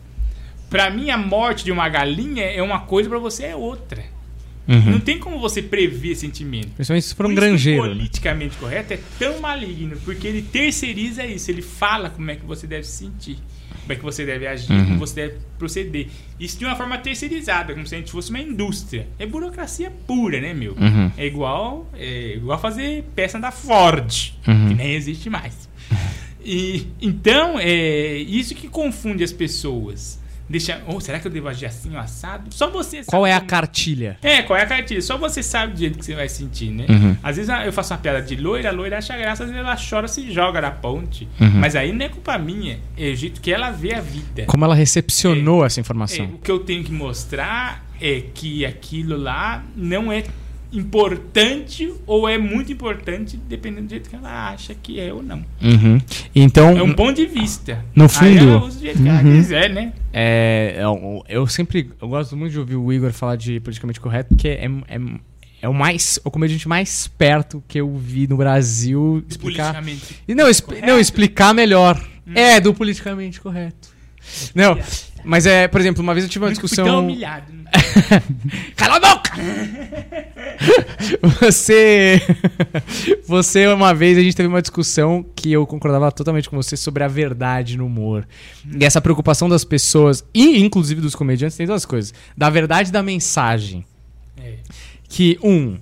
Pra 0.69 0.89
mim, 0.89 1.09
a 1.09 1.17
morte 1.17 1.63
de 1.63 1.71
uma 1.71 1.87
galinha 1.87 2.43
é 2.43 2.61
uma 2.61 2.81
coisa, 2.81 3.07
pra 3.07 3.17
você 3.17 3.45
é 3.45 3.55
outra. 3.55 4.03
Não 4.67 4.99
tem 4.99 5.19
como 5.19 5.39
você 5.39 5.61
prever 5.61 6.15
sentimento. 6.15 6.69
Principalmente 6.75 7.05
se 7.05 7.15
for 7.15 7.25
um 7.25 7.29
Por 7.29 7.33
isso 7.33 7.41
que 7.41 7.47
o 7.47 7.49
granjeiro. 7.49 7.83
né? 7.83 7.89
politicamente 7.95 8.57
correto 8.57 8.93
é 8.93 8.99
tão 9.19 9.39
maligno, 9.41 9.97
porque 10.05 10.27
ele 10.27 10.41
terceiriza 10.41 11.25
isso, 11.25 11.51
ele 11.51 11.61
fala 11.61 12.09
como 12.09 12.31
é 12.31 12.35
que 12.35 12.45
você 12.45 12.65
deve 12.65 12.83
se 12.85 12.97
sentir, 13.05 13.37
como 13.81 13.91
é 13.91 13.95
que 13.95 14.01
você 14.03 14.25
deve 14.25 14.47
agir, 14.47 14.71
Uhum. 14.71 14.85
como 14.85 14.99
você 14.99 15.15
deve 15.15 15.35
proceder. 15.59 16.07
Isso 16.39 16.57
de 16.57 16.63
uma 16.65 16.75
forma 16.77 16.97
terceirizada, 16.97 17.73
como 17.73 17.85
se 17.85 17.93
a 17.95 17.97
gente 17.97 18.11
fosse 18.11 18.29
uma 18.29 18.39
indústria. 18.39 19.05
É 19.19 19.25
burocracia 19.25 19.91
pura, 20.07 20.39
né, 20.39 20.53
meu? 20.53 20.73
Uhum. 20.79 21.11
É 21.17 21.25
igual 21.25 21.89
é 21.93 22.35
igual 22.37 22.57
fazer 22.59 23.03
peça 23.15 23.37
da 23.39 23.51
Ford, 23.51 24.31
Uhum. 24.47 24.69
que 24.69 24.73
nem 24.75 24.93
existe 24.93 25.29
mais. 25.29 25.67
E 26.45 26.87
então, 27.01 27.57
é 27.59 28.15
isso 28.17 28.53
que 28.55 28.67
confunde 28.67 29.23
as 29.23 29.31
pessoas. 29.31 30.19
Deixa, 30.53 30.83
oh, 30.85 30.99
será 30.99 31.19
que 31.19 31.25
eu 31.25 31.31
devo 31.31 31.47
agir 31.47 31.65
assim, 31.65 31.93
ou 31.95 31.99
assado? 31.99 32.53
Só 32.53 32.69
você 32.69 32.97
sabe. 32.97 33.07
Qual 33.07 33.25
é 33.25 33.33
a 33.33 33.41
cartilha? 33.41 34.19
é, 34.21 34.43
qual 34.43 34.57
é 34.57 34.61
a 34.61 34.65
cartilha? 34.67 35.01
Só 35.01 35.17
você 35.17 35.41
sabe 35.41 35.73
do 35.73 35.79
jeito 35.79 35.97
que 35.97 36.05
você 36.05 36.13
vai 36.13 36.29
sentir, 36.29 36.69
né? 36.69 36.85
Uhum. 36.87 37.17
Às 37.23 37.37
vezes 37.37 37.49
ah, 37.49 37.65
eu 37.65 37.73
faço 37.73 37.91
uma 37.91 37.99
piada 37.99 38.21
de 38.21 38.35
loira, 38.35 38.69
a 38.69 38.71
loira 38.71 38.99
acha 38.99 39.17
graça, 39.17 39.43
às 39.45 39.49
vezes 39.49 39.65
ela 39.65 39.75
chora, 39.75 40.07
se 40.07 40.31
joga 40.31 40.61
da 40.61 40.69
ponte. 40.69 41.27
Uhum. 41.41 41.49
Mas 41.55 41.75
aí 41.75 41.91
não 41.91 42.05
é 42.05 42.09
culpa 42.09 42.37
minha, 42.37 42.77
é 42.95 43.09
o 43.09 43.15
jeito 43.15 43.41
que 43.41 43.51
ela 43.51 43.71
vê 43.71 43.95
a 43.95 43.99
vida. 44.01 44.45
Como 44.45 44.63
ela 44.63 44.75
recepcionou 44.75 45.65
essa 45.65 45.79
É, 45.79 45.81
informação? 45.81 46.25
o 46.25 46.37
que 46.37 46.51
eu 46.51 46.59
tenho 46.59 46.83
que 46.83 46.91
mostrar 46.91 47.83
é 47.99 48.21
que 48.33 48.63
aquilo 48.63 49.17
lá 49.17 49.63
não 49.75 50.11
é 50.11 50.23
importante 50.77 51.93
ou 52.05 52.27
é 52.27 52.37
muito 52.37 52.71
importante, 52.71 53.37
dependendo 53.37 53.87
do 53.87 53.89
jeito 53.91 54.09
que 54.09 54.15
ela 54.15 54.49
acha 54.49 54.73
que 54.75 54.99
é 54.99 55.13
ou 55.13 55.21
não. 55.23 55.43
Uhum. 55.61 55.99
Então, 56.35 56.77
É 56.77 56.83
um 56.83 56.93
ponto 56.93 57.15
de 57.15 57.25
vista. 57.25 57.83
No 57.95 58.07
fundo- 58.09 58.37
ela 58.37 58.63
usa 58.63 58.77
do 58.79 58.81
jeito 58.85 59.01
que 59.01 59.07
ela 59.09 59.21
Uhum. 59.23 59.33
quiser, 59.35 59.69
né? 59.69 59.93
é, 60.11 60.77
eu, 60.79 61.23
eu 61.27 61.47
sempre 61.47 61.89
eu 62.01 62.07
gosto 62.07 62.35
muito 62.37 62.51
de 62.51 62.59
ouvir 62.59 62.75
o 62.75 62.91
Igor 62.93 63.11
falar 63.11 63.35
de 63.35 63.59
politicamente 63.59 63.99
correto, 63.99 64.29
porque 64.29 64.47
é, 64.47 64.65
é, 64.87 64.99
é 65.63 65.69
o 65.69 65.73
mais 65.73 66.19
o 66.23 66.29
comediante 66.31 66.67
mais 66.67 67.07
perto 67.07 67.63
que 67.67 67.79
eu 67.79 67.95
vi 67.97 68.27
no 68.27 68.37
Brasil 68.37 69.23
explicar. 69.29 69.73
Politicamente. 69.73 70.21
E 70.27 70.35
não, 70.35 70.45
Correto? 70.45 70.85
não, 70.87 70.99
explicar 70.99 71.53
melhor. 71.53 72.01
É, 72.33 72.59
do 72.59 72.73
politicamente 72.73 73.41
correto. 73.41 73.89
Não, 74.55 74.77
mas 75.23 75.45
é, 75.45 75.67
por 75.67 75.79
exemplo, 75.81 76.01
uma 76.03 76.13
vez 76.13 76.25
eu 76.25 76.29
tive 76.29 76.43
uma 76.45 76.49
Nunca 76.49 76.61
fui 76.61 76.67
discussão. 76.67 76.85
tão 76.85 76.99
humilhado. 77.03 77.51
né? 77.53 77.63
Cala 78.75 78.97
a 78.97 78.99
boca! 78.99 79.31
você. 81.39 82.21
Você, 83.27 83.67
uma 83.67 83.93
vez, 83.93 84.17
a 84.17 84.21
gente 84.21 84.35
teve 84.35 84.47
uma 84.47 84.61
discussão 84.61 85.25
que 85.35 85.51
eu 85.51 85.65
concordava 85.65 86.11
totalmente 86.11 86.49
com 86.49 86.55
você 86.55 86.77
sobre 86.77 87.03
a 87.03 87.07
verdade 87.07 87.77
no 87.77 87.85
humor. 87.85 88.27
E 88.79 88.83
essa 88.85 89.01
preocupação 89.01 89.49
das 89.49 89.63
pessoas, 89.63 90.23
e 90.33 90.59
inclusive 90.59 91.01
dos 91.01 91.15
comediantes, 91.15 91.57
tem 91.57 91.65
duas 91.65 91.85
coisas: 91.85 92.13
da 92.37 92.49
verdade 92.49 92.89
e 92.89 92.91
da 92.91 93.01
mensagem. 93.03 93.85
É. 94.37 94.55
Que, 95.07 95.37
um, 95.43 95.77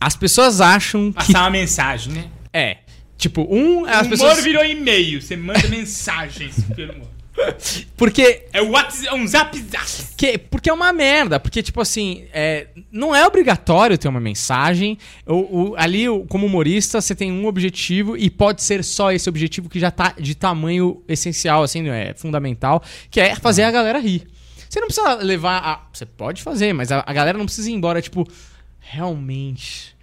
as 0.00 0.16
pessoas 0.16 0.60
acham 0.60 1.12
que. 1.12 1.26
Passar 1.26 1.42
uma 1.42 1.50
mensagem, 1.50 2.12
né? 2.12 2.24
É. 2.52 2.78
Tipo, 3.16 3.46
um, 3.50 3.84
as 3.84 4.06
o 4.06 4.10
pessoas. 4.10 4.32
humor 4.32 4.44
virou 4.44 4.64
e-mail, 4.64 5.20
você 5.20 5.36
manda 5.36 5.66
mensagens 5.68 6.64
pelo 6.74 6.92
humor. 6.92 7.08
Porque 7.96 8.46
É 8.52 8.60
o 8.62 8.70
WhatsApp, 8.70 9.06
é 9.08 9.14
um 9.14 9.26
zap 9.26 9.58
zap. 9.60 9.86
Que, 10.16 10.36
porque 10.38 10.68
é 10.68 10.72
uma 10.72 10.92
merda. 10.92 11.38
Porque, 11.38 11.62
tipo 11.62 11.80
assim, 11.80 12.24
é, 12.32 12.68
não 12.90 13.14
é 13.14 13.26
obrigatório 13.26 13.96
ter 13.96 14.08
uma 14.08 14.20
mensagem. 14.20 14.98
O, 15.26 15.70
o- 15.70 15.74
ali, 15.76 16.08
o- 16.08 16.24
como 16.26 16.46
humorista, 16.46 17.00
você 17.00 17.14
tem 17.14 17.30
um 17.32 17.46
objetivo 17.46 18.16
e 18.16 18.28
pode 18.30 18.62
ser 18.62 18.82
só 18.84 19.12
esse 19.12 19.28
objetivo 19.28 19.68
que 19.68 19.78
já 19.78 19.90
tá 19.90 20.14
de 20.18 20.34
tamanho 20.34 21.02
essencial, 21.08 21.62
assim, 21.62 21.88
é 21.88 22.14
fundamental, 22.14 22.82
que 23.10 23.20
é 23.20 23.34
fazer 23.36 23.62
a 23.62 23.70
galera 23.70 23.98
rir. 23.98 24.26
Você 24.68 24.80
não 24.80 24.86
precisa 24.88 25.14
levar 25.14 25.58
a. 25.64 25.86
Você 25.92 26.04
pode 26.04 26.42
fazer, 26.42 26.72
mas 26.74 26.92
a, 26.92 27.02
a 27.06 27.12
galera 27.12 27.38
não 27.38 27.46
precisa 27.46 27.70
ir 27.70 27.74
embora, 27.74 28.02
tipo, 28.02 28.26
realmente. 28.80 29.96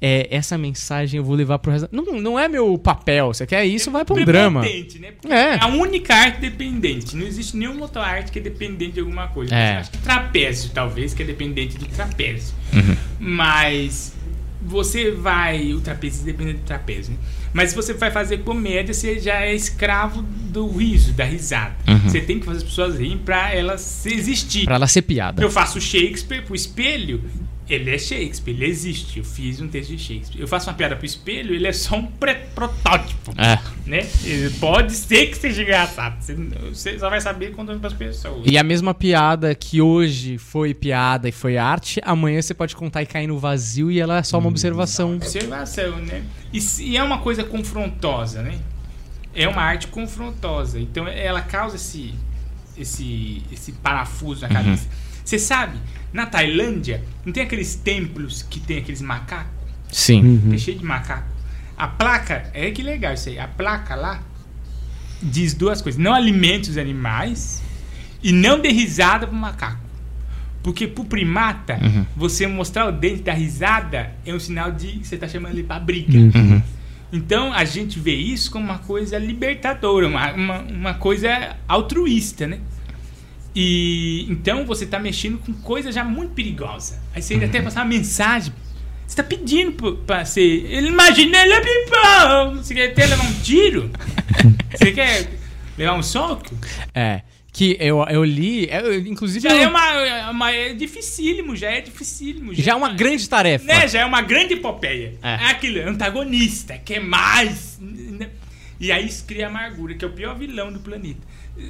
É, 0.00 0.28
essa 0.30 0.56
mensagem 0.56 1.18
eu 1.18 1.24
vou 1.24 1.34
levar 1.34 1.58
pro 1.58 1.72
resto. 1.72 1.88
Não, 1.90 2.04
não 2.20 2.38
é 2.38 2.46
meu 2.46 2.78
papel. 2.78 3.34
Você 3.34 3.44
quer 3.46 3.64
isso, 3.64 3.90
vai 3.90 4.04
pra 4.04 4.14
um 4.14 4.24
drama. 4.24 4.62
Né? 4.62 5.12
Porque 5.20 5.26
É. 5.34 5.58
a 5.60 5.66
única 5.66 6.14
arte 6.14 6.40
dependente. 6.40 7.16
Não 7.16 7.26
existe 7.26 7.56
nenhuma 7.56 7.82
outra 7.82 8.02
arte 8.02 8.30
que 8.30 8.38
é 8.38 8.42
dependente 8.42 8.92
de 8.92 9.00
alguma 9.00 9.26
coisa. 9.28 9.52
É. 9.54 9.78
Acho 9.78 9.90
que 9.90 9.98
trapézio, 9.98 10.70
talvez, 10.72 11.12
que 11.14 11.22
é 11.22 11.26
dependente 11.26 11.76
de 11.76 11.86
trapézio. 11.86 12.54
Uhum. 12.72 12.96
Mas 13.18 14.14
você 14.62 15.10
vai. 15.10 15.72
O 15.72 15.80
trapézio 15.80 16.24
depende 16.24 16.52
do 16.54 16.60
trapézio, 16.60 17.12
né? 17.14 17.18
Mas 17.52 17.70
se 17.70 17.76
você 17.76 17.92
vai 17.94 18.10
fazer 18.10 18.38
comédia, 18.38 18.92
você 18.94 19.18
já 19.18 19.40
é 19.42 19.54
escravo 19.54 20.22
do 20.22 20.68
riso, 20.68 21.12
da 21.12 21.24
risada. 21.24 21.74
Uhum. 21.88 21.98
Você 22.00 22.20
tem 22.20 22.38
que 22.38 22.44
fazer 22.46 22.58
as 22.58 22.62
pessoas 22.64 22.98
rirem 22.98 23.18
pra 23.18 23.52
elas 23.52 24.04
existir. 24.06 24.64
Pra 24.64 24.74
ela 24.76 24.86
ser 24.86 25.02
piada. 25.02 25.42
Eu 25.42 25.50
faço 25.50 25.80
Shakespeare 25.80 26.42
pro 26.42 26.54
espelho, 26.54 27.22
ele 27.68 27.94
é 27.94 27.98
Shakespeare, 27.98 28.54
ele 28.54 28.66
existe. 28.66 29.18
Eu 29.18 29.24
fiz 29.24 29.60
um 29.60 29.68
texto 29.68 29.90
de 29.90 29.98
Shakespeare. 29.98 30.40
Eu 30.40 30.48
faço 30.48 30.70
uma 30.70 30.74
piada 30.74 30.96
pro 30.96 31.04
espelho, 31.04 31.54
ele 31.54 31.66
é 31.66 31.72
só 31.72 31.96
um 31.96 32.06
protótipo. 32.06 33.34
É. 33.36 33.58
Né? 33.86 34.06
Ele 34.24 34.50
Pode 34.58 34.92
ser 34.92 35.26
que 35.26 35.36
seja 35.36 35.62
engraçado. 35.62 36.16
Você, 36.72 36.98
só 36.98 37.10
vai 37.10 37.20
saber 37.20 37.52
contando 37.52 37.78
pras 37.78 37.92
pessoas. 37.92 38.42
E 38.46 38.56
a 38.56 38.62
mesma 38.62 38.94
piada 38.94 39.54
que 39.54 39.82
hoje 39.82 40.38
foi 40.38 40.72
piada 40.72 41.28
e 41.28 41.32
foi 41.32 41.58
arte, 41.58 42.00
amanhã 42.04 42.40
você 42.40 42.54
pode 42.54 42.74
contar 42.74 43.02
e 43.02 43.06
cair 43.06 43.26
no 43.26 43.38
vazio 43.38 43.90
e 43.90 44.00
ela 44.00 44.18
é 44.18 44.22
só 44.22 44.38
uma 44.38 44.48
observação. 44.48 45.16
Observação, 45.16 45.96
né? 45.98 46.24
E, 46.52 46.58
e 46.80 46.96
é 46.96 47.02
uma 47.02 47.18
coisa 47.18 47.44
confrontosa, 47.44 48.42
né? 48.42 48.58
É 49.34 49.46
uma 49.46 49.62
arte 49.62 49.88
confrontosa. 49.88 50.80
Então 50.80 51.06
ela 51.06 51.42
causa 51.42 51.76
esse, 51.76 52.14
esse, 52.76 53.42
esse 53.52 53.72
parafuso 53.72 54.42
na 54.42 54.48
cabeça. 54.48 54.88
Você 55.22 55.38
sabe, 55.38 55.78
na 56.12 56.26
Tailândia, 56.26 57.02
não 57.24 57.32
tem 57.32 57.42
aqueles 57.42 57.74
templos 57.74 58.42
que 58.42 58.60
tem 58.60 58.78
aqueles 58.78 59.02
macacos? 59.02 59.52
Sim. 59.90 60.22
Uhum. 60.22 60.50
Tá 60.52 60.58
cheio 60.58 60.78
de 60.78 60.84
macaco. 60.84 61.28
A 61.76 61.86
placa, 61.86 62.50
é 62.54 62.70
que 62.70 62.82
legal 62.82 63.14
isso 63.14 63.28
aí. 63.28 63.38
A 63.38 63.46
placa 63.48 63.94
lá 63.94 64.20
diz 65.22 65.54
duas 65.54 65.80
coisas: 65.80 66.00
não 66.00 66.14
alimente 66.14 66.70
os 66.70 66.76
animais 66.78 67.62
e 68.22 68.32
não 68.32 68.58
dê 68.60 68.68
risada 68.70 69.26
pro 69.26 69.36
macaco. 69.36 69.80
Porque 70.62 70.86
pro 70.88 71.04
primata, 71.04 71.78
Uhum. 71.80 72.04
você 72.16 72.46
mostrar 72.46 72.86
o 72.88 72.92
dente 72.92 73.22
da 73.22 73.32
risada 73.32 74.10
é 74.26 74.34
um 74.34 74.40
sinal 74.40 74.72
de 74.72 74.88
que 74.98 75.06
você 75.06 75.16
tá 75.16 75.28
chamando 75.28 75.52
ele 75.52 75.62
pra 75.62 75.78
briga. 75.78 76.18
Uhum. 76.18 76.60
Então 77.12 77.52
a 77.54 77.64
gente 77.64 77.98
vê 77.98 78.14
isso 78.14 78.50
como 78.50 78.64
uma 78.66 78.78
coisa 78.78 79.16
libertadora, 79.16 80.06
uma, 80.06 80.32
uma, 80.32 80.58
uma 80.58 80.94
coisa 80.94 81.56
altruísta, 81.66 82.46
né? 82.46 82.58
E 83.60 84.24
então 84.30 84.64
você 84.64 84.86
tá 84.86 85.00
mexendo 85.00 85.36
com 85.38 85.52
coisa 85.52 85.90
já 85.90 86.04
muito 86.04 86.32
perigosa. 86.32 87.02
Aí 87.12 87.20
você 87.20 87.32
ainda 87.34 87.46
Uhum. 87.46 87.50
até 87.50 87.60
passar 87.60 87.80
uma 87.80 87.88
mensagem. 87.88 88.52
Você 89.04 89.16
tá 89.16 89.22
pedindo 89.24 89.96
pra 90.06 90.24
ser. 90.24 90.40
Ele 90.42 90.86
imagina 90.86 91.38
ele 91.42 91.54
é! 91.54 92.54
Você 92.54 92.72
quer 92.72 92.90
até 92.92 93.06
levar 93.06 93.24
um 93.24 93.32
tiro? 93.40 93.90
você 94.78 94.92
quer 94.92 95.28
levar 95.76 95.94
um 95.94 96.02
soco? 96.04 96.56
É. 96.94 97.22
Que 97.52 97.76
eu, 97.80 98.00
eu 98.08 98.22
li, 98.24 98.68
eu- 98.70 99.00
inclusive. 99.00 99.40
Já 99.40 99.52
eu- 99.56 99.62
é 99.62 99.66
uma, 99.66 99.92
é 99.92 100.30
uma. 100.30 100.52
É 100.52 100.72
dificílimo, 100.74 101.56
já 101.56 101.68
é 101.72 101.80
dificílimo. 101.80 102.54
já 102.54 102.72
é 102.72 102.74
uma 102.76 102.92
grande 102.92 103.28
tarefa. 103.28 103.64
Né, 103.64 103.88
já 103.88 104.02
é 104.02 104.04
uma 104.04 104.22
grande 104.22 104.54
epopeia. 104.54 105.14
É. 105.20 105.30
É, 105.32 105.46
aquele 105.50 105.80
antagonista, 105.82 106.78
quer 106.78 107.00
mais. 107.00 107.76
né? 107.80 108.28
E 108.78 108.92
aí 108.92 109.06
isso 109.08 109.24
cria 109.26 109.48
amargura, 109.48 109.94
que 109.94 110.04
é 110.04 110.08
o 110.08 110.12
pior 110.12 110.38
vilão 110.38 110.72
do 110.72 110.78
planeta. 110.78 111.18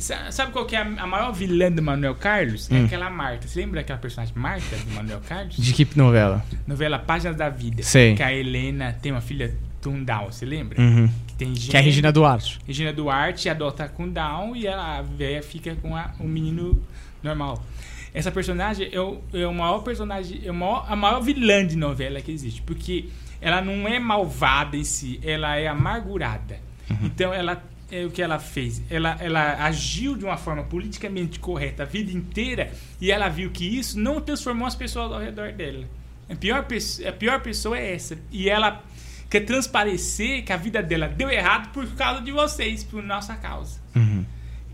Sa- 0.00 0.30
Sabe 0.30 0.52
qual 0.52 0.66
que 0.66 0.76
é 0.76 0.80
a 0.80 1.06
maior 1.06 1.32
vilã 1.32 1.70
do 1.72 1.82
Manuel 1.82 2.14
Carlos? 2.14 2.68
Hum. 2.70 2.82
É 2.82 2.84
aquela 2.84 3.08
Marta. 3.10 3.48
Você 3.48 3.60
lembra 3.60 3.80
daquela 3.80 3.98
personagem 3.98 4.34
Marta 4.36 4.76
do 4.76 4.90
Manuel 4.92 5.20
Carlos? 5.28 5.56
De 5.56 5.72
que 5.72 5.86
novela? 5.96 6.44
Novela 6.66 6.98
Páginas 6.98 7.36
da 7.36 7.48
Vida. 7.48 7.82
Sei. 7.82 8.14
Que 8.14 8.22
a 8.22 8.32
Helena 8.34 8.96
tem 9.00 9.12
uma 9.12 9.20
filha 9.20 9.54
com 9.82 10.02
Down, 10.04 10.26
você 10.30 10.44
lembra? 10.44 10.80
Uhum. 10.80 11.08
Que 11.26 11.34
tem 11.34 11.52
Que 11.54 11.76
é 11.76 11.80
a 11.80 11.82
Regina 11.82 12.12
Duarte. 12.12 12.58
Regina 12.66 12.92
Duarte 12.92 13.48
adota 13.48 13.88
com 13.88 14.08
Down 14.08 14.54
e 14.56 14.68
a 14.68 15.02
véia 15.02 15.42
fica 15.42 15.74
com 15.76 15.96
a- 15.96 16.12
o 16.20 16.24
menino 16.24 16.82
normal. 17.22 17.64
Essa 18.12 18.30
personagem 18.30 18.88
é 18.92 19.00
o, 19.00 19.20
é 19.32 19.46
o 19.46 19.54
maior 19.54 19.78
personagem, 19.80 20.40
é 20.44 20.50
o 20.50 20.54
maior- 20.54 20.84
a 20.88 20.96
maior 20.96 21.20
vilã 21.20 21.64
de 21.66 21.76
novela 21.76 22.20
que 22.20 22.32
existe, 22.32 22.60
porque 22.62 23.06
ela 23.40 23.60
não 23.60 23.86
é 23.86 23.98
malvada 23.98 24.76
em 24.76 24.82
si, 24.84 25.20
ela 25.22 25.56
é 25.56 25.68
amargurada. 25.68 26.58
Então 27.02 27.32
ela 27.32 27.62
é 27.90 28.04
o 28.04 28.10
que 28.10 28.20
ela 28.20 28.38
fez, 28.38 28.82
ela, 28.90 29.16
ela 29.20 29.64
agiu 29.64 30.16
de 30.16 30.24
uma 30.24 30.36
forma 30.36 30.62
politicamente 30.62 31.38
correta 31.38 31.84
a 31.84 31.86
vida 31.86 32.12
inteira 32.12 32.70
e 33.00 33.10
ela 33.10 33.28
viu 33.28 33.50
que 33.50 33.64
isso 33.64 33.98
não 33.98 34.20
transformou 34.20 34.66
as 34.66 34.74
pessoas 34.74 35.10
ao 35.10 35.20
redor 35.20 35.52
dela. 35.52 35.86
A 36.30 36.36
pior, 36.36 36.66
a 37.06 37.12
pior 37.12 37.40
pessoa 37.40 37.78
é 37.78 37.94
essa. 37.94 38.18
E 38.30 38.50
ela 38.50 38.84
quer 39.30 39.40
transparecer 39.40 40.44
que 40.44 40.52
a 40.52 40.56
vida 40.56 40.82
dela 40.82 41.08
deu 41.08 41.30
errado 41.30 41.72
por 41.72 41.86
causa 41.94 42.20
de 42.20 42.30
vocês, 42.30 42.84
por 42.84 43.02
nossa 43.02 43.34
causa. 43.36 43.80
Uhum. 43.96 44.24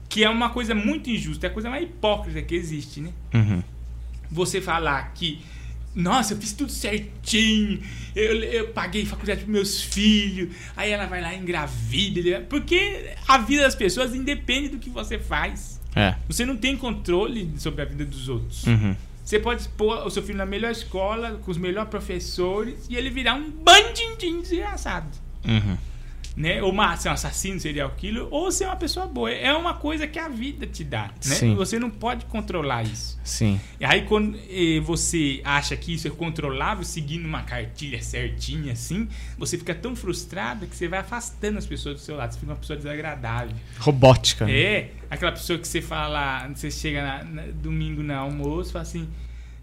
Que 0.08 0.24
é 0.24 0.30
uma 0.30 0.50
coisa 0.50 0.74
muito 0.74 1.10
injusta, 1.10 1.46
é 1.46 1.50
a 1.50 1.52
coisa 1.52 1.70
mais 1.70 1.84
hipócrita 1.84 2.42
que 2.42 2.54
existe, 2.54 3.00
né? 3.00 3.12
Uhum. 3.32 3.62
Você 4.30 4.60
falar 4.60 5.12
que, 5.14 5.44
nossa, 5.94 6.34
eu 6.34 6.38
fiz 6.38 6.52
tudo 6.52 6.72
certinho, 6.72 7.80
eu, 8.14 8.34
eu 8.42 8.68
paguei 8.68 9.06
faculdade 9.06 9.40
pros 9.40 9.52
meus 9.52 9.82
filhos, 9.82 10.54
aí 10.76 10.90
ela 10.90 11.06
vai 11.06 11.20
lá 11.20 11.34
engravida. 11.34 12.40
Porque 12.48 13.14
a 13.28 13.38
vida 13.38 13.62
das 13.62 13.74
pessoas 13.74 14.14
independe 14.14 14.68
do 14.70 14.78
que 14.78 14.90
você 14.90 15.18
faz. 15.18 15.80
É. 15.94 16.16
Você 16.26 16.44
não 16.44 16.56
tem 16.56 16.76
controle 16.76 17.52
sobre 17.56 17.82
a 17.82 17.84
vida 17.84 18.04
dos 18.04 18.28
outros. 18.28 18.64
Uhum. 18.66 18.96
Você 19.24 19.38
pode 19.38 19.66
pôr 19.70 20.04
o 20.04 20.10
seu 20.10 20.22
filho 20.22 20.36
na 20.36 20.44
melhor 20.44 20.70
escola, 20.70 21.40
com 21.42 21.50
os 21.50 21.56
melhores 21.56 21.88
professores, 21.88 22.86
e 22.90 22.96
ele 22.96 23.08
virar 23.08 23.34
um 23.34 23.50
bandidinho 23.50 24.42
desgraçado. 24.42 25.08
Uhum. 25.44 25.78
Né? 26.36 26.60
Ou 26.60 26.72
uma, 26.72 26.96
ser 26.96 27.10
um 27.10 27.12
assassino, 27.12 27.60
serial 27.60 27.90
killer, 27.96 28.26
ou 28.28 28.50
ser 28.50 28.64
uma 28.64 28.74
pessoa 28.74 29.06
boa. 29.06 29.30
É 29.30 29.52
uma 29.52 29.74
coisa 29.74 30.04
que 30.06 30.18
a 30.18 30.28
vida 30.28 30.66
te 30.66 30.82
dá. 30.82 31.04
Né? 31.04 31.34
Sim. 31.34 31.54
Você 31.54 31.78
não 31.78 31.88
pode 31.88 32.24
controlar 32.26 32.82
isso. 32.82 33.16
Sim. 33.22 33.60
E 33.78 33.84
aí, 33.84 34.02
quando 34.02 34.36
eh, 34.50 34.80
você 34.80 35.40
acha 35.44 35.76
que 35.76 35.94
isso 35.94 36.08
é 36.08 36.10
controlável, 36.10 36.82
seguindo 36.84 37.24
uma 37.24 37.42
cartilha 37.44 38.02
certinha 38.02 38.72
assim, 38.72 39.08
você 39.38 39.56
fica 39.56 39.74
tão 39.74 39.94
frustrado 39.94 40.66
que 40.66 40.74
você 40.76 40.88
vai 40.88 40.98
afastando 40.98 41.56
as 41.58 41.66
pessoas 41.66 41.94
do 41.96 42.00
seu 42.00 42.16
lado. 42.16 42.32
Você 42.32 42.40
fica 42.40 42.50
uma 42.50 42.58
pessoa 42.58 42.76
desagradável. 42.76 43.54
Robótica. 43.78 44.50
É, 44.50 44.90
aquela 45.08 45.30
pessoa 45.30 45.56
que 45.58 45.68
você 45.68 45.80
fala, 45.80 46.48
você 46.48 46.68
chega 46.68 47.00
na- 47.00 47.22
na- 47.24 47.46
domingo 47.52 48.02
no 48.02 48.12
almoço 48.12 48.70
e 48.70 48.72
fala 48.72 48.82
assim: 48.82 49.08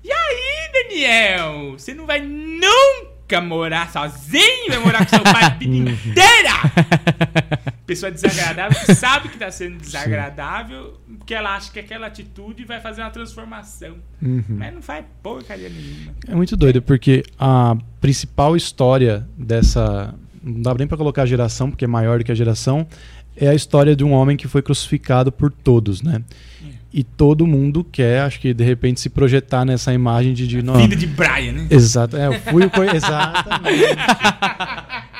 E 0.04 0.10
aí, 0.12 0.72
Daniel? 0.72 1.74
Você 1.74 1.94
não 1.94 2.06
vai 2.06 2.22
nunca 2.22 3.11
morar 3.40 3.92
sozinho? 3.92 4.70
Vai 4.70 4.80
morar 4.80 5.06
com 5.06 5.16
seu 5.16 5.24
pai 5.24 5.44
a 5.44 5.50
vida 5.50 5.92
inteira? 5.92 6.52
Pessoa 7.86 8.12
desagradável 8.12 8.80
que 8.86 8.96
sabe 8.96 9.30
que 9.30 9.38
tá 9.38 9.52
sendo 9.52 9.78
desagradável, 9.78 11.00
porque 11.18 11.34
ela 11.34 11.56
acha 11.56 11.72
que 11.72 11.80
aquela 11.80 12.08
atitude 12.08 12.66
vai 12.66 12.82
fazer 12.82 13.02
uma 13.02 13.10
transformação. 13.10 13.96
Uhum. 14.22 14.44
Mas 14.50 14.74
não 14.74 14.82
faz 14.82 15.06
porcaria 15.22 15.70
nenhuma. 15.70 16.14
É 16.28 16.36
muito 16.36 16.58
doido, 16.58 16.82
porque 16.82 17.24
a 17.40 17.76
principal 18.00 18.56
história 18.56 19.28
dessa. 19.38 20.14
Não 20.44 20.62
dá 20.62 20.74
nem 20.74 20.88
pra 20.88 20.98
colocar 20.98 21.24
a 21.24 21.26
geração, 21.26 21.70
porque 21.70 21.86
é 21.86 21.88
maior 21.88 22.18
do 22.18 22.26
que 22.26 22.32
a 22.32 22.36
geração. 22.36 22.88
É 23.36 23.48
a 23.48 23.54
história 23.54 23.96
de 23.96 24.04
um 24.04 24.12
homem 24.12 24.36
que 24.36 24.48
foi 24.48 24.62
crucificado 24.62 25.32
por 25.32 25.52
todos, 25.52 26.02
né? 26.02 26.24
E 26.94 27.04
todo 27.04 27.48
mundo 27.48 27.86
quer, 27.90 28.22
acho 28.22 28.40
que 28.40 28.54
de 28.54 28.64
repente, 28.66 29.00
se 29.00 29.10
projetar 29.10 29.64
nessa 29.64 29.94
imagem 29.94 30.34
de. 30.34 30.46
de 30.46 30.62
não, 30.62 30.76
Vida 30.76 30.96
de 30.96 31.08
Brian, 31.08 31.54
né? 31.54 31.68
Exato, 31.70 32.18
é, 32.18 32.28
eu 32.28 32.34
fui 32.42 32.66
o. 32.66 32.70
co- 32.70 32.84
Exatamente. 32.84 33.96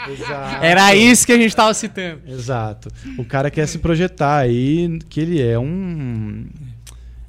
Exato. 0.10 0.66
Era 0.66 0.96
isso 0.96 1.26
que 1.26 1.32
a 1.32 1.38
gente 1.38 1.56
tava 1.56 1.74
citando. 1.74 2.22
Exato. 2.28 2.90
O 3.18 3.24
cara 3.24 3.50
quer 3.50 3.68
se 3.68 3.78
projetar 3.80 4.38
aí 4.38 5.00
que 5.10 5.22
ele 5.22 5.42
é 5.42 5.58
um. 5.58 6.46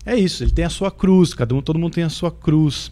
É 0.04 0.16
isso, 0.16 0.42
ele 0.42 0.50
tem 0.50 0.64
a 0.64 0.70
sua 0.70 0.90
cruz, 0.90 1.32
cada 1.34 1.54
um, 1.54 1.60
todo 1.62 1.78
mundo 1.78 1.92
tem 1.92 2.02
a 2.04 2.08
sua 2.08 2.30
cruz. 2.32 2.90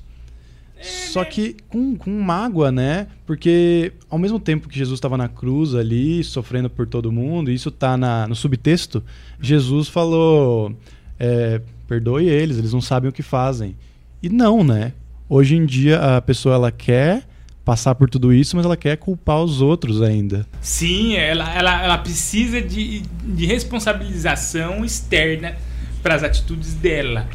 Só 0.82 1.24
que 1.24 1.57
com, 1.68 1.94
com 1.96 2.11
mágoa, 2.22 2.70
né? 2.72 3.09
Porque 3.26 3.92
ao 4.09 4.18
mesmo 4.18 4.38
tempo 4.38 4.68
que 4.68 4.78
Jesus 4.78 4.96
estava 4.96 5.16
na 5.18 5.28
cruz 5.28 5.74
ali, 5.74 6.22
sofrendo 6.24 6.70
por 6.70 6.86
todo 6.86 7.11
mundo, 7.12 7.51
e 7.51 7.55
isso 7.55 7.70
tá 7.70 7.96
na, 7.98 8.26
no 8.28 8.34
subtexto, 8.36 9.03
Jesus 9.40 9.88
falou: 9.88 10.74
é, 11.20 11.60
perdoe 11.86 12.26
eles, 12.28 12.56
eles 12.58 12.72
não 12.72 12.80
sabem 12.80 13.08
o 13.08 13.12
que 13.12 13.22
fazem. 13.22 13.76
E 14.22 14.28
não, 14.28 14.64
né? 14.64 14.92
Hoje 15.28 15.54
em 15.54 15.64
dia 15.64 16.16
a 16.16 16.20
pessoa 16.20 16.54
ela 16.56 16.72
quer 16.72 17.22
passar 17.64 17.94
por 17.94 18.08
tudo 18.10 18.32
isso, 18.32 18.56
mas 18.56 18.64
ela 18.64 18.76
quer 18.76 18.96
culpar 18.96 19.40
os 19.40 19.60
outros 19.60 20.02
ainda. 20.02 20.44
Sim, 20.60 21.14
ela, 21.14 21.54
ela, 21.54 21.84
ela 21.84 21.98
precisa 21.98 22.60
de, 22.60 23.02
de 23.22 23.46
responsabilização 23.46 24.84
externa 24.84 25.54
para 26.02 26.14
as 26.14 26.22
atitudes 26.22 26.74
dela, 26.74 27.28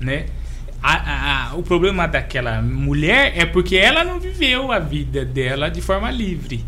né? 0.00 0.26
A- 0.82 0.96
a- 0.96 1.50
a- 1.50 1.54
o 1.54 1.62
problema 1.62 2.08
daquela 2.08 2.60
mulher 2.60 3.32
é 3.36 3.46
porque 3.46 3.76
ela 3.76 4.02
não 4.02 4.18
viveu 4.18 4.72
a 4.72 4.80
vida 4.80 5.24
dela 5.24 5.70
de 5.70 5.80
forma 5.80 6.10
livre. 6.10 6.64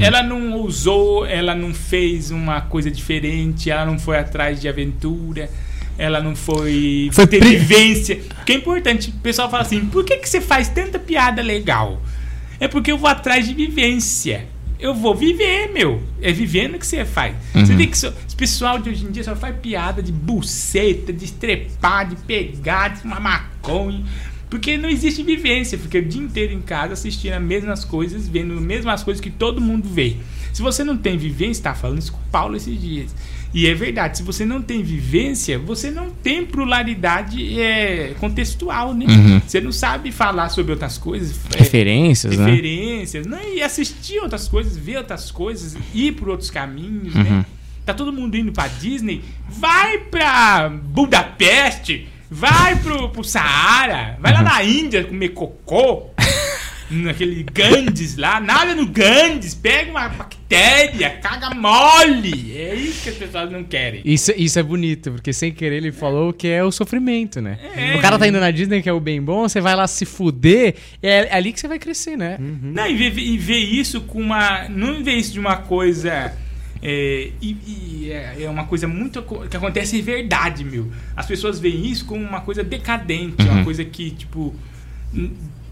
Ela 0.00 0.20
não 0.20 0.52
ousou, 0.54 1.24
ela 1.24 1.54
não 1.54 1.72
fez 1.72 2.32
uma 2.32 2.60
coisa 2.60 2.90
diferente, 2.90 3.70
ela 3.70 3.86
não 3.86 4.00
foi 4.00 4.18
atrás 4.18 4.60
de 4.60 4.68
aventura, 4.68 5.48
ela 5.98 6.20
não 6.22 6.34
foi, 6.36 7.08
Foi 7.12 7.26
ter 7.26 7.38
pri- 7.38 7.56
vivência. 7.56 8.16
Porque 8.36 8.52
é 8.52 8.56
importante, 8.56 9.10
o 9.10 9.20
pessoal 9.20 9.50
fala 9.50 9.62
assim: 9.62 9.86
por 9.86 10.04
que, 10.04 10.16
que 10.18 10.28
você 10.28 10.40
faz 10.40 10.68
tanta 10.68 10.98
piada 10.98 11.42
legal? 11.42 12.00
É 12.60 12.66
porque 12.68 12.90
eu 12.92 12.98
vou 12.98 13.08
atrás 13.08 13.46
de 13.46 13.54
vivência. 13.54 14.46
Eu 14.78 14.94
vou 14.94 15.14
viver, 15.14 15.72
meu. 15.72 16.02
É 16.20 16.30
vivendo 16.32 16.78
que 16.78 16.86
você 16.86 17.04
faz. 17.04 17.34
Você 17.54 17.74
tem 17.76 17.88
que. 17.88 17.96
só- 17.96 18.12
Esse 18.26 18.36
pessoal 18.36 18.78
de 18.78 18.90
hoje 18.90 19.04
em 19.06 19.10
dia 19.10 19.24
só 19.24 19.34
faz 19.34 19.56
piada 19.56 20.02
de 20.02 20.12
buceta, 20.12 21.12
de 21.12 21.32
trepar, 21.32 22.08
de 22.08 22.16
pegar, 22.16 22.88
de 22.88 23.00
fumar 23.00 23.20
maconha. 23.20 24.02
Porque 24.50 24.76
não 24.76 24.88
existe 24.88 25.22
vivência, 25.22 25.76
fica 25.78 25.98
o 25.98 26.02
dia 26.04 26.20
inteiro 26.22 26.52
em 26.52 26.60
casa 26.60 26.92
assistindo 26.92 27.32
as 27.32 27.42
mesmas 27.42 27.84
coisas, 27.84 28.28
vendo 28.28 28.54
as 28.54 28.60
mesmas 28.60 29.02
coisas 29.02 29.20
que 29.20 29.30
todo 29.30 29.60
mundo 29.60 29.88
vê. 29.88 30.16
Se 30.52 30.62
você 30.62 30.84
não 30.84 30.96
tem 30.96 31.18
vivência, 31.18 31.64
tá 31.64 31.74
falando 31.74 31.98
isso 31.98 32.12
com 32.12 32.18
o 32.18 32.30
Paulo 32.30 32.54
esses 32.56 32.80
dias. 32.80 33.14
E 33.58 33.66
é 33.66 33.74
verdade, 33.74 34.18
se 34.18 34.22
você 34.22 34.44
não 34.44 34.60
tem 34.60 34.82
vivência, 34.82 35.58
você 35.58 35.90
não 35.90 36.10
tem 36.10 36.44
pluralidade 36.44 37.58
é, 37.58 38.12
contextual, 38.20 38.92
né? 38.92 39.06
Uhum. 39.08 39.40
Você 39.40 39.62
não 39.62 39.72
sabe 39.72 40.12
falar 40.12 40.50
sobre 40.50 40.72
outras 40.72 40.98
coisas. 40.98 41.40
é, 41.54 41.60
Referências, 41.60 42.36
né? 42.36 42.44
referências, 42.44 43.26
né? 43.26 43.40
E 43.54 43.62
assistir 43.62 44.18
outras 44.20 44.46
coisas, 44.46 44.76
ver 44.76 44.98
outras 44.98 45.30
coisas, 45.30 45.74
ir 45.94 46.12
por 46.12 46.28
outros 46.28 46.50
caminhos, 46.50 47.14
Uhum. 47.14 47.22
né? 47.22 47.46
Tá 47.86 47.94
todo 47.94 48.12
mundo 48.12 48.36
indo 48.36 48.52
pra 48.52 48.68
Disney, 48.68 49.24
vai 49.48 49.96
pra 49.98 50.68
Budapeste, 50.68 52.08
vai 52.30 52.76
pro, 52.76 53.08
pro 53.08 53.24
Saara, 53.24 54.18
vai 54.20 54.32
lá 54.34 54.40
Uhum. 54.40 54.44
na 54.44 54.64
Índia 54.64 55.04
comer 55.04 55.30
cocô, 55.30 56.10
naquele 56.90 57.42
Gandes 57.42 58.16
lá, 58.16 58.40
nada 58.40 58.74
no 58.74 58.86
Gandes, 58.86 59.54
pega 59.54 59.90
uma 59.90 60.08
bactéria, 60.08 61.10
caga 61.10 61.50
mole. 61.54 62.56
É 62.56 62.74
isso 62.74 63.02
que 63.02 63.08
as 63.10 63.16
pessoas 63.16 63.50
não 63.50 63.64
querem. 63.64 64.02
Isso, 64.04 64.32
isso 64.36 64.58
é 64.58 64.62
bonito, 64.62 65.12
porque 65.12 65.32
sem 65.32 65.52
querer 65.52 65.76
ele 65.76 65.92
falou 65.92 66.32
que 66.32 66.46
é 66.48 66.62
o 66.62 66.70
sofrimento, 66.70 67.40
né? 67.40 67.58
É. 67.76 67.96
O 67.96 68.00
cara 68.00 68.18
tá 68.18 68.26
indo 68.28 68.38
na 68.40 68.50
Disney, 68.50 68.82
que 68.82 68.88
é 68.88 68.92
o 68.92 69.00
bem 69.00 69.20
bom, 69.20 69.48
você 69.48 69.60
vai 69.60 69.74
lá 69.74 69.86
se 69.86 70.04
fuder, 70.04 70.74
é 71.02 71.34
ali 71.34 71.52
que 71.52 71.60
você 71.60 71.68
vai 71.68 71.78
crescer, 71.78 72.16
né? 72.16 72.36
Não, 72.38 72.86
e 72.86 72.94
ver, 72.94 73.18
e 73.18 73.36
ver 73.36 73.58
isso 73.58 74.00
com 74.02 74.20
uma. 74.20 74.68
Não 74.68 75.02
ver 75.02 75.14
isso 75.14 75.32
de 75.32 75.40
uma 75.40 75.56
coisa. 75.56 76.32
É, 76.82 77.30
e, 77.40 77.56
e 77.66 78.10
é, 78.12 78.42
é 78.44 78.50
uma 78.50 78.64
coisa 78.66 78.86
muito. 78.86 79.22
que 79.50 79.56
acontece 79.56 79.98
em 79.98 80.02
verdade, 80.02 80.62
meu. 80.62 80.90
As 81.16 81.26
pessoas 81.26 81.58
veem 81.58 81.86
isso 81.90 82.04
como 82.04 82.22
uma 82.22 82.42
coisa 82.42 82.62
decadente, 82.62 83.42
Uhum. 83.42 83.50
uma 83.52 83.64
coisa 83.64 83.84
que, 83.84 84.10
tipo. 84.10 84.54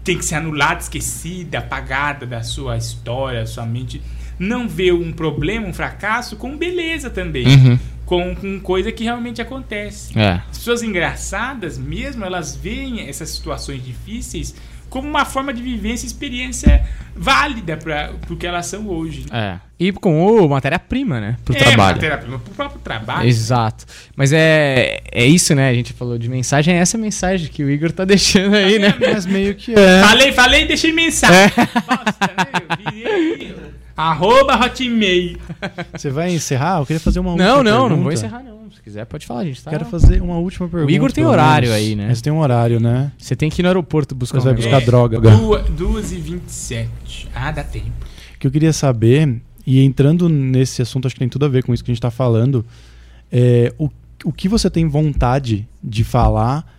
Tem 0.05 0.17
que 0.17 0.23
ser 0.23 0.35
anulada, 0.35 0.79
esquecida, 0.79 1.57
apagada 1.57 2.27
da 2.27 2.43
sua 2.43 2.77
história, 2.77 3.41
da 3.41 3.47
sua 3.47 3.65
mente. 3.65 4.01
Não 4.37 4.69
vê 4.69 4.91
um 4.91 5.11
problema, 5.11 5.67
um 5.67 5.73
fracasso, 5.73 6.35
com 6.35 6.55
beleza 6.55 7.09
também. 7.09 7.47
Uhum. 7.47 7.79
Com, 8.05 8.35
com 8.35 8.59
coisa 8.59 8.91
que 8.91 9.03
realmente 9.03 9.41
acontece. 9.41 10.17
É. 10.17 10.41
As 10.51 10.59
pessoas 10.59 10.83
engraçadas, 10.83 11.75
mesmo, 11.75 12.23
elas 12.23 12.55
veem 12.55 13.01
essas 13.09 13.29
situações 13.29 13.83
difíceis 13.83 14.53
como 14.95 15.09
uma 15.09 15.25
forma 15.25 15.53
de 15.53 15.61
vivência 15.61 16.05
e 16.05 16.07
experiência 16.07 16.81
válida 17.13 17.75
para 17.75 18.13
o 18.29 18.37
que 18.37 18.47
elas 18.47 18.65
são 18.65 18.87
hoje. 18.87 19.25
É. 19.29 19.57
E 19.77 19.91
com 19.91 20.25
o 20.25 20.47
matéria-prima, 20.47 21.19
né? 21.19 21.35
Pro 21.43 21.53
é, 21.53 21.59
trabalho. 21.59 21.95
matéria-prima 21.95 22.39
pro 22.39 22.53
próprio 22.53 22.79
trabalho. 22.79 23.27
Exato. 23.27 23.85
Mas 24.15 24.31
é, 24.31 25.01
é 25.11 25.25
isso, 25.25 25.53
né? 25.53 25.69
A 25.69 25.73
gente 25.73 25.91
falou 25.91 26.17
de 26.17 26.29
mensagem, 26.29 26.75
é 26.75 26.77
essa 26.77 26.97
mensagem 26.97 27.49
que 27.49 27.61
o 27.61 27.69
Igor 27.69 27.91
tá 27.91 28.05
deixando 28.07 28.55
aí, 28.55 28.79
né? 28.79 28.95
Mas 28.97 29.25
meio 29.25 29.53
que 29.55 29.73
é. 29.73 30.01
Falei, 30.01 30.31
falei 30.31 30.63
e 30.63 30.67
deixei 30.69 30.93
mensagem. 30.93 31.51
Nossa, 31.57 32.17
né? 32.21 32.85
Eu 32.85 32.93
virei 32.93 33.11
aí, 33.11 33.55
ó. 33.97 34.01
Arroba 34.01 34.55
Hotmail. 34.55 35.37
Você 35.91 36.09
vai 36.09 36.31
encerrar? 36.31 36.79
Eu 36.79 36.85
queria 36.85 37.01
fazer 37.01 37.19
uma 37.19 37.31
última 37.31 37.45
Não, 37.45 37.61
não, 37.61 37.63
não 37.63 37.81
pergunta. 37.81 38.03
vou 38.03 38.11
encerrar, 38.13 38.43
não. 38.43 38.54
Se 38.73 38.81
quiser, 38.81 39.05
pode 39.05 39.25
falar, 39.25 39.45
gente. 39.45 39.63
Tá? 39.63 39.71
Quero 39.71 39.85
fazer 39.85 40.21
uma 40.21 40.37
última 40.37 40.67
pergunta. 40.67 40.91
Igor 40.91 41.11
tem 41.11 41.25
horário 41.25 41.69
menos. 41.69 41.83
aí, 41.83 41.95
né? 41.95 42.07
Mas 42.07 42.21
tem 42.21 42.31
um 42.31 42.39
horário, 42.39 42.79
né? 42.79 43.11
Você 43.17 43.35
tem 43.35 43.49
que 43.49 43.61
ir 43.61 43.63
no 43.63 43.69
aeroporto 43.69 44.15
buscar 44.15 44.39
Você 44.39 44.45
vai 44.45 44.53
um 44.53 44.55
buscar 44.55 44.79
negócio. 44.79 44.85
droga. 44.87 45.17
E 45.17 46.15
vinte 46.19 46.47
e 46.47 46.51
sete. 46.51 47.29
Ah, 47.33 47.51
dá 47.51 47.63
tempo. 47.63 47.91
O 48.35 48.39
que 48.39 48.47
eu 48.47 48.51
queria 48.51 48.73
saber, 48.73 49.41
e 49.65 49.81
entrando 49.81 50.27
nesse 50.29 50.81
assunto, 50.81 51.05
acho 51.05 51.15
que 51.15 51.19
tem 51.19 51.29
tudo 51.29 51.45
a 51.45 51.49
ver 51.49 51.63
com 51.63 51.73
isso 51.73 51.83
que 51.83 51.91
a 51.91 51.93
gente 51.93 51.99
está 51.99 52.11
falando, 52.11 52.65
é 53.31 53.73
o, 53.77 53.89
o 54.23 54.31
que 54.31 54.47
você 54.49 54.69
tem 54.69 54.87
vontade 54.87 55.67
de 55.83 56.03
falar 56.03 56.74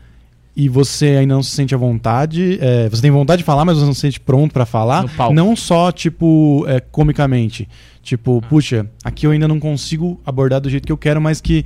e 0.56 0.68
você 0.70 1.08
ainda 1.08 1.34
não 1.34 1.42
se 1.42 1.50
sente 1.50 1.74
à 1.74 1.78
vontade. 1.78 2.58
é, 2.60 2.88
você 2.88 3.02
tem 3.02 3.10
vontade 3.10 3.40
de 3.40 3.44
falar, 3.44 3.64
mas 3.64 3.76
você 3.76 3.84
não 3.84 3.92
se 3.92 4.00
sente 4.00 4.18
pronto 4.18 4.52
para 4.52 4.64
falar. 4.64 5.04
Não 5.32 5.54
só, 5.54 5.92
tipo, 5.92 6.64
é, 6.66 6.80
comicamente. 6.80 7.68
Tipo, 8.02 8.40
puxa, 8.48 8.88
aqui 9.04 9.26
eu 9.26 9.32
ainda 9.32 9.46
não 9.46 9.60
consigo 9.60 10.18
abordar 10.24 10.60
do 10.60 10.70
jeito 10.70 10.86
que 10.86 10.92
eu 10.92 10.96
quero, 10.96 11.20
mas 11.20 11.40
que 11.40 11.64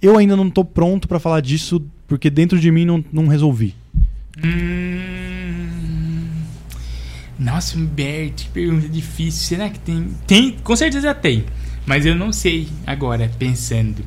eu 0.00 0.16
ainda 0.16 0.36
não 0.36 0.48
tô 0.48 0.64
pronto 0.64 1.08
para 1.08 1.18
falar 1.18 1.40
disso 1.40 1.82
porque 2.06 2.30
dentro 2.30 2.58
de 2.60 2.70
mim 2.70 2.84
não, 2.84 3.04
não 3.12 3.26
resolvi. 3.26 3.74
Hum... 4.44 5.80
Nossa, 7.38 7.78
Humberto, 7.78 8.44
que 8.44 8.48
pergunta 8.50 8.86
difícil. 8.86 9.46
Será 9.46 9.70
que 9.70 9.78
tem? 9.78 10.08
Tem, 10.26 10.52
com 10.62 10.76
certeza 10.76 11.14
tem. 11.14 11.44
Mas 11.86 12.04
eu 12.04 12.14
não 12.14 12.32
sei 12.32 12.68
agora, 12.86 13.30
pensando. 13.38 14.04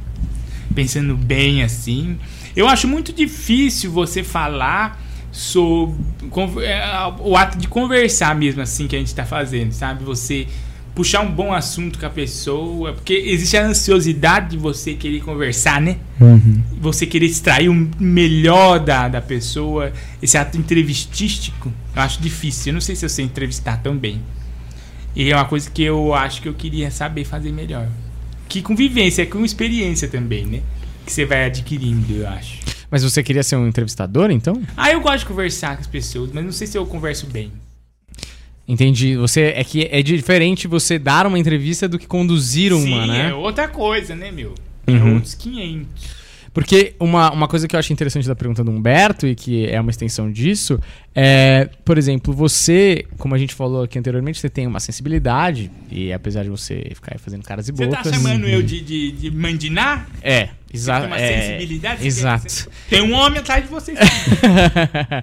Pensando 0.75 1.17
bem 1.17 1.63
assim. 1.63 2.19
Eu 2.55 2.67
acho 2.67 2.87
muito 2.87 3.11
difícil 3.11 3.91
você 3.91 4.23
falar 4.23 5.01
sobre 5.31 5.95
é, 6.63 6.83
o 7.19 7.35
ato 7.35 7.57
de 7.57 7.67
conversar 7.67 8.35
mesmo 8.35 8.61
assim 8.61 8.87
que 8.87 8.95
a 8.95 8.99
gente 8.99 9.13
tá 9.15 9.25
fazendo, 9.25 9.71
sabe? 9.71 10.03
Você 10.03 10.47
puxar 10.93 11.21
um 11.21 11.31
bom 11.31 11.51
assunto 11.51 11.97
com 11.97 12.05
a 12.05 12.09
pessoa, 12.09 12.93
porque 12.93 13.13
existe 13.13 13.57
a 13.57 13.65
ansiosidade 13.65 14.51
de 14.51 14.57
você 14.57 14.93
querer 14.93 15.21
conversar, 15.21 15.81
né? 15.81 15.97
você 16.79 17.05
querer 17.05 17.25
extrair 17.25 17.69
o 17.69 17.89
melhor 17.99 18.79
da, 18.79 19.07
da 19.07 19.21
pessoa, 19.21 19.91
esse 20.21 20.37
ato 20.37 20.57
entrevistístico, 20.57 21.73
eu 21.95 22.01
acho 22.01 22.21
difícil. 22.21 22.69
Eu 22.69 22.73
não 22.75 22.81
sei 22.81 22.95
se 22.95 23.03
eu 23.03 23.09
sei 23.09 23.25
entrevistar 23.25 23.77
tão 23.77 23.97
bem. 23.97 24.21
E 25.15 25.31
é 25.31 25.35
uma 25.35 25.45
coisa 25.45 25.69
que 25.69 25.81
eu 25.81 26.13
acho 26.13 26.41
que 26.41 26.49
eu 26.49 26.53
queria 26.53 26.91
saber 26.91 27.23
fazer 27.23 27.51
melhor. 27.51 27.87
Que 28.47 28.61
com 28.61 28.75
vivência, 28.75 29.25
com 29.25 29.43
experiência 29.43 30.07
também, 30.07 30.45
né? 30.45 30.61
Que 31.05 31.11
você 31.11 31.25
vai 31.25 31.45
adquirindo, 31.45 32.13
eu 32.13 32.27
acho. 32.27 32.59
Mas 32.89 33.03
você 33.03 33.23
queria 33.23 33.43
ser 33.43 33.55
um 33.55 33.67
entrevistador, 33.67 34.29
então? 34.31 34.61
Ah, 34.77 34.91
eu 34.91 35.01
gosto 35.01 35.19
de 35.19 35.25
conversar 35.25 35.75
com 35.75 35.81
as 35.81 35.87
pessoas, 35.87 36.31
mas 36.31 36.43
não 36.43 36.51
sei 36.51 36.67
se 36.67 36.77
eu 36.77 36.85
converso 36.85 37.25
bem. 37.27 37.51
Entendi. 38.67 39.15
Você 39.17 39.53
é 39.55 39.63
que 39.63 39.87
é 39.91 40.01
diferente 40.01 40.67
você 40.67 40.97
dar 40.97 41.27
uma 41.27 41.37
entrevista 41.37 41.87
do 41.87 41.99
que 41.99 42.07
conduzir 42.07 42.71
uma, 42.71 42.83
Sim, 43.03 43.07
né? 43.07 43.29
é 43.29 43.33
outra 43.33 43.67
coisa, 43.67 44.15
né, 44.15 44.31
meu? 44.31 44.53
Uhum. 44.87 44.95
É 44.95 45.13
outros 45.15 45.33
500. 45.35 46.23
Porque 46.53 46.93
uma, 46.99 47.31
uma 47.31 47.47
coisa 47.47 47.67
que 47.67 47.75
eu 47.75 47.79
acho 47.79 47.91
interessante 47.91 48.27
da 48.27 48.35
pergunta 48.35 48.63
do 48.63 48.69
Humberto, 48.69 49.25
e 49.25 49.33
que 49.33 49.65
é 49.65 49.81
uma 49.81 49.89
extensão 49.89 50.31
disso, 50.31 50.79
é, 51.15 51.67
por 51.83 51.97
exemplo, 51.97 52.31
você, 52.31 53.05
como 53.17 53.33
a 53.33 53.39
gente 53.39 53.55
falou 53.55 53.81
aqui 53.83 53.97
anteriormente, 53.97 54.39
você 54.39 54.49
tem 54.49 54.67
uma 54.67 54.79
sensibilidade, 54.79 55.71
e 55.89 56.13
apesar 56.13 56.43
de 56.43 56.49
você 56.49 56.91
ficar 56.93 57.15
aí 57.15 57.17
fazendo 57.19 57.41
caras 57.43 57.67
e 57.67 57.71
Você 57.71 57.87
bocas. 57.87 58.03
tá 58.03 58.13
chamando 58.13 58.47
eu 58.47 58.61
de, 58.61 58.81
de, 58.81 59.11
de 59.13 59.31
mandinar? 59.31 60.07
É, 60.21 60.45
Você 60.45 60.51
exato. 60.73 61.01
tem 61.01 61.07
uma 61.07 61.19
é, 61.19 61.41
sensibilidade? 61.41 62.07
Exato. 62.07 62.69
Tem, 62.89 62.99
tem 62.99 63.01
um 63.01 63.13
homem 63.13 63.39
atrás 63.39 63.63
de 63.63 63.69
você. 63.69 63.93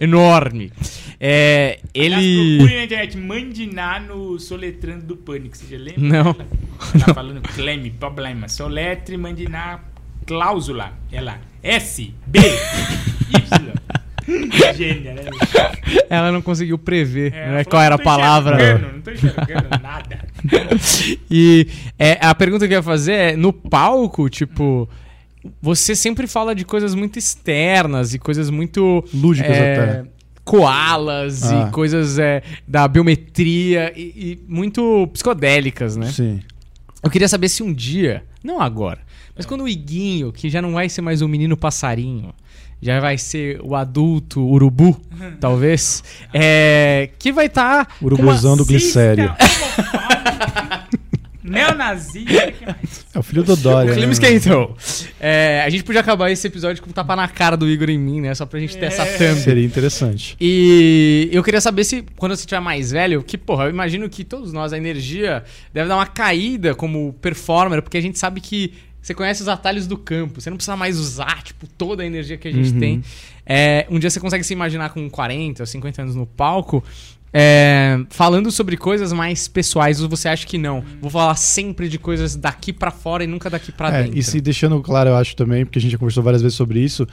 Enorme. 0.00 0.72
É, 1.20 1.78
ele. 1.94 2.56
procure 2.58 2.76
na 2.76 2.84
internet 2.84 3.16
Mandinar 3.16 4.02
no 4.02 4.38
Soletrando 4.38 5.04
do 5.06 5.16
Pânico, 5.16 5.56
você 5.56 5.76
já 5.76 5.82
lembra? 5.82 6.00
Não. 6.00 6.34
Tá 6.34 7.14
falando 7.14 7.40
claim, 7.42 7.90
problema. 7.90 8.48
Soletre, 8.48 9.16
Mandinar, 9.16 9.84
cláusula. 10.26 10.92
É 11.12 11.20
lá. 11.20 11.38
S, 11.62 12.12
B, 12.26 12.40
Y. 12.40 13.72
Gênia, 14.76 15.14
né? 15.14 15.22
Ela 16.08 16.32
não 16.32 16.42
conseguiu 16.42 16.78
prever 16.78 17.32
É, 17.32 17.46
né, 17.46 17.52
ela 17.54 17.64
qual 17.64 17.82
era 17.82 17.94
a 17.94 17.98
"Não 17.98 18.04
tô 18.04 18.10
palavra. 18.10 18.54
enxergando, 18.56 18.92
Não 18.94 19.00
tô 19.02 19.10
enxergando 19.10 19.68
nada. 19.82 20.18
E 21.30 21.66
é, 21.98 22.18
a 22.20 22.34
pergunta 22.34 22.66
que 22.66 22.74
eu 22.74 22.78
ia 22.78 22.82
fazer 22.82 23.12
é: 23.12 23.36
no 23.36 23.52
palco, 23.52 24.28
tipo, 24.28 24.88
você 25.60 25.94
sempre 25.94 26.26
fala 26.26 26.54
de 26.54 26.64
coisas 26.64 26.94
muito 26.94 27.18
externas 27.18 28.14
e 28.14 28.18
coisas 28.18 28.50
muito. 28.50 29.04
Lúdicas 29.14 29.50
é, 29.56 29.72
até. 29.74 30.04
Koalas 30.44 31.44
Ah. 31.44 31.68
e 31.68 31.70
coisas 31.70 32.18
é, 32.18 32.42
da 32.66 32.88
biometria 32.88 33.92
e, 33.96 34.02
e 34.02 34.38
muito 34.48 35.08
psicodélicas, 35.12 35.96
né? 35.96 36.06
Sim. 36.10 36.40
Eu 37.02 37.08
queria 37.10 37.28
saber 37.28 37.48
se 37.48 37.62
um 37.62 37.72
dia, 37.72 38.24
não 38.42 38.60
agora, 38.60 38.98
mas 39.36 39.46
quando 39.46 39.62
o 39.62 39.68
Iguinho, 39.68 40.32
que 40.32 40.50
já 40.50 40.60
não 40.60 40.72
vai 40.72 40.88
ser 40.88 41.00
mais 41.00 41.22
o 41.22 41.28
menino 41.28 41.56
passarinho, 41.56 42.34
já 42.80 42.98
vai 42.98 43.16
ser 43.18 43.60
o 43.62 43.76
adulto 43.76 44.40
urubu, 44.44 45.00
talvez, 45.40 46.02
é, 46.34 47.10
que 47.20 47.32
vai 47.32 47.46
estar. 47.46 47.94
Urubuzão 48.02 48.56
do 48.56 48.64
glicério. 48.64 49.32
O 51.44 52.54
que 52.54 52.66
mais? 52.66 53.06
É 53.12 53.18
o 53.18 53.22
filho 53.22 53.42
do 53.42 53.56
Dória. 53.56 53.90
O 53.90 53.94
clima 53.94 54.06
né, 54.06 54.12
esquentou. 54.12 54.76
É, 55.18 55.62
a 55.66 55.70
gente 55.70 55.82
podia 55.82 56.00
acabar 56.00 56.30
esse 56.30 56.46
episódio 56.46 56.80
com 56.80 56.88
um 56.90 56.92
tapa 56.92 57.16
na 57.16 57.26
cara 57.26 57.56
do 57.56 57.68
Igor 57.68 57.90
em 57.90 57.98
mim, 57.98 58.20
né? 58.20 58.32
Só 58.34 58.46
pra 58.46 58.60
gente 58.60 58.76
ter 58.76 58.86
essa 58.86 59.04
mano? 59.04 59.18
thumb. 59.18 59.40
Seria 59.40 59.64
interessante. 59.64 60.36
E 60.40 61.28
eu 61.32 61.42
queria 61.42 61.60
saber 61.60 61.82
se, 61.82 62.04
quando 62.16 62.36
você 62.36 62.42
estiver 62.42 62.60
mais 62.60 62.92
velho, 62.92 63.22
que, 63.22 63.36
porra, 63.36 63.64
eu 63.64 63.70
imagino 63.70 64.08
que 64.08 64.22
todos 64.24 64.52
nós, 64.52 64.72
a 64.72 64.76
energia 64.78 65.42
deve 65.74 65.88
dar 65.88 65.96
uma 65.96 66.06
caída 66.06 66.76
como 66.76 67.12
performer, 67.14 67.82
porque 67.82 67.98
a 67.98 68.02
gente 68.02 68.18
sabe 68.20 68.40
que 68.40 68.72
você 69.00 69.12
conhece 69.12 69.42
os 69.42 69.48
atalhos 69.48 69.88
do 69.88 69.98
campo, 69.98 70.40
você 70.40 70.48
não 70.48 70.56
precisa 70.56 70.76
mais 70.76 70.96
usar, 70.96 71.42
tipo, 71.42 71.66
toda 71.66 72.04
a 72.04 72.06
energia 72.06 72.36
que 72.36 72.46
a 72.46 72.52
gente 72.52 72.72
Uhum. 72.72 72.78
tem. 72.78 73.02
É, 73.44 73.84
um 73.90 73.98
dia 73.98 74.08
você 74.08 74.20
consegue 74.20 74.44
se 74.44 74.52
imaginar 74.52 74.90
com 74.90 75.10
40 75.10 75.64
ou 75.64 75.66
50 75.66 76.02
anos 76.02 76.14
no 76.14 76.24
palco, 76.24 76.84
é, 77.32 77.98
falando 78.10 78.50
sobre 78.50 78.76
coisas 78.76 79.12
mais 79.12 79.48
pessoais, 79.48 80.00
você 80.00 80.28
acha 80.28 80.46
que 80.46 80.58
não? 80.58 80.84
Vou 81.00 81.10
falar 81.10 81.34
sempre 81.36 81.88
de 81.88 81.98
coisas 81.98 82.36
daqui 82.36 82.72
pra 82.72 82.90
fora 82.90 83.24
e 83.24 83.26
nunca 83.26 83.48
daqui 83.48 83.72
pra 83.72 83.88
É, 83.92 84.02
dentro. 84.02 84.18
e 84.18 84.22
se 84.22 84.40
deixando 84.40 84.80
claro, 84.80 85.10
eu 85.10 85.16
acho 85.16 85.34
também, 85.34 85.64
porque 85.64 85.78
a 85.78 85.82
gente 85.82 85.92
já 85.92 85.98
conversou 85.98 86.22
várias 86.22 86.42
vezes 86.42 86.56
sobre 86.56 86.80
isso, 86.80 87.06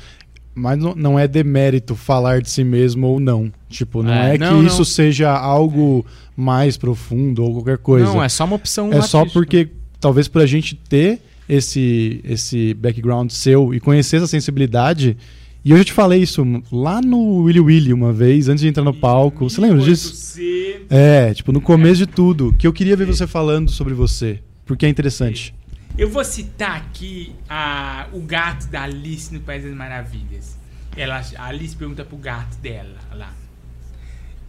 Mas 0.55 0.77
não, 0.77 0.93
não 0.93 1.17
é 1.19 1.25
demérito 1.27 1.95
falar 1.95 2.41
de 2.41 2.49
si 2.49 2.65
mesmo 2.65 3.07
ou 3.07 3.19
não. 3.19 3.49
Tipo, 3.69 4.03
não 4.03 4.11
É, 4.11 4.35
é, 4.35 4.37
não, 4.37 4.47
que 4.47 4.53
não. 4.55 4.65
isso 4.67 4.83
seja 4.83 5.31
algo 5.31 6.05
mais 6.35 6.75
profundo 6.75 7.43
ou 7.43 7.53
qualquer 7.53 7.77
coisa. 7.77 8.05
Não, 8.07 8.21
é 8.21 8.27
só 8.27 8.43
uma 8.43 8.55
opção 8.57 8.91
É 8.91 9.01
só 9.01 9.25
porque 9.25 9.69
talvez 10.01 10.27
pra 10.27 10.45
gente 10.45 10.75
ter 10.75 11.21
esse, 11.47 12.19
esse 12.25 12.73
background 12.73 13.29
seu 13.31 13.73
e 13.73 13.79
conhecer 13.79 14.17
essa 14.17 14.27
sensibilidade. 14.27 15.15
E 15.63 15.71
eu 15.71 15.77
já 15.77 15.83
te 15.83 15.91
falei 15.93 16.21
isso 16.21 16.43
lá 16.71 17.01
no 17.01 17.43
Willy 17.43 17.59
Willy 17.59 17.93
uma 17.93 18.13
vez, 18.13 18.47
antes 18.47 18.61
de 18.61 18.67
entrar 18.69 18.83
no 18.83 18.93
palco. 18.93 19.49
Você 19.49 19.59
lembra 19.59 19.79
disso? 19.83 20.15
Você... 20.15 20.85
É, 20.89 21.33
tipo, 21.33 21.51
no 21.51 21.59
começo 21.59 21.97
de 21.97 22.07
tudo. 22.07 22.53
Que 22.53 22.65
eu 22.65 22.71
queria 22.73 22.95
ver 22.95 23.05
você 23.05 23.27
falando 23.27 23.69
sobre 23.69 23.93
você. 23.93 24.41
Porque 24.65 24.85
é 24.85 24.89
interessante. 24.89 25.53
Eu 25.97 26.09
vou 26.09 26.23
citar 26.23 26.77
aqui 26.77 27.33
a, 27.49 28.07
o 28.13 28.21
gato 28.21 28.67
da 28.67 28.83
Alice 28.83 29.33
no 29.33 29.41
País 29.41 29.63
das 29.63 29.73
Maravilhas. 29.73 30.57
Ela, 30.95 31.21
a 31.37 31.45
Alice 31.45 31.75
pergunta 31.75 32.05
pro 32.05 32.17
gato 32.17 32.57
dela 32.59 32.97
lá. 33.13 33.33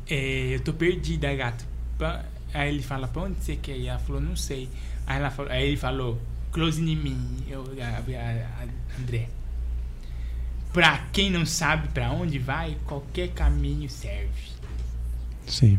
É, 0.09 0.55
eu 0.55 0.61
tô 0.61 0.73
perdida, 0.73 1.35
gato. 1.35 1.65
Aí 2.55 2.69
ele 2.73 2.83
fala, 2.83 3.09
pra 3.09 3.23
onde 3.23 3.35
você 3.41 3.57
quer 3.57 3.77
ir? 3.77 3.89
Ela 3.89 3.99
falou, 3.99 4.21
não 4.23 4.37
sei. 4.37 4.69
Aí, 5.07 5.19
ela 5.19 5.31
falou, 5.31 5.51
aí 5.53 5.67
ele 5.67 5.77
falou, 5.77 6.21
close 6.53 6.81
in 6.81 6.97
mim, 6.97 7.17
eu, 7.49 7.65
a, 7.81 7.85
a- 7.85 8.63
a- 8.65 9.01
André. 9.01 9.29
Pra 10.73 11.01
quem 11.13 11.31
não 11.31 11.45
sabe 11.45 11.89
pra 11.89 12.11
onde 12.11 12.39
vai, 12.39 12.77
qualquer 12.87 13.29
caminho 13.29 13.89
serve. 13.91 14.29
Sim. 15.47 15.79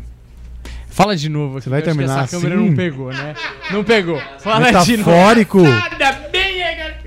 Fala 0.88 1.16
de 1.16 1.28
novo. 1.30 1.54
Você 1.60 1.70
vai 1.70 1.80
terminar 1.80 2.24
Essa 2.24 2.36
câmera 2.36 2.54
assim? 2.56 2.68
não 2.68 2.76
pegou, 2.76 3.10
né? 3.10 3.34
Não 3.70 3.82
pegou. 3.82 4.20
Fala 4.40 4.70
Tá 4.70 4.84
de 4.84 4.96
novo. 4.98 5.10
Metafórico. 5.10 5.62
Nada 5.62 6.12
bem, 6.30 6.60
é. 6.62 6.98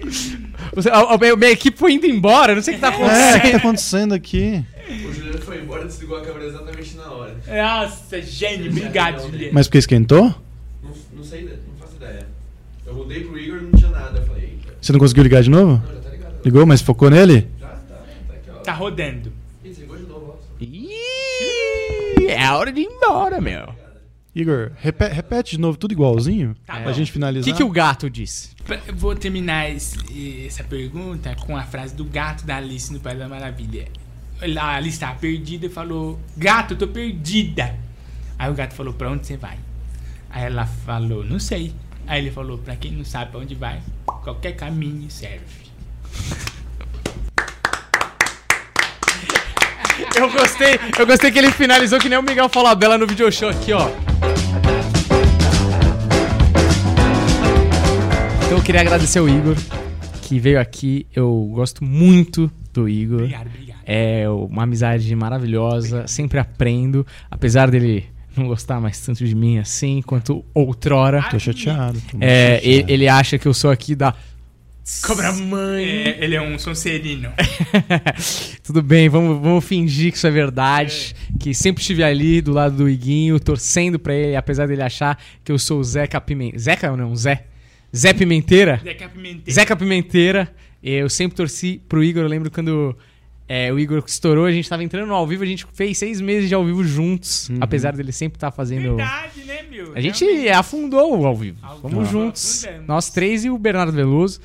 Você, 0.74 0.90
a, 0.90 1.36
minha 1.38 1.52
equipe 1.52 1.78
foi 1.78 1.94
indo 1.94 2.06
embora, 2.08 2.56
não 2.56 2.62
sei 2.64 2.74
o 2.74 2.78
que 2.78 2.82
tá 2.82 2.88
É, 2.88 2.92
o 2.92 2.96
acontecendo. 2.96 3.42
que 3.42 3.52
tá 3.52 3.58
acontecendo 3.58 4.14
aqui? 4.14 4.66
O 4.90 5.14
Juliano 5.14 5.38
foi 5.40 5.62
embora 5.62 5.84
e 5.84 5.88
desligou 5.88 6.18
a 6.18 6.22
câmera 6.22 6.46
exatamente 6.48 6.98
na 6.98 7.12
hora. 7.12 7.36
Nossa, 7.48 8.22
gênio, 8.22 8.72
obrigado, 8.72 9.22
Juliano. 9.22 9.54
Mas 9.54 9.68
porque 9.68 9.78
esquentou? 9.78 10.34
Não, 10.84 10.92
não 11.14 11.24
sei, 11.24 11.44
não 11.46 11.76
faço 11.80 11.96
ideia. 11.98 12.28
Eu 12.86 12.94
mudei 12.96 13.24
pro 13.24 13.38
Igor 13.40 13.60
e 13.60 13.62
não 13.66 13.72
tinha 13.72 13.92
nada. 13.92 14.20
Eu 14.20 14.26
falei, 14.26 14.44
eita, 14.46 14.74
Você 14.82 14.92
não 14.92 15.00
conseguiu 15.00 15.24
ligar 15.24 15.44
de 15.44 15.50
novo? 15.52 15.82
não, 15.86 15.94
já 15.96 16.02
tá 16.02 16.10
ligado. 16.10 16.34
Ligou, 16.44 16.66
mas 16.66 16.82
focou 16.82 17.10
nele? 17.10 17.48
Tá, 18.66 18.74
rodando. 18.74 19.32
Ih, 20.60 22.28
é 22.28 22.50
hora 22.52 22.72
de 22.72 22.82
ir 22.82 22.86
embora, 22.86 23.40
meu. 23.42 23.74
Igor, 24.34 24.72
repe- 24.78 25.08
repete 25.08 25.52
de 25.52 25.60
novo 25.62 25.78
tudo 25.78 25.94
igualzinho? 25.94 26.56
Tá 26.66 26.74
pra 26.76 26.84
bom. 26.86 26.94
gente 26.94 27.10
O 27.10 27.14
finalizar. 27.14 27.46
que, 27.52 27.58
que 27.58 27.64
o 27.64 27.70
gato 27.70 28.10
disse? 28.10 28.50
Eu 28.88 28.96
Vou 28.96 29.16
terminar 29.16 29.70
esse- 29.72 30.46
essa 30.46 30.64
pergunta 30.64 31.36
com 31.46 31.56
a 31.56 31.64
frase 31.64 31.96
do 31.96 32.04
gato 32.04 32.46
da 32.46 32.58
Alice 32.58 32.92
no 32.92 33.00
País 33.00 33.18
da 33.18 33.30
Maravilha. 33.30 33.88
Ela- 34.42 34.62
A 34.64 34.76
Alice 34.76 34.96
estava 34.98 35.18
perdida 35.18 35.68
e 35.68 35.70
falou: 35.70 36.20
Gato, 36.36 36.74
eu 36.74 36.78
tô 36.78 36.88
perdida. 36.88 37.76
Aí 38.38 38.52
o 38.52 38.54
gato 38.54 38.74
falou: 38.74 38.94
Pra 38.94 39.10
onde 39.10 39.26
você 39.26 39.38
vai? 39.38 39.58
Aí 40.30 40.44
ela 40.44 40.66
falou: 40.66 41.24
Não 41.24 41.40
sei. 41.40 41.74
Aí 42.06 42.22
ele 42.22 42.32
falou: 42.32 42.58
Pra 42.58 42.76
quem 42.76 42.92
não 42.92 43.06
sabe 43.06 43.32
pra 43.32 43.40
onde 43.40 43.56
vai, 43.56 43.82
qualquer 44.06 44.52
caminho 44.54 45.10
serve. 45.10 45.46
Eu 50.16 50.30
gostei, 50.32 50.80
eu 50.98 51.06
gostei 51.08 51.32
que 51.32 51.40
ele 51.40 51.52
finalizou 51.52 52.00
que 52.00 52.10
nem 52.10 52.18
o 52.18 52.24
Miguel 52.24 52.50
Falabella 52.50 52.98
no 52.98 53.08
video 53.08 53.32
show 53.32 53.50
aqui, 53.50 53.72
ó. 53.74 53.88
Então 58.46 58.58
eu 58.58 58.64
queria 58.64 58.82
agradecer 58.82 59.20
o 59.20 59.30
Igor, 59.30 59.56
que 60.22 60.40
veio 60.40 60.60
aqui. 60.60 61.06
Eu 61.16 61.50
gosto 61.54 61.84
muito 61.84 62.52
do 62.74 62.88
Igor. 62.90 63.22
Obrigado, 63.22 63.48
obrigado. 63.48 63.80
É 63.86 64.28
uma 64.30 64.64
amizade 64.64 65.16
maravilhosa, 65.16 66.08
sempre 66.08 66.40
aprendo, 66.40 67.06
apesar 67.30 67.70
dele 67.70 68.06
não 68.36 68.48
gostar 68.48 68.82
mais 68.82 69.00
tanto 69.00 69.26
de 69.26 69.34
mim 69.34 69.60
assim 69.60 70.02
quanto 70.02 70.44
outrora. 70.54 71.24
Tô 71.30 71.40
chateado. 71.40 72.02
tô 72.12 72.18
É, 72.20 72.56
chateado. 72.56 72.68
ele, 72.68 72.86
ele 72.94 73.08
acha 73.08 73.38
que 73.38 73.48
eu 73.48 73.54
sou 73.54 73.72
aqui 73.72 73.96
da 73.96 74.14
Cobra 75.02 75.32
Mãe. 75.34 75.84
É, 75.84 76.24
ele 76.24 76.36
é 76.36 76.42
um 76.42 76.60
sonserino. 76.60 77.32
Tudo 78.64 78.84
bem, 78.84 79.10
vamos, 79.10 79.42
vamos 79.42 79.66
fingir 79.66 80.12
que 80.12 80.18
isso 80.18 80.28
é 80.28 80.32
verdade. 80.32 81.16
Que 81.40 81.54
sempre 81.54 81.82
estive 81.82 82.04
ali 82.04 82.40
do 82.40 82.52
lado 82.54 82.78
do 82.78 82.90
Iguinho, 82.90 83.40
torcendo 83.40 83.98
pra 83.98 84.14
ele, 84.14 84.36
apesar 84.36 84.68
dele 84.68 84.84
achar 84.84 85.20
que 85.44 85.52
eu 85.52 85.58
sou 85.58 85.80
o 85.80 85.84
Zeca 85.84 86.22
Pimenteira. 86.22 86.60
Zeca 86.60 86.92
ou 86.92 86.98
não? 86.98 87.16
Zé? 87.16 87.46
Zé 87.96 88.14
Pimenteira? 88.14 88.80
Zeca 88.84 89.10
Pimentel. 89.10 89.54
Zeca 89.54 89.76
Pimenteira. 89.76 90.54
Eu 90.84 91.10
sempre 91.10 91.36
torci 91.36 91.82
pro 91.90 92.04
Igor. 92.04 92.24
Eu 92.24 92.30
lembro 92.30 92.52
quando 92.52 92.96
é, 93.48 93.72
o 93.74 93.80
Igor 93.80 94.04
estourou, 94.06 94.46
a 94.46 94.52
gente 94.52 94.70
tava 94.70 94.84
entrando 94.84 95.08
no 95.08 95.16
ao 95.16 95.26
vivo, 95.26 95.44
a 95.44 95.48
gente 95.48 95.66
fez 95.74 95.98
seis 95.98 96.22
meses 96.22 96.48
de 96.48 96.54
ao 96.54 96.64
vivo 96.66 96.84
juntos, 96.84 97.50
apesar 97.60 97.96
dele 97.96 98.12
sempre 98.12 98.38
estar 98.38 98.52
fazendo. 98.52 98.98
Verdade, 98.98 99.44
né, 99.46 99.64
meu? 99.70 99.94
A 99.96 100.02
gente 100.02 100.24
Realmente. 100.24 100.50
afundou 100.50 101.20
o 101.20 101.26
ao 101.26 101.36
vivo. 101.36 101.58
Afundou. 101.64 101.90
Vamos 101.90 102.10
juntos. 102.10 102.66
Afundamos. 102.66 102.88
Nós 102.88 103.10
três 103.10 103.46
e 103.46 103.50
o 103.50 103.58
Bernardo 103.58 103.92
Veloso. 103.92 104.40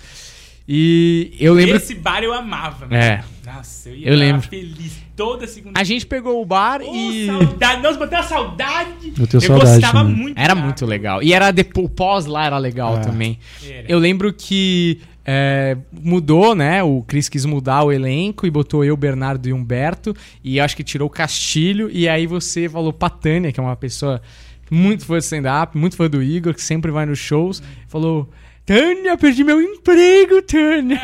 E 0.73 1.33
eu 1.41 1.53
lembro. 1.53 1.75
Esse 1.77 1.97
bar 1.97 2.23
eu 2.23 2.33
amava. 2.33 2.87
meu. 2.87 2.97
É. 2.97 3.25
Nossa, 3.45 3.89
eu 3.89 3.97
ia 3.97 4.09
Eu 4.11 4.15
lembro. 4.15 4.43
feliz 4.43 4.93
toda 5.17 5.45
segunda. 5.49 5.79
A 5.81 5.83
gente 5.83 6.07
pegou 6.07 6.41
o 6.41 6.47
bar 6.47 6.81
Ô, 6.81 6.95
e. 6.95 7.27
saudade. 7.27 7.83
Nossa, 7.83 7.99
bateu 7.99 8.19
uma 8.19 8.25
saudade. 8.25 9.13
Eu 9.19 9.27
tenho 9.27 9.41
saudade 9.41 9.71
gostava 9.81 9.99
também. 10.05 10.15
muito. 10.17 10.39
Era 10.39 10.55
lá. 10.55 10.61
muito 10.63 10.87
legal. 10.87 11.21
E 11.25 11.33
era 11.33 11.51
depois, 11.51 11.87
o 11.87 11.89
pós 11.89 12.25
lá 12.27 12.47
era 12.47 12.57
legal 12.57 12.99
É. 12.99 13.01
também. 13.01 13.37
Era. 13.69 13.85
Eu 13.91 13.99
lembro 13.99 14.33
que 14.33 15.01
é, 15.27 15.77
mudou, 15.93 16.55
né? 16.55 16.85
O 16.85 17.03
Cris 17.03 17.29
quis 17.29 17.45
mudar 17.45 17.83
o 17.83 17.91
elenco 17.91 18.47
e 18.47 18.51
botou 18.51 18.85
eu, 18.85 18.97
Bernardo 18.97 19.49
e 19.49 19.53
Humberto. 19.53 20.15
E 20.45 20.61
acho 20.61 20.77
que 20.77 20.85
tirou 20.85 21.09
o 21.09 21.11
Castilho. 21.11 21.91
E 21.93 22.09
aí 22.09 22.29
você 22.29 22.69
falou 22.69 22.93
pra 22.93 23.11
Tânia, 23.11 23.51
que 23.51 23.59
é 23.59 23.63
uma 23.63 23.75
pessoa 23.75 24.23
muito 24.71 25.05
fã 25.05 25.19
de 25.19 25.25
stand-up, 25.25 25.77
muito 25.77 25.97
fã 25.97 26.09
do 26.09 26.23
Igor, 26.23 26.55
que 26.55 26.63
sempre 26.63 26.93
vai 26.93 27.07
nos 27.07 27.19
shows. 27.19 27.61
Falou. 27.89 28.31
Tânia, 28.75 29.19
perdi 29.19 29.43
meu 29.43 29.61
emprego, 29.61 30.41
Tânia. 30.43 31.01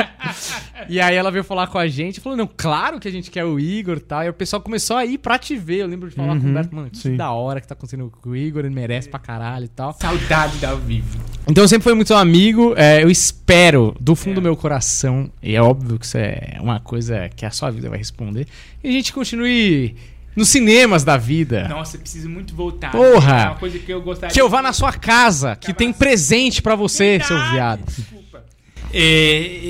e 0.89 1.01
aí 1.01 1.17
ela 1.17 1.33
veio 1.33 1.43
falar 1.43 1.67
com 1.67 1.79
a 1.79 1.89
gente 1.89 2.19
e 2.19 2.21
falou: 2.21 2.39
Não, 2.39 2.49
claro 2.57 3.01
que 3.01 3.09
a 3.09 3.11
gente 3.11 3.29
quer 3.29 3.45
o 3.45 3.59
Igor 3.59 3.97
e 3.97 4.01
tal. 4.01 4.23
E 4.23 4.29
o 4.29 4.33
pessoal 4.33 4.63
começou 4.63 4.97
a 4.97 5.05
ir 5.05 5.19
pra 5.19 5.37
te 5.37 5.57
ver. 5.57 5.79
Eu 5.79 5.89
lembro 5.89 6.09
de 6.09 6.15
falar 6.15 6.29
com 6.29 6.35
o 6.35 6.43
Uhum, 6.45 6.51
Humberto, 6.51 6.75
mano, 6.77 6.91
que 6.91 6.99
sim. 6.99 7.17
da 7.17 7.33
hora 7.33 7.61
que 7.61 7.67
tá 7.67 7.75
acontecendo 7.75 8.09
com 8.23 8.31
o 8.31 8.37
Igor, 8.37 8.65
ele 8.65 8.73
merece 8.73 9.09
pra 9.09 9.19
caralho 9.19 9.65
e 9.65 9.69
tal. 9.69 9.93
Saudade 10.01 10.59
da 10.59 10.71
ao 10.71 10.79
vivo. 10.79 11.19
Então 11.49 11.67
sempre 11.67 11.83
foi 11.83 11.95
muito 11.95 12.15
amigo. 12.15 12.73
é, 12.77 13.03
eu 13.03 13.11
espero, 13.11 13.97
do 13.99 14.15
fundo 14.15 14.33
É. 14.33 14.35
do 14.37 14.43
meu 14.43 14.57
coração, 14.57 15.29
e 15.43 15.57
é 15.57 15.61
óbvio 15.61 15.99
que 15.99 16.07
isso 16.07 16.19
é 16.19 16.59
uma 16.61 16.79
coisa 16.79 17.29
que 17.35 17.45
a 17.45 17.51
sua 17.51 17.71
vida 17.71 17.89
vai 17.89 17.99
responder, 17.99 18.47
que 18.81 18.87
a 18.87 18.93
gente 18.93 19.13
continue 19.13 19.97
nos 20.37 20.51
cinemas 20.51 21.03
da 21.03 21.17
vida. 21.17 21.67
Nossa, 21.67 21.97
eu 21.97 22.01
preciso 22.01 22.29
muito 22.29 22.55
voltar. 22.55 22.93
Porra! 22.93 23.41
É 23.41 23.47
uma 23.47 23.55
coisa 23.57 23.79
que 23.79 23.91
eu 23.91 24.03
gostaria 24.03 24.33
Que 24.33 24.41
eu 24.41 24.49
vá 24.49 24.61
na 24.61 24.75
sua 24.75 24.93
casa, 24.93 25.57
que 25.57 25.73
tem 25.73 25.93
presente 25.93 26.61
pra 26.61 26.75
você, 26.75 27.19
seu 27.21 27.37
Verdade, 27.37 27.53
viado. 27.55 27.85
Desculpa. 27.87 28.45
É, 28.93 29.61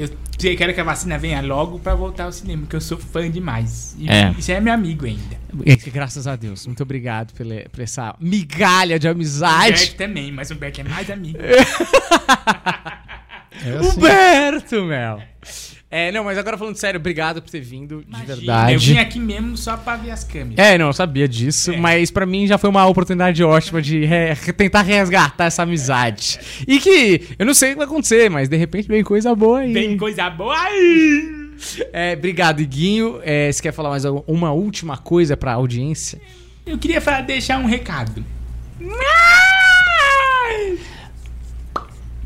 é, 0.00 0.08
eu 0.46 0.56
quero 0.56 0.74
que 0.74 0.80
a 0.80 0.84
vacina 0.84 1.18
venha 1.18 1.40
logo 1.40 1.78
pra 1.78 1.94
voltar 1.94 2.24
ao 2.24 2.32
cinema, 2.32 2.62
porque 2.62 2.76
eu 2.76 2.80
sou 2.80 2.98
fã 2.98 3.30
demais. 3.30 3.96
E 3.98 4.08
É. 4.08 4.32
Você 4.32 4.52
é 4.52 4.60
meu 4.60 4.72
amigo 4.72 5.06
ainda. 5.06 5.38
Que, 5.64 5.90
Graças 5.90 6.26
a 6.26 6.36
Deus. 6.36 6.66
Muito 6.66 6.82
obrigado 6.82 7.32
pela, 7.32 7.62
por 7.70 7.80
essa 7.80 8.14
migalha 8.20 8.98
de 8.98 9.08
amizade. 9.08 9.72
Humberto 9.72 9.96
também, 9.96 10.32
mas 10.32 10.50
o 10.50 10.54
Humberto 10.54 10.80
é 10.80 10.84
mais 10.84 11.10
amigo. 11.10 11.38
É 13.64 13.76
assim. 13.76 13.98
Humberto, 13.98 14.84
Mel. 14.84 15.20
É, 15.90 16.12
não, 16.12 16.22
mas 16.24 16.36
agora 16.36 16.58
falando 16.58 16.76
sério, 16.76 17.00
obrigado 17.00 17.40
por 17.40 17.50
ter 17.50 17.60
vindo, 17.60 18.02
de 18.02 18.08
Imagina, 18.08 18.36
verdade. 18.36 18.72
Eu 18.74 18.78
vim 18.80 18.98
aqui 18.98 19.18
mesmo 19.18 19.56
só 19.56 19.74
pra 19.74 19.96
ver 19.96 20.10
as 20.10 20.22
câmeras. 20.22 20.58
É, 20.58 20.76
não, 20.76 20.88
eu 20.88 20.92
sabia 20.92 21.26
disso, 21.26 21.72
É. 21.72 21.76
mas 21.78 22.10
pra 22.10 22.26
mim 22.26 22.46
já 22.46 22.58
foi 22.58 22.68
uma 22.68 22.84
oportunidade 22.86 23.42
ótima 23.42 23.80
de 23.80 24.04
re- 24.04 24.34
tentar 24.52 24.82
resgatar 24.82 25.46
essa 25.46 25.62
amizade. 25.62 26.38
E 26.68 26.78
que 26.78 27.28
eu 27.38 27.46
não 27.46 27.54
sei 27.54 27.70
o 27.70 27.72
que 27.72 27.78
vai 27.78 27.86
acontecer, 27.86 28.28
mas 28.28 28.50
de 28.50 28.56
repente 28.58 28.86
vem 28.86 29.02
coisa 29.02 29.34
boa 29.34 29.60
aí. 29.60 29.72
Tem 29.72 29.96
coisa 29.96 30.28
boa 30.28 30.54
aí. 30.60 31.48
É, 31.92 32.12
obrigado, 32.12 32.60
Iguinho. 32.60 33.20
É, 33.24 33.50
você 33.50 33.62
quer 33.62 33.72
falar 33.72 33.88
mais 33.88 34.04
uma 34.04 34.52
última 34.52 34.98
coisa 34.98 35.38
pra 35.38 35.54
audiência? 35.54 36.20
Eu 36.66 36.76
queria 36.76 37.00
falar, 37.00 37.22
deixar 37.22 37.58
um 37.58 37.64
recado. 37.66 38.22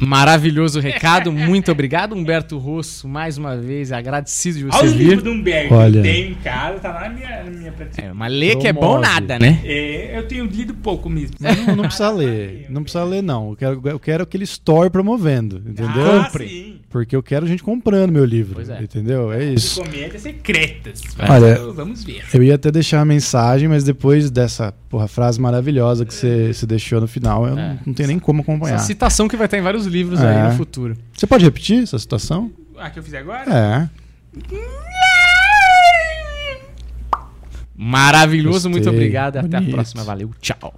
Maravilhoso 0.06 0.80
recado, 0.80 1.30
muito 1.32 1.70
obrigado, 1.70 2.14
Humberto 2.14 2.58
Rosso, 2.58 3.06
mais 3.08 3.38
uma 3.38 3.56
vez, 3.56 3.92
agradecido 3.92 4.58
de 4.58 4.64
Olha 4.64 4.72
você 4.72 4.86
livros 4.88 5.16
vir. 5.16 5.22
do 5.22 5.30
Humberto. 5.30 5.74
Olha. 5.74 6.02
Tem 6.02 6.30
em 6.32 6.34
casa, 6.34 6.78
tá 6.80 6.92
lá 6.92 7.02
na 7.02 7.08
minha, 7.10 7.44
na 7.44 7.50
minha 7.50 7.72
prateleira. 7.72 8.10
É, 8.10 8.12
mas 8.12 8.32
ler 8.32 8.56
que 8.58 8.66
é 8.66 8.72
bom 8.72 8.80
Promove. 8.80 9.06
nada, 9.06 9.38
né? 9.38 9.60
É, 9.64 10.18
eu 10.18 10.26
tenho 10.26 10.44
lido 10.44 10.74
pouco 10.74 11.08
mesmo. 11.08 11.36
Não, 11.40 11.76
não 11.76 11.84
precisa 11.84 12.10
ler. 12.10 12.66
Não 12.68 12.82
precisa 12.82 13.04
ler, 13.04 13.22
não. 13.22 13.50
Eu 13.50 13.56
quero, 13.56 13.82
eu 13.84 14.00
quero 14.00 14.22
aquele 14.24 14.44
store 14.44 14.90
promovendo, 14.90 15.62
entendeu? 15.66 16.20
Ah, 16.20 16.30
sim. 16.30 16.76
Porque 16.92 17.16
eu 17.16 17.22
quero 17.22 17.46
gente 17.46 17.62
comprando 17.62 18.12
meu 18.12 18.24
livro. 18.24 18.56
Pois 18.56 18.68
é. 18.68 18.82
Entendeu? 18.82 19.32
É 19.32 19.42
isso. 19.42 19.80
Encomendas 19.80 20.20
secretas. 20.20 21.00
É. 21.18 21.32
Olha, 21.32 21.72
vamos 21.72 22.04
ver. 22.04 22.22
Eu 22.34 22.42
ia 22.42 22.54
até 22.54 22.70
deixar 22.70 23.00
a 23.00 23.04
mensagem, 23.04 23.66
mas 23.66 23.82
depois 23.82 24.30
dessa 24.30 24.72
porra, 24.90 25.08
frase 25.08 25.40
maravilhosa 25.40 26.04
que 26.04 26.12
você 26.12 26.50
é. 26.62 26.66
deixou 26.66 27.00
no 27.00 27.08
final, 27.08 27.46
eu 27.46 27.56
é. 27.56 27.68
não, 27.68 27.78
não 27.86 27.94
tenho 27.94 28.08
nem 28.08 28.18
como 28.18 28.42
acompanhar. 28.42 28.74
Essa 28.74 28.84
citação 28.84 29.26
que 29.26 29.38
vai 29.38 29.46
estar 29.46 29.56
em 29.56 29.62
vários 29.62 29.86
livros 29.86 30.20
é. 30.20 30.28
aí 30.28 30.50
no 30.50 30.56
futuro. 30.56 30.94
Você 31.14 31.26
pode 31.26 31.42
repetir 31.44 31.82
essa 31.82 31.98
citação? 31.98 32.52
A 32.76 32.90
que 32.90 32.98
eu 32.98 33.02
fiz 33.02 33.14
agora? 33.14 33.50
É. 33.50 33.88
Maravilhoso, 37.74 38.68
Gostei. 38.68 38.70
muito 38.70 38.90
obrigado. 38.90 39.40
Bonito. 39.40 39.56
Até 39.56 39.66
a 39.66 39.70
próxima. 39.70 40.04
Valeu, 40.04 40.30
tchau. 40.42 40.74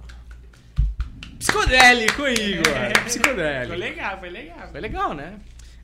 Psicodélico, 1.37 2.25
Igor. 2.25 2.73
É. 2.73 2.89
Psicodélico. 3.03 3.67
Foi 3.67 3.77
legal, 3.77 4.17
foi 4.17 4.29
legal. 4.29 4.69
Foi 4.71 4.79
legal, 4.79 5.13
né? 5.13 5.33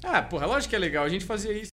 Ah, 0.03 0.21
porra, 0.21 0.45
lógico 0.45 0.69
que 0.71 0.75
é 0.75 0.79
legal. 0.79 1.03
A 1.03 1.09
gente 1.09 1.25
fazia 1.25 1.53
isso 1.53 1.71